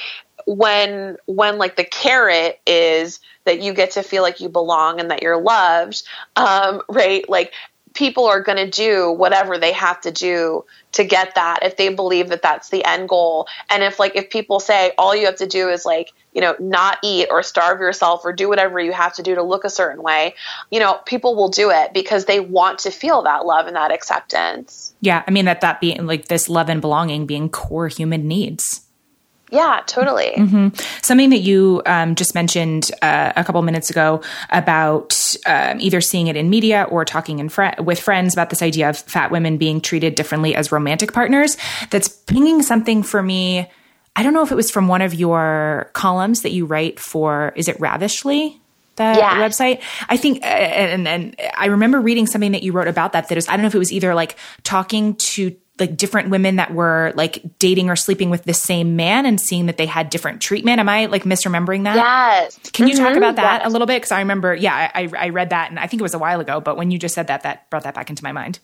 when 0.46 1.18
when 1.26 1.58
like 1.58 1.76
the 1.76 1.84
carrot 1.84 2.60
is 2.68 3.20
that 3.46 3.62
you 3.62 3.74
get 3.74 3.92
to 3.92 4.04
feel 4.04 4.22
like 4.22 4.40
you 4.40 4.50
belong 4.50 5.00
and 5.00 5.10
that 5.10 5.24
you're 5.24 5.42
loved 5.42 6.04
um, 6.36 6.82
right 6.90 7.28
like 7.30 7.52
people 7.96 8.26
are 8.26 8.42
going 8.42 8.58
to 8.58 8.70
do 8.70 9.12
whatever 9.12 9.58
they 9.58 9.72
have 9.72 10.00
to 10.02 10.12
do 10.12 10.64
to 10.92 11.04
get 11.04 11.36
that 11.36 11.60
if 11.64 11.78
they 11.78 11.94
believe 11.94 12.30
that 12.30 12.42
that's 12.42 12.70
the 12.70 12.86
end 12.86 13.10
goal. 13.10 13.48
And 13.70 13.84
if 13.84 14.00
like 14.00 14.16
if 14.16 14.30
people 14.30 14.60
say 14.60 14.94
all 14.98 15.16
you 15.16 15.26
have 15.26 15.38
to 15.38 15.48
do 15.48 15.70
is 15.70 15.86
like 15.86 16.14
you 16.34 16.42
know 16.42 16.56
not 16.60 17.00
eat 17.04 17.28
or 17.32 17.42
starve 17.42 17.80
yourself 17.80 18.22
or 18.24 18.34
do 18.34 18.48
whatever 18.48 18.80
you 18.80 18.92
have 18.92 19.14
to 19.16 19.24
do 19.24 19.34
to 19.34 19.42
look 19.42 19.64
a 19.64 19.70
certain 19.70 20.04
way 20.04 20.36
you 20.70 20.80
know 20.80 21.00
people 21.06 21.36
will 21.36 21.48
do 21.48 21.72
it 21.72 21.94
because 21.94 22.26
they 22.26 22.40
want 22.40 22.80
to 22.80 22.92
feel 22.92 23.24
that 23.24 23.46
love 23.46 23.68
and 23.68 23.76
that 23.76 23.92
acceptance. 23.92 24.94
Yeah 25.02 25.24
i 25.28 25.32
mean 25.32 25.46
that 25.46 25.62
that 25.62 25.80
being 25.80 26.06
like 26.06 26.28
this 26.28 26.50
love 26.50 26.70
and 26.70 26.82
belonging 26.82 27.26
being 27.26 27.50
core 27.50 27.88
human 27.88 28.28
needs 28.28 28.85
yeah, 29.56 29.82
totally. 29.88 30.34
Mm-hmm. 30.36 30.70
Something 31.02 31.30
that 31.32 31.40
you 31.40 31.82
um, 31.86 32.16
just 32.16 32.36
mentioned 32.36 32.92
uh, 33.02 33.34
a 33.36 33.44
couple 33.44 33.62
minutes 33.62 33.90
ago 33.90 34.22
about 34.50 35.36
um, 35.46 35.80
either 35.80 36.02
seeing 36.02 36.28
it 36.28 36.36
in 36.36 36.50
media 36.50 36.88
or 36.90 37.06
talking 37.06 37.40
in 37.40 37.50
fr- 37.50 37.82
with 37.82 38.00
friends 38.00 38.34
about 38.34 38.50
this 38.50 38.62
idea 38.62 38.90
of 38.90 38.98
fat 38.98 39.32
women 39.32 39.58
being 39.58 39.82
treated 39.82 40.16
differently 40.16 40.56
as 40.56 40.72
romantic 40.72 41.14
partners. 41.14 41.58
That's 41.90 42.08
pinging 42.08 42.62
something 42.62 43.04
for 43.04 43.24
me. 43.24 43.70
I 44.16 44.24
don't 44.24 44.34
know 44.34 44.44
if 44.44 44.52
it 44.52 44.56
was 44.56 44.72
from 44.72 44.88
one 44.88 45.02
of 45.02 45.14
your 45.14 45.90
columns 45.94 46.42
that 46.42 46.52
you 46.52 46.66
write 46.66 47.00
for. 47.00 47.54
Is 47.56 47.68
it 47.68 47.80
Ravishly? 47.80 48.62
the 48.96 49.04
yeah. 49.04 49.46
website. 49.46 49.82
I 50.08 50.18
think, 50.18 50.42
uh, 50.42 50.46
and, 50.46 51.08
and 51.08 51.36
I 51.58 51.66
remember 51.66 52.00
reading 52.00 52.28
something 52.28 52.54
that 52.54 52.64
you 52.64 52.72
wrote 52.72 52.88
about 52.88 53.14
that. 53.14 53.28
That 53.30 53.38
is, 53.38 53.48
I 53.50 53.52
don't 53.52 53.64
know 53.64 53.68
if 53.68 53.76
it 53.76 53.80
was 53.80 53.92
either 53.92 54.16
like 54.16 54.38
talking 54.64 55.16
to 55.16 55.56
like 55.80 55.98
different 55.98 56.30
women 56.30 56.56
that 56.56 56.74
were 56.74 57.12
like 57.16 57.44
dating 57.60 57.90
or 57.90 57.96
sleeping 57.96 58.30
with 58.30 58.44
the 58.44 58.54
same 58.54 58.96
man 58.96 59.26
and 59.26 59.40
seeing 59.40 59.66
that 59.66 59.78
they 59.78 59.86
had 59.86 60.10
different 60.10 60.42
treatment. 60.42 60.80
Am 60.80 60.88
I 60.88 61.08
like 61.08 61.24
misremembering 61.24 61.84
that? 61.84 61.96
Yes. 61.96 62.58
Can 62.72 62.88
you 62.88 62.96
mm-hmm. 62.96 63.04
talk 63.04 63.18
about 63.18 63.36
that 63.36 63.62
yes. 63.62 63.68
a 63.68 63.70
little 63.70 63.88
bit? 63.88 63.98
Because 63.98 64.12
I 64.12 64.20
remember, 64.20 64.56
yeah, 64.56 64.92
I, 64.94 65.10
I 65.18 65.30
read 65.30 65.50
that 65.50 65.70
and 65.70 65.80
I 65.80 65.88
think 65.88 66.02
it 66.02 66.04
was 66.04 66.14
a 66.14 66.20
while 66.20 66.40
ago, 66.40 66.62
but 66.62 66.78
when 66.78 66.92
you 66.92 66.98
just 66.98 67.16
said 67.16 67.28
that, 67.28 67.44
that 67.44 67.70
brought 67.70 67.84
that 67.84 67.96
back 67.96 68.10
into 68.10 68.24
my 68.24 68.32
mind. 68.32 68.60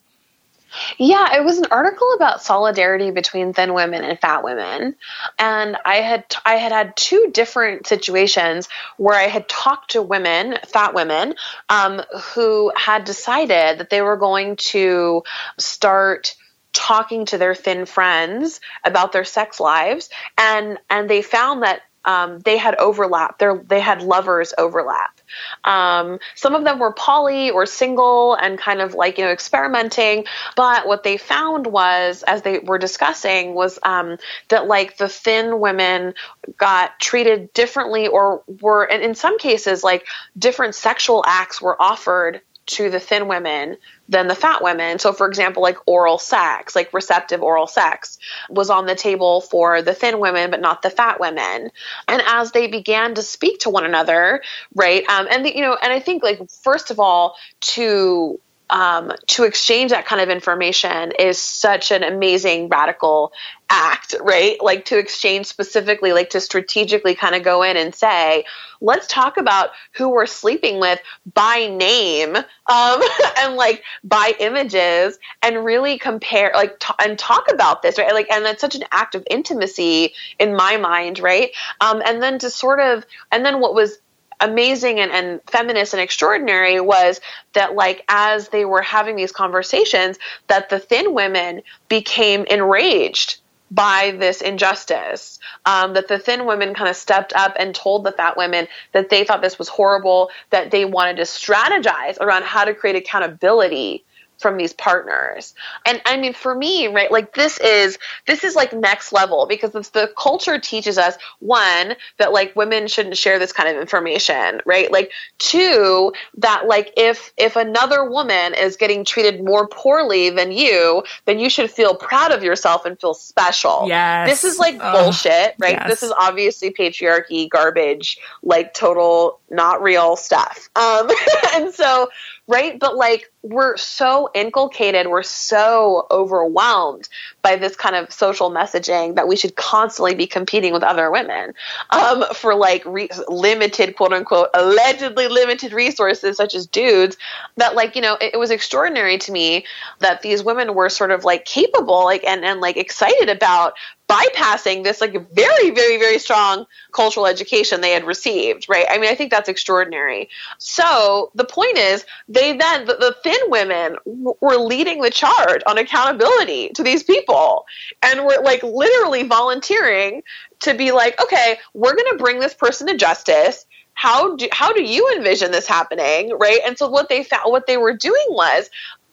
Yeah, 0.98 1.36
it 1.36 1.44
was 1.44 1.58
an 1.58 1.68
article 1.70 2.14
about 2.14 2.42
solidarity 2.42 3.12
between 3.12 3.54
thin 3.54 3.74
women 3.74 4.04
and 4.04 4.18
fat 4.20 4.44
women, 4.44 4.96
and 5.38 5.78
I 5.84 5.96
had 5.98 6.24
I 6.46 6.56
had 6.56 6.72
had 6.72 6.96
two 6.96 7.30
different 7.34 7.88
situations 7.88 8.70
where 8.96 9.18
I 9.18 9.28
had 9.28 9.50
talked 9.50 9.92
to 9.92 10.02
women, 10.02 10.58
fat 10.68 10.94
women, 10.94 11.36
um, 11.68 12.02
who 12.34 12.72
had 12.76 13.04
decided 13.04 13.80
that 13.80 13.90
they 13.90 14.02
were 14.02 14.16
going 14.18 14.56
to 14.58 15.24
start 15.58 16.36
talking 16.74 17.26
to 17.26 17.38
their 17.38 17.56
thin 17.56 17.86
friends 17.86 18.60
about 18.84 19.12
their 19.12 19.26
sex 19.26 19.60
lives, 19.60 20.10
and 20.38 20.78
and 20.90 21.10
they 21.10 21.22
found 21.22 21.64
that 21.64 21.82
um, 22.04 22.40
they 22.40 22.58
had 22.58 22.76
overlap. 22.76 23.38
They 23.38 23.48
they 23.68 23.80
had 23.80 24.02
lovers 24.02 24.54
overlap. 24.58 25.22
Um, 25.64 26.20
some 26.36 26.56
of 26.56 26.64
them 26.64 26.80
were 26.80 26.94
poly 26.94 27.52
or 27.52 27.66
single 27.66 28.34
and 28.34 28.58
kind 28.58 28.82
of 28.82 28.96
like 28.96 29.18
you 29.18 29.26
know 29.26 29.32
experimenting. 29.32 30.26
But 30.56 30.88
what 30.88 31.04
they 31.04 31.18
found 31.18 31.68
was, 31.68 32.24
as 32.24 32.42
they 32.42 32.60
were 32.60 32.80
discussing, 32.80 33.54
was 33.54 33.78
um, 33.84 34.18
that 34.50 34.68
like 34.68 34.98
the 34.98 35.10
thin 35.10 35.60
women 35.60 36.16
got 36.58 37.00
treated 37.00 37.54
differently, 37.54 38.08
or 38.08 38.44
were, 38.62 38.84
and 38.84 39.04
in 39.04 39.14
some 39.14 39.38
cases, 39.38 39.84
like 39.84 40.08
different 40.38 40.76
sexual 40.76 41.24
acts 41.28 41.62
were 41.62 41.80
offered 41.80 42.42
to 42.72 42.90
the 42.90 43.00
thin 43.00 43.28
women 43.28 43.78
than 44.10 44.28
the 44.28 44.36
fat 44.36 44.64
women. 44.64 45.00
So, 45.00 45.14
for 45.14 45.28
example, 45.28 45.62
like 45.62 45.78
oral 45.88 46.18
sex, 46.18 46.76
like 46.76 46.94
receptive 46.94 47.42
oral 47.42 47.68
sex, 47.68 48.18
was 48.50 48.70
on 48.70 48.86
the 48.86 48.96
table 48.96 49.42
for 49.42 49.82
the 49.82 49.94
thin 49.94 50.20
women, 50.20 50.52
but 50.52 50.62
not 50.62 50.82
the 50.82 50.90
fat 50.90 51.20
women. 51.20 51.72
And 52.08 52.22
as 52.26 52.52
they 52.52 52.68
began 52.68 53.16
to 53.16 53.22
speak 53.22 53.60
to 53.60 53.70
one 53.70 53.86
another, 53.86 54.42
right? 54.76 55.08
Um, 55.10 55.28
and 55.30 55.46
the, 55.46 55.56
you 55.56 55.62
know, 55.62 55.78
and 55.82 55.92
I 55.92 56.00
think 56.00 56.24
like 56.24 56.40
first 56.64 56.92
of 56.92 57.00
all, 57.00 57.36
to 57.62 58.40
um, 58.72 59.12
to 59.28 59.44
exchange 59.44 59.92
that 59.92 60.06
kind 60.06 60.22
of 60.22 60.30
information 60.30 61.12
is 61.20 61.38
such 61.38 61.92
an 61.92 62.04
amazing 62.04 62.70
radical 62.70 63.34
act, 63.70 64.16
right? 64.22 64.62
Like 64.62 64.86
to 64.86 64.98
exchange 64.98 65.46
specifically, 65.46 66.14
like 66.14 66.32
to 66.32 66.40
strategically 66.40 67.14
kind 67.14 67.36
of 67.36 67.44
go 67.44 67.64
in 67.64 67.76
and 67.76 67.94
say, 67.94 68.46
let's 68.80 69.08
talk 69.08 69.36
about 69.36 69.72
who 69.94 70.10
we're 70.10 70.26
sleeping 70.26 70.80
with 70.80 71.00
by 71.34 71.68
name 71.68 72.36
um, 72.36 73.02
and 73.38 73.56
like 73.56 73.84
by 74.06 74.34
images 74.40 75.20
and 75.44 75.66
really 75.66 75.98
compare, 76.00 76.52
like, 76.56 76.80
t- 76.80 76.94
and 77.04 77.20
talk 77.20 77.52
about 77.52 77.82
this, 77.82 77.98
right? 77.98 78.14
Like, 78.14 78.32
and 78.32 78.46
that's 78.46 78.62
such 78.62 78.76
an 78.76 78.84
act 78.92 79.16
of 79.16 79.28
intimacy 79.30 80.14
in 80.40 80.56
my 80.56 80.78
mind, 80.78 81.20
right? 81.20 81.52
Um, 81.82 82.02
and 82.06 82.24
then 82.24 82.40
to 82.40 82.50
sort 82.50 82.80
of, 82.80 83.06
and 83.32 83.46
then 83.46 83.60
what 83.60 83.74
was 83.74 84.00
amazing 84.42 85.00
and, 85.00 85.12
and 85.12 85.42
feminist 85.48 85.94
and 85.94 86.02
extraordinary 86.02 86.82
was 86.82 87.22
that 87.54 87.76
like 87.76 88.04
as 88.10 88.50
they 88.50 88.66
were 88.66 88.82
having 88.82 89.16
these 89.16 89.32
conversations 89.32 90.18
that 90.48 90.70
the 90.70 90.80
thin 90.80 91.14
women 91.14 91.62
became 91.88 92.44
enraged 92.46 93.38
by 93.72 94.14
this 94.20 94.42
injustice. 94.42 95.40
Um, 95.66 95.94
that 95.94 96.10
the 96.10 96.20
thin 96.20 96.46
women 96.46 96.74
kind 96.74 96.90
of 96.90 96.96
stepped 96.98 97.32
up 97.34 97.56
and 97.58 97.74
told 97.74 98.04
the 98.04 98.12
fat 98.12 98.36
women 98.36 98.68
that 98.92 99.10
they 99.10 99.24
thought 99.24 99.42
this 99.42 99.58
was 99.58 99.70
horrible, 99.70 100.30
that 100.50 100.72
they 100.72 100.84
wanted 100.84 101.16
to 101.18 101.24
strategize 101.24 102.20
around 102.20 102.44
how 102.44 102.66
to 102.66 102.74
create 102.74 102.98
accountability 102.98 104.04
from 104.42 104.58
these 104.58 104.74
partners. 104.74 105.54
And 105.86 106.02
I 106.06 106.18
mean, 106.18 106.34
for 106.34 106.54
me, 106.54 106.88
right, 106.88 107.12
like 107.12 107.34
this 107.34 107.60
is 107.60 107.98
this 108.28 108.44
is 108.44 108.56
like 108.56 108.74
next 108.74 109.14
level 109.14 109.46
because 109.48 109.72
the 109.72 110.12
culture 110.18 110.60
teaches 110.60 110.98
us 110.98 111.16
one 111.40 111.96
that 112.18 112.34
like 112.34 112.56
women 112.56 112.88
shouldn't 112.88 113.18
share 113.18 113.40
this 113.40 113.54
kind 113.54 113.70
of 113.70 113.80
information, 113.80 114.62
right? 114.66 114.92
Like 114.92 115.12
two 115.38 116.14
that 116.38 116.68
like 116.68 116.94
if 116.98 117.32
if 117.38 117.56
another 117.56 118.10
woman 118.10 118.54
is 118.54 118.76
getting 118.76 119.06
treated 119.06 119.44
more 119.44 119.68
poorly 119.68 120.30
than 120.30 120.52
you, 120.52 121.04
then 121.26 121.40
you 121.40 121.50
should 121.50 121.70
feel 121.70 121.96
proud 121.96 122.32
of 122.32 122.44
yourself 122.44 122.86
and 122.86 123.00
feel 123.00 123.14
special. 123.14 123.86
Yes. 123.88 124.30
This 124.30 124.44
is 124.52 124.60
like 124.60 124.80
bullshit, 124.80 125.56
right? 125.60 125.74
yes. 125.74 125.88
This 125.88 126.04
is 126.04 126.12
obviously 126.18 126.72
patriarchy, 126.72 127.50
garbage, 127.50 128.18
like 128.44 128.74
total 128.74 129.40
not 129.50 129.82
real 129.82 130.16
stuff. 130.16 130.70
Um, 130.76 131.10
and 131.56 131.74
so 131.74 132.10
right? 132.48 132.80
But 132.80 132.96
like 132.96 133.32
we're 133.44 133.78
so 133.78 134.30
inculcated, 134.34 135.08
we're 135.08 135.24
so 135.24 136.06
overwhelmed 136.12 137.08
by 137.42 137.56
this 137.56 137.76
kind 137.76 137.96
of 137.96 138.12
social 138.12 138.52
messaging 138.52 139.16
that 139.16 139.28
we 139.28 139.36
should 139.36 139.56
constantly 139.56 140.16
be 140.16 140.28
competing 140.28 140.74
with 140.74 140.84
other 140.84 141.10
women 141.10 141.54
um, 141.92 142.24
for 142.34 142.54
like 142.56 142.84
re- 142.86 143.10
limited, 143.28 143.96
quote 143.96 144.14
unquote, 144.14 144.50
allegedly 144.54 145.28
limited 145.28 145.74
resources 145.74 146.38
such 146.38 146.54
as 146.54 146.68
dudes. 146.68 147.18
That 147.58 147.76
like 147.76 147.96
you 147.96 148.02
know 148.02 148.18
it, 148.20 148.34
it 148.34 148.38
was 148.38 148.52
extraordinary 148.52 149.18
to 149.20 149.32
me 149.32 149.66
that 150.00 150.22
these 150.22 150.44
women 150.44 150.76
were 150.76 150.90
sort 150.90 151.12
of 151.12 151.24
like 151.24 151.46
capable, 151.46 152.04
like 152.04 152.24
and 152.26 152.44
and 152.44 152.60
like 152.60 152.78
excited 152.78 153.30
about 153.30 153.74
bypassing 154.12 154.84
this 154.84 155.00
like 155.00 155.14
very 155.32 155.72
very 155.72 155.98
very 155.98 156.20
strong 156.20 156.66
cultural 156.92 157.26
education 157.26 157.80
they 157.82 157.92
had 157.92 158.04
received 158.04 158.68
right? 158.68 158.86
I 158.90 158.98
mean 158.98 159.10
i 159.10 159.16
think 159.16 159.32
that's 159.32 159.50
extraordinary. 159.50 160.30
So 160.58 161.32
the 161.36 161.46
point 161.46 161.78
is 161.78 162.06
they 162.28 162.58
then 162.58 162.86
the, 162.86 162.96
the 162.96 163.16
thin 163.24 163.40
women 163.48 163.96
w- 164.06 164.36
were 164.42 164.58
leading 164.58 165.02
the 165.02 165.10
charge 165.10 165.62
on 165.66 165.78
accountability 165.78 166.70
to 166.70 166.84
these 166.84 167.04
people 167.04 167.66
and 168.04 168.26
were 168.26 168.42
like 168.44 168.62
literally 168.64 169.24
volunteering 169.24 170.24
to 170.60 170.74
be 170.74 170.92
like 170.92 171.22
okay 171.22 171.58
we're 171.74 171.96
going 171.96 172.12
to 172.12 172.18
bring 172.24 172.40
this 172.40 172.54
person 172.54 172.88
to 172.88 172.98
justice. 172.98 173.66
How 173.94 174.36
do 174.36 174.48
how 174.52 174.74
do 174.74 174.84
you 174.84 175.10
envision 175.16 175.52
this 175.52 175.68
happening 175.68 176.38
right? 176.38 176.60
And 176.66 176.78
so 176.78 176.90
what 176.90 177.08
they 177.10 177.24
found 177.24 177.52
what 177.52 177.68
they 177.68 177.78
were 177.78 177.94
doing 177.94 178.26
was 178.30 178.70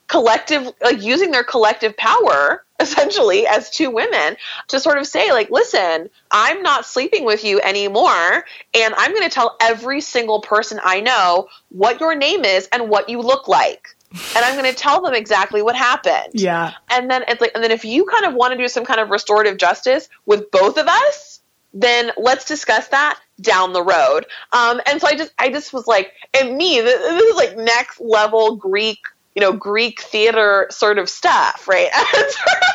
collective 0.09 0.72
like 0.82 1.03
using 1.03 1.30
their 1.30 1.44
collective 1.44 1.96
power 1.96 2.64
essentially 2.81 3.47
as 3.47 3.70
two 3.70 3.91
women 3.91 4.37
to 4.68 4.79
sort 4.79 4.99
of 4.99 5.07
say 5.07 5.33
like 5.33 5.51
listen 5.51 6.09
i'm 6.31 6.62
not 6.62 6.87
sleeping 6.87 7.24
with 7.24 7.45
you 7.45 7.61
anymore 7.61 8.45
and 8.74 8.95
i'm 8.97 9.12
going 9.12 9.29
to 9.29 9.35
tell 9.35 9.57
every 9.61 10.01
single 10.01 10.41
person 10.41 10.79
i 10.85 11.01
know 11.01 11.49
what 11.70 12.01
your 12.01 12.14
name 12.14 12.45
is 12.45 12.68
and 12.72 12.89
what 12.89 13.09
you 13.09 13.20
look 13.20 13.49
like. 13.49 13.89
And 14.35 14.45
i'm 14.45 14.57
going 14.57 14.70
to 14.72 14.76
tell 14.76 15.03
them 15.03 15.14
exactly 15.14 15.61
what 15.61 15.76
happened. 15.76 16.33
Yeah. 16.35 16.72
and 16.91 17.11
then 17.11 17.24
it's 17.29 17.41
like 17.41 17.53
and 17.55 17.62
then 17.62 17.70
if 17.70 17.85
you 17.85 18.07
kind 18.07 18.24
of 18.24 18.35
want 18.35 18.53
to 18.53 18.59
do 18.59 18.68
some 18.68 18.85
kind 18.85 19.01
of 19.01 19.11
restorative 19.11 19.59
justice 19.59 20.09
with 20.24 20.51
both 20.51 20.79
of 20.79 20.87
us 20.87 21.41
then 21.74 22.11
let's 22.16 22.47
discuss 22.47 22.89
that 22.89 23.20
down 23.41 23.74
the 23.74 23.83
road. 23.83 24.24
Um, 24.53 24.81
and 24.87 25.01
so 25.01 25.07
i 25.07 25.14
just 25.14 25.33
i 25.39 25.51
just 25.51 25.72
was 25.72 25.87
like 25.87 26.12
and 26.39 26.57
me 26.57 26.81
this, 26.81 26.99
this 26.99 27.22
is 27.22 27.37
like 27.37 27.57
next 27.57 28.01
level 28.01 28.57
greek 28.57 28.99
you 29.39 29.41
know 29.41 29.53
greek 29.53 30.01
theater 30.01 30.66
sort 30.68 30.99
of 30.99 31.09
stuff 31.09 31.68
right? 31.68 31.91
And 31.95 32.26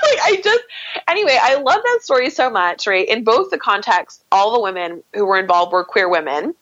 like 0.01 0.19
i 0.23 0.41
just 0.41 0.63
anyway 1.09 1.37
i 1.41 1.55
love 1.55 1.81
that 1.83 1.99
story 2.01 2.29
so 2.29 2.49
much 2.49 2.87
right? 2.87 3.05
In 3.05 3.25
both 3.25 3.49
the 3.49 3.57
context 3.57 4.23
all 4.31 4.53
the 4.53 4.61
women 4.61 5.03
who 5.13 5.25
were 5.25 5.37
involved 5.37 5.73
were 5.73 5.83
queer 5.83 6.07
women 6.07 6.55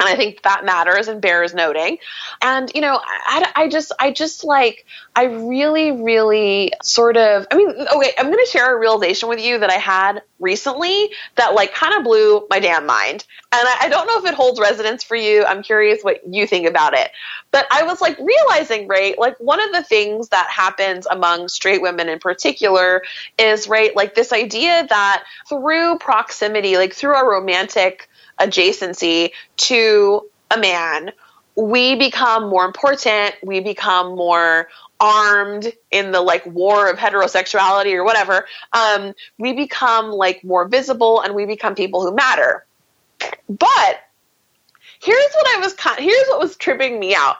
and 0.00 0.08
I 0.08 0.16
think 0.16 0.42
that 0.42 0.64
matters 0.64 1.08
and 1.08 1.20
bears 1.20 1.54
noting. 1.54 1.98
And 2.42 2.70
you 2.74 2.80
know, 2.80 3.00
I, 3.02 3.52
I 3.54 3.68
just, 3.68 3.92
I 3.98 4.10
just 4.10 4.44
like, 4.44 4.86
I 5.14 5.24
really, 5.24 5.92
really 5.92 6.72
sort 6.82 7.16
of. 7.16 7.46
I 7.50 7.56
mean, 7.56 7.68
okay, 7.68 8.12
I'm 8.18 8.26
going 8.26 8.44
to 8.44 8.50
share 8.50 8.74
a 8.74 8.78
realization 8.78 9.28
with 9.28 9.40
you 9.40 9.58
that 9.58 9.70
I 9.70 9.78
had 9.78 10.22
recently 10.40 11.10
that 11.36 11.54
like 11.54 11.74
kind 11.74 11.94
of 11.94 12.04
blew 12.04 12.46
my 12.50 12.58
damn 12.58 12.86
mind. 12.86 13.24
And 13.52 13.68
I, 13.68 13.76
I 13.82 13.88
don't 13.88 14.06
know 14.06 14.18
if 14.18 14.24
it 14.24 14.34
holds 14.34 14.58
resonance 14.58 15.04
for 15.04 15.14
you. 15.14 15.44
I'm 15.44 15.62
curious 15.62 16.02
what 16.02 16.22
you 16.28 16.46
think 16.46 16.66
about 16.66 16.94
it. 16.94 17.10
But 17.52 17.66
I 17.70 17.84
was 17.84 18.00
like 18.00 18.18
realizing, 18.18 18.88
right, 18.88 19.16
like 19.16 19.38
one 19.38 19.62
of 19.62 19.72
the 19.72 19.84
things 19.84 20.30
that 20.30 20.50
happens 20.50 21.06
among 21.06 21.48
straight 21.48 21.80
women 21.80 22.08
in 22.08 22.18
particular 22.18 23.02
is 23.38 23.68
right, 23.68 23.94
like 23.94 24.16
this 24.16 24.32
idea 24.32 24.84
that 24.88 25.24
through 25.48 25.98
proximity, 25.98 26.76
like 26.76 26.94
through 26.94 27.14
a 27.14 27.24
romantic 27.24 28.08
adjacency 28.38 29.30
to 29.56 30.28
a 30.50 30.58
man, 30.58 31.12
we 31.56 31.96
become 31.96 32.48
more 32.48 32.64
important, 32.64 33.34
we 33.42 33.60
become 33.60 34.16
more 34.16 34.68
armed 34.98 35.72
in 35.90 36.12
the 36.12 36.20
like 36.20 36.44
war 36.46 36.90
of 36.90 36.96
heterosexuality 36.98 37.94
or 37.94 38.04
whatever. 38.04 38.46
Um, 38.72 39.12
we 39.38 39.52
become 39.52 40.10
like 40.10 40.42
more 40.42 40.66
visible 40.66 41.20
and 41.20 41.34
we 41.34 41.46
become 41.46 41.74
people 41.74 42.02
who 42.02 42.14
matter. 42.14 42.64
But 43.48 44.00
here's 45.00 45.32
what 45.34 45.56
I 45.56 45.60
was 45.60 45.76
here's 45.98 46.28
what 46.28 46.40
was 46.40 46.56
tripping 46.56 46.98
me 46.98 47.14
out. 47.14 47.36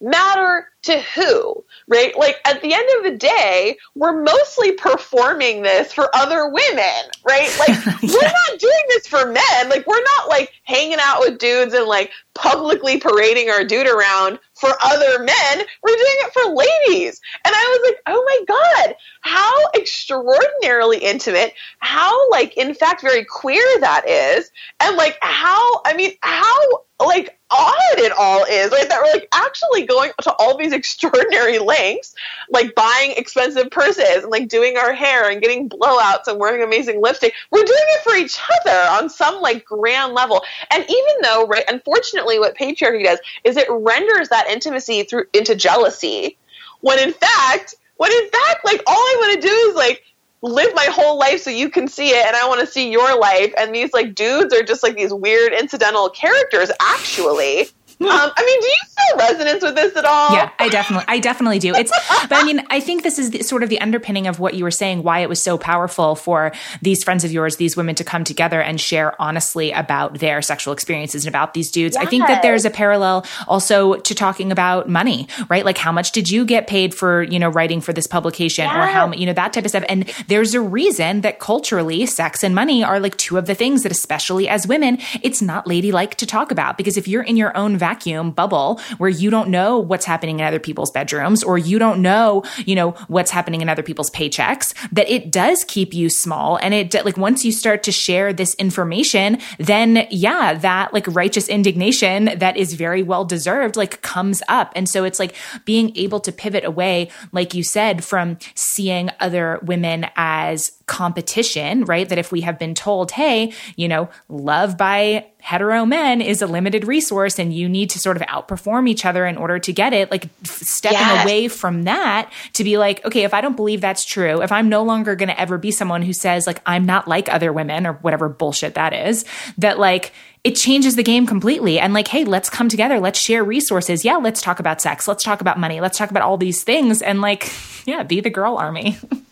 Matter 0.00 0.68
to 0.82 1.00
who, 1.00 1.64
right? 1.88 2.16
Like 2.18 2.36
at 2.44 2.60
the 2.60 2.74
end 2.74 2.88
of 2.98 3.04
the 3.10 3.16
day, 3.16 3.76
we're 3.94 4.22
mostly 4.22 4.72
performing 4.72 5.62
this 5.62 5.92
for 5.92 6.14
other 6.14 6.48
women, 6.48 7.10
right? 7.26 7.50
Like 7.58 7.68
Yeah. 8.02 8.10
we're 8.12 8.22
not 8.22 8.58
doing 8.58 8.84
this 8.88 9.06
for 9.06 9.24
men. 9.26 9.68
Like 9.70 9.86
we're 9.86 10.02
not 10.02 10.28
like 10.28 10.52
hanging 10.64 10.98
out 11.00 11.20
with 11.20 11.38
dudes 11.38 11.72
and 11.74 11.86
like 11.86 12.10
publicly 12.34 12.98
parading 13.00 13.48
our 13.48 13.64
dude 13.64 13.86
around 13.86 14.38
for 14.54 14.70
other 14.82 15.20
men. 15.20 15.58
We're 15.82 15.96
doing 15.96 16.18
it 16.20 16.32
for 16.32 16.54
ladies. 16.54 17.20
And 17.44 17.54
I 17.54 17.78
was 17.80 17.90
like, 17.90 18.02
oh 18.06 18.24
my 18.26 18.44
God, 18.84 18.96
how 19.22 19.54
extraordinarily 19.74 20.98
intimate, 20.98 21.54
how 21.78 22.30
like 22.30 22.56
in 22.56 22.74
fact 22.74 23.00
very 23.00 23.24
queer 23.24 23.64
that 23.80 24.08
is. 24.08 24.50
And 24.80 24.96
like 24.96 25.16
how, 25.22 25.80
I 25.86 25.94
mean, 25.94 26.12
how 26.20 26.58
like 27.06 27.38
odd 27.54 27.98
it 27.98 28.12
all 28.12 28.44
is, 28.44 28.70
right? 28.70 28.88
That 28.88 29.02
we're 29.02 29.12
like 29.12 29.28
actually 29.32 29.86
going 29.86 30.12
to 30.22 30.32
all 30.34 30.56
these 30.56 30.72
extraordinary 30.80 31.58
lengths, 31.58 32.14
like 32.50 32.74
buying 32.74 33.12
expensive 33.12 33.70
purses 33.70 34.22
and 34.22 34.30
like 34.30 34.48
doing 34.48 34.76
our 34.76 34.92
hair 34.92 35.30
and 35.30 35.40
getting 35.40 35.68
blowouts 35.68 36.26
and 36.26 36.38
wearing 36.38 36.62
amazing 36.62 37.00
lipstick. 37.00 37.34
We're 37.50 37.64
doing 37.64 37.78
it 37.78 38.02
for 38.02 38.14
each 38.14 38.38
other 38.60 38.76
on 38.90 39.08
some 39.08 39.40
like 39.40 39.64
grand 39.64 40.14
level. 40.14 40.42
And 40.70 40.82
even 40.82 41.14
though, 41.22 41.46
right, 41.46 41.64
unfortunately, 41.68 42.38
what 42.38 42.56
patriarchy 42.56 43.04
does 43.04 43.20
is 43.44 43.56
it 43.56 43.68
renders 43.70 44.28
that 44.30 44.48
intimacy 44.48 45.04
through 45.04 45.24
into 45.32 45.54
jealousy, 45.54 46.36
when 46.80 46.98
in 46.98 47.12
fact, 47.12 47.74
when 47.96 48.12
in 48.12 48.28
fact, 48.30 48.64
like 48.64 48.82
all 48.86 48.96
I 48.96 49.16
want 49.20 49.42
to 49.42 49.48
do 49.48 49.54
is 49.54 49.76
like 49.76 50.02
live 50.44 50.74
my 50.74 50.84
whole 50.84 51.18
life 51.18 51.40
so 51.40 51.48
you 51.48 51.70
can 51.70 51.88
see 51.88 52.10
it 52.10 52.26
and 52.26 52.36
I 52.36 52.46
want 52.46 52.60
to 52.60 52.66
see 52.66 52.90
your 52.90 53.18
life. 53.18 53.52
And 53.58 53.74
these 53.74 53.94
like 53.94 54.14
dudes 54.14 54.52
are 54.52 54.62
just 54.62 54.82
like 54.82 54.94
these 54.94 55.12
weird 55.12 55.54
incidental 55.54 56.10
characters 56.10 56.70
actually. 56.80 57.68
Um, 58.08 58.32
I 58.36 58.44
mean, 58.44 58.60
do 58.60 58.66
you 58.66 58.74
feel 58.96 59.16
resonance 59.18 59.62
with 59.62 59.74
this 59.74 59.96
at 59.96 60.04
all? 60.04 60.32
Yeah, 60.32 60.50
I 60.58 60.68
definitely, 60.68 61.04
I 61.08 61.18
definitely 61.18 61.58
do. 61.58 61.74
It's, 61.74 61.90
but 62.28 62.32
I 62.32 62.44
mean, 62.44 62.62
I 62.70 62.80
think 62.80 63.02
this 63.02 63.18
is 63.18 63.30
the, 63.30 63.42
sort 63.42 63.62
of 63.62 63.68
the 63.68 63.80
underpinning 63.80 64.26
of 64.26 64.38
what 64.38 64.54
you 64.54 64.64
were 64.64 64.70
saying, 64.70 65.02
why 65.02 65.20
it 65.20 65.28
was 65.28 65.42
so 65.42 65.58
powerful 65.58 66.14
for 66.14 66.52
these 66.82 67.02
friends 67.02 67.24
of 67.24 67.32
yours, 67.32 67.56
these 67.56 67.76
women 67.76 67.94
to 67.96 68.04
come 68.04 68.24
together 68.24 68.60
and 68.60 68.80
share 68.80 69.20
honestly 69.20 69.72
about 69.72 70.18
their 70.18 70.42
sexual 70.42 70.72
experiences 70.72 71.24
and 71.24 71.34
about 71.34 71.54
these 71.54 71.70
dudes. 71.70 71.96
Yes. 71.96 72.06
I 72.06 72.10
think 72.10 72.26
that 72.26 72.42
there's 72.42 72.64
a 72.64 72.70
parallel 72.70 73.26
also 73.48 73.94
to 73.94 74.14
talking 74.14 74.52
about 74.52 74.88
money, 74.88 75.28
right? 75.48 75.64
Like 75.64 75.78
how 75.78 75.92
much 75.92 76.12
did 76.12 76.30
you 76.30 76.44
get 76.44 76.66
paid 76.66 76.94
for, 76.94 77.22
you 77.22 77.38
know, 77.38 77.48
writing 77.48 77.80
for 77.80 77.92
this 77.92 78.06
publication 78.06 78.64
yes. 78.64 78.76
or 78.76 78.86
how, 78.86 79.12
you 79.12 79.26
know, 79.26 79.32
that 79.32 79.52
type 79.52 79.64
of 79.64 79.70
stuff. 79.70 79.84
And 79.88 80.04
there's 80.28 80.54
a 80.54 80.60
reason 80.60 81.22
that 81.22 81.38
culturally 81.38 82.06
sex 82.06 82.44
and 82.44 82.54
money 82.54 82.84
are 82.84 83.00
like 83.00 83.16
two 83.16 83.38
of 83.38 83.46
the 83.46 83.54
things 83.54 83.82
that, 83.82 83.92
especially 83.92 84.48
as 84.48 84.66
women, 84.66 84.98
it's 85.22 85.42
not 85.42 85.66
ladylike 85.66 86.16
to 86.16 86.26
talk 86.26 86.50
about 86.50 86.76
because 86.76 86.96
if 86.96 87.08
you're 87.08 87.22
in 87.22 87.36
your 87.36 87.56
own 87.56 87.76
vacuum 87.76 87.93
bubble 88.34 88.80
where 88.98 89.10
you 89.10 89.30
don't 89.30 89.48
know 89.48 89.78
what's 89.78 90.04
happening 90.04 90.40
in 90.40 90.46
other 90.46 90.58
people's 90.58 90.90
bedrooms 90.90 91.42
or 91.42 91.58
you 91.58 91.78
don't 91.78 92.00
know, 92.02 92.42
you 92.64 92.74
know, 92.74 92.92
what's 93.08 93.30
happening 93.30 93.60
in 93.60 93.68
other 93.68 93.82
people's 93.82 94.10
paychecks, 94.10 94.74
that 94.92 95.08
it 95.08 95.30
does 95.30 95.64
keep 95.64 95.94
you 95.94 96.08
small. 96.08 96.56
And 96.56 96.74
it, 96.74 96.94
like, 97.04 97.16
once 97.16 97.44
you 97.44 97.52
start 97.52 97.82
to 97.84 97.92
share 97.92 98.32
this 98.32 98.54
information, 98.54 99.38
then 99.58 100.06
yeah, 100.10 100.54
that 100.54 100.92
like 100.92 101.06
righteous 101.08 101.48
indignation 101.48 102.30
that 102.38 102.56
is 102.56 102.74
very 102.74 103.02
well 103.02 103.24
deserved, 103.24 103.76
like 103.76 104.02
comes 104.02 104.42
up. 104.48 104.72
And 104.74 104.88
so 104.88 105.04
it's 105.04 105.18
like 105.18 105.34
being 105.64 105.96
able 105.96 106.20
to 106.20 106.32
pivot 106.32 106.64
away, 106.64 107.10
like 107.32 107.54
you 107.54 107.62
said, 107.62 108.04
from 108.04 108.38
seeing 108.54 109.10
other 109.20 109.60
women 109.62 110.06
as 110.16 110.72
competition, 110.86 111.84
right? 111.84 112.08
That 112.08 112.18
if 112.18 112.32
we 112.32 112.42
have 112.42 112.58
been 112.58 112.74
told, 112.74 113.10
hey, 113.12 113.52
you 113.76 113.88
know, 113.88 114.08
love 114.28 114.76
by 114.76 115.26
hetero 115.44 115.84
men 115.84 116.22
is 116.22 116.40
a 116.40 116.46
limited 116.46 116.86
resource 116.86 117.38
and 117.38 117.52
you 117.52 117.68
need 117.68 117.90
to 117.90 117.98
sort 117.98 118.16
of 118.16 118.22
outperform 118.22 118.88
each 118.88 119.04
other 119.04 119.26
in 119.26 119.36
order 119.36 119.58
to 119.58 119.74
get 119.74 119.92
it, 119.92 120.10
like 120.10 120.26
stepping 120.42 120.98
yes. 120.98 121.22
away 121.22 121.48
from 121.48 121.82
that 121.82 122.32
to 122.54 122.64
be 122.64 122.78
like, 122.78 123.04
okay, 123.04 123.24
if 123.24 123.34
I 123.34 123.42
don't 123.42 123.54
believe 123.54 123.82
that's 123.82 124.06
true, 124.06 124.40
if 124.40 124.50
I'm 124.50 124.70
no 124.70 124.82
longer 124.82 125.14
going 125.14 125.28
to 125.28 125.38
ever 125.38 125.58
be 125.58 125.70
someone 125.70 126.00
who 126.00 126.14
says, 126.14 126.46
like, 126.46 126.62
I'm 126.64 126.86
not 126.86 127.06
like 127.06 127.30
other 127.30 127.52
women 127.52 127.86
or 127.86 127.92
whatever 127.92 128.30
bullshit 128.30 128.72
that 128.76 128.94
is, 128.94 129.26
that 129.58 129.78
like, 129.78 130.14
it 130.44 130.56
changes 130.56 130.96
the 130.96 131.02
game 131.02 131.26
completely. 131.26 131.78
And 131.78 131.92
like, 131.92 132.08
hey, 132.08 132.24
let's 132.24 132.48
come 132.48 132.70
together. 132.70 132.98
Let's 132.98 133.18
share 133.18 133.44
resources. 133.44 134.02
Yeah, 134.02 134.16
let's 134.16 134.40
talk 134.40 134.60
about 134.60 134.80
sex. 134.80 135.06
Let's 135.06 135.22
talk 135.22 135.42
about 135.42 135.60
money. 135.60 135.82
Let's 135.82 135.98
talk 135.98 136.10
about 136.10 136.22
all 136.22 136.38
these 136.38 136.64
things. 136.64 137.02
And 137.02 137.20
like, 137.20 137.52
yeah, 137.84 138.02
be 138.02 138.22
the 138.22 138.30
girl 138.30 138.56
army. 138.56 138.96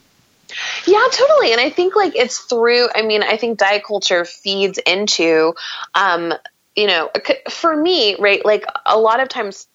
Yeah, 0.86 1.04
totally. 1.10 1.52
And 1.52 1.60
I 1.60 1.70
think 1.70 1.94
like 1.96 2.16
it's 2.16 2.38
through, 2.38 2.88
I 2.94 3.02
mean, 3.02 3.22
I 3.22 3.36
think 3.36 3.58
diet 3.58 3.84
culture 3.86 4.24
feeds 4.24 4.78
into, 4.78 5.54
um, 5.94 6.34
you 6.74 6.86
know, 6.86 7.10
for 7.50 7.74
me, 7.76 8.16
right, 8.18 8.44
like 8.44 8.64
a 8.86 8.98
lot 8.98 9.20
of 9.20 9.28
times 9.28 9.66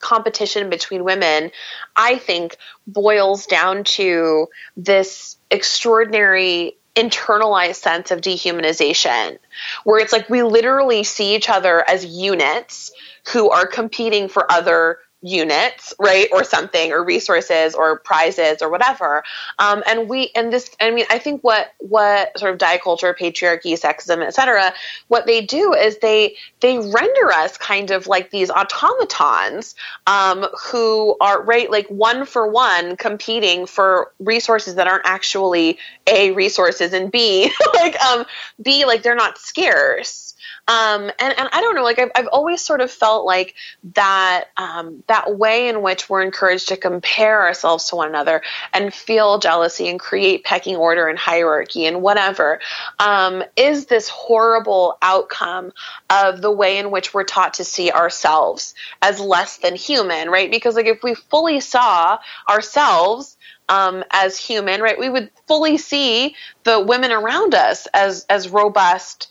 competition 0.00 0.70
between 0.70 1.04
women, 1.04 1.50
I 1.96 2.18
think 2.18 2.56
boils 2.86 3.46
down 3.46 3.84
to 3.84 4.46
this 4.76 5.36
extraordinary 5.50 6.76
internalized 6.94 7.76
sense 7.76 8.10
of 8.10 8.20
dehumanization 8.20 9.38
where 9.84 10.00
it's 10.00 10.12
like 10.12 10.28
we 10.28 10.42
literally 10.42 11.04
see 11.04 11.36
each 11.36 11.48
other 11.48 11.88
as 11.88 12.04
units 12.04 12.90
who 13.32 13.50
are 13.50 13.66
competing 13.66 14.28
for 14.28 14.50
other 14.50 14.98
units, 15.22 15.92
right, 15.98 16.28
or 16.32 16.44
something, 16.44 16.92
or 16.92 17.02
resources, 17.04 17.74
or 17.74 17.98
prizes, 17.98 18.62
or 18.62 18.68
whatever. 18.68 19.24
Um, 19.58 19.82
and 19.86 20.08
we, 20.08 20.30
and 20.34 20.52
this, 20.52 20.70
I 20.80 20.90
mean, 20.90 21.06
I 21.10 21.18
think 21.18 21.42
what 21.42 21.72
what 21.78 22.38
sort 22.38 22.52
of 22.52 22.58
diet 22.58 22.82
culture, 22.82 23.14
patriarchy, 23.18 23.78
sexism, 23.78 24.24
etc., 24.24 24.72
what 25.08 25.26
they 25.26 25.40
do 25.40 25.74
is 25.74 25.98
they 25.98 26.36
they 26.60 26.78
render 26.78 27.32
us 27.32 27.56
kind 27.58 27.90
of 27.90 28.06
like 28.06 28.30
these 28.30 28.50
automatons 28.50 29.74
um, 30.06 30.46
who 30.70 31.16
are 31.20 31.42
right, 31.42 31.70
like 31.70 31.88
one 31.88 32.24
for 32.24 32.46
one, 32.46 32.96
competing 32.96 33.66
for 33.66 34.12
resources 34.18 34.76
that 34.76 34.86
aren't 34.86 35.06
actually 35.06 35.78
a 36.06 36.30
resources, 36.32 36.92
and 36.92 37.10
b 37.10 37.50
like 37.74 38.00
um 38.02 38.24
b 38.62 38.84
like 38.84 39.02
they're 39.02 39.14
not 39.14 39.38
scarce. 39.38 40.27
Um, 40.68 41.10
and, 41.18 41.38
and 41.38 41.48
I 41.50 41.62
don't 41.62 41.74
know, 41.74 41.82
like 41.82 41.98
I've, 41.98 42.10
I've 42.14 42.26
always 42.28 42.60
sort 42.60 42.82
of 42.82 42.90
felt 42.90 43.24
like 43.24 43.54
that, 43.94 44.44
um, 44.58 45.02
that 45.06 45.38
way 45.38 45.68
in 45.68 45.80
which 45.80 46.10
we're 46.10 46.22
encouraged 46.22 46.68
to 46.68 46.76
compare 46.76 47.40
ourselves 47.40 47.88
to 47.88 47.96
one 47.96 48.08
another 48.08 48.42
and 48.74 48.92
feel 48.92 49.38
jealousy 49.38 49.88
and 49.88 49.98
create 49.98 50.44
pecking 50.44 50.76
order 50.76 51.08
and 51.08 51.18
hierarchy 51.18 51.86
and 51.86 52.02
whatever, 52.02 52.60
um, 52.98 53.42
is 53.56 53.86
this 53.86 54.10
horrible 54.10 54.98
outcome 55.00 55.72
of 56.10 56.42
the 56.42 56.52
way 56.52 56.76
in 56.76 56.90
which 56.90 57.14
we're 57.14 57.24
taught 57.24 57.54
to 57.54 57.64
see 57.64 57.90
ourselves 57.90 58.74
as 59.00 59.18
less 59.20 59.56
than 59.56 59.74
human, 59.74 60.28
right? 60.28 60.50
Because 60.50 60.76
like 60.76 60.86
if 60.86 61.02
we 61.02 61.14
fully 61.14 61.60
saw 61.60 62.18
ourselves 62.48 63.38
um, 63.70 64.04
as 64.10 64.38
human, 64.38 64.80
right, 64.80 64.98
we 64.98 65.08
would 65.08 65.30
fully 65.46 65.78
see 65.78 66.34
the 66.64 66.80
women 66.80 67.12
around 67.12 67.54
us 67.54 67.86
as 67.94 68.24
as 68.28 68.48
robust, 68.48 69.30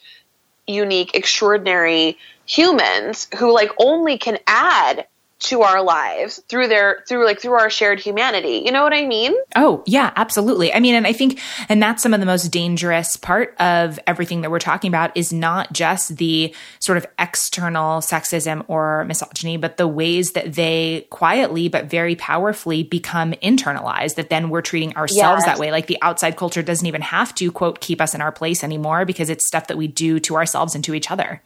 unique, 0.68 1.16
extraordinary 1.16 2.18
humans 2.46 3.28
who 3.38 3.54
like 3.54 3.72
only 3.80 4.18
can 4.18 4.38
add 4.48 5.08
to 5.40 5.62
our 5.62 5.84
lives 5.84 6.42
through 6.50 6.68
their 6.68 7.04
through 7.08 7.26
like 7.26 7.40
through 7.40 7.54
our 7.54 7.70
shared 7.70 8.00
humanity. 8.00 8.64
You 8.66 8.72
know 8.72 8.84
what 8.84 8.94
i 8.94 9.06
mean? 9.06 9.36
Oh 9.56 9.84
yeah 9.86 10.12
absolutely. 10.16 10.74
I 10.74 10.80
mean 10.80 10.96
and 10.96 11.06
i 11.06 11.14
think 11.14 11.40
and 11.70 11.82
that's 11.82 12.02
some 12.02 12.14
of 12.14 12.20
the 12.20 12.26
most 12.26 12.50
dangerous 12.50 13.16
part 13.16 13.56
of 13.60 14.00
everything 14.08 14.42
that 14.42 14.52
we're 14.52 14.60
talking 14.60 14.90
about 14.90 15.16
is 15.16 15.32
not 15.32 15.72
just 15.74 16.18
the 16.18 16.54
sort 16.80 16.98
of 16.98 17.06
external 17.20 18.02
sexism 18.02 18.66
or 18.68 19.06
misogyny 19.06 19.58
but 19.58 19.78
the 19.78 19.88
ways 19.88 20.32
that 20.32 20.54
they 20.54 21.06
quietly 21.10 21.68
but 21.68 21.86
very 21.86 22.16
powerfully 22.16 22.84
become 22.84 23.34
internalized 23.34 24.16
that 24.16 24.30
then 24.30 24.50
we're 24.50 24.62
treating 24.62 24.96
ourselves 24.96 25.44
yes. 25.44 25.46
that 25.46 25.60
way. 25.60 25.72
Like 25.72 25.88
the 25.88 25.98
outside 26.02 26.36
culture 26.36 26.64
doesn't 26.64 26.86
even 26.86 27.02
have 27.02 27.34
to 27.36 27.52
quote 27.52 27.80
keep 27.80 28.02
us 28.02 28.16
in 28.16 28.22
our 28.22 28.32
place 28.32 28.64
anymore 28.64 29.06
because 29.06 29.30
it's 29.30 29.48
stuff 29.48 29.68
that 29.68 29.78
we 29.78 29.88
do 29.88 30.20
to 30.22 30.36
ourselves 30.36 30.76
and 30.76 30.84
to 30.84 30.94
each 30.94 31.12
other. 31.12 31.42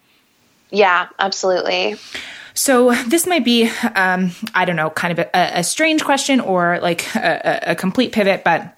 Yeah 0.69 1.09
absolutely 1.19 1.97
so 2.53 2.94
this 3.07 3.26
might 3.26 3.45
be, 3.45 3.69
um, 3.95 4.32
I 4.53 4.65
don't 4.65 4.76
know, 4.76 4.90
kind 4.90 5.18
of 5.18 5.19
a, 5.19 5.60
a 5.60 5.64
strange 5.64 6.03
question 6.03 6.40
or 6.40 6.80
like 6.82 7.15
a, 7.15 7.60
a 7.68 7.76
complete 7.76 8.11
pivot, 8.11 8.44
but 8.44 8.78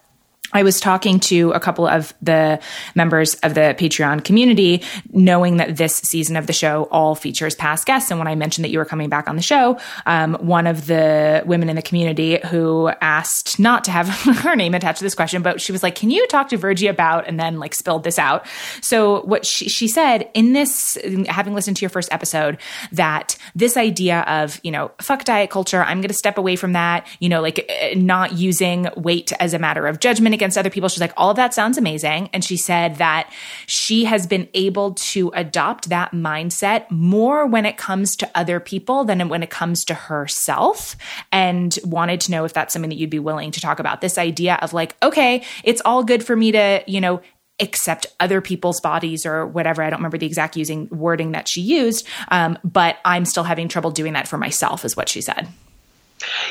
I 0.54 0.64
was 0.64 0.80
talking 0.80 1.20
to 1.22 1.52
a 1.52 1.60
couple 1.60 1.88
of 1.88 2.14
the 2.22 2.60
members 2.96 3.36
of 3.36 3.54
the 3.54 3.76
Patreon 3.78 4.24
community, 4.24 4.84
knowing 5.12 5.58
that 5.58 5.78
this 5.78 5.98
season 5.98 6.36
of 6.36 6.48
the 6.48 6.54
show 6.54 6.88
all 6.92 7.16
features 7.16 7.56
past 7.56 7.86
guests. 7.86 8.12
And 8.12 8.20
when 8.20 8.28
I 8.28 8.36
mentioned 8.36 8.66
that 8.66 8.70
you 8.70 8.80
were 8.80 8.86
coming 8.86 9.10
back 9.10 9.28
on 9.28 9.36
the 9.36 9.42
show, 9.42 9.80
um, 10.06 10.36
one 10.36 10.68
of 10.68 10.88
the 10.88 11.44
women 11.46 11.70
in 11.70 11.76
the 11.76 11.82
community 11.82 12.40
who 12.46 12.90
asked 13.02 13.60
not 13.60 13.84
to 13.86 13.92
have 13.92 14.08
her 14.44 14.56
name 14.56 14.74
attached 14.74 15.00
to 15.00 15.04
this 15.04 15.16
question, 15.16 15.42
but 15.42 15.62
she 15.62 15.72
was 15.72 15.84
like, 15.84 15.96
Can 15.96 16.10
you 16.10 16.26
talk 16.28 16.50
to 16.50 16.58
Virgie 16.58 16.88
about, 16.88 17.28
and 17.28 17.40
then 17.40 17.60
like 17.60 17.74
spilled 17.74 18.04
this 18.04 18.18
out. 18.18 18.46
So 18.82 19.22
what 19.24 19.46
she, 19.46 19.68
she 19.68 19.88
said 19.88 20.30
in 20.34 20.54
this, 20.54 20.98
having 21.28 21.54
listened 21.54 21.78
to 21.78 21.82
your 21.82 21.90
first 21.90 22.12
episode, 22.12 22.58
that 22.92 23.36
this 23.56 23.76
idea 23.78 24.22
of, 24.22 24.60
you 24.64 24.72
know, 24.72 24.92
fuck 25.02 25.24
diet 25.24 25.50
culture, 25.50 25.84
I'm 25.84 26.00
going 26.00 26.10
to 26.10 26.14
step 26.14 26.38
away 26.38 26.56
from 26.56 26.74
that, 26.74 27.08
you 27.20 27.30
know, 27.30 27.42
like 27.42 27.66
eh, 27.68 27.96
not 27.96 28.34
using 28.34 28.88
weight 28.96 29.32
as 29.40 29.54
a 29.54 29.60
matter 29.60 29.88
of 29.88 30.00
judgment 30.00 30.34
against 30.44 30.58
other 30.58 30.70
people. 30.70 30.90
She's 30.90 31.00
like, 31.00 31.14
all 31.16 31.30
of 31.30 31.38
that 31.38 31.54
sounds 31.54 31.78
amazing. 31.78 32.30
And 32.34 32.44
she 32.44 32.58
said 32.58 32.98
that 32.98 33.32
she 33.66 34.04
has 34.04 34.28
been 34.28 34.50
able 34.54 34.94
to 34.96 35.32
adopt 35.34 35.88
that 35.88 36.12
mindset 36.12 36.92
more 36.92 37.48
when 37.48 37.66
it 37.66 37.78
comes 37.78 38.18
to 38.18 38.30
other 38.36 38.60
people 38.60 39.06
than 39.06 39.30
when 39.30 39.42
it 39.42 39.50
comes 39.50 39.86
to 39.86 39.94
herself. 39.94 40.98
And 41.32 41.78
wanted 41.86 42.20
to 42.22 42.32
know 42.32 42.44
if 42.44 42.52
that's 42.52 42.74
something 42.74 42.90
that 42.90 42.98
you'd 42.98 43.10
be 43.10 43.20
willing 43.20 43.52
to 43.52 43.62
talk 43.62 43.80
about. 43.80 44.02
This 44.02 44.18
idea 44.18 44.60
of 44.62 44.74
like, 44.74 44.98
okay, 45.02 45.46
it's 45.64 45.82
all 45.86 46.04
good 46.04 46.26
for 46.26 46.36
me 46.36 46.52
to, 46.52 46.84
you 46.88 47.00
know, 47.00 47.22
accept 47.62 48.08
other 48.20 48.42
people's 48.42 48.82
bodies 48.82 49.26
or 49.26 49.48
whatever. 49.48 49.82
I 49.82 49.90
don't 49.90 50.00
remember 50.00 50.18
the 50.18 50.26
exact 50.26 50.58
using 50.58 50.90
wording 50.92 51.32
that 51.32 51.48
she 51.48 51.62
used, 51.62 52.06
um, 52.30 52.58
but 52.64 52.98
I'm 53.06 53.24
still 53.24 53.44
having 53.44 53.70
trouble 53.70 53.92
doing 53.92 54.14
that 54.14 54.28
for 54.28 54.38
myself, 54.38 54.84
is 54.84 54.98
what 54.98 55.08
she 55.08 55.22
said. 55.22 55.48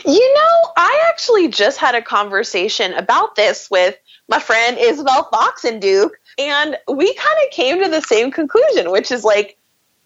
You 0.04 0.34
know, 0.34 0.72
I 0.76 1.06
actually 1.08 1.48
just 1.48 1.78
had 1.78 1.94
a 1.94 2.02
conversation 2.02 2.94
about 2.94 3.36
this 3.36 3.70
with 3.70 3.96
my 4.28 4.38
friend 4.38 4.78
Isabel 4.78 5.28
Foxen 5.32 5.80
Duke, 5.80 6.18
and 6.38 6.76
we 6.88 7.12
kind 7.14 7.38
of 7.44 7.50
came 7.50 7.82
to 7.82 7.88
the 7.88 8.00
same 8.00 8.30
conclusion, 8.30 8.90
which 8.90 9.10
is 9.10 9.24
like, 9.24 9.58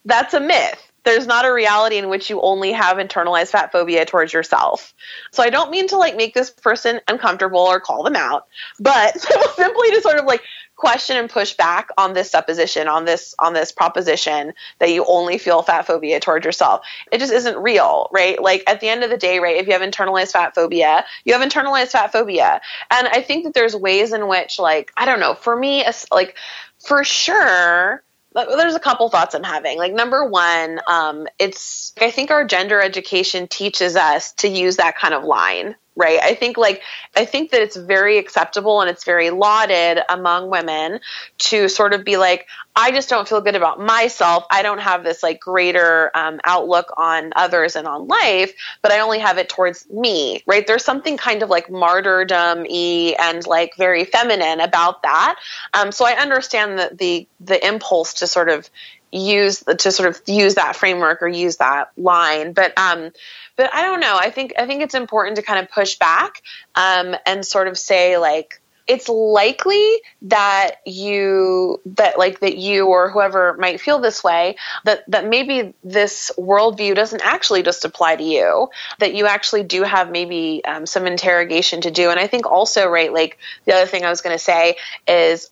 that's 0.05 0.34
a 0.34 0.40
myth. 0.40 0.82
there's 1.05 1.26
not 1.26 1.47
a 1.47 1.52
reality 1.52 1.97
in 1.98 2.09
which 2.09 2.28
you 2.28 2.40
only 2.40 2.72
have 2.72 2.97
internalized 2.98 3.51
fat 3.51 3.70
phobia 3.70 4.05
towards 4.05 4.32
yourself. 4.32 4.93
So 5.30 5.43
I 5.43 5.51
don't 5.51 5.70
mean 5.70 5.86
to 5.88 5.97
like 5.97 6.16
make 6.16 6.34
this 6.34 6.51
person 6.51 7.01
uncomfortable 7.06 7.60
or 7.60 7.78
call 7.78 8.02
them 8.02 8.16
out, 8.16 8.47
but 8.80 9.18
simply 9.55 9.90
to 9.93 10.01
sort 10.02 10.18
of 10.18 10.24
like 10.24 10.43
question 10.76 11.16
and 11.16 11.28
push 11.28 11.54
back 11.54 11.88
on 11.98 12.12
this 12.12 12.30
supposition, 12.30 12.86
on 12.86 13.04
this 13.04 13.34
on 13.38 13.54
this 13.54 13.72
proposition 13.72 14.52
that 14.78 14.90
you 14.90 15.04
only 15.06 15.38
feel 15.38 15.62
fat 15.62 15.86
phobia 15.86 16.20
towards 16.20 16.44
yourself. 16.44 16.86
It 17.10 17.18
just 17.18 17.32
isn't 17.32 17.56
real, 17.56 18.08
right? 18.12 18.40
Like 18.40 18.62
at 18.66 18.80
the 18.80 18.88
end 18.88 19.02
of 19.02 19.10
the 19.10 19.16
day, 19.16 19.38
right, 19.38 19.56
if 19.56 19.66
you 19.66 19.72
have 19.72 19.82
internalized 19.82 20.32
fat 20.32 20.54
phobia, 20.54 21.04
you 21.24 21.32
have 21.32 21.42
internalized 21.42 21.92
fat 21.92 22.12
phobia. 22.12 22.60
And 22.90 23.08
I 23.08 23.22
think 23.22 23.44
that 23.44 23.54
there's 23.54 23.74
ways 23.74 24.12
in 24.12 24.28
which 24.28 24.58
like, 24.58 24.92
I 24.96 25.06
don't 25.06 25.20
know, 25.20 25.34
for 25.34 25.56
me 25.56 25.84
like 26.12 26.36
for 26.78 27.04
sure 27.04 28.02
there's 28.34 28.74
a 28.74 28.80
couple 28.80 29.08
thoughts 29.08 29.34
I'm 29.34 29.42
having. 29.42 29.78
Like 29.78 29.94
number 29.94 30.24
one, 30.24 30.80
um, 30.86 31.26
it's 31.38 31.94
I 32.00 32.10
think 32.10 32.30
our 32.30 32.44
gender 32.44 32.80
education 32.82 33.48
teaches 33.48 33.96
us 33.96 34.32
to 34.34 34.48
use 34.48 34.76
that 34.76 34.98
kind 34.98 35.14
of 35.14 35.24
line, 35.24 35.74
right? 35.97 36.20
I 36.23 36.35
think 36.35 36.56
like 36.59 36.82
I 37.16 37.24
think 37.24 37.51
that 37.51 37.62
it's 37.62 37.77
very 37.77 38.18
acceptable 38.18 38.81
and 38.81 38.90
it's 38.90 39.05
very 39.05 39.31
lauded 39.31 40.01
among 40.09 40.51
women 40.51 41.01
to 41.39 41.68
sort 41.68 41.94
of 41.94 42.05
be 42.05 42.16
like, 42.18 42.47
I 42.78 42.90
just 42.93 43.09
don't 43.09 43.27
feel 43.27 43.40
good 43.40 43.56
about 43.56 43.81
myself. 43.81 44.44
I 44.51 44.62
don't 44.62 44.81
have 44.81 45.02
this 45.02 45.23
like 45.23 45.40
greater 45.40 46.10
um, 46.14 46.40
outlook 46.44 46.93
on 46.98 47.32
others 47.35 47.74
and 47.74 47.89
on 47.89 48.06
life, 48.06 48.52
but 48.82 48.93
I 48.93 49.01
only 49.01 49.18
have 49.20 49.39
it 49.39 49.48
towards 49.48 49.89
me, 49.89 50.43
right? 50.47 50.66
There's 50.66 50.85
something 50.85 51.16
kind 51.16 51.43
of 51.43 51.48
like 51.48 51.70
martyrdom 51.70 52.66
and 52.68 53.47
like 53.47 53.74
very 53.77 54.05
feminine 54.05 54.60
about 54.60 55.02
that. 55.02 55.36
Um, 55.73 55.90
so 55.90 56.05
I 56.05 56.12
understand 56.12 56.78
that 56.78 56.98
the 56.98 57.27
the 57.40 57.66
impulse 57.66 58.14
to 58.14 58.27
sort 58.27 58.51
of 58.51 58.68
use 59.12 59.62
to 59.62 59.92
sort 59.92 60.08
of 60.08 60.20
use 60.26 60.56
that 60.56 60.76
framework 60.76 61.22
or 61.22 61.28
use 61.28 61.56
that 61.56 61.90
line, 61.96 62.52
but 62.52 62.76
um, 62.78 63.10
but 63.56 63.72
I 63.74 63.82
don't 63.82 64.00
know. 64.00 64.16
I 64.18 64.30
think 64.30 64.54
I 64.58 64.66
think 64.66 64.82
it's 64.82 64.94
important 64.94 65.36
to 65.36 65.42
kind 65.42 65.60
of 65.60 65.70
push 65.70 65.96
back 65.96 66.42
um, 66.74 67.16
and 67.24 67.44
sort 67.44 67.68
of 67.68 67.78
say 67.78 68.18
like 68.18 68.60
it's 68.86 69.08
likely 69.08 70.00
that 70.22 70.76
you 70.84 71.80
that 71.86 72.18
like 72.18 72.40
that 72.40 72.56
you 72.56 72.86
or 72.86 73.10
whoever 73.10 73.54
might 73.54 73.80
feel 73.80 73.98
this 73.98 74.22
way 74.22 74.56
that 74.84 75.08
that 75.10 75.26
maybe 75.26 75.74
this 75.82 76.30
worldview 76.38 76.94
doesn't 76.94 77.22
actually 77.24 77.62
just 77.62 77.84
apply 77.84 78.16
to 78.16 78.22
you 78.22 78.68
that 78.98 79.14
you 79.14 79.26
actually 79.26 79.64
do 79.64 79.82
have 79.82 80.10
maybe 80.10 80.64
um, 80.64 80.86
some 80.86 81.06
interrogation 81.06 81.80
to 81.80 81.90
do 81.90 82.10
and 82.10 82.20
i 82.20 82.26
think 82.26 82.46
also 82.46 82.86
right 82.86 83.12
like 83.12 83.38
the 83.64 83.74
other 83.74 83.86
thing 83.86 84.04
i 84.04 84.10
was 84.10 84.20
going 84.20 84.34
to 84.34 84.42
say 84.42 84.76
is 85.08 85.50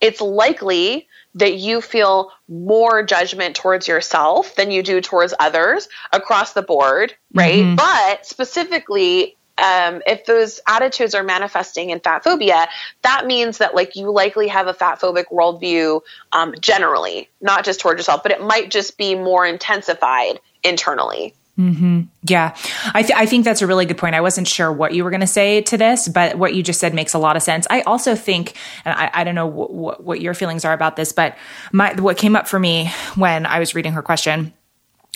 it's 0.00 0.20
likely 0.20 1.08
that 1.34 1.54
you 1.54 1.80
feel 1.80 2.30
more 2.48 3.02
judgment 3.02 3.56
towards 3.56 3.88
yourself 3.88 4.54
than 4.54 4.70
you 4.70 4.82
do 4.82 5.00
towards 5.00 5.34
others 5.38 5.88
across 6.12 6.52
the 6.52 6.62
board, 6.62 7.14
right? 7.32 7.64
Mm-hmm. 7.64 7.76
But 7.76 8.26
specifically 8.26 9.36
um, 9.56 10.02
if 10.06 10.26
those 10.26 10.60
attitudes 10.66 11.14
are 11.14 11.22
manifesting 11.22 11.90
in 11.90 12.00
fat 12.00 12.24
phobia, 12.24 12.68
that 13.02 13.26
means 13.26 13.58
that 13.58 13.74
like 13.74 13.94
you 13.94 14.10
likely 14.10 14.48
have 14.48 14.66
a 14.66 14.74
fat 14.74 15.00
phobic 15.00 15.26
worldview 15.30 16.00
um, 16.32 16.54
generally, 16.60 17.28
not 17.40 17.64
just 17.64 17.80
towards 17.80 17.98
yourself, 17.98 18.22
but 18.22 18.32
it 18.32 18.42
might 18.42 18.70
just 18.70 18.98
be 18.98 19.14
more 19.14 19.46
intensified 19.46 20.40
internally. 20.64 21.34
Mm-hmm. 21.58 22.02
Yeah, 22.22 22.56
I, 22.92 23.02
th- 23.02 23.16
I 23.16 23.26
think 23.26 23.44
that's 23.44 23.62
a 23.62 23.66
really 23.66 23.86
good 23.86 23.98
point. 23.98 24.16
I 24.16 24.20
wasn't 24.20 24.48
sure 24.48 24.72
what 24.72 24.92
you 24.92 25.04
were 25.04 25.10
going 25.10 25.20
to 25.20 25.26
say 25.26 25.60
to 25.62 25.76
this, 25.76 26.08
but 26.08 26.36
what 26.36 26.54
you 26.54 26.64
just 26.64 26.80
said 26.80 26.94
makes 26.94 27.14
a 27.14 27.18
lot 27.18 27.36
of 27.36 27.44
sense. 27.44 27.66
I 27.70 27.82
also 27.82 28.16
think, 28.16 28.56
and 28.84 28.92
I, 28.98 29.10
I 29.14 29.24
don't 29.24 29.36
know 29.36 29.46
what 29.46 30.20
your 30.20 30.34
feelings 30.34 30.64
are 30.64 30.72
about 30.72 30.96
this, 30.96 31.12
but 31.12 31.36
my 31.70 31.94
what 31.94 32.16
came 32.16 32.34
up 32.34 32.48
for 32.48 32.58
me 32.58 32.90
when 33.14 33.46
I 33.46 33.60
was 33.60 33.74
reading 33.74 33.92
her 33.92 34.02
question 34.02 34.52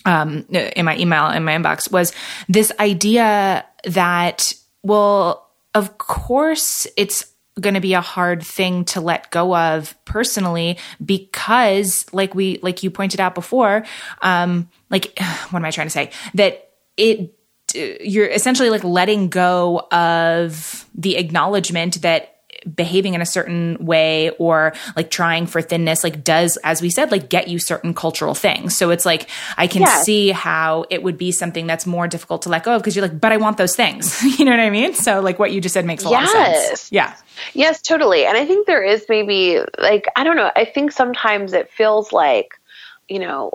um, 0.04 0.46
in 0.50 0.84
my 0.84 0.96
email 0.96 1.28
in 1.30 1.44
my 1.44 1.56
inbox 1.56 1.90
was 1.90 2.12
this 2.48 2.72
idea 2.78 3.64
that 3.84 4.52
well 4.82 5.50
of 5.74 5.98
course 5.98 6.86
it's 6.96 7.26
going 7.60 7.74
to 7.74 7.80
be 7.80 7.94
a 7.94 8.00
hard 8.00 8.42
thing 8.42 8.84
to 8.84 9.00
let 9.00 9.30
go 9.30 9.56
of 9.56 9.96
personally 10.04 10.78
because 11.04 12.06
like 12.12 12.34
we 12.34 12.58
like 12.62 12.82
you 12.82 12.90
pointed 12.90 13.20
out 13.20 13.34
before 13.34 13.84
um 14.22 14.68
like 14.90 15.18
what 15.50 15.60
am 15.60 15.64
i 15.64 15.70
trying 15.70 15.86
to 15.86 15.92
say? 15.92 16.10
That 16.34 16.70
it 16.96 17.34
you're 17.74 18.26
essentially 18.26 18.70
like 18.70 18.84
letting 18.84 19.28
go 19.28 19.86
of 19.92 20.86
the 20.94 21.16
acknowledgement 21.16 22.00
that 22.02 22.34
behaving 22.74 23.14
in 23.14 23.20
a 23.20 23.26
certain 23.26 23.76
way 23.84 24.30
or 24.30 24.72
like 24.96 25.10
trying 25.10 25.46
for 25.46 25.62
thinness 25.62 26.02
like 26.02 26.24
does 26.24 26.58
as 26.64 26.82
we 26.82 26.90
said 26.90 27.10
like 27.12 27.28
get 27.28 27.48
you 27.48 27.58
certain 27.58 27.94
cultural 27.94 28.34
things. 28.34 28.76
So 28.76 28.90
it's 28.90 29.06
like 29.06 29.28
i 29.56 29.66
can 29.66 29.82
yes. 29.82 30.04
see 30.04 30.30
how 30.30 30.84
it 30.90 31.02
would 31.02 31.18
be 31.18 31.30
something 31.30 31.66
that's 31.66 31.86
more 31.86 32.08
difficult 32.08 32.42
to 32.42 32.48
let 32.48 32.64
go 32.64 32.74
of 32.74 32.82
because 32.82 32.96
you're 32.96 33.06
like 33.06 33.20
but 33.20 33.32
i 33.32 33.36
want 33.36 33.58
those 33.58 33.76
things. 33.76 34.22
You 34.38 34.44
know 34.44 34.52
what 34.52 34.60
i 34.60 34.70
mean? 34.70 34.94
So 34.94 35.20
like 35.20 35.38
what 35.38 35.52
you 35.52 35.60
just 35.60 35.72
said 35.72 35.84
makes 35.84 36.04
a 36.04 36.10
yes. 36.10 36.34
lot 36.34 36.48
of 36.48 36.54
sense. 36.56 36.92
Yeah. 36.92 37.14
Yes 37.54 37.82
totally. 37.82 38.24
And 38.24 38.36
i 38.36 38.44
think 38.44 38.66
there 38.66 38.82
is 38.82 39.04
maybe 39.08 39.60
like 39.78 40.06
i 40.16 40.24
don't 40.24 40.36
know 40.36 40.50
i 40.56 40.64
think 40.64 40.92
sometimes 40.92 41.52
it 41.52 41.70
feels 41.70 42.12
like 42.12 42.60
you 43.08 43.18
know 43.18 43.52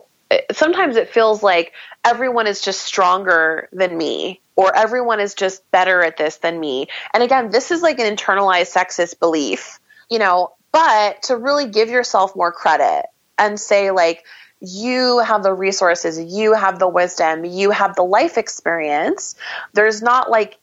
sometimes 0.52 0.96
it 0.96 1.10
feels 1.10 1.44
like 1.44 1.74
everyone 2.04 2.48
is 2.48 2.62
just 2.62 2.82
stronger 2.82 3.70
than 3.72 3.98
me 3.98 4.42
or 4.56 4.76
everyone 4.76 5.20
is 5.20 5.34
just 5.34 5.70
better 5.72 6.04
at 6.04 6.18
this 6.18 6.38
than 6.38 6.60
me. 6.60 6.88
And 7.14 7.24
again, 7.24 7.50
this 7.50 7.72
is 7.72 7.82
like 7.82 8.00
an 8.00 8.16
internalized 8.16 8.74
sexist 8.74 9.20
belief, 9.20 9.80
you 10.10 10.20
know, 10.20 10.54
but 10.72 11.24
to 11.24 11.38
really 11.38 11.68
give 11.68 11.90
yourself 11.90 12.36
more 12.36 12.52
credit 12.52 13.06
and 13.38 13.60
say, 13.60 13.92
like, 13.92 14.26
you 14.60 15.20
have 15.20 15.44
the 15.44 15.54
resources, 15.54 16.20
you 16.20 16.54
have 16.54 16.80
the 16.80 16.88
wisdom, 16.88 17.44
you 17.44 17.72
have 17.72 17.96
the 17.96 18.04
life 18.04 18.38
experience. 18.38 19.36
There's 19.74 20.02
not 20.02 20.30
like 20.32 20.58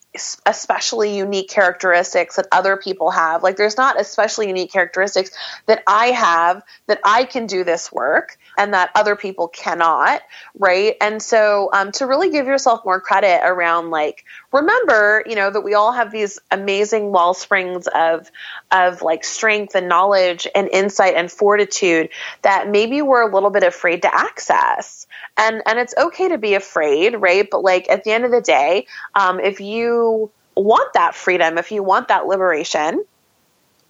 especially 0.44 1.16
unique 1.16 1.48
characteristics 1.48 2.36
that 2.36 2.46
other 2.50 2.76
people 2.76 3.10
have. 3.10 3.42
Like 3.42 3.56
there's 3.56 3.76
not 3.76 4.00
especially 4.00 4.48
unique 4.48 4.72
characteristics 4.72 5.30
that 5.66 5.82
I 5.86 6.06
have 6.06 6.62
that 6.88 7.00
I 7.04 7.24
can 7.24 7.46
do 7.46 7.62
this 7.62 7.92
work 7.92 8.36
and 8.58 8.74
that 8.74 8.90
other 8.94 9.14
people 9.14 9.48
cannot, 9.48 10.22
right? 10.58 10.96
And 11.00 11.22
so 11.22 11.70
um, 11.72 11.92
to 11.92 12.06
really 12.06 12.30
give 12.30 12.46
yourself 12.46 12.84
more 12.84 13.00
credit 13.00 13.40
around 13.44 13.90
like 13.90 14.24
remember, 14.52 15.22
you 15.27 15.35
know, 15.35 15.51
that 15.51 15.60
we 15.60 15.74
all 15.74 15.93
have 15.93 16.10
these 16.10 16.39
amazing 16.51 17.12
wall 17.12 17.35
springs 17.35 17.86
of 17.89 18.31
of 18.70 19.02
like 19.02 19.24
strength 19.24 19.74
and 19.74 19.89
knowledge 19.89 20.47
and 20.55 20.68
insight 20.68 21.14
and 21.14 21.31
fortitude 21.31 22.09
that 22.43 22.68
maybe 22.68 23.02
we're 23.02 23.28
a 23.28 23.32
little 23.32 23.51
bit 23.51 23.62
afraid 23.62 24.02
to 24.02 24.14
access. 24.14 25.06
And 25.36 25.62
and 25.66 25.78
it's 25.78 25.94
okay 25.97 26.28
to 26.28 26.39
be 26.39 26.55
afraid 26.55 27.14
right? 27.14 27.48
But 27.51 27.62
like 27.62 27.89
at 27.89 28.05
the 28.05 28.12
end 28.12 28.24
of 28.24 28.31
the 28.31 28.40
day 28.40 28.86
um, 29.14 29.40
if 29.40 29.60
you 29.60 30.31
want 30.56 30.93
that 30.94 31.14
freedom 31.14 31.59
if 31.59 31.70
you 31.72 31.82
want 31.82 32.09
that 32.09 32.27
liberation 32.27 33.05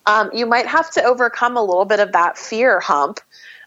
um, 0.06 0.30
you 0.32 0.46
might 0.46 0.66
have 0.66 0.90
to 0.92 1.02
overcome 1.04 1.56
a 1.56 1.62
little 1.62 1.84
bit 1.84 2.00
of 2.00 2.12
that 2.12 2.38
fear 2.38 2.80
hump 2.80 3.20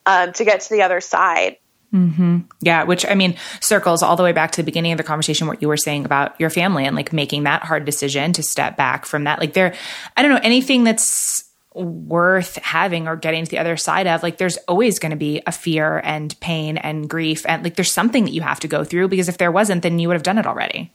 um, 0.05 0.33
to 0.33 0.45
get 0.45 0.61
to 0.61 0.69
the 0.69 0.81
other 0.81 1.01
side 1.01 1.57
Mm-hmm. 1.93 2.39
Yeah, 2.61 2.83
which 2.83 3.05
I 3.05 3.13
mean 3.13 3.35
circles 3.59 4.01
all 4.01 4.15
the 4.15 4.23
way 4.23 4.31
back 4.31 4.51
to 4.51 4.61
the 4.61 4.65
beginning 4.65 4.93
of 4.93 4.97
the 4.97 5.03
conversation. 5.03 5.45
What 5.45 5.61
you 5.61 5.67
were 5.67 5.77
saying 5.77 6.05
about 6.05 6.39
your 6.39 6.49
family 6.49 6.85
and 6.85 6.95
like 6.95 7.13
making 7.13 7.43
that 7.43 7.63
hard 7.63 7.85
decision 7.85 8.33
to 8.33 8.43
step 8.43 8.75
back 8.75 9.05
from 9.05 9.25
that. 9.25 9.39
Like 9.39 9.53
there, 9.53 9.75
I 10.17 10.23
don't 10.23 10.31
know 10.31 10.41
anything 10.41 10.83
that's 10.83 11.43
worth 11.75 12.55
having 12.57 13.07
or 13.07 13.15
getting 13.15 13.45
to 13.45 13.51
the 13.51 13.57
other 13.57 13.77
side 13.77 14.07
of 14.07 14.21
like 14.21 14.37
there's 14.37 14.57
always 14.67 14.99
going 14.99 15.09
to 15.09 15.15
be 15.15 15.41
a 15.47 15.51
fear 15.51 16.01
and 16.03 16.39
pain 16.39 16.77
and 16.77 17.09
grief 17.09 17.45
and 17.47 17.63
like 17.63 17.75
there's 17.75 17.91
something 17.91 18.25
that 18.25 18.31
you 18.31 18.41
have 18.41 18.59
to 18.59 18.67
go 18.67 18.83
through 18.83 19.07
because 19.07 19.27
if 19.27 19.39
there 19.39 19.51
wasn't 19.51 19.81
then 19.81 19.97
you 19.97 20.07
would 20.07 20.13
have 20.13 20.23
done 20.23 20.37
it 20.37 20.45
already 20.45 20.91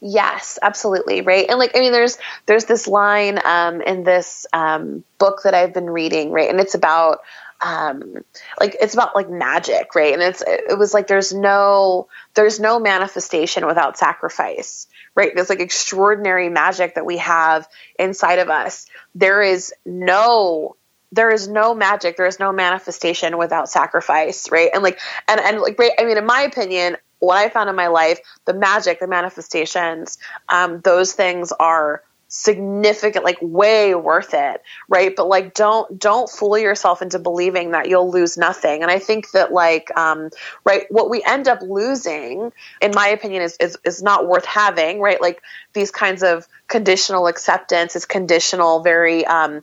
yes 0.00 0.58
absolutely 0.62 1.20
right 1.20 1.46
and 1.50 1.58
like 1.58 1.76
i 1.76 1.80
mean 1.80 1.92
there's 1.92 2.16
there's 2.46 2.64
this 2.64 2.86
line 2.86 3.38
um, 3.44 3.82
in 3.82 4.04
this 4.04 4.46
um, 4.54 5.04
book 5.18 5.42
that 5.44 5.52
i've 5.52 5.74
been 5.74 5.90
reading 5.90 6.30
right 6.30 6.48
and 6.48 6.60
it's 6.60 6.74
about 6.74 7.20
um 7.66 8.24
like 8.60 8.76
it's 8.80 8.94
about 8.94 9.14
like 9.14 9.28
magic 9.28 9.94
right 9.94 10.12
and 10.12 10.22
it's 10.22 10.42
it 10.46 10.78
was 10.78 10.94
like 10.94 11.06
there's 11.06 11.32
no 11.32 12.08
there's 12.34 12.60
no 12.60 12.78
manifestation 12.78 13.66
without 13.66 13.98
sacrifice 13.98 14.86
right? 15.16 15.32
There's 15.34 15.48
like 15.48 15.60
extraordinary 15.60 16.48
magic 16.48 16.94
that 16.94 17.04
we 17.04 17.16
have 17.16 17.66
inside 17.98 18.38
of 18.38 18.50
us. 18.50 18.86
There 19.16 19.42
is 19.42 19.74
no 19.84 20.76
there 21.12 21.30
is 21.30 21.48
no 21.48 21.72
magic, 21.74 22.16
there 22.16 22.26
is 22.26 22.38
no 22.38 22.52
manifestation 22.52 23.38
without 23.38 23.70
sacrifice, 23.70 24.50
right? 24.50 24.70
And 24.72 24.82
like 24.82 25.00
and 25.26 25.40
and 25.40 25.60
like 25.60 25.78
right, 25.78 25.92
I 25.98 26.04
mean 26.04 26.18
in 26.18 26.26
my 26.26 26.42
opinion, 26.42 26.96
what 27.18 27.38
I 27.38 27.48
found 27.48 27.70
in 27.70 27.74
my 27.74 27.88
life, 27.88 28.20
the 28.44 28.54
magic, 28.54 29.00
the 29.00 29.08
manifestations, 29.08 30.18
um, 30.48 30.80
those 30.82 31.12
things 31.14 31.52
are 31.58 32.02
significant 32.28 33.24
like 33.24 33.38
way 33.40 33.94
worth 33.94 34.34
it 34.34 34.62
right? 34.88 35.14
But 35.16 35.28
like 35.28 35.54
don't 35.54 35.98
don't 35.98 36.28
fool 36.28 36.58
yourself 36.58 37.02
into 37.02 37.18
believing 37.18 37.72
that 37.72 37.88
you'll 37.88 38.10
lose 38.10 38.36
nothing. 38.36 38.82
And 38.82 38.90
i 38.90 38.98
think 38.98 39.30
that 39.32 39.52
like 39.52 39.96
um 39.96 40.30
right 40.64 40.86
what 40.90 41.10
we 41.10 41.22
end 41.22 41.48
up 41.48 41.60
losing 41.62 42.52
in 42.80 42.92
my 42.94 43.08
opinion 43.08 43.42
is 43.42 43.56
is, 43.58 43.78
is 43.84 44.02
not 44.02 44.26
worth 44.26 44.44
having 44.44 45.00
right? 45.00 45.20
Like 45.20 45.42
these 45.72 45.90
kinds 45.90 46.22
of 46.22 46.46
conditional 46.68 47.26
acceptance 47.26 47.96
is 47.96 48.04
conditional 48.04 48.80
very 48.80 49.24
um 49.26 49.62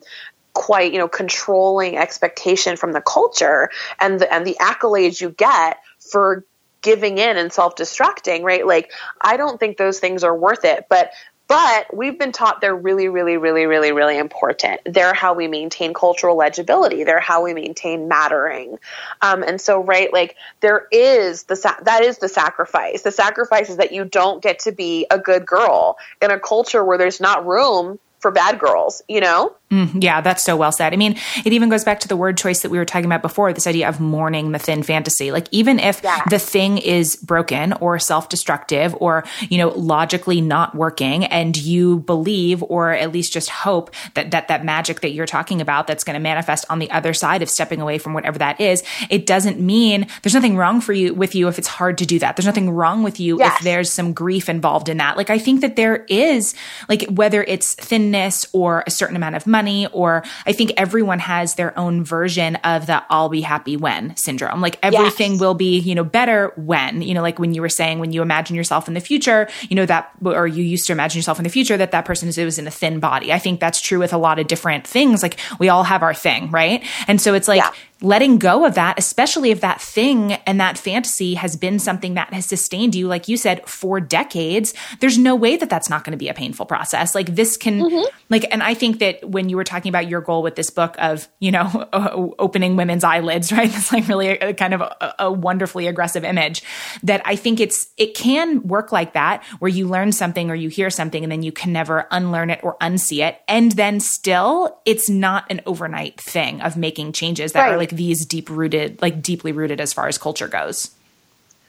quite 0.54 0.92
you 0.92 0.98
know 0.98 1.08
controlling 1.08 1.96
expectation 1.98 2.76
from 2.76 2.92
the 2.92 3.00
culture 3.00 3.68
and 4.00 4.20
the, 4.20 4.32
and 4.32 4.46
the 4.46 4.56
accolades 4.60 5.20
you 5.20 5.30
get 5.30 5.80
for 5.98 6.44
giving 6.80 7.16
in 7.16 7.38
and 7.38 7.50
self-destructing, 7.50 8.42
right? 8.42 8.66
Like 8.66 8.92
I 9.20 9.38
don't 9.38 9.58
think 9.58 9.78
those 9.78 9.98
things 9.98 10.22
are 10.22 10.36
worth 10.36 10.64
it, 10.66 10.86
but 10.90 11.10
but 11.54 11.96
we've 11.96 12.18
been 12.18 12.32
taught 12.32 12.60
they're 12.60 12.74
really, 12.74 13.08
really, 13.08 13.36
really, 13.36 13.66
really, 13.66 13.92
really 13.92 14.18
important. 14.18 14.80
They're 14.84 15.14
how 15.14 15.34
we 15.34 15.46
maintain 15.46 15.94
cultural 15.94 16.36
legibility. 16.36 17.04
They're 17.04 17.20
how 17.20 17.44
we 17.44 17.54
maintain 17.54 18.08
mattering. 18.08 18.78
Um, 19.22 19.44
and 19.44 19.60
so, 19.60 19.80
right, 19.80 20.12
like 20.12 20.34
there 20.58 20.88
is 20.90 21.44
the 21.44 21.54
sa- 21.54 21.76
that 21.82 22.02
is 22.02 22.18
the 22.18 22.28
sacrifice. 22.28 23.02
The 23.02 23.12
sacrifice 23.12 23.70
is 23.70 23.76
that 23.76 23.92
you 23.92 24.04
don't 24.04 24.42
get 24.42 24.58
to 24.60 24.72
be 24.72 25.06
a 25.12 25.18
good 25.18 25.46
girl 25.46 25.96
in 26.20 26.32
a 26.32 26.40
culture 26.40 26.84
where 26.84 26.98
there's 26.98 27.20
not 27.20 27.46
room 27.46 28.00
for 28.18 28.32
bad 28.32 28.58
girls. 28.58 29.02
You 29.08 29.20
know. 29.20 29.54
Mm, 29.74 30.02
yeah, 30.02 30.20
that's 30.20 30.42
so 30.42 30.56
well 30.56 30.70
said. 30.70 30.92
I 30.92 30.96
mean, 30.96 31.16
it 31.44 31.52
even 31.52 31.68
goes 31.68 31.82
back 31.82 32.00
to 32.00 32.08
the 32.08 32.16
word 32.16 32.36
choice 32.36 32.62
that 32.62 32.70
we 32.70 32.78
were 32.78 32.84
talking 32.84 33.06
about 33.06 33.22
before 33.22 33.52
this 33.52 33.66
idea 33.66 33.88
of 33.88 33.98
mourning 33.98 34.52
the 34.52 34.58
thin 34.58 34.84
fantasy. 34.84 35.32
Like, 35.32 35.48
even 35.50 35.80
if 35.80 36.00
yeah. 36.04 36.22
the 36.30 36.38
thing 36.38 36.78
is 36.78 37.16
broken 37.16 37.72
or 37.74 37.98
self 37.98 38.28
destructive 38.28 38.94
or, 39.00 39.24
you 39.48 39.58
know, 39.58 39.70
logically 39.70 40.40
not 40.40 40.74
working, 40.76 41.24
and 41.24 41.56
you 41.56 41.98
believe 42.00 42.62
or 42.62 42.92
at 42.92 43.12
least 43.12 43.32
just 43.32 43.50
hope 43.50 43.92
that 44.14 44.30
that, 44.30 44.46
that 44.48 44.64
magic 44.64 45.00
that 45.00 45.10
you're 45.10 45.26
talking 45.26 45.60
about 45.60 45.88
that's 45.88 46.04
going 46.04 46.14
to 46.14 46.20
manifest 46.20 46.64
on 46.70 46.78
the 46.78 46.90
other 46.92 47.12
side 47.12 47.42
of 47.42 47.50
stepping 47.50 47.80
away 47.80 47.98
from 47.98 48.14
whatever 48.14 48.38
that 48.38 48.60
is, 48.60 48.84
it 49.10 49.26
doesn't 49.26 49.58
mean 49.58 50.06
there's 50.22 50.34
nothing 50.34 50.56
wrong 50.56 50.80
for 50.80 50.92
you 50.92 51.14
with 51.14 51.34
you 51.34 51.48
if 51.48 51.58
it's 51.58 51.68
hard 51.68 51.98
to 51.98 52.06
do 52.06 52.20
that. 52.20 52.36
There's 52.36 52.46
nothing 52.46 52.70
wrong 52.70 53.02
with 53.02 53.18
you 53.18 53.38
yes. 53.38 53.58
if 53.58 53.64
there's 53.64 53.90
some 53.90 54.12
grief 54.12 54.48
involved 54.48 54.88
in 54.88 54.98
that. 54.98 55.16
Like, 55.16 55.30
I 55.30 55.38
think 55.38 55.62
that 55.62 55.74
there 55.74 56.04
is, 56.08 56.54
like, 56.88 57.02
whether 57.08 57.42
it's 57.42 57.74
thinness 57.74 58.46
or 58.52 58.84
a 58.86 58.90
certain 58.90 59.16
amount 59.16 59.34
of 59.34 59.46
money 59.46 59.63
or 59.92 60.24
I 60.46 60.52
think 60.52 60.72
everyone 60.76 61.18
has 61.18 61.54
their 61.54 61.76
own 61.78 62.04
version 62.04 62.56
of 62.56 62.86
the 62.86 63.02
I'll 63.10 63.28
be 63.28 63.40
happy 63.40 63.76
when 63.76 64.16
syndrome. 64.16 64.60
Like 64.60 64.78
everything 64.82 65.32
yes. 65.32 65.40
will 65.40 65.54
be, 65.54 65.78
you 65.78 65.94
know, 65.94 66.04
better 66.04 66.52
when, 66.56 67.02
you 67.02 67.14
know, 67.14 67.22
like 67.22 67.38
when 67.38 67.54
you 67.54 67.62
were 67.62 67.68
saying 67.68 67.98
when 67.98 68.12
you 68.12 68.22
imagine 68.22 68.56
yourself 68.56 68.88
in 68.88 68.94
the 68.94 69.00
future, 69.00 69.48
you 69.68 69.76
know, 69.76 69.86
that 69.86 70.10
or 70.24 70.46
you 70.46 70.62
used 70.62 70.86
to 70.86 70.92
imagine 70.92 71.18
yourself 71.18 71.38
in 71.38 71.44
the 71.44 71.50
future 71.50 71.76
that 71.76 71.92
that 71.92 72.04
person 72.04 72.28
is 72.28 72.38
was 72.38 72.58
in 72.58 72.66
a 72.66 72.70
thin 72.70 73.00
body. 73.00 73.32
I 73.32 73.38
think 73.38 73.60
that's 73.60 73.80
true 73.80 73.98
with 73.98 74.12
a 74.12 74.18
lot 74.18 74.38
of 74.38 74.46
different 74.46 74.86
things. 74.86 75.22
Like 75.22 75.38
we 75.58 75.68
all 75.68 75.84
have 75.84 76.02
our 76.02 76.14
thing, 76.14 76.50
right? 76.50 76.84
And 77.08 77.20
so 77.20 77.34
it's 77.34 77.48
like 77.48 77.58
yeah 77.58 77.72
letting 78.04 78.38
go 78.38 78.66
of 78.66 78.74
that, 78.74 78.98
especially 78.98 79.50
if 79.50 79.62
that 79.62 79.80
thing 79.80 80.34
and 80.46 80.60
that 80.60 80.76
fantasy 80.76 81.34
has 81.34 81.56
been 81.56 81.78
something 81.78 82.14
that 82.14 82.32
has 82.32 82.44
sustained 82.46 82.94
you, 82.94 83.08
like 83.08 83.28
you 83.28 83.36
said, 83.36 83.66
for 83.66 83.98
decades, 83.98 84.74
there's 85.00 85.16
no 85.16 85.34
way 85.34 85.56
that 85.56 85.70
that's 85.70 85.88
not 85.88 86.04
going 86.04 86.12
to 86.12 86.18
be 86.18 86.28
a 86.28 86.34
painful 86.34 86.66
process. 86.66 87.14
Like 87.14 87.34
this 87.34 87.56
can, 87.56 87.80
mm-hmm. 87.80 88.04
like, 88.28 88.46
and 88.52 88.62
I 88.62 88.74
think 88.74 88.98
that 88.98 89.28
when 89.28 89.48
you 89.48 89.56
were 89.56 89.64
talking 89.64 89.88
about 89.88 90.08
your 90.08 90.20
goal 90.20 90.42
with 90.42 90.54
this 90.54 90.68
book 90.70 90.94
of, 90.98 91.26
you 91.40 91.50
know, 91.50 91.88
opening 92.38 92.76
women's 92.76 93.04
eyelids, 93.04 93.50
right? 93.50 93.70
That's 93.72 93.90
like 93.90 94.06
really 94.06 94.28
a, 94.28 94.50
a 94.50 94.54
kind 94.54 94.74
of 94.74 94.82
a, 94.82 95.14
a 95.20 95.32
wonderfully 95.32 95.86
aggressive 95.86 96.24
image 96.24 96.62
that 97.02 97.22
I 97.24 97.36
think 97.36 97.58
it's, 97.58 97.88
it 97.96 98.14
can 98.14 98.66
work 98.68 98.92
like 98.92 99.14
that 99.14 99.42
where 99.58 99.70
you 99.70 99.88
learn 99.88 100.12
something 100.12 100.50
or 100.50 100.54
you 100.54 100.68
hear 100.68 100.90
something 100.90 101.22
and 101.22 101.32
then 101.32 101.42
you 101.42 101.52
can 101.52 101.72
never 101.72 102.06
unlearn 102.10 102.50
it 102.50 102.60
or 102.62 102.76
unsee 102.82 103.26
it. 103.26 103.40
And 103.48 103.72
then 103.72 103.98
still, 103.98 104.78
it's 104.84 105.08
not 105.08 105.50
an 105.50 105.62
overnight 105.64 106.20
thing 106.20 106.60
of 106.60 106.76
making 106.76 107.12
changes 107.12 107.52
that 107.52 107.62
right. 107.62 107.72
are 107.72 107.78
like 107.78 107.93
these 107.96 108.26
deep 108.26 108.50
rooted, 108.50 109.00
like 109.02 109.22
deeply 109.22 109.52
rooted 109.52 109.80
as 109.80 109.92
far 109.92 110.08
as 110.08 110.18
culture 110.18 110.48
goes. 110.48 110.90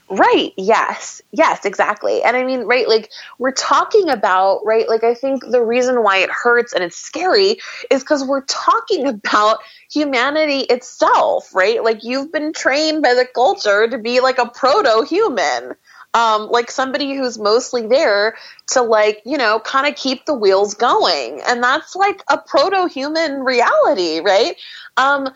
Right. 0.08 0.54
Yes. 0.56 1.22
Yes, 1.32 1.66
exactly. 1.66 2.22
And 2.22 2.38
I 2.38 2.44
mean, 2.44 2.62
right, 2.62 2.88
like 2.88 3.12
we're 3.40 3.52
talking 3.52 4.10
about, 4.10 4.64
right, 4.64 4.88
like 4.88 5.04
I 5.04 5.16
think 5.16 5.44
the 5.44 5.64
reason 5.64 6.04
why 6.04 6.18
it 6.18 6.30
hurts 6.30 6.74
and 6.74 6.84
it's 6.84 6.96
scary 6.96 7.58
is 7.90 8.04
because 8.04 8.24
we're 8.24 8.46
talking 8.46 9.08
about 9.08 9.60
humanity 9.92 10.60
itself, 10.60 11.54
right? 11.56 11.84
Like 11.84 12.04
you've 12.04 12.32
been 12.32 12.54
trained 12.54 13.02
by 13.02 13.16
the 13.16 13.26
culture 13.34 13.88
to 13.88 13.98
be 13.98 14.20
like 14.20 14.38
a 14.38 14.48
proto 14.48 15.06
human. 15.08 15.74
Um, 16.14 16.50
like 16.50 16.72
somebody 16.72 17.14
who's 17.14 17.38
mostly 17.38 17.88
there 17.88 18.38
to 18.68 18.82
like, 18.84 19.22
you 19.26 19.38
know, 19.38 19.60
kind 19.60 19.86
of 19.86 19.98
keep 19.98 20.26
the 20.26 20.34
wheels 20.34 20.74
going. 20.74 21.42
And 21.46 21.62
that's 21.62 21.94
like 21.94 22.24
a 22.30 22.38
proto 22.38 22.88
human 22.88 23.42
reality, 23.44 24.22
right? 24.22 24.56
Um, 24.96 25.28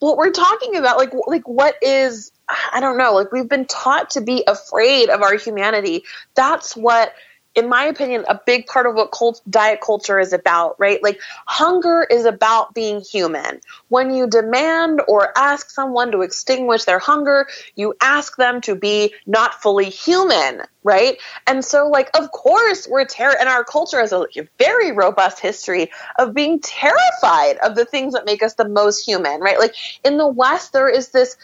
what 0.00 0.16
we're 0.16 0.30
talking 0.30 0.76
about 0.76 0.96
like 0.96 1.12
like 1.26 1.46
what 1.48 1.74
is 1.82 2.32
I 2.72 2.80
don't 2.80 2.96
know, 2.96 3.12
like 3.14 3.30
we've 3.32 3.48
been 3.48 3.66
taught 3.66 4.10
to 4.10 4.20
be 4.20 4.42
afraid 4.46 5.10
of 5.10 5.22
our 5.22 5.36
humanity. 5.36 6.04
That's 6.34 6.76
what 6.76 7.12
in 7.54 7.68
my 7.68 7.84
opinion, 7.84 8.24
a 8.28 8.38
big 8.46 8.66
part 8.66 8.86
of 8.86 8.94
what 8.94 9.10
cult, 9.10 9.40
diet 9.48 9.80
culture 9.80 10.20
is 10.20 10.32
about, 10.32 10.76
right? 10.78 11.02
Like 11.02 11.20
hunger 11.46 12.06
is 12.08 12.24
about 12.24 12.74
being 12.74 13.00
human. 13.00 13.60
When 13.88 14.14
you 14.14 14.28
demand 14.28 15.02
or 15.08 15.36
ask 15.36 15.70
someone 15.70 16.12
to 16.12 16.20
extinguish 16.20 16.84
their 16.84 16.98
hunger, 16.98 17.48
you 17.74 17.94
ask 18.00 18.36
them 18.36 18.60
to 18.62 18.74
be 18.74 19.14
not 19.26 19.60
fully 19.60 19.90
human, 19.90 20.62
right? 20.84 21.18
And 21.46 21.64
so, 21.64 21.88
like, 21.88 22.10
of 22.16 22.30
course, 22.30 22.86
we're 22.88 23.04
terror, 23.04 23.34
and 23.38 23.48
our 23.48 23.64
culture 23.64 23.98
has 23.98 24.12
a 24.12 24.26
very 24.58 24.92
robust 24.92 25.40
history 25.40 25.90
of 26.18 26.34
being 26.34 26.60
terrified 26.60 27.56
of 27.58 27.74
the 27.74 27.84
things 27.84 28.14
that 28.14 28.24
make 28.24 28.42
us 28.42 28.54
the 28.54 28.68
most 28.68 29.04
human, 29.04 29.40
right? 29.40 29.58
Like 29.58 29.74
in 30.04 30.18
the 30.18 30.28
West, 30.28 30.72
there 30.72 30.88
is 30.88 31.08
this 31.08 31.36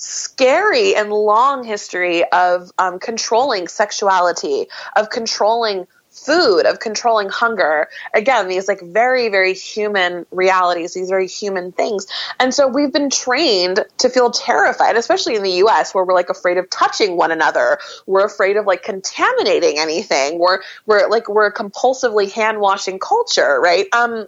scary 0.00 0.96
and 0.96 1.12
long 1.12 1.62
history 1.62 2.24
of 2.32 2.72
um, 2.78 2.98
controlling 2.98 3.68
sexuality, 3.68 4.66
of 4.96 5.10
controlling 5.10 5.86
food, 6.10 6.62
of 6.66 6.80
controlling 6.80 7.28
hunger. 7.28 7.88
Again, 8.14 8.48
these 8.48 8.66
like 8.66 8.80
very, 8.80 9.28
very 9.28 9.52
human 9.52 10.26
realities, 10.30 10.94
these 10.94 11.08
very 11.08 11.26
human 11.26 11.70
things. 11.70 12.06
And 12.40 12.52
so 12.52 12.66
we've 12.66 12.92
been 12.92 13.10
trained 13.10 13.84
to 13.98 14.08
feel 14.08 14.30
terrified, 14.30 14.96
especially 14.96 15.36
in 15.36 15.42
the 15.42 15.62
US 15.64 15.94
where 15.94 16.04
we're 16.04 16.14
like 16.14 16.30
afraid 16.30 16.56
of 16.56 16.68
touching 16.70 17.16
one 17.16 17.30
another. 17.30 17.78
We're 18.06 18.24
afraid 18.24 18.56
of 18.56 18.66
like 18.66 18.82
contaminating 18.82 19.78
anything. 19.78 20.38
We're, 20.38 20.60
we're 20.86 21.08
like, 21.08 21.28
we're 21.28 21.46
a 21.46 21.54
compulsively 21.54 22.32
hand 22.32 22.58
washing 22.58 22.98
culture, 22.98 23.60
right? 23.60 23.86
Um, 23.92 24.26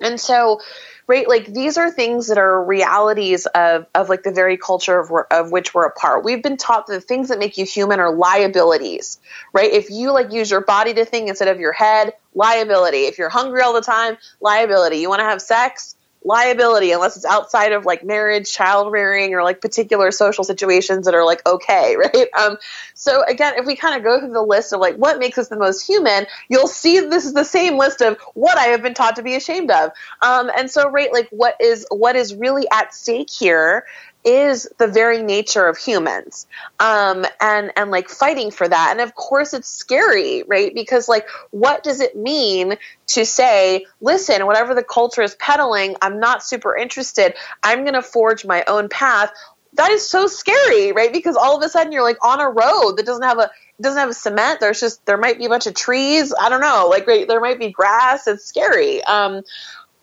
and 0.00 0.20
so, 0.20 0.60
right? 1.06 1.28
Like 1.28 1.46
these 1.46 1.76
are 1.76 1.90
things 1.90 2.28
that 2.28 2.38
are 2.38 2.64
realities 2.64 3.46
of, 3.46 3.86
of 3.94 4.08
like 4.08 4.22
the 4.22 4.32
very 4.32 4.56
culture 4.56 4.98
of, 4.98 5.10
of 5.30 5.52
which 5.52 5.74
we're 5.74 5.86
a 5.86 5.92
part. 5.92 6.24
We've 6.24 6.42
been 6.42 6.56
taught 6.56 6.86
that 6.86 6.94
the 6.94 7.00
things 7.00 7.28
that 7.28 7.38
make 7.38 7.58
you 7.58 7.64
human 7.64 8.00
are 8.00 8.14
liabilities, 8.14 9.18
right? 9.52 9.70
If 9.70 9.90
you 9.90 10.12
like 10.12 10.32
use 10.32 10.50
your 10.50 10.62
body 10.62 10.94
to 10.94 11.04
think 11.04 11.28
instead 11.28 11.48
of 11.48 11.60
your 11.60 11.72
head, 11.72 12.14
liability. 12.34 13.04
If 13.04 13.18
you're 13.18 13.28
hungry 13.28 13.60
all 13.62 13.74
the 13.74 13.80
time, 13.80 14.16
liability. 14.40 14.96
You 14.98 15.08
want 15.08 15.20
to 15.20 15.24
have 15.24 15.42
sex? 15.42 15.96
Liability 16.24 16.92
unless 16.92 17.16
it's 17.16 17.24
outside 17.24 17.72
of 17.72 17.84
like 17.84 18.02
marriage, 18.02 18.50
child 18.50 18.90
rearing, 18.90 19.34
or 19.34 19.42
like 19.42 19.60
particular 19.60 20.10
social 20.10 20.42
situations 20.42 21.04
that 21.06 21.14
are 21.14 21.24
like 21.24 21.46
okay, 21.46 21.96
right? 21.98 22.28
Um, 22.38 22.56
so 22.94 23.22
again, 23.24 23.54
if 23.56 23.66
we 23.66 23.76
kind 23.76 23.96
of 23.96 24.02
go 24.02 24.18
through 24.18 24.32
the 24.32 24.42
list 24.42 24.72
of 24.72 24.80
like 24.80 24.96
what 24.96 25.18
makes 25.18 25.38
us 25.38 25.48
the 25.48 25.58
most 25.58 25.86
human, 25.86 26.26
you'll 26.48 26.66
see 26.66 27.00
this 27.00 27.24
is 27.24 27.34
the 27.34 27.44
same 27.44 27.76
list 27.76 28.00
of 28.00 28.18
what 28.34 28.58
I 28.58 28.64
have 28.64 28.82
been 28.82 28.94
taught 28.94 29.16
to 29.16 29.22
be 29.22 29.34
ashamed 29.34 29.70
of. 29.70 29.90
Um, 30.22 30.50
and 30.56 30.70
so, 30.70 30.90
right, 30.90 31.12
like 31.12 31.28
what 31.30 31.56
is 31.60 31.86
what 31.90 32.16
is 32.16 32.34
really 32.34 32.66
at 32.72 32.94
stake 32.94 33.30
here 33.30 33.84
is 34.24 34.68
the 34.78 34.86
very 34.86 35.22
nature 35.22 35.66
of 35.66 35.76
humans 35.76 36.46
um, 36.80 37.26
and 37.40 37.72
and 37.76 37.90
like 37.90 38.08
fighting 38.08 38.50
for 38.50 38.66
that. 38.66 38.88
And 38.92 39.00
of 39.00 39.14
course 39.14 39.52
it's 39.54 39.68
scary 39.68 40.42
right? 40.44 40.74
Because 40.74 41.08
like 41.08 41.26
what 41.50 41.82
does 41.82 42.00
it 42.00 42.16
mean 42.16 42.76
to 43.08 43.24
say 43.24 43.86
listen 44.00 44.46
whatever 44.46 44.74
the 44.74 44.82
culture 44.82 45.22
is 45.22 45.34
peddling 45.34 45.96
i'm 46.00 46.20
not 46.20 46.42
super 46.42 46.76
interested. 46.76 47.34
I'm 47.62 47.82
going 47.82 47.94
to 47.94 48.02
forge 48.02 48.44
my 48.44 48.64
own 48.66 48.88
path. 48.88 49.30
That 49.74 49.90
is 49.90 50.08
so 50.08 50.26
scary 50.26 50.92
right? 50.92 51.12
Because 51.12 51.36
all 51.36 51.56
of 51.56 51.62
a 51.62 51.68
sudden 51.68 51.92
you're 51.92 52.02
like 52.02 52.24
on 52.24 52.40
a 52.40 52.48
road 52.48 52.96
that 52.96 53.06
doesn't 53.06 53.24
have 53.24 53.38
a 53.38 53.50
doesn't 53.80 53.98
have 53.98 54.10
a 54.10 54.14
cement. 54.14 54.60
There's 54.60 54.80
just 54.80 55.04
there 55.06 55.16
might 55.18 55.38
be 55.38 55.46
a 55.46 55.48
bunch 55.48 55.66
of 55.66 55.74
trees. 55.74 56.32
I 56.38 56.48
don't 56.48 56.60
know. 56.60 56.88
Like 56.88 57.06
right, 57.06 57.26
there 57.26 57.40
might 57.40 57.58
be 57.58 57.70
grass. 57.70 58.26
It's 58.26 58.44
scary. 58.44 59.02
Um, 59.02 59.42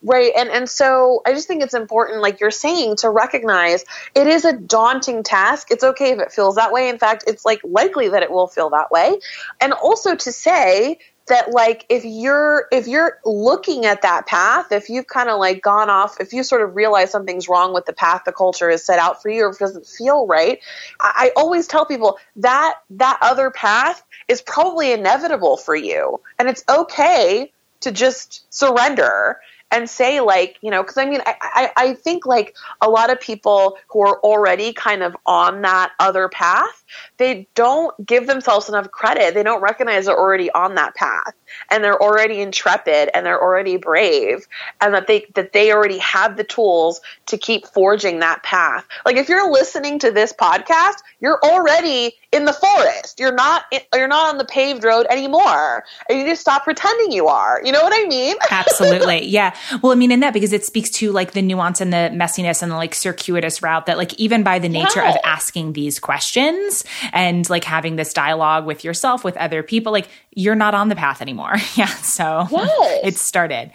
Right. 0.03 0.31
And 0.35 0.49
and 0.49 0.67
so 0.67 1.21
I 1.25 1.33
just 1.33 1.47
think 1.47 1.61
it's 1.61 1.75
important, 1.75 2.21
like 2.21 2.39
you're 2.39 2.49
saying, 2.49 2.95
to 2.97 3.09
recognize 3.09 3.85
it 4.15 4.25
is 4.25 4.45
a 4.45 4.53
daunting 4.53 5.21
task. 5.21 5.67
It's 5.69 5.83
okay 5.83 6.11
if 6.11 6.19
it 6.19 6.31
feels 6.31 6.55
that 6.55 6.71
way. 6.71 6.89
In 6.89 6.97
fact, 6.97 7.25
it's 7.27 7.45
like 7.45 7.61
likely 7.63 8.09
that 8.09 8.23
it 8.23 8.31
will 8.31 8.47
feel 8.47 8.71
that 8.71 8.89
way. 8.89 9.19
And 9.59 9.73
also 9.73 10.15
to 10.15 10.31
say 10.31 10.97
that 11.27 11.51
like 11.51 11.85
if 11.87 12.03
you're 12.03 12.67
if 12.71 12.87
you're 12.87 13.19
looking 13.25 13.85
at 13.85 14.01
that 14.01 14.25
path, 14.25 14.71
if 14.71 14.89
you've 14.89 15.05
kind 15.05 15.29
of 15.29 15.39
like 15.39 15.61
gone 15.61 15.91
off, 15.91 16.19
if 16.19 16.33
you 16.33 16.41
sort 16.41 16.63
of 16.63 16.75
realize 16.75 17.11
something's 17.11 17.47
wrong 17.47 17.71
with 17.71 17.85
the 17.85 17.93
path 17.93 18.23
the 18.25 18.31
culture 18.31 18.71
has 18.71 18.83
set 18.83 18.97
out 18.97 19.21
for 19.21 19.29
you 19.29 19.45
or 19.45 19.53
doesn't 19.53 19.85
feel 19.85 20.25
right, 20.25 20.59
I, 20.99 21.31
I 21.35 21.39
always 21.39 21.67
tell 21.67 21.85
people 21.85 22.17
that 22.37 22.79
that 22.89 23.19
other 23.21 23.51
path 23.51 24.03
is 24.27 24.41
probably 24.41 24.93
inevitable 24.93 25.57
for 25.57 25.75
you. 25.75 26.21
And 26.39 26.49
it's 26.49 26.63
okay 26.67 27.51
to 27.81 27.91
just 27.91 28.51
surrender 28.53 29.39
and 29.71 29.89
say 29.89 30.21
like 30.21 30.57
you 30.61 30.69
know 30.69 30.83
because 30.83 30.97
i 30.97 31.05
mean 31.05 31.21
I, 31.25 31.35
I 31.41 31.71
i 31.77 31.93
think 31.93 32.25
like 32.25 32.55
a 32.81 32.89
lot 32.89 33.11
of 33.11 33.19
people 33.19 33.77
who 33.87 34.01
are 34.01 34.19
already 34.19 34.73
kind 34.73 35.03
of 35.03 35.15
on 35.25 35.61
that 35.61 35.91
other 35.99 36.29
path 36.29 36.83
they 37.17 37.47
don't 37.55 38.05
give 38.05 38.27
themselves 38.27 38.69
enough 38.69 38.89
credit. 38.91 39.33
They 39.33 39.43
don't 39.43 39.61
recognize 39.61 40.05
they're 40.05 40.17
already 40.17 40.51
on 40.51 40.75
that 40.75 40.95
path 40.95 41.33
and 41.69 41.83
they're 41.83 42.01
already 42.01 42.41
intrepid 42.41 43.09
and 43.13 43.25
they're 43.25 43.41
already 43.41 43.77
brave 43.77 44.47
and 44.79 44.93
that 44.93 45.07
they 45.07 45.25
that 45.35 45.53
they 45.53 45.71
already 45.71 45.97
have 45.99 46.37
the 46.37 46.43
tools 46.43 47.01
to 47.27 47.37
keep 47.37 47.67
forging 47.67 48.19
that 48.19 48.43
path. 48.43 48.87
Like 49.05 49.17
if 49.17 49.29
you're 49.29 49.51
listening 49.51 49.99
to 49.99 50.11
this 50.11 50.33
podcast 50.33 50.95
you're 51.19 51.39
already 51.43 52.13
in 52.31 52.45
the 52.45 52.53
forest. 52.53 53.19
You're 53.19 53.35
not 53.35 53.65
you're 53.93 54.07
not 54.07 54.29
on 54.29 54.37
the 54.37 54.45
paved 54.45 54.83
road 54.83 55.05
anymore 55.09 55.83
and 56.09 56.19
you 56.19 56.25
just 56.25 56.41
stop 56.41 56.63
pretending 56.63 57.11
you 57.11 57.27
are. 57.27 57.61
You 57.63 57.71
know 57.71 57.83
what 57.83 57.93
i 57.93 58.07
mean? 58.07 58.35
Absolutely. 58.49 59.25
Yeah 59.27 59.55
well 59.81 59.91
i 59.91 59.95
mean 59.95 60.11
in 60.11 60.19
that 60.19 60.33
because 60.33 60.53
it 60.53 60.65
speaks 60.65 60.89
to 60.89 61.11
like 61.11 61.31
the 61.31 61.41
nuance 61.41 61.81
and 61.81 61.91
the 61.91 62.09
messiness 62.13 62.61
and 62.61 62.71
the 62.71 62.75
like 62.75 62.95
circuitous 62.95 63.61
route 63.61 63.85
that 63.85 63.97
like 63.97 64.13
even 64.15 64.43
by 64.43 64.59
the 64.59 64.69
nature 64.69 65.01
of 65.01 65.15
asking 65.23 65.73
these 65.73 65.99
questions 65.99 66.83
and 67.13 67.49
like 67.49 67.63
having 67.63 67.95
this 67.95 68.13
dialogue 68.13 68.65
with 68.65 68.83
yourself 68.83 69.23
with 69.23 69.37
other 69.37 69.63
people 69.63 69.91
like 69.91 70.07
you're 70.33 70.55
not 70.55 70.73
on 70.73 70.89
the 70.89 70.95
path 70.95 71.21
anymore. 71.21 71.55
yeah. 71.75 71.87
So 71.87 72.47
yes. 72.49 73.01
it 73.03 73.17
started. 73.17 73.71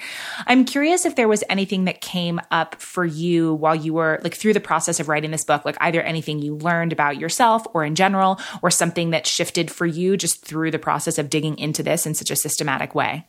I'm 0.46 0.64
curious 0.64 1.04
if 1.04 1.16
there 1.16 1.28
was 1.28 1.44
anything 1.48 1.84
that 1.84 2.00
came 2.00 2.40
up 2.50 2.80
for 2.80 3.04
you 3.04 3.54
while 3.54 3.74
you 3.74 3.92
were 3.94 4.20
like 4.22 4.34
through 4.34 4.54
the 4.54 4.60
process 4.60 4.98
of 5.00 5.08
writing 5.08 5.30
this 5.30 5.44
book, 5.44 5.64
like 5.64 5.76
either 5.80 6.00
anything 6.00 6.40
you 6.40 6.56
learned 6.56 6.92
about 6.92 7.18
yourself 7.18 7.66
or 7.74 7.84
in 7.84 7.94
general, 7.94 8.40
or 8.62 8.70
something 8.70 9.10
that 9.10 9.26
shifted 9.26 9.70
for 9.70 9.86
you 9.86 10.16
just 10.16 10.44
through 10.44 10.70
the 10.70 10.78
process 10.78 11.18
of 11.18 11.30
digging 11.30 11.58
into 11.58 11.82
this 11.82 12.06
in 12.06 12.14
such 12.14 12.30
a 12.30 12.36
systematic 12.36 12.94
way. 12.94 13.26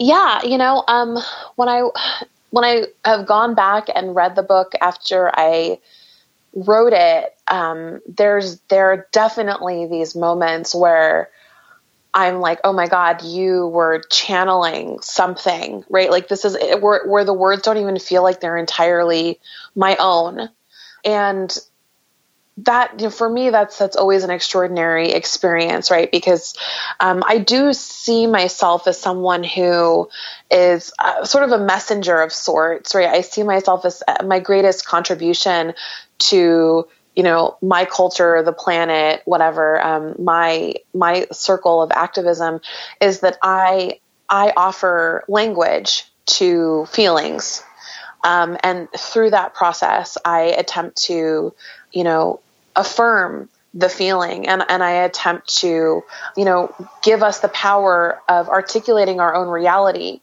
Yeah. 0.00 0.42
You 0.44 0.58
know, 0.58 0.84
um, 0.88 1.18
when 1.56 1.68
I, 1.68 1.88
when 2.50 2.64
I 2.64 2.86
have 3.04 3.26
gone 3.26 3.54
back 3.54 3.86
and 3.94 4.16
read 4.16 4.36
the 4.36 4.42
book 4.42 4.72
after 4.80 5.30
I 5.32 5.78
wrote 6.54 6.94
it, 6.94 7.34
um, 7.48 8.00
there's, 8.08 8.60
there 8.70 8.86
are 8.92 9.06
definitely 9.12 9.86
these 9.86 10.16
moments 10.16 10.74
where, 10.74 11.30
I'm 12.12 12.40
like, 12.40 12.58
oh 12.64 12.72
my 12.72 12.88
God, 12.88 13.22
you 13.22 13.68
were 13.68 14.02
channeling 14.10 14.98
something, 15.00 15.84
right? 15.88 16.10
Like 16.10 16.26
this 16.28 16.44
is 16.44 16.56
where, 16.80 17.06
where 17.06 17.24
the 17.24 17.32
words 17.32 17.62
don't 17.62 17.76
even 17.76 18.00
feel 18.00 18.24
like 18.24 18.40
they're 18.40 18.56
entirely 18.56 19.38
my 19.76 19.96
own. 20.00 20.48
And 21.04 21.56
that 22.64 23.00
you 23.00 23.06
know, 23.06 23.10
for 23.10 23.28
me, 23.28 23.50
that's 23.50 23.78
that's 23.78 23.96
always 23.96 24.24
an 24.24 24.30
extraordinary 24.30 25.12
experience, 25.12 25.90
right? 25.90 26.10
Because 26.10 26.54
um, 26.98 27.22
I 27.26 27.38
do 27.38 27.72
see 27.72 28.26
myself 28.26 28.86
as 28.86 28.98
someone 28.98 29.44
who 29.44 30.08
is 30.50 30.92
uh, 30.98 31.24
sort 31.24 31.44
of 31.44 31.52
a 31.52 31.58
messenger 31.58 32.20
of 32.20 32.32
sorts, 32.32 32.94
right? 32.94 33.08
I 33.08 33.20
see 33.20 33.42
myself 33.42 33.84
as 33.84 34.02
uh, 34.06 34.24
my 34.24 34.40
greatest 34.40 34.86
contribution 34.86 35.74
to 36.18 36.88
you 37.16 37.22
know 37.22 37.56
my 37.60 37.84
culture 37.84 38.42
the 38.42 38.52
planet 38.52 39.22
whatever 39.24 39.80
um, 39.82 40.14
my 40.18 40.74
my 40.94 41.26
circle 41.32 41.82
of 41.82 41.90
activism 41.90 42.60
is 43.00 43.20
that 43.20 43.36
i 43.42 43.98
i 44.28 44.52
offer 44.56 45.24
language 45.26 46.04
to 46.26 46.86
feelings 46.86 47.64
um, 48.22 48.56
and 48.62 48.88
through 48.96 49.30
that 49.30 49.54
process 49.54 50.16
i 50.24 50.42
attempt 50.42 51.02
to 51.02 51.52
you 51.92 52.04
know 52.04 52.40
affirm 52.76 53.48
the 53.72 53.88
feeling 53.88 54.48
and, 54.48 54.64
and 54.68 54.82
I 54.82 54.90
attempt 55.04 55.58
to, 55.58 56.02
you 56.36 56.44
know, 56.44 56.74
give 57.02 57.22
us 57.22 57.40
the 57.40 57.48
power 57.48 58.20
of 58.28 58.48
articulating 58.48 59.20
our 59.20 59.34
own 59.34 59.48
reality. 59.48 60.20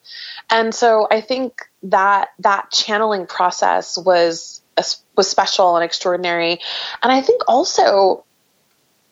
And 0.49 0.76
so 0.76 1.07
I 1.10 1.22
think 1.22 1.69
that 1.84 2.30
that 2.40 2.72
channeling 2.72 3.26
process 3.26 3.98
was 3.98 4.61
was 5.15 5.28
special 5.28 5.76
and 5.76 5.84
extraordinary. 5.84 6.60
And 7.02 7.11
I 7.11 7.22
think 7.22 7.41
also 7.48 8.24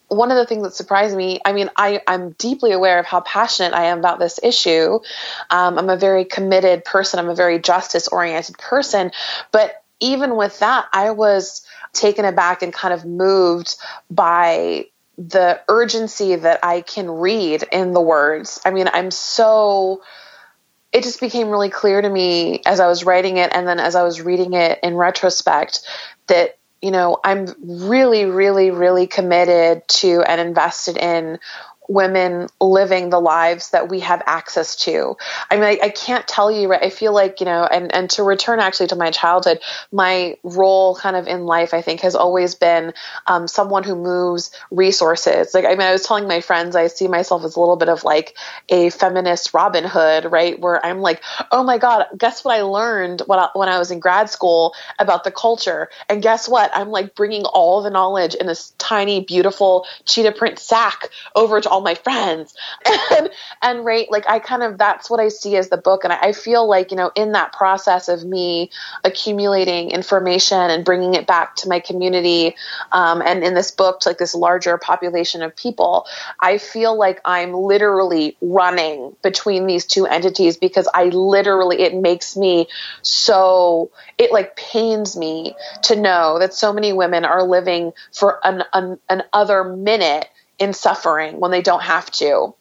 one 0.07 0.29
of 0.31 0.37
the 0.37 0.45
things 0.45 0.63
that 0.63 0.75
surprised 0.75 1.15
me, 1.15 1.39
I 1.43 1.53
mean, 1.53 1.69
I, 1.75 2.01
I'm 2.07 2.31
deeply 2.31 2.71
aware 2.71 2.99
of 2.99 3.05
how 3.07 3.21
passionate 3.21 3.73
I 3.73 3.85
am 3.85 3.99
about 3.99 4.19
this 4.19 4.39
issue. 4.43 4.99
Um, 5.49 5.79
I'm 5.79 5.89
a 5.89 5.97
very 5.97 6.25
committed 6.25 6.85
person. 6.85 7.19
I'm 7.19 7.29
a 7.29 7.35
very 7.35 7.57
justice 7.59 8.07
oriented 8.07 8.57
person. 8.59 9.11
But 9.51 9.83
even 9.99 10.35
with 10.35 10.59
that, 10.59 10.85
I 10.93 11.11
was 11.11 11.65
taken 11.95 12.25
aback 12.25 12.61
and 12.61 12.73
kind 12.73 12.93
of 12.93 13.05
moved 13.05 13.75
by 14.09 14.85
the 15.17 15.61
urgency 15.69 16.35
that 16.35 16.59
I 16.63 16.81
can 16.81 17.09
read 17.09 17.63
in 17.71 17.93
the 17.93 18.01
words. 18.01 18.59
I 18.65 18.71
mean, 18.71 18.89
I'm 18.91 19.11
so 19.11 20.01
it 20.91 21.03
just 21.03 21.19
became 21.19 21.49
really 21.49 21.69
clear 21.69 22.01
to 22.01 22.09
me 22.09 22.61
as 22.65 22.79
I 22.79 22.87
was 22.87 23.03
writing 23.03 23.35
it 23.35 23.51
and 23.53 23.67
then 23.67 23.79
as 23.79 23.95
I 23.95 24.03
was 24.03 24.21
reading 24.21 24.53
it 24.53 24.79
in 24.81 24.95
retrospect 24.95 25.81
that 26.27 26.57
you 26.81 26.89
know 26.89 27.19
I'm 27.21 27.47
really 27.61 28.25
really 28.25 28.71
really 28.71 29.05
committed 29.05 29.85
to 29.87 30.21
and 30.21 30.39
invested 30.39 30.95
in 30.95 31.39
women 31.87 32.47
living 32.59 33.09
the 33.09 33.19
lives 33.19 33.71
that 33.71 33.89
we 33.89 33.99
have 34.01 34.21
access 34.25 34.75
to. 34.75 35.15
I 35.49 35.55
mean, 35.55 35.63
I, 35.63 35.79
I, 35.83 35.89
can't 35.89 36.27
tell 36.27 36.51
you, 36.51 36.67
right? 36.67 36.83
I 36.83 36.89
feel 36.89 37.13
like, 37.13 37.39
you 37.39 37.45
know, 37.45 37.63
and, 37.63 37.93
and 37.93 38.09
to 38.11 38.23
return 38.23 38.59
actually 38.59 38.87
to 38.87 38.95
my 38.95 39.11
childhood, 39.11 39.59
my 39.91 40.37
role 40.43 40.95
kind 40.95 41.15
of 41.15 41.27
in 41.27 41.45
life, 41.45 41.73
I 41.73 41.81
think, 41.81 42.01
has 42.01 42.15
always 42.15 42.55
been 42.55 42.93
um, 43.27 43.47
someone 43.47 43.83
who 43.83 43.95
moves 43.95 44.51
resources. 44.71 45.53
Like, 45.53 45.65
I 45.65 45.69
mean, 45.69 45.81
I 45.81 45.91
was 45.91 46.03
telling 46.03 46.27
my 46.27 46.41
friends, 46.41 46.75
I 46.75 46.87
see 46.87 47.07
myself 47.07 47.43
as 47.43 47.55
a 47.55 47.59
little 47.59 47.75
bit 47.75 47.89
of 47.89 48.03
like 48.03 48.35
a 48.69 48.89
feminist 48.89 49.53
Robin 49.53 49.83
Hood, 49.83 50.31
right? 50.31 50.59
Where 50.59 50.83
I'm 50.85 51.01
like, 51.01 51.23
oh 51.51 51.63
my 51.63 51.77
God, 51.77 52.05
guess 52.17 52.43
what 52.43 52.57
I 52.57 52.61
learned 52.61 53.21
when 53.27 53.39
I, 53.39 53.49
when 53.53 53.69
I 53.69 53.79
was 53.79 53.91
in 53.91 53.99
grad 53.99 54.29
school 54.29 54.73
about 54.99 55.23
the 55.23 55.31
culture? 55.31 55.89
And 56.09 56.21
guess 56.21 56.47
what? 56.47 56.71
I'm 56.73 56.89
like 56.89 57.15
bringing 57.15 57.43
all 57.43 57.81
the 57.81 57.89
knowledge 57.89 58.35
in 58.35 58.47
this 58.47 58.73
tiny, 58.77 59.21
beautiful 59.21 59.85
cheetah 60.05 60.33
print 60.33 60.59
sack 60.59 61.09
over 61.35 61.61
to 61.61 61.69
all 61.75 61.81
my 61.81 61.95
friends. 61.95 62.55
And 63.11 63.29
and 63.61 63.85
right 63.85 64.09
like 64.09 64.27
i 64.27 64.39
kind 64.39 64.63
of 64.63 64.77
that's 64.77 65.09
what 65.09 65.19
i 65.19 65.27
see 65.27 65.55
as 65.57 65.69
the 65.69 65.77
book. 65.77 66.03
And 66.03 66.13
I, 66.13 66.17
I 66.29 66.31
feel 66.31 66.67
like 66.67 66.91
you 66.91 66.97
know 66.97 67.11
in 67.15 67.33
that 67.33 67.51
process 67.53 68.07
of 68.07 68.23
me 68.25 68.71
accumulating 69.03 69.91
information 69.91 70.57
and 70.57 70.83
bringing 70.83 71.13
it 71.13 71.27
back 71.27 71.55
to 71.57 71.69
my 71.69 71.79
community 71.79 72.55
um, 72.91 73.21
and 73.21 73.43
in 73.43 73.53
this 73.53 73.71
book 73.71 73.99
to 74.01 74.09
like 74.09 74.17
this 74.17 74.33
larger 74.33 74.77
population 74.77 75.41
of 75.41 75.55
people 75.55 76.05
i 76.39 76.57
feel 76.57 76.97
like 76.97 77.19
i'm 77.25 77.53
literally 77.53 78.37
running 78.41 79.15
between 79.21 79.67
these 79.67 79.85
two 79.85 80.05
entities 80.05 80.57
because 80.57 80.87
i 80.93 81.05
literally 81.05 81.81
it 81.81 81.93
makes 81.93 82.35
me 82.35 82.67
so 83.01 83.91
it 84.17 84.31
like 84.31 84.55
pains 84.55 85.15
me 85.15 85.55
to 85.83 85.95
know 85.95 86.39
that 86.39 86.53
so 86.53 86.73
many 86.73 86.93
women 86.93 87.25
are 87.25 87.43
living 87.43 87.93
for 88.13 88.39
an, 88.43 88.63
an, 88.73 88.99
an 89.09 89.23
other 89.33 89.63
minute 89.63 90.29
in 90.59 90.73
suffering 90.73 91.39
when 91.39 91.51
they 91.51 91.61
don't 91.61 91.83
have 91.83 92.09
to. 92.11 92.55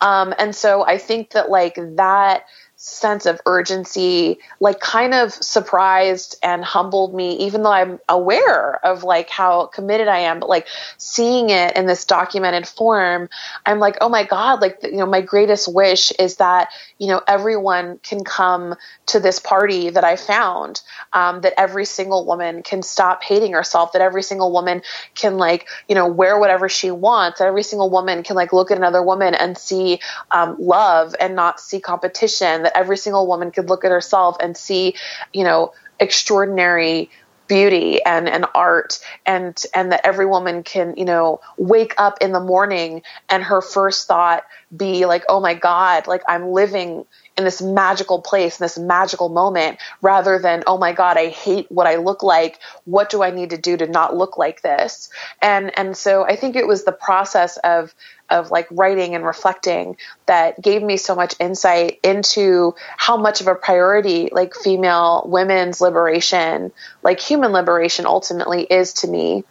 Um, 0.00 0.34
and 0.38 0.54
so 0.54 0.84
I 0.84 0.98
think 0.98 1.30
that 1.30 1.50
like 1.50 1.74
that 1.96 2.44
sense 2.84 3.26
of 3.26 3.40
urgency 3.46 4.40
like 4.58 4.80
kind 4.80 5.14
of 5.14 5.32
surprised 5.32 6.36
and 6.42 6.64
humbled 6.64 7.14
me 7.14 7.36
even 7.36 7.62
though 7.62 7.70
I'm 7.70 8.00
aware 8.08 8.84
of 8.84 9.04
like 9.04 9.30
how 9.30 9.66
committed 9.66 10.08
I 10.08 10.18
am. 10.18 10.40
But 10.40 10.48
like 10.48 10.66
seeing 10.98 11.50
it 11.50 11.76
in 11.76 11.86
this 11.86 12.04
documented 12.04 12.66
form 12.66 13.28
I'm 13.64 13.78
like 13.78 13.98
oh 14.00 14.08
my 14.08 14.24
god 14.24 14.60
like 14.60 14.80
you 14.82 14.96
know 14.96 15.06
my 15.06 15.20
greatest 15.20 15.72
wish 15.72 16.10
is 16.18 16.38
that 16.38 16.70
you 16.98 17.06
know 17.06 17.22
everyone 17.28 18.00
can 18.02 18.24
come 18.24 18.74
to 19.06 19.20
this 19.20 19.38
party 19.38 19.90
that 19.90 20.02
I 20.02 20.16
found 20.16 20.80
um, 21.12 21.42
that 21.42 21.54
every 21.56 21.84
single 21.84 22.26
woman 22.26 22.64
can 22.64 22.82
stop 22.82 23.22
hating 23.22 23.52
herself 23.52 23.92
that 23.92 24.02
every 24.02 24.24
single 24.24 24.50
woman 24.50 24.82
can 25.14 25.38
like 25.38 25.68
you 25.88 25.94
know 25.94 26.08
wear 26.08 26.36
whatever 26.36 26.68
she 26.68 26.90
wants 26.90 27.38
that 27.38 27.46
every 27.46 27.62
single 27.62 27.90
woman 27.90 28.24
can 28.24 28.34
like 28.34 28.52
look 28.52 28.72
at 28.72 28.76
another 28.76 29.04
woman 29.04 29.34
and 29.34 29.56
see 29.56 30.00
um, 30.32 30.56
love 30.58 31.14
and 31.20 31.36
not 31.36 31.60
see 31.60 31.78
competition 31.78 32.64
that 32.64 32.71
that 32.72 32.78
every 32.78 32.96
single 32.96 33.26
woman 33.26 33.50
could 33.50 33.68
look 33.68 33.84
at 33.84 33.90
herself 33.90 34.36
and 34.40 34.56
see, 34.56 34.94
you 35.32 35.44
know, 35.44 35.72
extraordinary 36.00 37.10
beauty 37.48 38.02
and, 38.04 38.28
and 38.28 38.46
art 38.54 38.98
and 39.26 39.64
and 39.74 39.92
that 39.92 40.00
every 40.04 40.24
woman 40.24 40.62
can 40.62 40.94
you 40.96 41.04
know 41.04 41.40
wake 41.58 41.92
up 41.98 42.16
in 42.22 42.32
the 42.32 42.40
morning 42.40 43.02
and 43.28 43.42
her 43.42 43.60
first 43.60 44.06
thought 44.06 44.44
be 44.74 45.04
like 45.04 45.22
oh 45.28 45.38
my 45.38 45.52
god 45.52 46.06
like 46.06 46.22
i'm 46.28 46.50
living 46.52 47.04
in 47.36 47.44
this 47.44 47.62
magical 47.62 48.20
place, 48.20 48.60
in 48.60 48.64
this 48.64 48.78
magical 48.78 49.28
moment, 49.28 49.78
rather 50.02 50.38
than, 50.38 50.62
oh 50.66 50.76
my 50.76 50.92
God, 50.92 51.16
I 51.16 51.28
hate 51.28 51.70
what 51.70 51.86
I 51.86 51.96
look 51.96 52.22
like. 52.22 52.58
What 52.84 53.10
do 53.10 53.22
I 53.22 53.30
need 53.30 53.50
to 53.50 53.58
do 53.58 53.76
to 53.76 53.86
not 53.86 54.16
look 54.16 54.36
like 54.36 54.62
this? 54.62 55.08
And, 55.40 55.76
and 55.78 55.96
so 55.96 56.24
I 56.24 56.36
think 56.36 56.56
it 56.56 56.66
was 56.66 56.84
the 56.84 56.92
process 56.92 57.56
of, 57.58 57.94
of 58.32 58.50
like 58.50 58.66
writing 58.70 59.14
and 59.14 59.24
reflecting 59.24 59.96
that 60.26 60.60
gave 60.60 60.82
me 60.82 60.96
so 60.96 61.14
much 61.14 61.34
insight 61.38 62.00
into 62.02 62.74
how 62.96 63.16
much 63.16 63.40
of 63.40 63.46
a 63.46 63.54
priority 63.54 64.28
like 64.32 64.54
female 64.54 65.24
women's 65.26 65.80
liberation, 65.80 66.72
like 67.02 67.20
human 67.20 67.52
liberation 67.52 68.06
ultimately 68.06 68.62
is 68.62 68.94
to 68.94 69.08
me. 69.08 69.44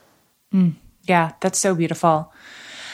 Mm, 0.54 0.74
yeah, 1.04 1.34
that's 1.40 1.60
so 1.60 1.76
beautiful. 1.76 2.32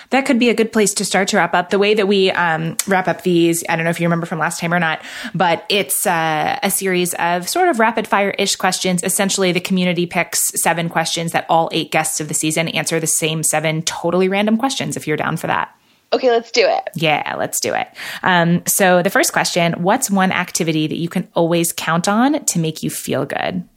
That 0.09 0.25
could 0.25 0.39
be 0.39 0.49
a 0.49 0.53
good 0.53 0.71
place 0.71 0.93
to 0.95 1.05
start 1.05 1.27
to 1.29 1.37
wrap 1.37 1.53
up. 1.53 1.69
The 1.69 1.79
way 1.79 1.93
that 1.93 2.07
we 2.07 2.31
um, 2.31 2.77
wrap 2.87 3.07
up 3.07 3.23
these, 3.23 3.63
I 3.67 3.75
don't 3.75 3.83
know 3.83 3.89
if 3.89 3.99
you 3.99 4.05
remember 4.05 4.25
from 4.25 4.39
last 4.39 4.59
time 4.59 4.73
or 4.73 4.79
not, 4.79 5.01
but 5.35 5.65
it's 5.69 6.07
uh, 6.07 6.57
a 6.63 6.71
series 6.71 7.13
of 7.15 7.49
sort 7.49 7.67
of 7.67 7.79
rapid 7.79 8.07
fire 8.07 8.31
ish 8.31 8.55
questions. 8.55 9.03
Essentially, 9.03 9.51
the 9.51 9.59
community 9.59 10.05
picks 10.05 10.39
seven 10.61 10.87
questions 10.87 11.33
that 11.33 11.45
all 11.49 11.69
eight 11.73 11.91
guests 11.91 12.21
of 12.21 12.29
the 12.29 12.33
season 12.33 12.69
answer 12.69 12.99
the 12.99 13.07
same 13.07 13.43
seven 13.43 13.81
totally 13.81 14.29
random 14.29 14.57
questions 14.57 14.95
if 14.95 15.07
you're 15.07 15.17
down 15.17 15.35
for 15.35 15.47
that. 15.47 15.76
Okay, 16.13 16.31
let's 16.31 16.51
do 16.51 16.65
it. 16.65 16.89
Yeah, 16.95 17.35
let's 17.37 17.59
do 17.59 17.73
it. 17.73 17.87
Um, 18.23 18.63
so, 18.65 19.03
the 19.03 19.09
first 19.09 19.33
question 19.33 19.73
What's 19.83 20.09
one 20.09 20.31
activity 20.31 20.87
that 20.87 20.97
you 20.97 21.09
can 21.09 21.27
always 21.33 21.73
count 21.73 22.07
on 22.07 22.45
to 22.45 22.59
make 22.59 22.81
you 22.81 22.89
feel 22.89 23.25
good? 23.25 23.67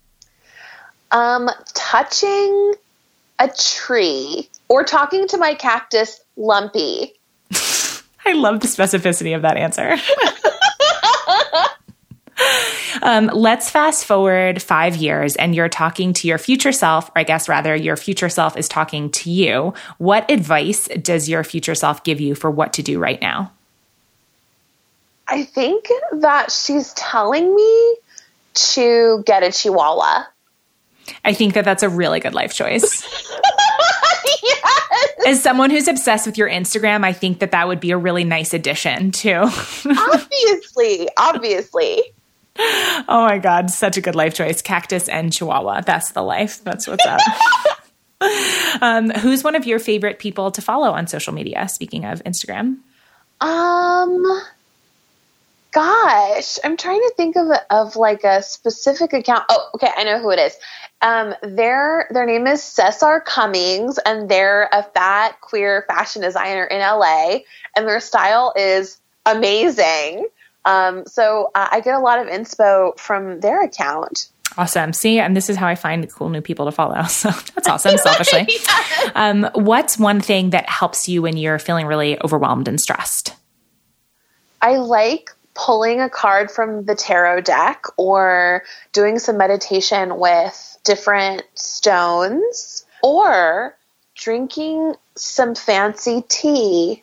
Um, 1.11 1.51
touching 1.75 2.75
a 3.41 3.49
tree 3.49 4.49
or 4.69 4.85
talking 4.85 5.27
to 5.29 5.39
my 5.39 5.55
cactus, 5.55 6.21
Lumpy. 6.37 7.15
I 8.25 8.33
love 8.35 8.61
the 8.61 8.69
specificity 8.69 9.35
of 9.35 9.43
that 9.43 9.57
answer. 9.57 9.97
um, 13.03 13.31
let's 13.33 13.71
fast 13.71 14.05
forward 14.05 14.63
five 14.63 14.97
years 14.97 15.37
and 15.37 15.55
you're 15.55 15.69
talking 15.69 16.13
to 16.15 16.29
your 16.29 16.39
future 16.39 16.73
self, 16.73 17.09
or 17.11 17.19
I 17.19 17.23
guess 17.25 17.49
rather, 17.49 17.75
your 17.75 17.97
future 17.97 18.29
self 18.29 18.57
is 18.57 18.69
talking 18.69 19.11
to 19.13 19.31
you. 19.31 19.75
What 19.99 20.31
advice 20.31 20.89
does 20.89 21.29
your 21.29 21.45
future 21.45 21.75
self 21.75 22.05
give 22.05 22.21
you 22.21 22.35
for 22.35 22.51
what 22.51 22.73
to 22.75 22.83
do 22.83 22.99
right 22.99 23.21
now? 23.21 23.53
I 25.29 25.45
think 25.45 25.89
that 26.13 26.51
she's 26.51 26.93
telling 26.95 27.55
me 27.55 27.97
to 28.53 29.23
get 29.27 29.43
a 29.43 29.53
chihuahua. 29.53 30.25
I 31.25 31.33
think 31.33 31.55
that 31.55 31.65
that's 31.65 31.83
a 31.83 31.89
really 31.89 32.21
good 32.21 32.35
life 32.35 32.53
choice. 32.53 33.07
yes. 34.43 35.11
As 35.27 35.43
someone 35.43 35.71
who's 35.71 35.89
obsessed 35.89 36.27
with 36.27 36.39
your 36.39 36.49
Instagram, 36.49 37.05
I 37.05 37.13
think 37.13 37.41
that 37.41 37.53
that 37.53 37.69
would 37.69 37.81
be 37.81 37.91
a 37.91 37.97
really 37.97 38.25
nice 38.25 38.55
addition 38.55 39.13
too. 39.13 39.31
obviously, 39.87 41.09
obviously. 41.17 42.03
Oh 43.09 43.25
my 43.25 43.39
God, 43.39 43.71
such 43.71 43.97
a 43.97 44.01
good 44.01 44.15
life 44.15 44.35
choice. 44.35 44.61
Cactus 44.61 45.09
and 45.09 45.33
Chihuahua. 45.33 45.81
That's 45.81 46.13
the 46.13 46.23
life. 46.23 46.63
That's 46.63 46.87
what's 46.87 47.05
up. 47.07 47.21
um, 48.83 49.11
who's 49.11 49.43
one 49.43 49.55
of 49.55 49.67
your 49.67 49.79
favorite 49.79 50.19
people 50.19 50.51
to 50.53 50.61
follow 50.61 50.91
on 50.91 51.07
social 51.07 51.33
media? 51.33 51.67
Speaking 51.69 52.05
of 52.05 52.23
Instagram. 52.25 52.77
Um, 53.41 54.43
gosh, 55.73 56.59
I'm 56.63 56.77
trying 56.77 57.01
to 57.01 57.13
think 57.17 57.37
of 57.37 57.49
of 57.71 57.97
like 57.97 58.25
a 58.25 58.43
specific 58.43 59.13
account. 59.13 59.45
Oh, 59.49 59.71
okay, 59.75 59.91
I 59.97 60.05
know 60.05 60.19
who 60.19 60.31
it 60.31 60.39
is. 60.39 60.57
Um, 61.03 61.35
their 61.43 62.09
their 62.11 62.27
name 62.27 62.47
is 62.47 62.63
Cesar 62.63 63.21
Cummings, 63.21 63.99
and 64.05 64.29
they're 64.29 64.69
a 64.73 64.83
fat 64.83 65.41
queer 65.41 65.85
fashion 65.89 66.23
designer 66.23 66.65
in 66.65 66.81
LA, 66.81 67.39
and 67.75 67.89
their 67.89 68.01
style 68.01 68.53
is 68.57 68.99
amazing. 69.25 70.29
Um, 70.65 71.05
so 71.07 71.51
uh, 71.55 71.69
I 71.71 71.81
get 71.81 71.95
a 71.95 72.01
lot 72.01 72.19
of 72.19 72.27
inspo 72.29 72.99
from 72.99 73.41
their 73.41 73.63
account. 73.63 74.29
Awesome. 74.57 74.93
See, 74.93 75.21
and 75.21 75.37
this 75.37 75.49
is 75.49 75.57
how 75.57 75.69
I 75.69 75.75
find 75.75 76.11
cool 76.13 76.29
new 76.29 76.41
people 76.41 76.67
to 76.67 76.73
follow. 76.73 77.03
So 77.09 77.31
that's 77.31 77.69
awesome, 77.69 77.99
selfishly. 77.99 78.49
um, 79.15 79.49
what's 79.55 79.99
one 79.99 80.21
thing 80.21 80.51
that 80.51 80.69
helps 80.69 81.09
you 81.09 81.23
when 81.23 81.37
you're 81.37 81.59
feeling 81.59 81.87
really 81.87 82.21
overwhelmed 82.23 82.69
and 82.69 82.81
stressed? 82.81 83.35
I 84.61 84.77
like 84.77 85.31
pulling 85.55 86.01
a 86.01 86.09
card 86.09 86.51
from 86.51 86.85
the 86.85 86.95
tarot 86.95 87.43
deck 87.43 87.85
or 87.97 88.63
doing 88.93 89.19
some 89.19 89.37
meditation 89.37 90.19
with 90.19 90.79
different 90.85 91.43
stones 91.55 92.87
or 93.03 93.77
drinking 94.15 94.95
some 95.17 95.55
fancy 95.55 96.23
tea. 96.29 97.03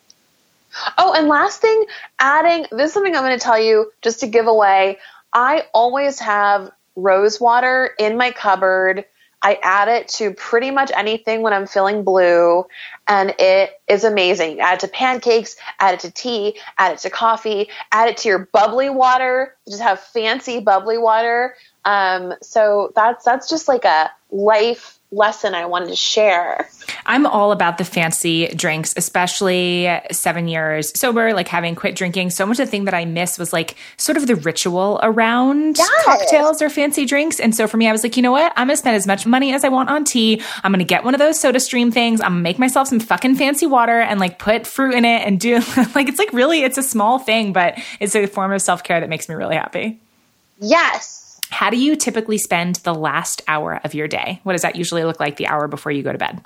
Oh, 0.97 1.13
and 1.13 1.27
last 1.27 1.61
thing, 1.61 1.85
adding 2.19 2.65
this 2.71 2.89
is 2.89 2.93
something 2.93 3.15
I'm 3.15 3.23
going 3.23 3.37
to 3.37 3.43
tell 3.43 3.59
you 3.59 3.91
just 4.01 4.19
to 4.21 4.27
give 4.27 4.47
away. 4.47 4.99
I 5.33 5.65
always 5.73 6.19
have 6.19 6.71
rose 6.95 7.39
water 7.39 7.91
in 7.99 8.17
my 8.17 8.31
cupboard. 8.31 9.05
I 9.41 9.59
add 9.61 9.87
it 9.87 10.07
to 10.09 10.33
pretty 10.33 10.71
much 10.71 10.91
anything 10.95 11.43
when 11.43 11.53
I'm 11.53 11.67
feeling 11.67 12.03
blue, 12.03 12.65
and 13.07 13.35
it 13.37 13.79
is 13.87 14.03
amazing. 14.03 14.59
Add 14.59 14.75
it 14.75 14.79
to 14.79 14.87
pancakes, 14.87 15.55
add 15.79 15.93
it 15.93 15.99
to 16.01 16.11
tea, 16.11 16.59
add 16.79 16.93
it 16.93 16.99
to 16.99 17.11
coffee, 17.11 17.69
add 17.91 18.09
it 18.09 18.17
to 18.17 18.29
your 18.29 18.49
bubbly 18.51 18.89
water. 18.89 19.55
Just 19.69 19.81
have 19.81 19.99
fancy 19.99 20.59
bubbly 20.59 20.97
water. 20.97 21.55
Um, 21.85 22.33
so 22.41 22.91
that's 22.95 23.23
that's 23.23 23.47
just 23.47 23.67
like 23.67 23.85
a 23.85 24.11
life 24.31 24.96
lesson 25.11 25.55
I 25.55 25.65
wanted 25.65 25.89
to 25.89 25.95
share. 25.95 26.69
I'm 27.05 27.25
all 27.25 27.53
about 27.53 27.77
the 27.77 27.85
fancy 27.85 28.47
drinks, 28.47 28.93
especially 28.97 29.89
seven 30.11 30.47
years 30.49 30.97
sober, 30.99 31.33
like 31.33 31.47
having 31.47 31.75
quit 31.75 31.95
drinking. 31.95 32.31
So 32.31 32.45
much 32.45 32.59
of 32.59 32.67
the 32.67 32.71
thing 32.71 32.85
that 32.85 32.93
I 32.93 33.05
miss 33.05 33.39
was 33.39 33.53
like 33.53 33.75
sort 33.95 34.17
of 34.17 34.27
the 34.27 34.35
ritual 34.35 34.99
around 35.01 35.77
yes. 35.77 36.03
cocktails 36.03 36.61
or 36.61 36.69
fancy 36.69 37.05
drinks. 37.05 37.39
And 37.39 37.55
so 37.55 37.67
for 37.67 37.77
me, 37.77 37.87
I 37.87 37.93
was 37.93 38.03
like, 38.03 38.17
you 38.17 38.23
know 38.23 38.33
what? 38.33 38.51
I'm 38.57 38.67
going 38.67 38.73
to 38.73 38.77
spend 38.77 38.97
as 38.97 39.07
much 39.07 39.25
money 39.25 39.53
as 39.53 39.63
I 39.63 39.69
want 39.69 39.89
on 39.89 40.03
tea. 40.03 40.41
I'm 40.63 40.71
going 40.71 40.79
to 40.79 40.85
get 40.85 41.05
one 41.05 41.15
of 41.15 41.19
those 41.19 41.39
soda 41.39 41.61
stream 41.61 41.91
things. 41.91 42.19
I'm 42.19 42.31
going 42.31 42.39
to 42.39 42.43
make 42.43 42.59
myself 42.59 42.89
some 42.89 42.99
fucking 42.99 43.35
fancy 43.35 43.65
water 43.65 44.01
and 44.01 44.19
like 44.19 44.39
put 44.39 44.67
fruit 44.67 44.93
in 44.93 45.05
it 45.05 45.25
and 45.25 45.39
do 45.39 45.55
like, 45.95 46.09
it's 46.09 46.19
like 46.19 46.33
really, 46.33 46.63
it's 46.63 46.77
a 46.77 46.83
small 46.83 47.17
thing, 47.17 47.53
but 47.53 47.79
it's 48.01 48.15
a 48.15 48.25
form 48.25 48.51
of 48.51 48.61
self 48.61 48.83
care 48.83 48.99
that 48.99 49.09
makes 49.09 49.29
me 49.29 49.35
really 49.35 49.55
happy. 49.55 49.99
Yes. 50.59 51.16
How 51.49 51.69
do 51.69 51.77
you 51.77 51.95
typically 51.95 52.37
spend 52.37 52.77
the 52.77 52.93
last 52.93 53.41
hour 53.47 53.79
of 53.83 53.93
your 53.93 54.07
day? 54.07 54.39
What 54.43 54.53
does 54.53 54.61
that 54.63 54.75
usually 54.75 55.03
look 55.03 55.19
like 55.19 55.37
the 55.37 55.47
hour 55.47 55.67
before 55.67 55.91
you 55.91 56.03
go 56.03 56.11
to 56.11 56.17
bed? 56.17 56.41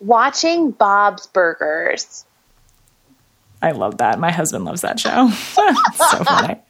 Watching 0.00 0.72
Bob's 0.72 1.26
Burgers. 1.28 2.24
I 3.62 3.70
love 3.70 3.98
that. 3.98 4.18
My 4.18 4.30
husband 4.30 4.64
loves 4.64 4.82
that 4.82 5.00
show. 5.00 5.30
so 5.94 6.24
funny. 6.24 6.60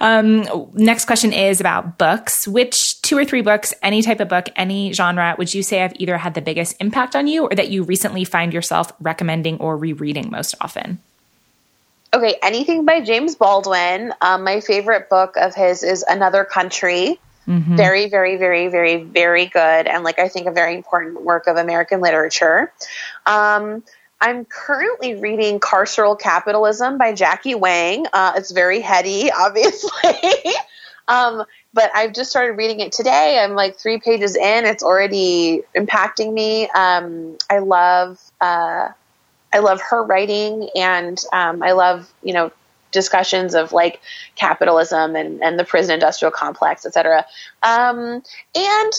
Um, 0.00 0.70
next 0.72 1.04
question 1.04 1.32
is 1.32 1.60
about 1.60 1.98
books. 1.98 2.48
Which 2.48 3.00
two 3.02 3.18
or 3.18 3.24
three 3.24 3.42
books, 3.42 3.74
any 3.82 4.00
type 4.00 4.20
of 4.20 4.28
book, 4.28 4.48
any 4.56 4.92
genre, 4.92 5.34
would 5.36 5.52
you 5.52 5.62
say 5.62 5.78
have 5.78 5.92
either 5.96 6.16
had 6.16 6.34
the 6.34 6.40
biggest 6.40 6.76
impact 6.80 7.14
on 7.14 7.26
you 7.26 7.44
or 7.44 7.54
that 7.54 7.70
you 7.70 7.82
recently 7.82 8.24
find 8.24 8.54
yourself 8.54 8.92
recommending 9.00 9.58
or 9.58 9.76
rereading 9.76 10.30
most 10.30 10.54
often? 10.60 11.00
Okay, 12.14 12.36
anything 12.44 12.84
by 12.84 13.00
James 13.00 13.34
Baldwin. 13.34 14.14
Um, 14.20 14.44
my 14.44 14.60
favorite 14.60 15.10
book 15.10 15.36
of 15.36 15.52
his 15.52 15.82
is 15.82 16.04
Another 16.06 16.44
Country. 16.44 17.18
Mm-hmm. 17.48 17.74
Very, 17.74 18.08
very, 18.08 18.36
very, 18.36 18.68
very, 18.68 19.02
very 19.02 19.46
good, 19.46 19.88
and 19.88 20.04
like 20.04 20.20
I 20.20 20.28
think 20.28 20.46
a 20.46 20.52
very 20.52 20.76
important 20.76 21.22
work 21.22 21.48
of 21.48 21.56
American 21.56 22.00
literature. 22.00 22.72
Um, 23.26 23.82
I'm 24.20 24.44
currently 24.44 25.16
reading 25.16 25.58
Carceral 25.58 26.16
Capitalism 26.16 26.98
by 26.98 27.14
Jackie 27.14 27.56
Wang. 27.56 28.06
Uh, 28.12 28.34
it's 28.36 28.52
very 28.52 28.80
heady, 28.80 29.32
obviously. 29.36 30.54
um, 31.08 31.42
but 31.72 31.90
I've 31.96 32.14
just 32.14 32.30
started 32.30 32.52
reading 32.52 32.78
it 32.78 32.92
today. 32.92 33.40
I'm 33.42 33.54
like 33.54 33.76
three 33.76 33.98
pages 33.98 34.36
in. 34.36 34.64
It's 34.64 34.84
already 34.84 35.62
impacting 35.76 36.32
me. 36.32 36.68
Um, 36.70 37.38
I 37.50 37.58
love 37.58 38.20
uh, 38.40 38.90
I 39.54 39.60
love 39.60 39.80
her 39.80 40.02
writing, 40.02 40.68
and 40.74 41.18
um, 41.32 41.62
I 41.62 41.72
love 41.72 42.12
you 42.22 42.34
know 42.34 42.50
discussions 42.90 43.54
of 43.54 43.72
like 43.72 44.00
capitalism 44.36 45.16
and, 45.16 45.42
and 45.42 45.58
the 45.58 45.64
prison 45.64 45.94
industrial 45.94 46.32
complex, 46.32 46.84
etc. 46.84 47.24
Um, 47.62 48.22
and 48.54 48.92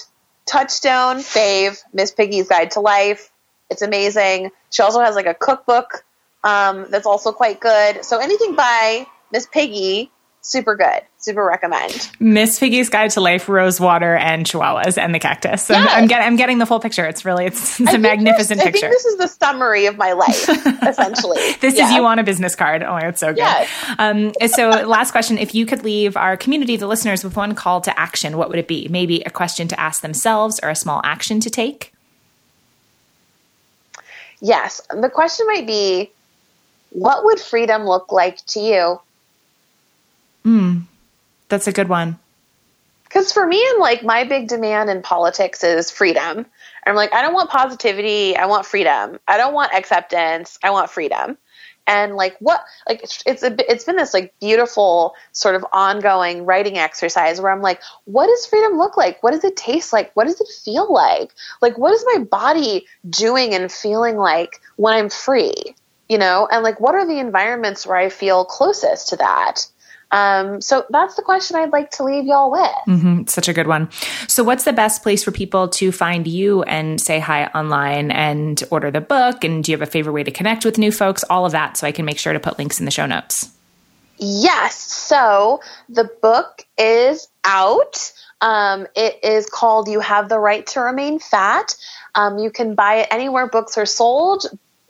Touchstone 0.45 1.17
fave 1.17 1.81
Miss 1.93 2.11
Piggy's 2.11 2.47
Guide 2.47 2.71
to 2.71 2.79
Life. 2.79 3.29
It's 3.69 3.81
amazing. 3.81 4.51
She 4.71 4.81
also 4.81 5.01
has 5.01 5.15
like 5.15 5.25
a 5.25 5.33
cookbook 5.33 6.05
um, 6.43 6.85
that's 6.89 7.05
also 7.05 7.33
quite 7.33 7.59
good. 7.59 8.05
So 8.05 8.19
anything 8.19 8.55
by 8.55 9.07
Miss 9.31 9.45
Piggy 9.47 10.09
super 10.41 10.75
good. 10.75 11.01
Super 11.25 11.43
recommend. 11.43 12.11
Miss 12.19 12.59
Piggy's 12.59 12.87
Guide 12.87 13.09
to 13.09 13.19
Life, 13.19 13.49
Rosewater, 13.49 14.15
and 14.15 14.45
Chihuahuas, 14.45 14.95
and 14.95 15.15
the 15.15 15.17
cactus. 15.17 15.63
So 15.63 15.73
yes. 15.73 15.89
I'm, 15.91 16.05
getting, 16.05 16.27
I'm 16.27 16.35
getting 16.35 16.59
the 16.59 16.67
full 16.67 16.79
picture. 16.79 17.03
It's 17.03 17.25
really, 17.25 17.47
it's, 17.47 17.79
it's 17.79 17.95
a 17.95 17.97
magnificent 17.97 18.59
this, 18.59 18.65
picture. 18.65 18.85
I 18.85 18.89
think 18.89 18.91
this 18.91 19.05
is 19.05 19.17
the 19.17 19.27
summary 19.27 19.87
of 19.87 19.97
my 19.97 20.11
life, 20.11 20.47
essentially. 20.87 21.39
this 21.61 21.77
yeah. 21.77 21.85
is 21.85 21.93
you 21.93 22.05
on 22.05 22.19
a 22.19 22.23
business 22.23 22.55
card. 22.55 22.83
Oh, 22.83 22.97
it's 22.97 23.21
so 23.21 23.29
good. 23.29 23.37
Yes. 23.37 23.95
Um, 23.97 24.33
so 24.49 24.69
last 24.87 25.09
question. 25.09 25.39
If 25.39 25.55
you 25.55 25.65
could 25.65 25.83
leave 25.83 26.15
our 26.15 26.37
community, 26.37 26.77
the 26.77 26.85
listeners, 26.85 27.23
with 27.23 27.35
one 27.35 27.55
call 27.55 27.81
to 27.81 27.99
action, 27.99 28.37
what 28.37 28.49
would 28.49 28.59
it 28.59 28.67
be? 28.67 28.87
Maybe 28.87 29.21
a 29.21 29.31
question 29.31 29.67
to 29.69 29.79
ask 29.79 30.03
themselves 30.03 30.59
or 30.61 30.69
a 30.69 30.75
small 30.75 31.01
action 31.03 31.39
to 31.39 31.49
take? 31.49 31.91
Yes. 34.41 34.79
The 34.91 35.09
question 35.09 35.47
might 35.47 35.65
be, 35.65 36.11
what 36.91 37.25
would 37.25 37.39
freedom 37.39 37.85
look 37.87 38.11
like 38.11 38.45
to 38.45 38.59
you? 38.59 39.01
Mm, 40.45 40.83
that's 41.47 41.67
a 41.67 41.71
good 41.71 41.89
one. 41.89 42.19
Because 43.03 43.31
for 43.31 43.45
me, 43.45 43.65
I'm 43.71 43.79
like, 43.79 44.03
my 44.03 44.23
big 44.25 44.47
demand 44.47 44.89
in 44.89 45.01
politics 45.01 45.63
is 45.63 45.89
freedom. 45.89 46.45
I'm 46.85 46.95
like, 46.95 47.13
I 47.13 47.21
don't 47.21 47.33
want 47.33 47.49
positivity. 47.49 48.35
I 48.35 48.45
want 48.45 48.65
freedom. 48.65 49.19
I 49.27 49.37
don't 49.37 49.53
want 49.53 49.73
acceptance. 49.73 50.59
I 50.63 50.71
want 50.71 50.89
freedom. 50.89 51.37
and 51.87 52.15
like 52.15 52.35
what 52.39 52.63
like 52.87 53.03
it's 53.03 53.23
it's, 53.25 53.43
a, 53.43 53.71
it's 53.71 53.83
been 53.83 53.95
this 53.95 54.13
like 54.13 54.33
beautiful 54.39 55.13
sort 55.31 55.55
of 55.55 55.65
ongoing 55.71 56.45
writing 56.45 56.77
exercise 56.77 57.39
where 57.39 57.51
i'm 57.51 57.61
like 57.61 57.81
what 58.05 58.27
does 58.27 58.45
freedom 58.45 58.77
look 58.77 58.97
like 58.97 59.21
what 59.21 59.31
does 59.31 59.43
it 59.43 59.55
taste 59.55 59.93
like 59.93 60.11
what 60.15 60.25
does 60.25 60.39
it 60.41 60.47
feel 60.63 60.91
like 60.91 61.31
like 61.61 61.77
what 61.77 61.93
is 61.93 62.05
my 62.13 62.23
body 62.23 62.85
doing 63.09 63.53
and 63.53 63.71
feeling 63.71 64.17
like 64.17 64.61
when 64.77 64.93
i'm 64.93 65.09
free 65.09 65.53
you 66.09 66.17
know 66.17 66.47
and 66.51 66.63
like 66.63 66.79
what 66.79 66.95
are 66.95 67.05
the 67.05 67.19
environments 67.19 67.85
where 67.85 67.97
i 67.97 68.09
feel 68.09 68.45
closest 68.45 69.09
to 69.09 69.15
that 69.15 69.67
um, 70.11 70.61
so 70.61 70.85
that's 70.89 71.15
the 71.15 71.21
question 71.21 71.57
I'd 71.57 71.71
like 71.71 71.91
to 71.91 72.03
leave 72.03 72.25
y'all 72.25 72.51
with. 72.51 72.61
Mm-hmm. 72.87 73.25
Such 73.27 73.47
a 73.47 73.53
good 73.53 73.67
one. 73.67 73.89
So, 74.27 74.43
what's 74.43 74.63
the 74.63 74.73
best 74.73 75.03
place 75.03 75.23
for 75.23 75.31
people 75.31 75.67
to 75.69 75.91
find 75.91 76.27
you 76.27 76.63
and 76.63 77.01
say 77.01 77.19
hi 77.19 77.45
online 77.47 78.11
and 78.11 78.61
order 78.71 78.91
the 78.91 79.01
book? 79.01 79.43
And 79.43 79.63
do 79.63 79.71
you 79.71 79.77
have 79.77 79.87
a 79.87 79.91
favorite 79.91 80.13
way 80.13 80.23
to 80.23 80.31
connect 80.31 80.65
with 80.65 80.77
new 80.77 80.91
folks? 80.91 81.23
All 81.29 81.45
of 81.45 81.51
that, 81.51 81.77
so 81.77 81.87
I 81.87 81.91
can 81.91 82.05
make 82.05 82.19
sure 82.19 82.33
to 82.33 82.39
put 82.39 82.57
links 82.57 82.79
in 82.79 82.85
the 82.85 82.91
show 82.91 83.05
notes. 83.05 83.51
Yes. 84.17 84.75
So, 84.75 85.61
the 85.89 86.09
book 86.21 86.65
is 86.77 87.27
out. 87.43 88.13
Um, 88.41 88.87
it 88.95 89.19
is 89.23 89.49
called 89.49 89.87
You 89.87 89.99
Have 90.01 90.29
the 90.29 90.39
Right 90.39 90.65
to 90.67 90.81
Remain 90.81 91.19
Fat. 91.19 91.75
Um, 92.13 92.37
you 92.37 92.51
can 92.51 92.75
buy 92.75 92.95
it 92.95 93.07
anywhere 93.11 93.47
books 93.47 93.77
are 93.77 93.85
sold, 93.85 94.45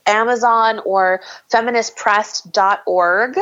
Amazon 0.06 0.80
or 0.86 1.22
feministpress.org. 1.52 3.38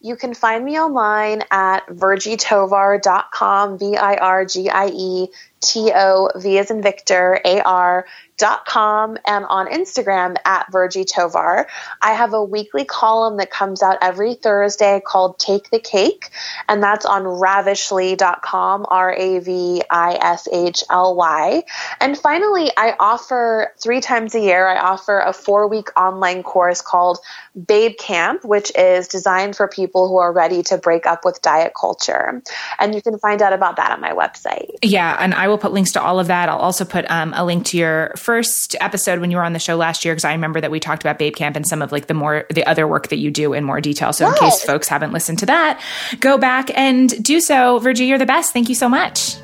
You 0.00 0.16
can 0.16 0.34
find 0.34 0.64
me 0.64 0.78
online 0.78 1.42
at 1.50 1.86
virgietovar.com, 1.88 3.78
V 3.78 3.96
I 3.96 4.14
R 4.16 4.44
G 4.44 4.68
I 4.68 4.86
E 4.86 5.28
T 5.60 5.92
O 5.94 6.30
V 6.36 6.58
as 6.58 6.70
in 6.70 6.82
Victor, 6.82 7.40
A 7.44 7.60
R 7.62 8.06
dot 8.38 8.64
com 8.64 9.18
and 9.26 9.44
on 9.48 9.66
Instagram 9.66 10.36
at 10.44 10.70
Virgie 10.70 11.04
Tovar. 11.04 11.66
I 12.00 12.12
have 12.12 12.32
a 12.32 12.42
weekly 12.42 12.84
column 12.84 13.36
that 13.38 13.50
comes 13.50 13.82
out 13.82 13.98
every 14.00 14.34
Thursday 14.34 15.02
called 15.04 15.38
Take 15.38 15.70
the 15.70 15.80
Cake, 15.80 16.30
and 16.68 16.82
that's 16.82 17.04
on 17.04 17.24
ravishly.com, 17.24 18.86
R 18.88 19.12
A 19.12 19.40
V 19.40 19.82
I 19.90 20.18
S 20.20 20.48
H 20.50 20.84
L 20.88 21.16
Y. 21.16 21.64
And 22.00 22.16
finally, 22.16 22.70
I 22.76 22.94
offer 22.98 23.72
three 23.82 24.00
times 24.00 24.34
a 24.34 24.40
year, 24.40 24.66
I 24.66 24.78
offer 24.78 25.18
a 25.18 25.32
four 25.32 25.68
week 25.68 25.88
online 26.00 26.44
course 26.44 26.80
called 26.80 27.18
Babe 27.66 27.98
Camp, 27.98 28.44
which 28.44 28.70
is 28.76 29.08
designed 29.08 29.56
for 29.56 29.66
people 29.66 30.08
who 30.08 30.18
are 30.18 30.32
ready 30.32 30.62
to 30.64 30.78
break 30.78 31.06
up 31.06 31.24
with 31.24 31.42
diet 31.42 31.72
culture. 31.78 32.40
And 32.78 32.94
you 32.94 33.02
can 33.02 33.18
find 33.18 33.42
out 33.42 33.52
about 33.52 33.76
that 33.76 33.90
on 33.90 34.00
my 34.00 34.12
website. 34.12 34.76
Yeah, 34.82 35.16
and 35.18 35.34
I 35.34 35.47
will 35.48 35.58
put 35.58 35.72
links 35.72 35.92
to 35.92 36.02
all 36.02 36.20
of 36.20 36.28
that. 36.28 36.48
I'll 36.48 36.58
also 36.58 36.84
put 36.84 37.10
um, 37.10 37.32
a 37.34 37.44
link 37.44 37.66
to 37.66 37.76
your 37.76 38.12
first 38.16 38.76
episode 38.80 39.20
when 39.20 39.30
you 39.30 39.36
were 39.36 39.42
on 39.42 39.52
the 39.52 39.58
show 39.58 39.76
last 39.76 40.04
year 40.04 40.14
because 40.14 40.24
I 40.24 40.32
remember 40.32 40.60
that 40.60 40.70
we 40.70 40.80
talked 40.80 41.02
about 41.02 41.18
Babe 41.18 41.34
Camp 41.34 41.56
and 41.56 41.66
some 41.66 41.82
of 41.82 41.92
like 41.92 42.06
the 42.06 42.14
more 42.14 42.46
the 42.50 42.64
other 42.66 42.86
work 42.86 43.08
that 43.08 43.18
you 43.18 43.30
do 43.30 43.52
in 43.52 43.64
more 43.64 43.80
detail. 43.80 44.12
So 44.12 44.26
yes. 44.26 44.36
in 44.36 44.48
case 44.48 44.64
folks 44.64 44.88
haven't 44.88 45.12
listened 45.12 45.38
to 45.40 45.46
that, 45.46 45.80
go 46.20 46.38
back 46.38 46.70
and 46.76 47.22
do 47.22 47.40
so. 47.40 47.78
Virgie, 47.78 48.06
you're 48.06 48.18
the 48.18 48.26
best. 48.26 48.52
Thank 48.52 48.68
you 48.68 48.74
so 48.74 48.88
much. 48.88 49.36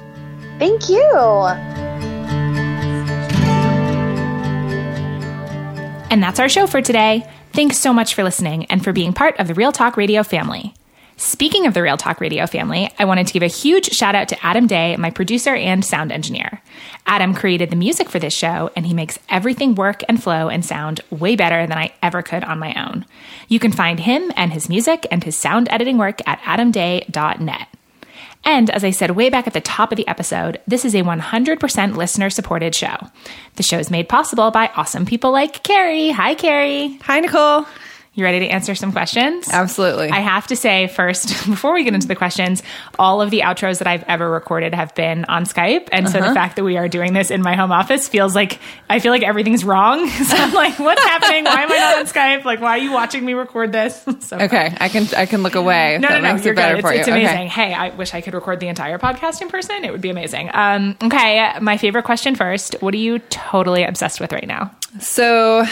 Thank 0.59 0.89
you. 0.89 1.01
And 6.11 6.23
that's 6.23 6.39
our 6.39 6.49
show 6.49 6.69
for 6.69 6.81
today. 6.81 7.29
Thanks 7.53 7.79
so 7.79 7.93
much 7.93 8.15
for 8.15 8.23
listening 8.23 8.67
and 8.67 8.83
for 8.83 8.93
being 8.93 9.13
part 9.13 9.39
of 9.41 9.49
the 9.49 9.55
Real 9.55 9.73
Talk 9.73 9.97
Radio 9.97 10.23
family. 10.23 10.75
Speaking 11.17 11.67
of 11.67 11.75
the 11.75 11.83
Real 11.83 11.97
Talk 11.97 12.21
Radio 12.21 12.47
family, 12.47 12.91
I 12.99 13.05
wanted 13.05 13.29
to 13.29 13.33
give 13.33 13.45
a 13.45 13.49
huge 13.49 13.91
shout 13.93 14.17
out 14.17 14.29
to 14.29 14.47
Adam 14.47 14.67
Day, 14.67 14.97
my 14.97 15.11
producer 15.11 15.55
and 15.55 15.85
sound 15.85 16.11
engineer. 16.11 16.61
Adam 17.07 17.35
created 17.35 17.71
the 17.71 17.77
music 17.77 18.09
for 18.09 18.19
this 18.19 18.35
show, 18.35 18.71
and 18.75 18.85
he 18.85 18.95
makes 18.95 19.19
everything 19.29 19.77
work 19.77 20.03
and 20.09 20.21
flow 20.21 20.49
and 20.49 20.65
sound 20.65 21.01
way 21.11 21.37
better 21.37 21.67
than 21.67 21.79
I 21.79 21.93
ever 22.03 22.23
could 22.23 22.43
on 22.43 22.59
my 22.59 22.75
own. 22.75 23.07
You 23.47 23.61
can 23.61 23.71
find 23.71 24.01
him 24.01 24.33
and 24.37 24.53
his 24.53 24.69
music 24.69 25.07
and 25.11 25.23
his 25.23 25.37
sound 25.37 25.69
editing 25.71 25.99
work 25.99 26.21
at 26.27 26.41
adamday.net. 26.41 27.69
And 28.45 28.69
as 28.71 28.85
I 28.85 28.91
said 28.91 29.13
way 29.13 29.31
back 29.31 29.47
at 29.47 29.55
the 29.55 29.61
top 29.61 29.93
of 29.93 29.97
the 29.97 30.07
episode, 30.09 30.61
this 30.67 30.85
is 30.85 30.95
a 30.95 31.03
100% 31.03 31.97
listener 31.97 32.29
supported 32.29 32.75
show. 32.75 32.97
The 33.55 33.63
show 33.63 33.79
is 33.79 33.91
made 33.91 34.09
possible 34.09 34.51
by 34.51 34.71
awesome 34.77 35.07
people 35.07 35.31
like 35.31 35.63
Carrie. 35.63 36.11
Hi, 36.11 36.35
Carrie. 36.35 36.99
Hi, 37.05 37.21
Nicole. 37.21 37.67
You 38.17 38.23
ready 38.23 38.39
to 38.41 38.47
answer 38.47 38.77
some 38.77 38.93
questions? 38.93 39.49
Absolutely. 39.51 40.11
I 40.11 40.21
have 40.21 40.47
to 40.47 40.57
say 40.57 40.87
first, 40.87 41.29
before 41.47 41.75
we 41.75 41.83
get 41.83 41.95
into 41.95 42.07
the 42.07 42.15
questions, 42.15 42.63
all 42.97 43.21
of 43.21 43.31
the 43.31 43.41
outros 43.41 43.79
that 43.79 43.89
I've 43.89 44.05
ever 44.05 44.31
recorded 44.31 44.73
have 44.73 44.95
been 44.95 45.25
on 45.25 45.45
Skype. 45.45 45.89
And 45.91 46.09
so 46.09 46.21
uh-huh. 46.21 46.29
the 46.29 46.35
fact 46.35 46.55
that 46.55 46.65
we 46.65 46.77
are 46.77 46.89
doing 46.89 47.13
this 47.13 47.33
in 47.33 47.43
my 47.43 47.57
home 47.57 47.73
office 47.73 48.09
feels 48.09 48.37
like 48.37 48.61
I 48.89 49.01
feel 49.01 49.11
like 49.11 49.25
everything's 49.25 49.65
wrong. 49.65 50.09
so 50.09 50.37
I'm 50.37 50.53
like, 50.53 50.79
what's 50.79 51.03
happening? 51.03 51.45
Why 51.45 51.63
am 51.63 51.73
I 51.73 51.77
not 51.77 51.99
on 51.99 52.07
Skype? 52.07 52.45
Like, 52.45 52.61
why 52.61 52.79
are 52.79 52.83
you 52.83 52.93
watching 52.93 53.25
me 53.25 53.35
record 53.35 53.73
this? 53.73 54.05
so 54.21 54.39
okay. 54.39 54.77
I 54.79 54.89
can, 54.89 55.09
I 55.17 55.27
can 55.27 55.43
look 55.43 55.57
away. 55.57 55.99
No, 56.01 56.09
no, 56.09 56.21
no, 56.21 56.37
you're 56.37 56.55
good. 56.55 56.79
It's, 56.79 56.89
it's, 56.89 57.09
amazing. 57.09 57.27
Okay. 57.27 57.49
Hey, 57.49 57.75
I 57.75 57.89
wish 57.97 58.15
I 58.15 58.21
could 58.21 58.35
record 58.35 58.61
the 58.61 58.69
entire 58.69 58.99
podcast 58.99 59.43
in 59.43 59.49
person. 59.49 59.85
It 59.85 59.91
would 59.91 60.01
be 60.01 60.11
amazing. 60.11 60.51
Um, 60.55 60.97
okay. 61.03 61.59
My 61.61 61.79
favorite 61.79 62.05
question 62.05 62.37
first. 62.37 62.77
What 62.81 62.95
are 62.95 62.99
you 62.99 63.19
totally 63.19 63.83
obsessed 63.83 64.21
with 64.21 64.33
right 64.33 64.47
now? 64.47 64.71
So, 65.01 65.67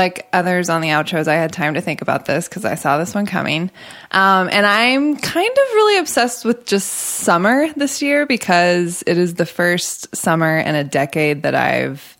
like 0.00 0.26
others 0.32 0.70
on 0.70 0.80
the 0.80 0.88
outros, 0.88 1.28
I 1.28 1.34
had 1.34 1.52
time 1.52 1.74
to 1.74 1.82
think 1.82 2.00
about 2.00 2.24
this 2.24 2.48
because 2.48 2.64
I 2.64 2.74
saw 2.74 2.96
this 2.96 3.14
one 3.14 3.26
coming. 3.26 3.70
Um, 4.10 4.48
and 4.50 4.64
I'm 4.64 5.16
kind 5.16 5.50
of 5.50 5.74
really 5.74 5.98
obsessed 5.98 6.44
with 6.44 6.64
just 6.64 6.88
summer 6.88 7.70
this 7.74 8.00
year 8.00 8.24
because 8.24 9.04
it 9.06 9.18
is 9.18 9.34
the 9.34 9.44
first 9.44 10.16
summer 10.16 10.58
in 10.58 10.74
a 10.74 10.84
decade 10.84 11.42
that 11.42 11.54
I've 11.54 12.16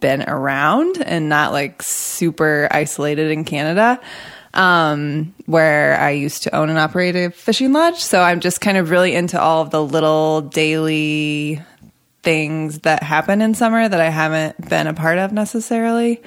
been 0.00 0.22
around 0.22 1.02
and 1.02 1.28
not 1.28 1.52
like 1.52 1.82
super 1.82 2.68
isolated 2.70 3.32
in 3.32 3.44
Canada. 3.44 4.00
Um, 4.54 5.34
where 5.46 5.98
I 5.98 6.10
used 6.10 6.42
to 6.42 6.54
own 6.54 6.68
and 6.68 6.78
operate 6.78 7.16
a 7.16 7.30
fishing 7.30 7.72
lodge. 7.72 7.98
So 7.98 8.20
I'm 8.20 8.40
just 8.40 8.60
kind 8.60 8.76
of 8.76 8.90
really 8.90 9.14
into 9.14 9.40
all 9.40 9.62
of 9.62 9.70
the 9.70 9.82
little 9.82 10.42
daily 10.42 11.62
things 12.22 12.80
that 12.80 13.02
happen 13.02 13.40
in 13.40 13.54
summer 13.54 13.88
that 13.88 14.00
I 14.00 14.10
haven't 14.10 14.68
been 14.68 14.86
a 14.86 14.94
part 14.94 15.16
of 15.16 15.32
necessarily. 15.32 16.20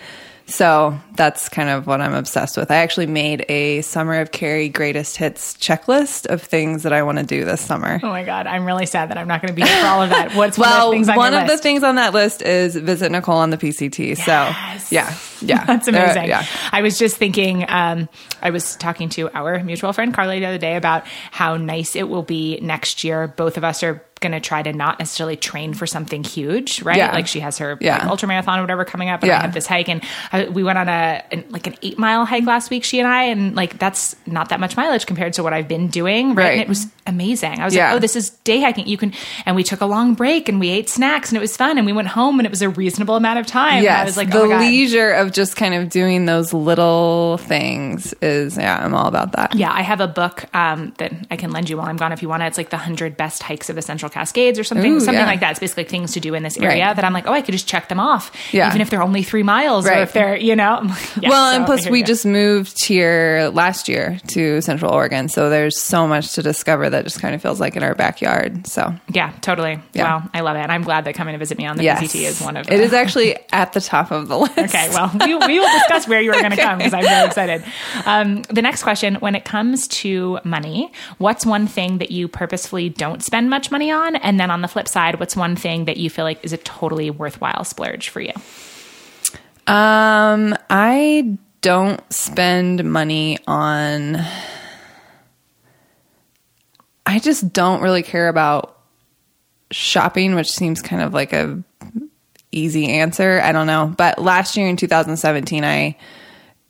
So 0.47 0.97
that's 1.15 1.49
kind 1.49 1.69
of 1.69 1.87
what 1.87 2.01
I'm 2.01 2.13
obsessed 2.13 2.55
with. 2.55 2.69
I 2.69 2.75
actually 2.75 3.07
made 3.07 3.45
a 3.49 3.81
Summer 3.81 4.19
of 4.19 4.31
Carrie 4.31 4.69
greatest 4.69 5.17
hits 5.17 5.55
checklist 5.55 6.27
of 6.27 6.41
things 6.41 6.83
that 6.83 6.93
I 6.93 7.01
want 7.03 7.17
to 7.17 7.23
do 7.23 7.45
this 7.45 7.61
summer. 7.61 7.99
Oh 8.03 8.09
my 8.09 8.23
God. 8.23 8.45
I'm 8.45 8.65
really 8.65 8.85
sad 8.85 9.09
that 9.09 9.17
I'm 9.17 9.27
not 9.27 9.41
going 9.41 9.49
to 9.49 9.55
be 9.55 9.63
here 9.63 9.81
for 9.81 9.87
all 9.87 10.03
of 10.03 10.11
that. 10.11 10.35
What's 10.35 10.57
well, 10.57 10.89
one 10.89 10.99
of, 11.01 11.05
the, 11.07 11.13
one 11.13 11.33
of 11.33 11.47
the 11.47 11.57
things 11.57 11.83
on 11.83 11.95
that 11.95 12.13
list 12.13 12.43
is 12.43 12.75
visit 12.75 13.11
Nicole 13.11 13.37
on 13.37 13.49
the 13.49 13.57
PCT. 13.57 14.09
Yes. 14.09 14.25
So 14.25 14.95
yeah, 14.95 15.17
yeah. 15.41 15.65
That's 15.65 15.87
amazing. 15.87 16.27
yeah. 16.27 16.45
I 16.71 16.83
was 16.83 16.99
just 16.99 17.17
thinking, 17.17 17.65
um, 17.67 18.07
I 18.41 18.51
was 18.51 18.75
talking 18.75 19.09
to 19.09 19.29
our 19.35 19.63
mutual 19.63 19.93
friend 19.93 20.13
Carly 20.13 20.39
the 20.39 20.45
other 20.45 20.57
day 20.59 20.75
about 20.75 21.07
how 21.31 21.57
nice 21.57 21.95
it 21.95 22.07
will 22.07 22.23
be 22.23 22.59
next 22.61 23.03
year. 23.03 23.27
Both 23.27 23.57
of 23.57 23.63
us 23.63 23.81
are 23.81 24.03
going 24.25 24.41
to 24.41 24.45
try 24.45 24.63
to 24.63 24.73
not 24.73 24.97
necessarily 24.97 25.35
train 25.35 25.73
for 25.73 25.85
something 25.85 26.23
huge, 26.23 26.81
right? 26.81 26.97
Yeah. 26.97 27.13
Like 27.13 27.27
she 27.27 27.39
has 27.41 27.59
her 27.59 27.77
yeah. 27.79 27.99
like, 27.99 28.07
ultra 28.07 28.27
marathon 28.27 28.57
or 28.59 28.63
whatever 28.63 28.85
coming 28.85 29.09
up, 29.09 29.21
and 29.21 29.27
yeah. 29.27 29.39
I 29.39 29.41
have 29.41 29.53
this 29.53 29.67
hike, 29.67 29.87
and 29.87 30.03
I, 30.31 30.45
we 30.45 30.63
went 30.63 30.79
on 30.79 30.89
a 30.89 31.23
an, 31.31 31.45
like 31.49 31.67
an 31.67 31.75
eight 31.83 31.99
mile 31.99 32.25
hike 32.25 32.45
last 32.45 32.71
week, 32.71 32.83
she 32.83 32.99
and 32.99 33.07
I, 33.07 33.23
and 33.25 33.55
like 33.55 33.77
that's 33.77 34.15
not 34.25 34.49
that 34.49 34.59
much 34.59 34.75
mileage 34.75 35.05
compared 35.05 35.33
to 35.33 35.43
what 35.43 35.53
I've 35.53 35.67
been 35.67 35.87
doing, 35.87 36.29
right? 36.29 36.37
right. 36.37 36.51
And 36.53 36.61
it 36.61 36.67
was 36.67 36.87
amazing. 37.05 37.59
I 37.59 37.65
was 37.65 37.75
like, 37.75 37.93
oh, 37.93 37.99
this 37.99 38.15
is 38.15 38.31
day 38.31 38.59
hiking. 38.61 38.87
You 38.87 38.97
can, 38.97 39.13
and 39.45 39.55
we 39.55 39.63
took 39.63 39.81
a 39.81 39.85
long 39.85 40.15
break 40.15 40.49
and 40.49 40.59
we 40.59 40.69
ate 40.69 40.89
snacks 40.89 41.29
and 41.29 41.37
it 41.37 41.41
was 41.41 41.55
fun, 41.55 41.77
and 41.77 41.85
we 41.85 41.93
went 41.93 42.07
home 42.07 42.39
and 42.39 42.45
it 42.47 42.49
was 42.49 42.63
a 42.63 42.69
reasonable 42.69 43.15
amount 43.15 43.39
of 43.39 43.45
time. 43.45 43.83
Yes, 43.83 44.01
I 44.01 44.05
was 44.05 44.17
like, 44.17 44.31
the 44.31 44.41
oh 44.41 44.59
leisure 44.59 45.11
of 45.11 45.31
just 45.31 45.55
kind 45.55 45.75
of 45.75 45.89
doing 45.89 46.25
those 46.25 46.53
little 46.53 47.37
things 47.37 48.13
is 48.21 48.57
yeah, 48.57 48.83
I'm 48.83 48.95
all 48.95 49.07
about 49.07 49.33
that. 49.33 49.55
Yeah, 49.55 49.71
I 49.71 49.81
have 49.81 50.01
a 50.01 50.07
book 50.07 50.45
um, 50.55 50.93
that 50.97 51.13
I 51.29 51.37
can 51.37 51.51
lend 51.51 51.69
you 51.69 51.77
while 51.77 51.87
I'm 51.87 51.97
gone 51.97 52.11
if 52.11 52.21
you 52.21 52.29
want 52.29 52.43
it. 52.43 52.47
It's 52.47 52.57
like 52.57 52.69
the 52.69 52.77
hundred 52.77 53.17
best 53.17 53.43
hikes 53.43 53.69
of 53.69 53.75
the 53.75 53.81
Central 53.81 54.09
Cascades 54.15 54.57
or 54.57 54.63
something, 54.63 54.93
Ooh, 54.93 54.99
something 55.01 55.19
yeah. 55.19 55.25
like 55.25 55.41
that. 55.41 55.51
It's 55.51 55.59
basically 55.59 55.83
things 55.83 56.13
to 56.13 56.21
do 56.21 56.33
in 56.35 56.41
this 56.41 56.57
area 56.57 56.85
right. 56.85 56.95
that 56.95 57.03
I'm 57.03 57.11
like, 57.11 57.27
oh, 57.27 57.33
I 57.33 57.41
could 57.41 57.51
just 57.51 57.67
check 57.67 57.89
them 57.89 57.99
off, 57.99 58.31
yeah. 58.53 58.69
even 58.69 58.79
if 58.79 58.89
they're 58.89 59.03
only 59.03 59.23
three 59.23 59.43
miles 59.43 59.85
right. 59.85 59.97
or 59.97 60.01
if 60.03 60.13
they're 60.13 60.37
you 60.37 60.55
know. 60.55 60.81
yeah, 61.19 61.29
well, 61.29 61.51
so 61.51 61.57
and 61.57 61.65
plus 61.65 61.89
we 61.89 62.01
just 62.01 62.25
moved 62.25 62.81
here 62.85 63.51
last 63.53 63.89
year 63.89 64.17
to 64.27 64.61
Central 64.61 64.93
Oregon, 64.93 65.27
so 65.27 65.49
there's 65.49 65.77
so 65.81 66.07
much 66.07 66.31
to 66.35 66.41
discover 66.41 66.89
that 66.89 67.03
just 67.03 67.19
kind 67.19 67.35
of 67.35 67.41
feels 67.41 67.59
like 67.59 67.75
in 67.75 67.83
our 67.83 67.93
backyard. 67.93 68.67
So 68.67 68.95
yeah, 69.09 69.33
totally. 69.41 69.79
Yeah. 69.91 70.03
Wow, 70.03 70.29
I 70.33 70.39
love 70.39 70.55
it. 70.55 70.61
And 70.61 70.71
I'm 70.71 70.83
glad 70.83 71.03
that 71.03 71.15
coming 71.15 71.33
to 71.33 71.37
visit 71.37 71.57
me 71.57 71.65
on 71.65 71.75
the 71.75 71.83
yes. 71.83 72.01
PCT 72.01 72.21
is 72.21 72.41
one 72.41 72.55
of. 72.55 72.71
It 72.71 72.79
is 72.79 72.93
actually 72.93 73.35
at 73.51 73.73
the 73.73 73.81
top 73.81 74.11
of 74.11 74.29
the 74.29 74.37
list. 74.37 74.57
Okay, 74.57 74.87
well, 74.91 75.11
we, 75.25 75.35
we 75.35 75.59
will 75.59 75.71
discuss 75.79 76.07
where 76.07 76.21
you 76.21 76.31
are 76.31 76.39
going 76.39 76.51
to 76.51 76.53
okay. 76.53 76.63
come 76.63 76.77
because 76.77 76.93
I'm 76.93 77.03
very 77.03 77.27
excited. 77.27 77.65
Um, 78.05 78.43
the 78.43 78.61
next 78.61 78.83
question: 78.83 79.15
When 79.15 79.35
it 79.35 79.43
comes 79.43 79.89
to 79.89 80.39
money, 80.45 80.93
what's 81.17 81.45
one 81.45 81.67
thing 81.67 81.97
that 81.97 82.11
you 82.11 82.29
purposefully 82.29 82.87
don't 82.87 83.21
spend 83.21 83.49
much 83.49 83.71
money 83.71 83.91
on? 83.91 83.94
And 84.03 84.39
then 84.39 84.51
on 84.51 84.61
the 84.61 84.67
flip 84.67 84.87
side, 84.87 85.19
what's 85.19 85.35
one 85.35 85.55
thing 85.55 85.85
that 85.85 85.97
you 85.97 86.09
feel 86.09 86.25
like 86.25 86.43
is 86.43 86.53
a 86.53 86.57
totally 86.57 87.09
worthwhile 87.09 87.63
splurge 87.63 88.09
for 88.09 88.21
you? 88.21 88.33
Um, 89.67 90.55
I 90.69 91.37
don't 91.61 92.01
spend 92.13 92.83
money 92.83 93.39
on 93.47 94.23
I 97.05 97.19
just 97.19 97.53
don't 97.53 97.81
really 97.81 98.03
care 98.03 98.27
about 98.27 98.79
shopping, 99.71 100.35
which 100.35 100.51
seems 100.51 100.81
kind 100.81 101.01
of 101.01 101.13
like 101.13 101.33
a 101.33 101.63
easy 102.51 102.87
answer. 102.87 103.39
I 103.41 103.51
don't 103.51 103.67
know. 103.67 103.93
But 103.95 104.19
last 104.19 104.57
year 104.57 104.67
in 104.67 104.75
2017, 104.75 105.63
I 105.63 105.97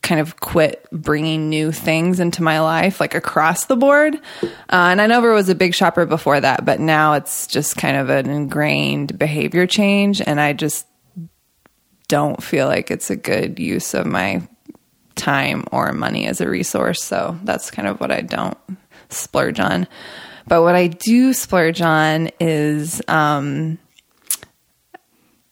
kind 0.05 0.21
of 0.21 0.39
quit 0.39 0.87
bringing 0.91 1.49
new 1.49 1.71
things 1.71 2.19
into 2.19 2.43
my 2.43 2.59
life, 2.61 2.99
like 2.99 3.15
across 3.15 3.65
the 3.65 3.75
board. 3.75 4.15
Uh, 4.43 4.47
and 4.69 5.01
I 5.01 5.07
never 5.07 5.33
was 5.33 5.49
a 5.49 5.55
big 5.55 5.73
shopper 5.73 6.05
before 6.05 6.39
that, 6.39 6.63
but 6.63 6.79
now 6.79 7.13
it's 7.13 7.47
just 7.47 7.75
kind 7.75 7.97
of 7.97 8.09
an 8.09 8.29
ingrained 8.29 9.17
behavior 9.17 9.65
change. 9.65 10.21
And 10.21 10.39
I 10.39 10.53
just 10.53 10.85
don't 12.07 12.41
feel 12.41 12.67
like 12.67 12.91
it's 12.91 13.09
a 13.09 13.15
good 13.15 13.57
use 13.59 13.95
of 13.95 14.05
my 14.05 14.47
time 15.15 15.65
or 15.71 15.91
money 15.91 16.27
as 16.27 16.39
a 16.39 16.47
resource. 16.47 17.03
So 17.03 17.39
that's 17.43 17.71
kind 17.71 17.87
of 17.87 17.99
what 17.99 18.11
I 18.11 18.21
don't 18.21 18.57
splurge 19.09 19.59
on. 19.59 19.87
But 20.47 20.61
what 20.61 20.75
I 20.75 20.85
do 20.85 21.33
splurge 21.33 21.81
on 21.81 22.29
is 22.39 23.01
um, 23.07 23.79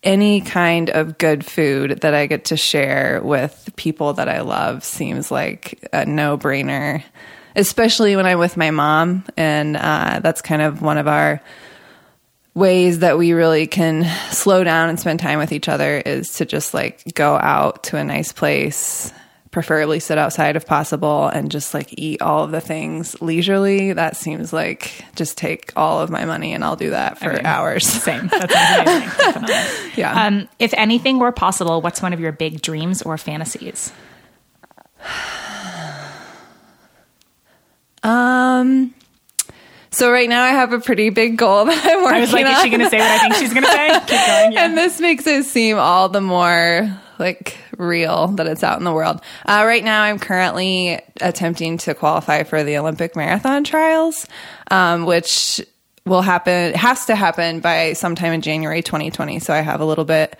any 0.03 0.41
kind 0.41 0.89
of 0.89 1.17
good 1.17 1.45
food 1.45 2.01
that 2.01 2.13
I 2.13 2.27
get 2.27 2.45
to 2.45 2.57
share 2.57 3.21
with 3.23 3.71
people 3.75 4.13
that 4.13 4.27
I 4.27 4.41
love 4.41 4.83
seems 4.83 5.31
like 5.31 5.87
a 5.93 6.05
no 6.05 6.37
brainer, 6.37 7.03
especially 7.55 8.15
when 8.15 8.25
I'm 8.25 8.39
with 8.39 8.57
my 8.57 8.71
mom. 8.71 9.23
And 9.37 9.77
uh, 9.77 10.19
that's 10.21 10.41
kind 10.41 10.61
of 10.61 10.81
one 10.81 10.97
of 10.97 11.07
our 11.07 11.41
ways 12.53 12.99
that 12.99 13.17
we 13.17 13.33
really 13.33 13.65
can 13.65 14.05
slow 14.31 14.63
down 14.63 14.89
and 14.89 14.99
spend 14.99 15.19
time 15.19 15.39
with 15.39 15.51
each 15.51 15.67
other 15.67 15.97
is 15.97 16.35
to 16.35 16.45
just 16.45 16.73
like 16.73 17.13
go 17.15 17.35
out 17.35 17.83
to 17.83 17.97
a 17.97 18.03
nice 18.03 18.31
place 18.31 19.11
preferably 19.53 19.99
sit 19.99 20.17
outside 20.17 20.57
if 20.57 20.65
possible 20.65 21.27
and 21.27 21.51
just 21.51 21.75
like 21.75 21.93
eat 21.97 22.21
all 22.21 22.43
of 22.43 22.51
the 22.51 22.59
things 22.59 23.15
leisurely 23.21 23.93
that 23.93 24.17
seems 24.17 24.51
like 24.51 25.05
just 25.15 25.37
take 25.37 25.71
all 25.75 26.01
of 26.01 26.09
my 26.09 26.25
money 26.25 26.53
and 26.53 26.65
i'll 26.65 26.75
do 26.75 26.89
that 26.89 27.19
for 27.19 27.29
I 27.29 27.35
mean, 27.35 27.45
hours 27.45 27.85
same 27.85 28.27
that's 28.31 29.37
amazing 29.37 29.91
yeah 29.95 30.25
um, 30.25 30.49
if 30.57 30.73
anything 30.73 31.19
were 31.19 31.31
possible 31.31 31.81
what's 31.81 32.01
one 32.01 32.13
of 32.13 32.19
your 32.19 32.31
big 32.31 32.63
dreams 32.63 33.03
or 33.03 33.15
fantasies 33.17 33.93
um 38.03 38.91
so 39.91 40.11
right 40.11 40.27
now 40.27 40.43
I 40.43 40.49
have 40.49 40.73
a 40.73 40.79
pretty 40.79 41.11
big 41.11 41.37
goal 41.37 41.65
that 41.65 41.85
I'm 41.85 42.03
working 42.03 42.07
on. 42.07 42.15
I 42.15 42.19
was 42.21 42.33
like, 42.33 42.47
on. 42.47 42.53
is 42.53 42.61
she 42.63 42.69
going 42.69 42.81
to 42.81 42.89
say 42.89 42.97
what 42.97 43.11
I 43.11 43.19
think 43.19 43.35
she's 43.35 43.53
going 43.53 43.63
to 43.63 43.71
say? 43.71 43.89
Keep 43.99 44.09
going. 44.09 44.53
Yeah. 44.53 44.65
And 44.65 44.75
this 44.75 44.99
makes 44.99 45.27
it 45.27 45.45
seem 45.45 45.77
all 45.77 46.09
the 46.09 46.21
more 46.21 46.89
like 47.23 47.57
real 47.77 48.27
that 48.27 48.47
it's 48.47 48.63
out 48.63 48.77
in 48.77 48.83
the 48.83 48.91
world. 48.91 49.21
Uh, 49.45 49.63
right 49.65 49.83
now, 49.83 50.03
I'm 50.03 50.19
currently 50.19 50.99
attempting 51.21 51.77
to 51.79 51.93
qualify 51.93 52.43
for 52.43 52.63
the 52.63 52.77
Olympic 52.77 53.15
marathon 53.15 53.63
trials, 53.63 54.27
um, 54.69 55.05
which 55.05 55.61
will 56.05 56.21
happen, 56.21 56.73
has 56.73 57.05
to 57.05 57.15
happen 57.15 57.61
by 57.61 57.93
sometime 57.93 58.33
in 58.33 58.41
January 58.41 58.81
2020. 58.81 59.39
So 59.39 59.53
I 59.53 59.61
have 59.61 59.79
a 59.79 59.85
little 59.85 60.03
bit, 60.03 60.37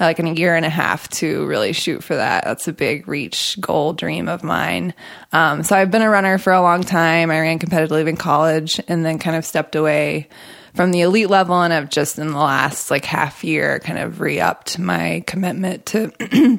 like 0.00 0.18
in 0.18 0.26
a 0.26 0.32
year 0.32 0.56
and 0.56 0.64
a 0.64 0.70
half 0.70 1.06
to 1.10 1.44
really 1.46 1.74
shoot 1.74 2.02
for 2.02 2.16
that. 2.16 2.44
That's 2.44 2.66
a 2.66 2.72
big 2.72 3.06
reach 3.06 3.60
goal 3.60 3.92
dream 3.92 4.26
of 4.26 4.42
mine. 4.42 4.94
Um, 5.32 5.62
so 5.62 5.76
I've 5.76 5.90
been 5.90 6.00
a 6.00 6.08
runner 6.08 6.38
for 6.38 6.54
a 6.54 6.62
long 6.62 6.82
time. 6.82 7.30
I 7.30 7.40
ran 7.40 7.58
competitively 7.58 8.08
in 8.08 8.16
college 8.16 8.80
and 8.88 9.04
then 9.04 9.18
kind 9.18 9.36
of 9.36 9.44
stepped 9.44 9.76
away 9.76 10.28
from 10.74 10.90
the 10.90 11.02
elite 11.02 11.30
level 11.30 11.60
and 11.60 11.72
I've 11.72 11.90
just 11.90 12.18
in 12.18 12.28
the 12.28 12.38
last 12.38 12.90
like 12.90 13.04
half 13.04 13.44
year 13.44 13.78
kind 13.80 13.98
of 13.98 14.20
re-upped 14.20 14.78
my 14.78 15.22
commitment 15.26 15.86
to 15.86 16.10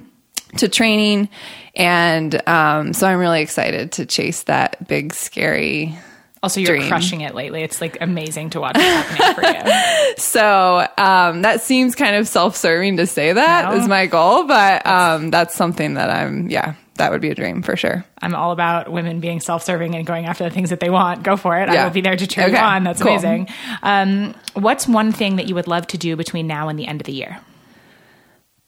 to 0.57 0.68
training 0.68 1.30
and 1.76 2.48
um, 2.48 2.94
so 2.94 3.07
I'm 3.07 3.19
really 3.19 3.41
excited 3.41 3.94
to 3.94 4.06
chase 4.06 4.44
that 4.44 4.88
big 4.88 5.14
scary 5.14 5.98
also, 6.44 6.60
you're 6.60 6.76
dream. 6.76 6.90
crushing 6.90 7.22
it 7.22 7.34
lately. 7.35 7.64
It's 7.64 7.80
like 7.80 7.99
amazing 8.02 8.49
to 8.49 8.60
watch 8.60 8.76
happening 8.76 9.34
for 9.34 9.69
you. 9.69 10.14
so 10.18 10.85
um, 10.98 11.44
that 11.44 11.61
seems 11.61 11.95
kind 11.95 12.18
of 12.18 12.27
self-serving 12.27 12.98
to 12.98 13.07
say 13.07 13.31
that 13.31 13.69
no. 13.69 13.77
is 13.77 13.88
my 13.88 14.07
goal, 14.07 14.45
but 14.45 14.85
um, 14.85 15.31
that's 15.31 15.56
something 15.56 15.94
that 15.94 16.10
I'm 16.10 16.49
yeah 16.49 16.76
that 16.95 17.11
would 17.11 17.22
be 17.22 17.30
a 17.30 17.36
dream 17.36 17.64
for 17.64 17.76
sure. 17.76 18.06
I'm 18.22 18.36
all 18.36 18.52
about 18.52 18.91
women 18.91 19.20
being 19.20 19.40
self-serving 19.40 19.95
and 19.95 20.06
going 20.06 20.26
after 20.26 20.44
the 20.44 20.49
things 20.49 20.70
that 20.70 20.80
they 20.80 20.90
want. 20.90 21.24
Go 21.24 21.38
for 21.38 21.60
it. 21.60 21.70
Yeah. 21.70 21.82
I 21.82 21.84
will 21.86 21.94
be 21.94 22.02
there 22.02 22.15
to 22.15 22.28
cheer 22.28 22.45
okay. 22.45 22.53
you 22.53 22.60
on. 22.60 22.84
That's 22.84 23.02
cool. 23.02 23.11
amazing. 23.11 23.49
Um, 23.82 24.36
what's 24.53 24.88
one 24.88 25.11
thing 25.11 25.38
that 25.38 25.48
you 25.48 25.56
would 25.56 25.68
love 25.68 25.88
to 25.88 25.98
do 25.98 26.15
between 26.15 26.48
now 26.48 26.70
and 26.70 26.78
the 26.78 26.86
end 26.86 27.02
of 27.02 27.06
the 27.06 27.14
year? 27.14 27.40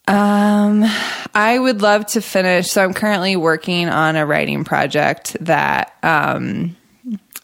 Um, 0.08 0.86
I 1.34 1.58
would 1.58 1.82
love 1.82 2.06
to 2.08 2.22
finish. 2.22 2.70
So 2.70 2.84
I'm 2.84 2.94
currently 2.94 3.36
working 3.36 3.90
on 3.90 4.16
a 4.16 4.26
writing 4.26 4.64
project 4.64 5.36
that 5.42 5.94
um, 6.04 6.76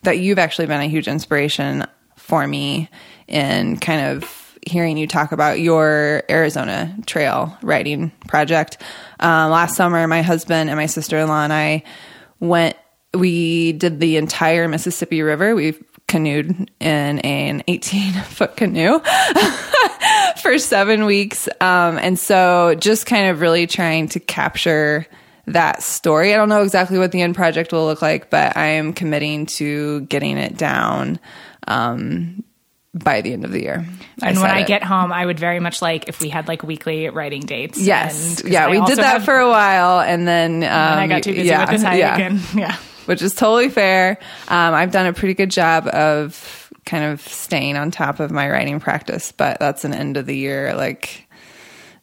that 0.04 0.20
you've 0.20 0.40
actually 0.40 0.68
been 0.68 0.82
a 0.82 0.88
huge 0.88 1.08
inspiration 1.08 1.86
for 2.16 2.46
me 2.48 2.90
in 3.28 3.78
kind 3.78 4.18
of 4.18 4.41
hearing 4.66 4.98
you 4.98 5.08
talk 5.08 5.32
about 5.32 5.60
your 5.60 6.24
Arizona 6.30 6.96
trail 7.06 7.58
writing 7.62 8.12
project. 8.28 8.78
Um, 9.20 9.52
last 9.52 9.76
summer, 9.76 10.08
my 10.08 10.22
husband 10.22 10.70
and 10.70 10.78
my 10.78 10.86
sister 10.86 11.18
in 11.18 11.28
law 11.28 11.44
and 11.44 11.54
I 11.54 11.84
went, 12.40 12.76
we 13.14 13.74
did 13.74 14.00
the 14.00 14.18
entire 14.18 14.68
Mississippi 14.68 15.22
River. 15.22 15.56
We 15.56 15.74
canoed 16.08 16.70
in 16.80 17.20
an 17.20 17.64
18 17.68 18.14
foot 18.14 18.56
canoe 18.56 19.00
for 20.42 20.58
seven 20.58 21.06
weeks. 21.06 21.48
Um, 21.60 21.98
and 21.98 22.18
so 22.18 22.76
just 22.76 23.06
kind 23.06 23.30
of 23.30 23.42
really 23.42 23.68
trying 23.68 24.10
to 24.10 24.20
capture 24.20 25.08
that 25.48 25.84
story. 25.84 26.34
I 26.34 26.38
don't 26.38 26.50
know 26.50 26.62
exactly 26.62 26.98
what 26.98 27.12
the 27.12 27.22
end 27.22 27.36
project 27.36 27.72
will 27.72 27.86
look 27.86 28.02
like, 28.02 28.30
but 28.30 28.56
I 28.56 28.68
am 28.68 28.94
committing 28.94 29.48
to 29.48 30.02
getting 30.02 30.38
it 30.38 30.58
down 30.58 31.20
um, 31.68 32.44
by 32.94 33.22
the 33.22 33.32
end 33.34 33.46
of 33.46 33.52
the 33.52 33.62
year. 33.62 33.86
and 34.22 34.40
when 34.40 34.52
I 34.52 34.62
it. 34.62 34.68
get 34.68 34.84
home, 34.84 35.12
I 35.14 35.26
would 35.26 35.40
very 35.40 35.60
much 35.60 35.82
like 35.82 36.10
if 36.10 36.20
we 36.20 36.30
had 36.30 36.48
like 36.48 36.64
weekly 36.64 37.10
writing 37.10 37.42
dates. 37.42 37.80
Yes, 37.80 38.42
and, 38.42 38.52
yeah, 38.52 38.68
I 38.68 38.72
we 38.72 38.86
did 38.86 38.98
that 38.98 39.14
have, 39.14 39.26
for 39.26 39.38
a 39.38 39.50
while, 39.50 40.02
and 40.02 40.28
then, 40.28 40.56
um, 40.58 40.64
and 40.64 41.00
I 41.00 41.08
got 41.08 41.16
um, 41.16 41.22
too 41.22 41.34
busy 41.34 41.48
yeah, 41.48 41.62
with 41.62 41.70
this 41.70 41.84
hike, 41.84 42.00
yeah. 42.00 42.18
and 42.18 42.42
yeah, 42.56 42.76
which 43.06 43.22
is 43.22 43.34
totally 43.34 43.70
fair. 43.70 44.18
Um, 44.48 44.74
I've 44.74 44.92
done 44.92 45.06
a 45.06 45.14
pretty 45.14 45.34
good 45.34 45.52
job 45.52 45.88
of 45.88 46.72
kind 46.86 47.06
of 47.06 47.22
staying 47.22 47.78
on 47.78 47.92
top 47.92 48.20
of 48.20 48.32
my 48.32 48.50
writing 48.50 48.80
practice, 48.80 49.32
but 49.32 49.60
that's 49.60 49.86
an 49.86 49.94
end 49.94 50.18
of 50.18 50.26
the 50.26 50.36
year 50.36 50.74
like 50.76 51.28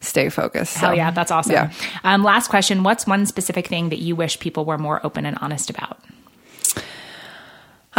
stay 0.01 0.29
focused. 0.29 0.73
So. 0.73 0.79
Hell 0.79 0.95
yeah, 0.95 1.11
that's 1.11 1.31
awesome. 1.31 1.53
Yeah. 1.53 1.71
Um, 2.03 2.23
last 2.23 2.49
question: 2.49 2.81
What's 2.81 3.05
one 3.05 3.27
specific 3.27 3.67
thing 3.67 3.89
that 3.89 3.99
you 3.99 4.15
wish 4.15 4.39
people 4.39 4.65
were 4.65 4.77
more 4.79 5.05
open 5.05 5.27
and 5.27 5.37
honest 5.39 5.69
about? 5.69 5.99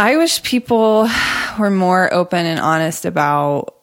I 0.01 0.17
wish 0.17 0.41
people 0.41 1.07
were 1.59 1.69
more 1.69 2.11
open 2.11 2.47
and 2.47 2.59
honest 2.59 3.05
about 3.05 3.75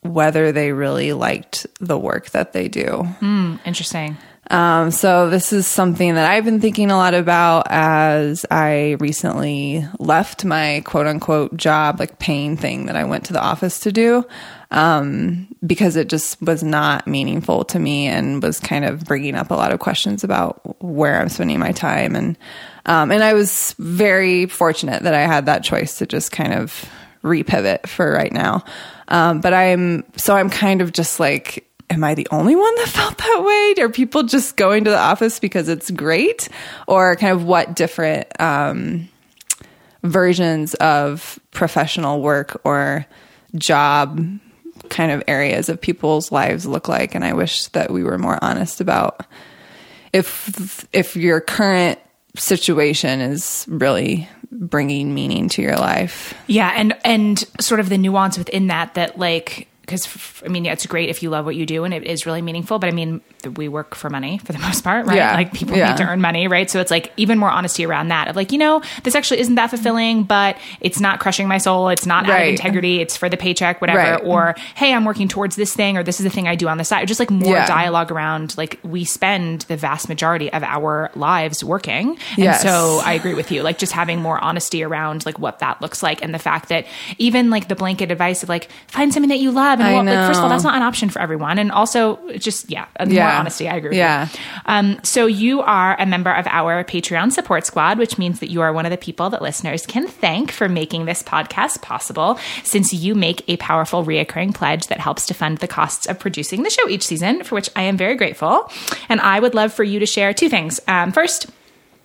whether 0.00 0.50
they 0.50 0.72
really 0.72 1.12
liked 1.12 1.68
the 1.78 1.96
work 1.96 2.30
that 2.30 2.52
they 2.52 2.66
do. 2.66 3.06
Mm, 3.20 3.60
interesting. 3.64 4.16
Um, 4.50 4.90
so 4.90 5.30
this 5.30 5.52
is 5.52 5.68
something 5.68 6.16
that 6.16 6.28
I've 6.28 6.44
been 6.44 6.60
thinking 6.60 6.90
a 6.90 6.96
lot 6.96 7.14
about 7.14 7.68
as 7.70 8.44
I 8.50 8.96
recently 8.98 9.86
left 10.00 10.44
my 10.44 10.82
quote 10.84 11.06
unquote 11.06 11.56
job, 11.56 12.00
like 12.00 12.18
paying 12.18 12.56
thing 12.56 12.86
that 12.86 12.96
I 12.96 13.04
went 13.04 13.26
to 13.26 13.32
the 13.32 13.40
office 13.40 13.78
to 13.80 13.92
do, 13.92 14.26
um, 14.72 15.46
because 15.64 15.94
it 15.94 16.08
just 16.08 16.42
was 16.42 16.64
not 16.64 17.06
meaningful 17.06 17.64
to 17.66 17.78
me 17.78 18.08
and 18.08 18.42
was 18.42 18.58
kind 18.58 18.84
of 18.84 19.04
bringing 19.04 19.36
up 19.36 19.52
a 19.52 19.54
lot 19.54 19.70
of 19.70 19.78
questions 19.78 20.24
about 20.24 20.82
where 20.82 21.20
I'm 21.20 21.28
spending 21.28 21.60
my 21.60 21.70
time 21.70 22.16
and 22.16 22.36
um, 22.86 23.12
and 23.12 23.22
I 23.22 23.34
was 23.34 23.74
very 23.78 24.46
fortunate 24.46 25.04
that 25.04 25.14
I 25.14 25.22
had 25.22 25.46
that 25.46 25.62
choice 25.62 25.98
to 25.98 26.06
just 26.06 26.32
kind 26.32 26.52
of 26.52 26.84
repivot 27.22 27.86
for 27.86 28.10
right 28.10 28.32
now. 28.32 28.64
Um, 29.08 29.40
but 29.40 29.54
I'm, 29.54 30.04
so 30.16 30.34
I'm 30.34 30.50
kind 30.50 30.80
of 30.80 30.92
just 30.92 31.20
like, 31.20 31.68
am 31.90 32.02
I 32.02 32.14
the 32.14 32.26
only 32.30 32.56
one 32.56 32.74
that 32.76 32.88
felt 32.88 33.18
that 33.18 33.42
way? 33.44 33.82
Are 33.82 33.88
people 33.88 34.24
just 34.24 34.56
going 34.56 34.84
to 34.84 34.90
the 34.90 34.98
office 34.98 35.38
because 35.38 35.68
it's 35.68 35.90
great? 35.90 36.48
Or 36.88 37.14
kind 37.16 37.32
of 37.32 37.44
what 37.44 37.74
different, 37.76 38.28
um, 38.40 39.08
versions 40.02 40.74
of 40.74 41.38
professional 41.52 42.20
work 42.22 42.60
or 42.64 43.06
job 43.54 44.20
kind 44.88 45.12
of 45.12 45.22
areas 45.28 45.68
of 45.68 45.80
people's 45.80 46.32
lives 46.32 46.66
look 46.66 46.88
like? 46.88 47.14
And 47.14 47.24
I 47.24 47.34
wish 47.34 47.68
that 47.68 47.92
we 47.92 48.02
were 48.02 48.18
more 48.18 48.42
honest 48.42 48.80
about 48.80 49.24
if, 50.12 50.88
if 50.92 51.14
your 51.14 51.40
current 51.40 52.00
situation 52.36 53.20
is 53.20 53.66
really 53.68 54.28
bringing 54.50 55.14
meaning 55.14 55.48
to 55.50 55.62
your 55.62 55.76
life. 55.76 56.34
Yeah, 56.46 56.72
and 56.74 56.96
and 57.04 57.38
sort 57.60 57.80
of 57.80 57.88
the 57.88 57.98
nuance 57.98 58.38
within 58.38 58.68
that 58.68 58.94
that 58.94 59.18
like 59.18 59.68
because 59.82 60.08
I 60.44 60.48
mean, 60.48 60.64
yeah, 60.64 60.72
it's 60.72 60.86
great 60.86 61.08
if 61.08 61.22
you 61.22 61.30
love 61.30 61.44
what 61.44 61.56
you 61.56 61.66
do 61.66 61.84
and 61.84 61.92
it 61.92 62.04
is 62.04 62.24
really 62.24 62.40
meaningful. 62.40 62.78
But 62.78 62.88
I 62.88 62.92
mean, 62.92 63.20
we 63.56 63.68
work 63.68 63.94
for 63.94 64.08
money 64.08 64.38
for 64.38 64.52
the 64.52 64.58
most 64.60 64.82
part, 64.84 65.06
right? 65.06 65.16
Yeah. 65.16 65.34
Like 65.34 65.52
people 65.52 65.76
yeah. 65.76 65.90
need 65.90 65.96
to 65.98 66.04
earn 66.04 66.20
money, 66.20 66.48
right? 66.48 66.70
So 66.70 66.80
it's 66.80 66.90
like 66.90 67.12
even 67.16 67.38
more 67.38 67.50
honesty 67.50 67.84
around 67.84 68.08
that 68.08 68.28
of 68.28 68.36
like, 68.36 68.52
you 68.52 68.58
know, 68.58 68.82
this 69.02 69.14
actually 69.14 69.40
isn't 69.40 69.56
that 69.56 69.70
fulfilling, 69.70 70.22
but 70.22 70.56
it's 70.80 71.00
not 71.00 71.18
crushing 71.18 71.48
my 71.48 71.58
soul. 71.58 71.88
It's 71.88 72.06
not 72.06 72.26
right. 72.26 72.32
out 72.32 72.42
of 72.42 72.48
integrity. 72.48 73.00
It's 73.00 73.16
for 73.16 73.28
the 73.28 73.36
paycheck, 73.36 73.80
whatever. 73.80 73.98
Right. 73.98 74.24
Or 74.24 74.54
hey, 74.76 74.94
I'm 74.94 75.04
working 75.04 75.28
towards 75.28 75.56
this 75.56 75.74
thing, 75.74 75.96
or 75.96 76.04
this 76.04 76.20
is 76.20 76.24
the 76.24 76.30
thing 76.30 76.46
I 76.46 76.54
do 76.54 76.68
on 76.68 76.78
the 76.78 76.84
side. 76.84 77.08
Just 77.08 77.18
like 77.18 77.30
more 77.30 77.54
yeah. 77.54 77.66
dialogue 77.66 78.12
around 78.12 78.56
like 78.56 78.78
we 78.84 79.04
spend 79.04 79.62
the 79.62 79.76
vast 79.76 80.08
majority 80.08 80.52
of 80.52 80.62
our 80.62 81.10
lives 81.16 81.64
working, 81.64 82.10
and 82.10 82.38
yes. 82.38 82.62
so 82.62 83.00
I 83.04 83.14
agree 83.14 83.34
with 83.34 83.50
you. 83.50 83.62
Like 83.62 83.78
just 83.78 83.92
having 83.92 84.20
more 84.20 84.38
honesty 84.42 84.84
around 84.84 85.26
like 85.26 85.38
what 85.38 85.58
that 85.58 85.82
looks 85.82 86.02
like, 86.02 86.22
and 86.22 86.32
the 86.32 86.38
fact 86.38 86.68
that 86.68 86.86
even 87.18 87.50
like 87.50 87.68
the 87.68 87.74
blanket 87.74 88.10
advice 88.12 88.42
of 88.42 88.48
like 88.48 88.68
find 88.86 89.12
something 89.12 89.30
that 89.30 89.40
you 89.40 89.50
love 89.50 89.71
love. 89.72 89.80
And 89.80 89.88
I 89.88 89.92
well, 89.94 90.04
like, 90.04 90.28
first 90.28 90.38
of 90.38 90.44
all, 90.44 90.50
that's 90.50 90.64
not 90.64 90.74
an 90.74 90.82
option 90.82 91.08
for 91.08 91.20
everyone. 91.20 91.58
And 91.58 91.72
also, 91.72 92.18
just, 92.38 92.70
yeah, 92.70 92.86
uh, 92.98 93.06
more 93.06 93.22
honesty. 93.24 93.68
I 93.68 93.76
agree 93.76 93.90
with 93.90 93.98
Yeah. 93.98 94.28
you. 94.32 94.38
Um, 94.66 95.00
so 95.02 95.26
you 95.26 95.60
are 95.62 95.96
a 95.98 96.06
member 96.06 96.32
of 96.32 96.46
our 96.46 96.84
Patreon 96.84 97.32
support 97.32 97.66
squad, 97.66 97.98
which 97.98 98.18
means 98.18 98.40
that 98.40 98.50
you 98.50 98.60
are 98.60 98.72
one 98.72 98.86
of 98.86 98.90
the 98.90 98.96
people 98.98 99.30
that 99.30 99.42
listeners 99.42 99.86
can 99.86 100.06
thank 100.06 100.50
for 100.52 100.68
making 100.68 101.04
this 101.06 101.22
podcast 101.22 101.82
possible, 101.82 102.38
since 102.64 102.92
you 102.92 103.14
make 103.14 103.42
a 103.48 103.56
powerful 103.58 104.04
reoccurring 104.04 104.54
pledge 104.54 104.86
that 104.88 105.00
helps 105.00 105.26
to 105.26 105.34
fund 105.34 105.58
the 105.58 105.68
costs 105.68 106.06
of 106.06 106.18
producing 106.18 106.62
the 106.62 106.70
show 106.70 106.88
each 106.88 107.04
season, 107.06 107.42
for 107.44 107.54
which 107.54 107.70
I 107.74 107.82
am 107.82 107.96
very 107.96 108.14
grateful. 108.16 108.70
And 109.08 109.20
I 109.20 109.40
would 109.40 109.54
love 109.54 109.72
for 109.72 109.84
you 109.84 109.98
to 110.00 110.06
share 110.06 110.32
two 110.34 110.48
things. 110.48 110.80
Um, 110.88 111.12
first, 111.12 111.50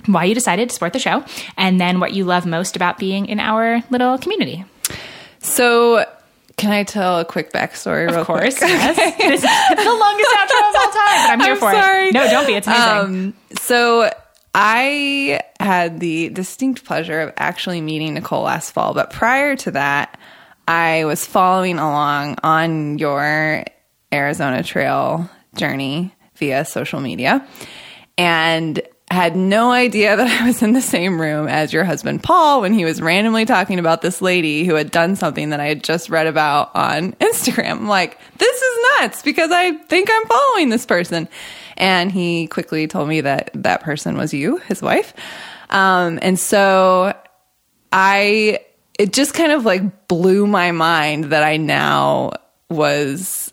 why 0.05 0.23
you 0.23 0.33
decided 0.35 0.69
to 0.69 0.73
support 0.73 0.93
the 0.93 0.99
show, 0.99 1.23
and 1.57 1.81
then 1.81 1.99
what 1.99 2.13
you 2.13 2.23
love 2.23 2.45
most 2.45 2.75
about 2.75 2.97
being 2.97 3.25
in 3.25 3.39
our 3.39 3.83
little 3.89 4.17
community. 4.17 4.63
So, 5.39 6.05
can 6.57 6.71
I 6.71 6.83
tell 6.83 7.19
a 7.19 7.25
quick 7.25 7.51
backstory? 7.53 8.07
real 8.09 8.21
Of 8.21 8.27
course, 8.27 8.57
quick? 8.57 8.69
yes. 8.69 9.17
This 9.17 9.43
is 9.43 9.85
the 9.85 9.93
longest 9.93 10.29
outro 10.31 10.69
of 10.69 10.75
all 10.75 10.91
time, 10.91 10.93
but 10.93 11.29
I'm 11.31 11.39
here 11.39 11.51
I'm 11.51 11.57
for 11.57 11.71
sorry. 11.71 12.07
it. 12.09 12.13
No, 12.13 12.29
don't 12.29 12.47
be. 12.47 12.53
It's 12.53 12.67
amazing. 12.67 12.87
Um, 12.87 13.33
so 13.59 14.11
I 14.55 15.41
had 15.59 15.99
the 15.99 16.29
distinct 16.29 16.83
pleasure 16.83 17.21
of 17.21 17.33
actually 17.37 17.79
meeting 17.81 18.15
Nicole 18.15 18.43
last 18.43 18.71
fall, 18.71 18.93
but 18.93 19.11
prior 19.11 19.55
to 19.57 19.71
that, 19.71 20.19
I 20.67 21.05
was 21.05 21.25
following 21.25 21.77
along 21.77 22.37
on 22.43 22.97
your 22.97 23.63
Arizona 24.11 24.63
Trail 24.63 25.29
journey 25.55 26.13
via 26.37 26.65
social 26.65 26.99
media 26.99 27.47
and 28.17 28.81
had 29.17 29.35
no 29.35 29.71
idea 29.71 30.15
that 30.15 30.41
I 30.41 30.45
was 30.45 30.61
in 30.61 30.73
the 30.73 30.81
same 30.81 31.19
room 31.19 31.47
as 31.47 31.73
your 31.73 31.83
husband 31.83 32.21
Paul 32.21 32.61
when 32.61 32.71
he 32.71 32.85
was 32.85 33.01
randomly 33.01 33.45
talking 33.45 33.79
about 33.79 34.03
this 34.03 34.21
lady 34.21 34.63
who 34.63 34.75
had 34.75 34.91
done 34.91 35.15
something 35.15 35.49
that 35.49 35.59
I 35.59 35.65
had 35.65 35.83
just 35.83 36.11
read 36.11 36.27
about 36.27 36.75
on 36.75 37.13
Instagram. 37.13 37.71
I'm 37.71 37.87
like, 37.87 38.19
this 38.37 38.61
is 38.61 38.79
nuts 38.99 39.23
because 39.23 39.49
I 39.51 39.71
think 39.73 40.09
I'm 40.11 40.25
following 40.27 40.69
this 40.69 40.85
person. 40.85 41.27
And 41.77 42.11
he 42.11 42.45
quickly 42.45 42.85
told 42.85 43.09
me 43.09 43.21
that 43.21 43.49
that 43.55 43.81
person 43.81 44.17
was 44.17 44.35
you, 44.35 44.57
his 44.57 44.83
wife. 44.83 45.15
Um, 45.71 46.19
and 46.21 46.39
so 46.39 47.15
I, 47.91 48.59
it 48.99 49.13
just 49.13 49.33
kind 49.33 49.51
of 49.51 49.65
like 49.65 50.07
blew 50.07 50.45
my 50.45 50.71
mind 50.71 51.25
that 51.25 51.41
I 51.41 51.57
now 51.57 52.33
was 52.69 53.51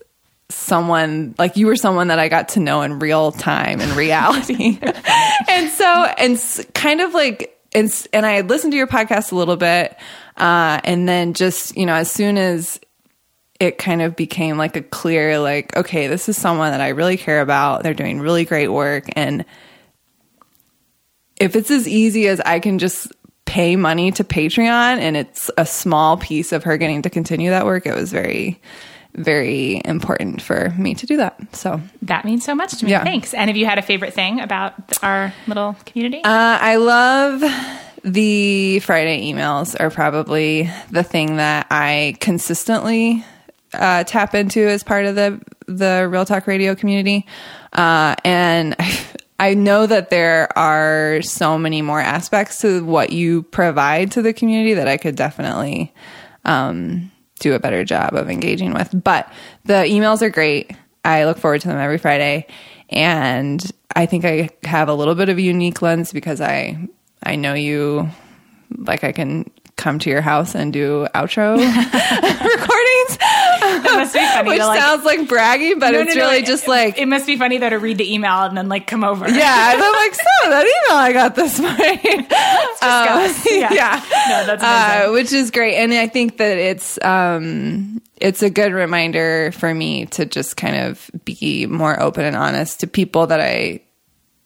someone 0.50 1.34
like 1.38 1.56
you 1.56 1.66
were 1.66 1.76
someone 1.76 2.08
that 2.08 2.18
I 2.18 2.28
got 2.28 2.50
to 2.50 2.60
know 2.60 2.82
in 2.82 2.98
real 2.98 3.32
time 3.32 3.80
in 3.80 3.96
reality. 3.96 4.78
and 5.48 5.70
so 5.70 5.86
and 5.86 6.66
kind 6.74 7.00
of 7.00 7.14
like 7.14 7.58
and 7.74 7.90
and 8.12 8.26
I 8.26 8.32
had 8.32 8.48
listened 8.48 8.72
to 8.72 8.76
your 8.76 8.86
podcast 8.86 9.32
a 9.32 9.36
little 9.36 9.56
bit 9.56 9.96
uh 10.36 10.80
and 10.84 11.08
then 11.08 11.34
just, 11.34 11.76
you 11.76 11.86
know, 11.86 11.94
as 11.94 12.10
soon 12.10 12.36
as 12.36 12.78
it 13.60 13.78
kind 13.78 14.02
of 14.02 14.16
became 14.16 14.58
like 14.58 14.76
a 14.76 14.82
clear 14.82 15.38
like 15.38 15.76
okay, 15.76 16.06
this 16.06 16.28
is 16.28 16.36
someone 16.36 16.72
that 16.72 16.80
I 16.80 16.88
really 16.88 17.16
care 17.16 17.40
about. 17.40 17.82
They're 17.82 17.94
doing 17.94 18.20
really 18.20 18.44
great 18.44 18.68
work 18.68 19.04
and 19.16 19.44
if 21.36 21.56
it's 21.56 21.70
as 21.70 21.88
easy 21.88 22.28
as 22.28 22.40
I 22.40 22.60
can 22.60 22.78
just 22.78 23.08
pay 23.44 23.76
money 23.76 24.10
to 24.12 24.24
Patreon 24.24 24.98
and 24.98 25.16
it's 25.16 25.50
a 25.56 25.66
small 25.66 26.16
piece 26.16 26.52
of 26.52 26.64
her 26.64 26.76
getting 26.76 27.02
to 27.02 27.10
continue 27.10 27.50
that 27.50 27.66
work, 27.66 27.86
it 27.86 27.94
was 27.94 28.10
very, 28.10 28.60
very 29.14 29.80
important 29.84 30.42
for 30.42 30.70
me 30.78 30.94
to 30.94 31.06
do 31.06 31.18
that. 31.18 31.36
So, 31.54 31.80
That 32.02 32.24
means 32.24 32.44
so 32.44 32.54
much 32.54 32.78
to 32.78 32.84
me. 32.84 32.90
Yeah. 32.90 33.04
Thanks. 33.04 33.34
And 33.34 33.48
have 33.48 33.56
you 33.56 33.66
had 33.66 33.78
a 33.78 33.82
favorite 33.82 34.14
thing 34.14 34.40
about 34.40 34.74
our 35.02 35.32
little 35.46 35.76
community? 35.86 36.22
uh, 36.24 36.58
I 36.60 36.76
love 36.76 37.42
the 38.02 38.80
Friday 38.80 39.32
emails 39.32 39.78
are 39.80 39.90
probably 39.90 40.70
the 40.90 41.02
thing 41.02 41.36
that 41.36 41.66
I 41.70 42.16
consistently 42.20 43.24
uh, 43.72 44.04
tap 44.04 44.34
into 44.34 44.60
as 44.60 44.82
part 44.82 45.06
of 45.06 45.14
the 45.14 45.40
the 45.66 46.06
Real 46.10 46.26
Talk 46.26 46.46
Radio 46.46 46.74
community, 46.74 47.26
uh, 47.72 48.14
and 48.24 48.76
I 49.38 49.54
know 49.54 49.86
that 49.86 50.10
there 50.10 50.56
are 50.56 51.22
so 51.22 51.58
many 51.58 51.80
more 51.82 52.00
aspects 52.00 52.60
to 52.60 52.84
what 52.84 53.10
you 53.10 53.42
provide 53.44 54.12
to 54.12 54.22
the 54.22 54.32
community 54.32 54.74
that 54.74 54.86
I 54.86 54.96
could 54.98 55.16
definitely 55.16 55.92
um, 56.44 57.10
do 57.40 57.55
a 57.55 57.59
better 57.59 57.85
job 57.85 58.15
of 58.15 58.31
engaging 58.31 58.73
with. 58.73 58.90
But 59.02 59.31
the 59.65 59.85
emails 59.85 60.23
are 60.23 60.31
great. 60.31 60.70
I 61.05 61.24
look 61.24 61.39
forward 61.39 61.61
to 61.62 61.69
them 61.69 61.78
every 61.78 61.98
Friday, 61.98 62.47
and 62.90 63.65
I 63.94 64.06
think 64.06 64.24
I 64.24 64.51
have 64.65 64.89
a 64.89 64.94
little 64.94 65.15
bit 65.15 65.28
of 65.28 65.39
a 65.39 65.43
unique 65.43 65.82
lens 65.82 66.12
because 66.12 66.40
I 66.40 66.89
I 67.23 67.36
know 67.36 67.55
you 67.55 68.09
like 68.77 69.05
I 69.05 69.12
can 69.12 69.51
come 69.77 69.98
to 69.98 70.11
your 70.11 70.20
house 70.20 70.55
and 70.55 70.73
do 70.73 71.06
outro 71.15 71.59
must 74.05 74.14
be 74.14 74.20
funny 74.20 74.48
which 74.51 74.59
like. 74.60 74.81
sounds 74.81 75.05
like 75.05 75.20
braggy, 75.20 75.78
but 75.78 75.90
No, 75.93 76.01
it's 76.01 76.14
no, 76.14 76.20
no, 76.22 76.26
really 76.28 76.39
it- 76.43 76.47
just 76.47 76.68
like 76.68 76.98
it 76.98 77.06
must 77.06 77.26
be 77.26 77.36
funny 77.36 77.59
though 77.59 77.70
to 77.70 77.78
read 77.78 77.98
the 77.98 78.12
email 78.14 78.43
and 78.43 78.56
then 78.56 78.68
like 78.68 78.86
come 78.86 79.05
over. 79.05 79.28
yeah. 79.28 79.72
And 79.72 79.82
I'm 79.82 79.93
like, 79.93 80.14
so 80.44 80.51
that 80.51 80.64
email 80.64 80.98
I 80.98 81.12
got 81.12 81.35
this 81.35 81.59
morning. 81.60 82.26
Um, 82.82 83.35
Yeah. 83.60 83.72
yeah. 83.72 84.05
No, 84.28 84.47
that's. 84.47 84.62
Uh, 84.62 85.10
which 85.12 85.32
is 85.32 85.51
great. 85.51 85.76
And 85.76 85.93
I 85.93 86.06
think 86.06 86.36
that 86.39 86.59
it's, 86.59 87.02
um, 87.02 88.01
it's 88.20 88.43
a 88.43 88.51
good 88.51 88.72
reminder 88.72 89.52
for 89.52 89.72
me 89.74 90.06
to 90.06 90.24
just 90.24 90.56
kind 90.56 90.76
of 90.76 91.10
be 91.24 91.66
more 91.66 92.01
open 92.01 92.24
and 92.24 92.36
honest 92.36 92.81
to 92.81 92.86
people 92.86 93.26
that 93.28 93.40
I 93.40 93.81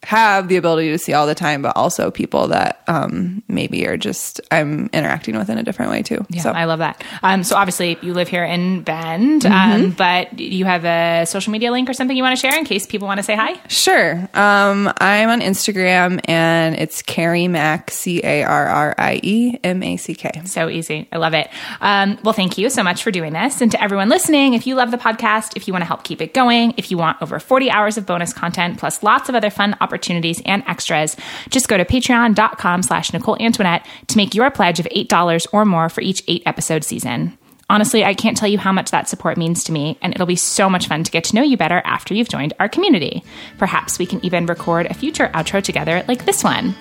have 0.04 0.48
the 0.48 0.56
ability 0.56 0.90
to 0.90 0.98
see 0.98 1.12
all 1.12 1.26
the 1.26 1.34
time, 1.34 1.60
but 1.60 1.76
also 1.76 2.10
people 2.10 2.48
that 2.48 2.82
um, 2.86 3.42
maybe 3.48 3.86
are 3.86 3.96
just 3.96 4.40
I'm 4.50 4.88
interacting 4.92 5.36
with 5.36 5.50
in 5.50 5.58
a 5.58 5.62
different 5.64 5.90
way 5.90 6.02
too. 6.02 6.24
Yeah, 6.28 6.42
so 6.42 6.50
I 6.52 6.64
love 6.64 6.78
that. 6.78 7.02
Um, 7.22 7.42
so 7.42 7.56
obviously 7.56 7.98
you 8.00 8.14
live 8.14 8.28
here 8.28 8.44
in 8.44 8.82
Bend, 8.82 9.44
um, 9.44 9.52
Mm-hmm. 9.52 9.90
but 9.90 10.38
you 10.38 10.64
have 10.66 10.84
a 10.84 11.24
social 11.26 11.50
media 11.52 11.72
link 11.72 11.90
or 11.90 11.92
something 11.92 12.16
you 12.16 12.22
want 12.22 12.38
to 12.38 12.40
share 12.40 12.56
in 12.56 12.64
case 12.64 12.86
people 12.86 13.08
want 13.08 13.18
to 13.18 13.24
say 13.24 13.34
hi. 13.34 13.60
Sure. 13.68 14.12
Um, 14.34 14.92
I'm 14.98 15.28
on 15.30 15.40
Instagram 15.40 16.20
and 16.28 16.76
it's 16.76 17.02
Carrie 17.02 17.48
Mack, 17.48 17.90
C 17.90 18.20
A 18.22 18.44
R 18.44 18.66
R 18.66 18.94
I 18.96 19.20
E 19.22 19.58
M 19.64 19.82
A 19.82 19.96
C 19.96 20.14
K. 20.14 20.30
So 20.44 20.68
easy. 20.68 21.08
I 21.12 21.16
love 21.18 21.34
it. 21.34 21.48
Um, 21.80 22.18
well, 22.22 22.32
thank 22.34 22.56
you 22.56 22.70
so 22.70 22.82
much 22.82 23.02
for 23.02 23.10
doing 23.10 23.32
this. 23.32 23.60
And 23.60 23.70
to 23.72 23.82
everyone 23.82 24.08
listening, 24.08 24.54
if 24.54 24.66
you 24.66 24.74
love 24.76 24.90
the 24.92 24.96
podcast, 24.96 25.56
if 25.56 25.66
you 25.66 25.72
want 25.74 25.82
to 25.82 25.86
help 25.86 26.04
keep 26.04 26.22
it 26.22 26.32
going, 26.34 26.74
if 26.76 26.90
you 26.90 26.98
want 26.98 27.20
over 27.20 27.38
40 27.40 27.70
hours 27.70 27.98
of 27.98 28.06
bonus 28.06 28.32
content, 28.32 28.78
plus 28.78 29.02
lots 29.02 29.28
of 29.28 29.34
other 29.34 29.50
fun 29.50 29.74
opportunities 29.89 30.43
and 30.44 30.62
extras, 30.66 31.16
just 31.48 31.69
go 31.69 31.78
to 31.78 31.85
patreon.com 31.85 32.82
slash 32.82 33.12
Nicole 33.12 33.40
Antoinette 33.40 33.86
to 34.09 34.16
make 34.19 34.35
your 34.35 34.51
pledge 34.51 34.78
of 34.78 34.86
$8 34.86 35.47
or 35.52 35.65
more 35.65 35.89
for 35.89 36.02
each 36.02 36.23
eight 36.28 36.43
episode 36.44 36.85
season. 36.85 37.39
Honestly, 37.70 38.02
I 38.02 38.15
can't 38.15 38.36
tell 38.36 38.48
you 38.48 38.56
how 38.56 38.73
much 38.73 38.93
that 38.93 39.09
support 39.09 39.36
means 39.36 39.62
to 39.65 39.73
me, 39.73 39.98
and 40.01 40.15
it'll 40.15 40.27
be 40.27 40.36
so 40.36 40.70
much 40.70 40.89
fun 40.89 41.05
to 41.05 41.10
get 41.10 41.24
to 41.24 41.35
know 41.35 41.43
you 41.43 41.59
better 41.59 41.82
after 41.85 42.15
you've 42.15 42.31
joined 42.31 42.55
our 42.59 42.69
community. 42.69 43.23
Perhaps 43.59 43.98
we 43.98 44.06
can 44.06 44.24
even 44.24 44.47
record 44.47 44.86
a 44.86 44.94
future 44.94 45.28
outro 45.35 45.62
together 45.62 46.02
like 46.09 46.24
this 46.24 46.43
one. 46.43 46.74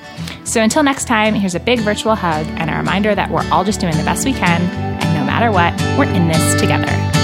So 0.46 0.62
until 0.62 0.84
next 0.84 1.06
time, 1.06 1.34
here's 1.34 1.56
a 1.56 1.60
big 1.60 1.80
virtual 1.80 2.16
hug 2.16 2.46
and 2.52 2.70
a 2.70 2.78
reminder 2.78 3.14
that 3.16 3.30
we're 3.30 3.48
all 3.52 3.66
just 3.66 3.82
doing 3.82 3.98
the 3.98 4.04
best 4.04 4.26
we 4.26 4.34
can, 4.34 4.62
and 4.62 5.14
no 5.14 5.26
matter 5.26 5.52
what, 5.52 5.74
we're 5.98 6.14
in 6.14 6.30
this 6.30 6.62
together. 6.62 7.17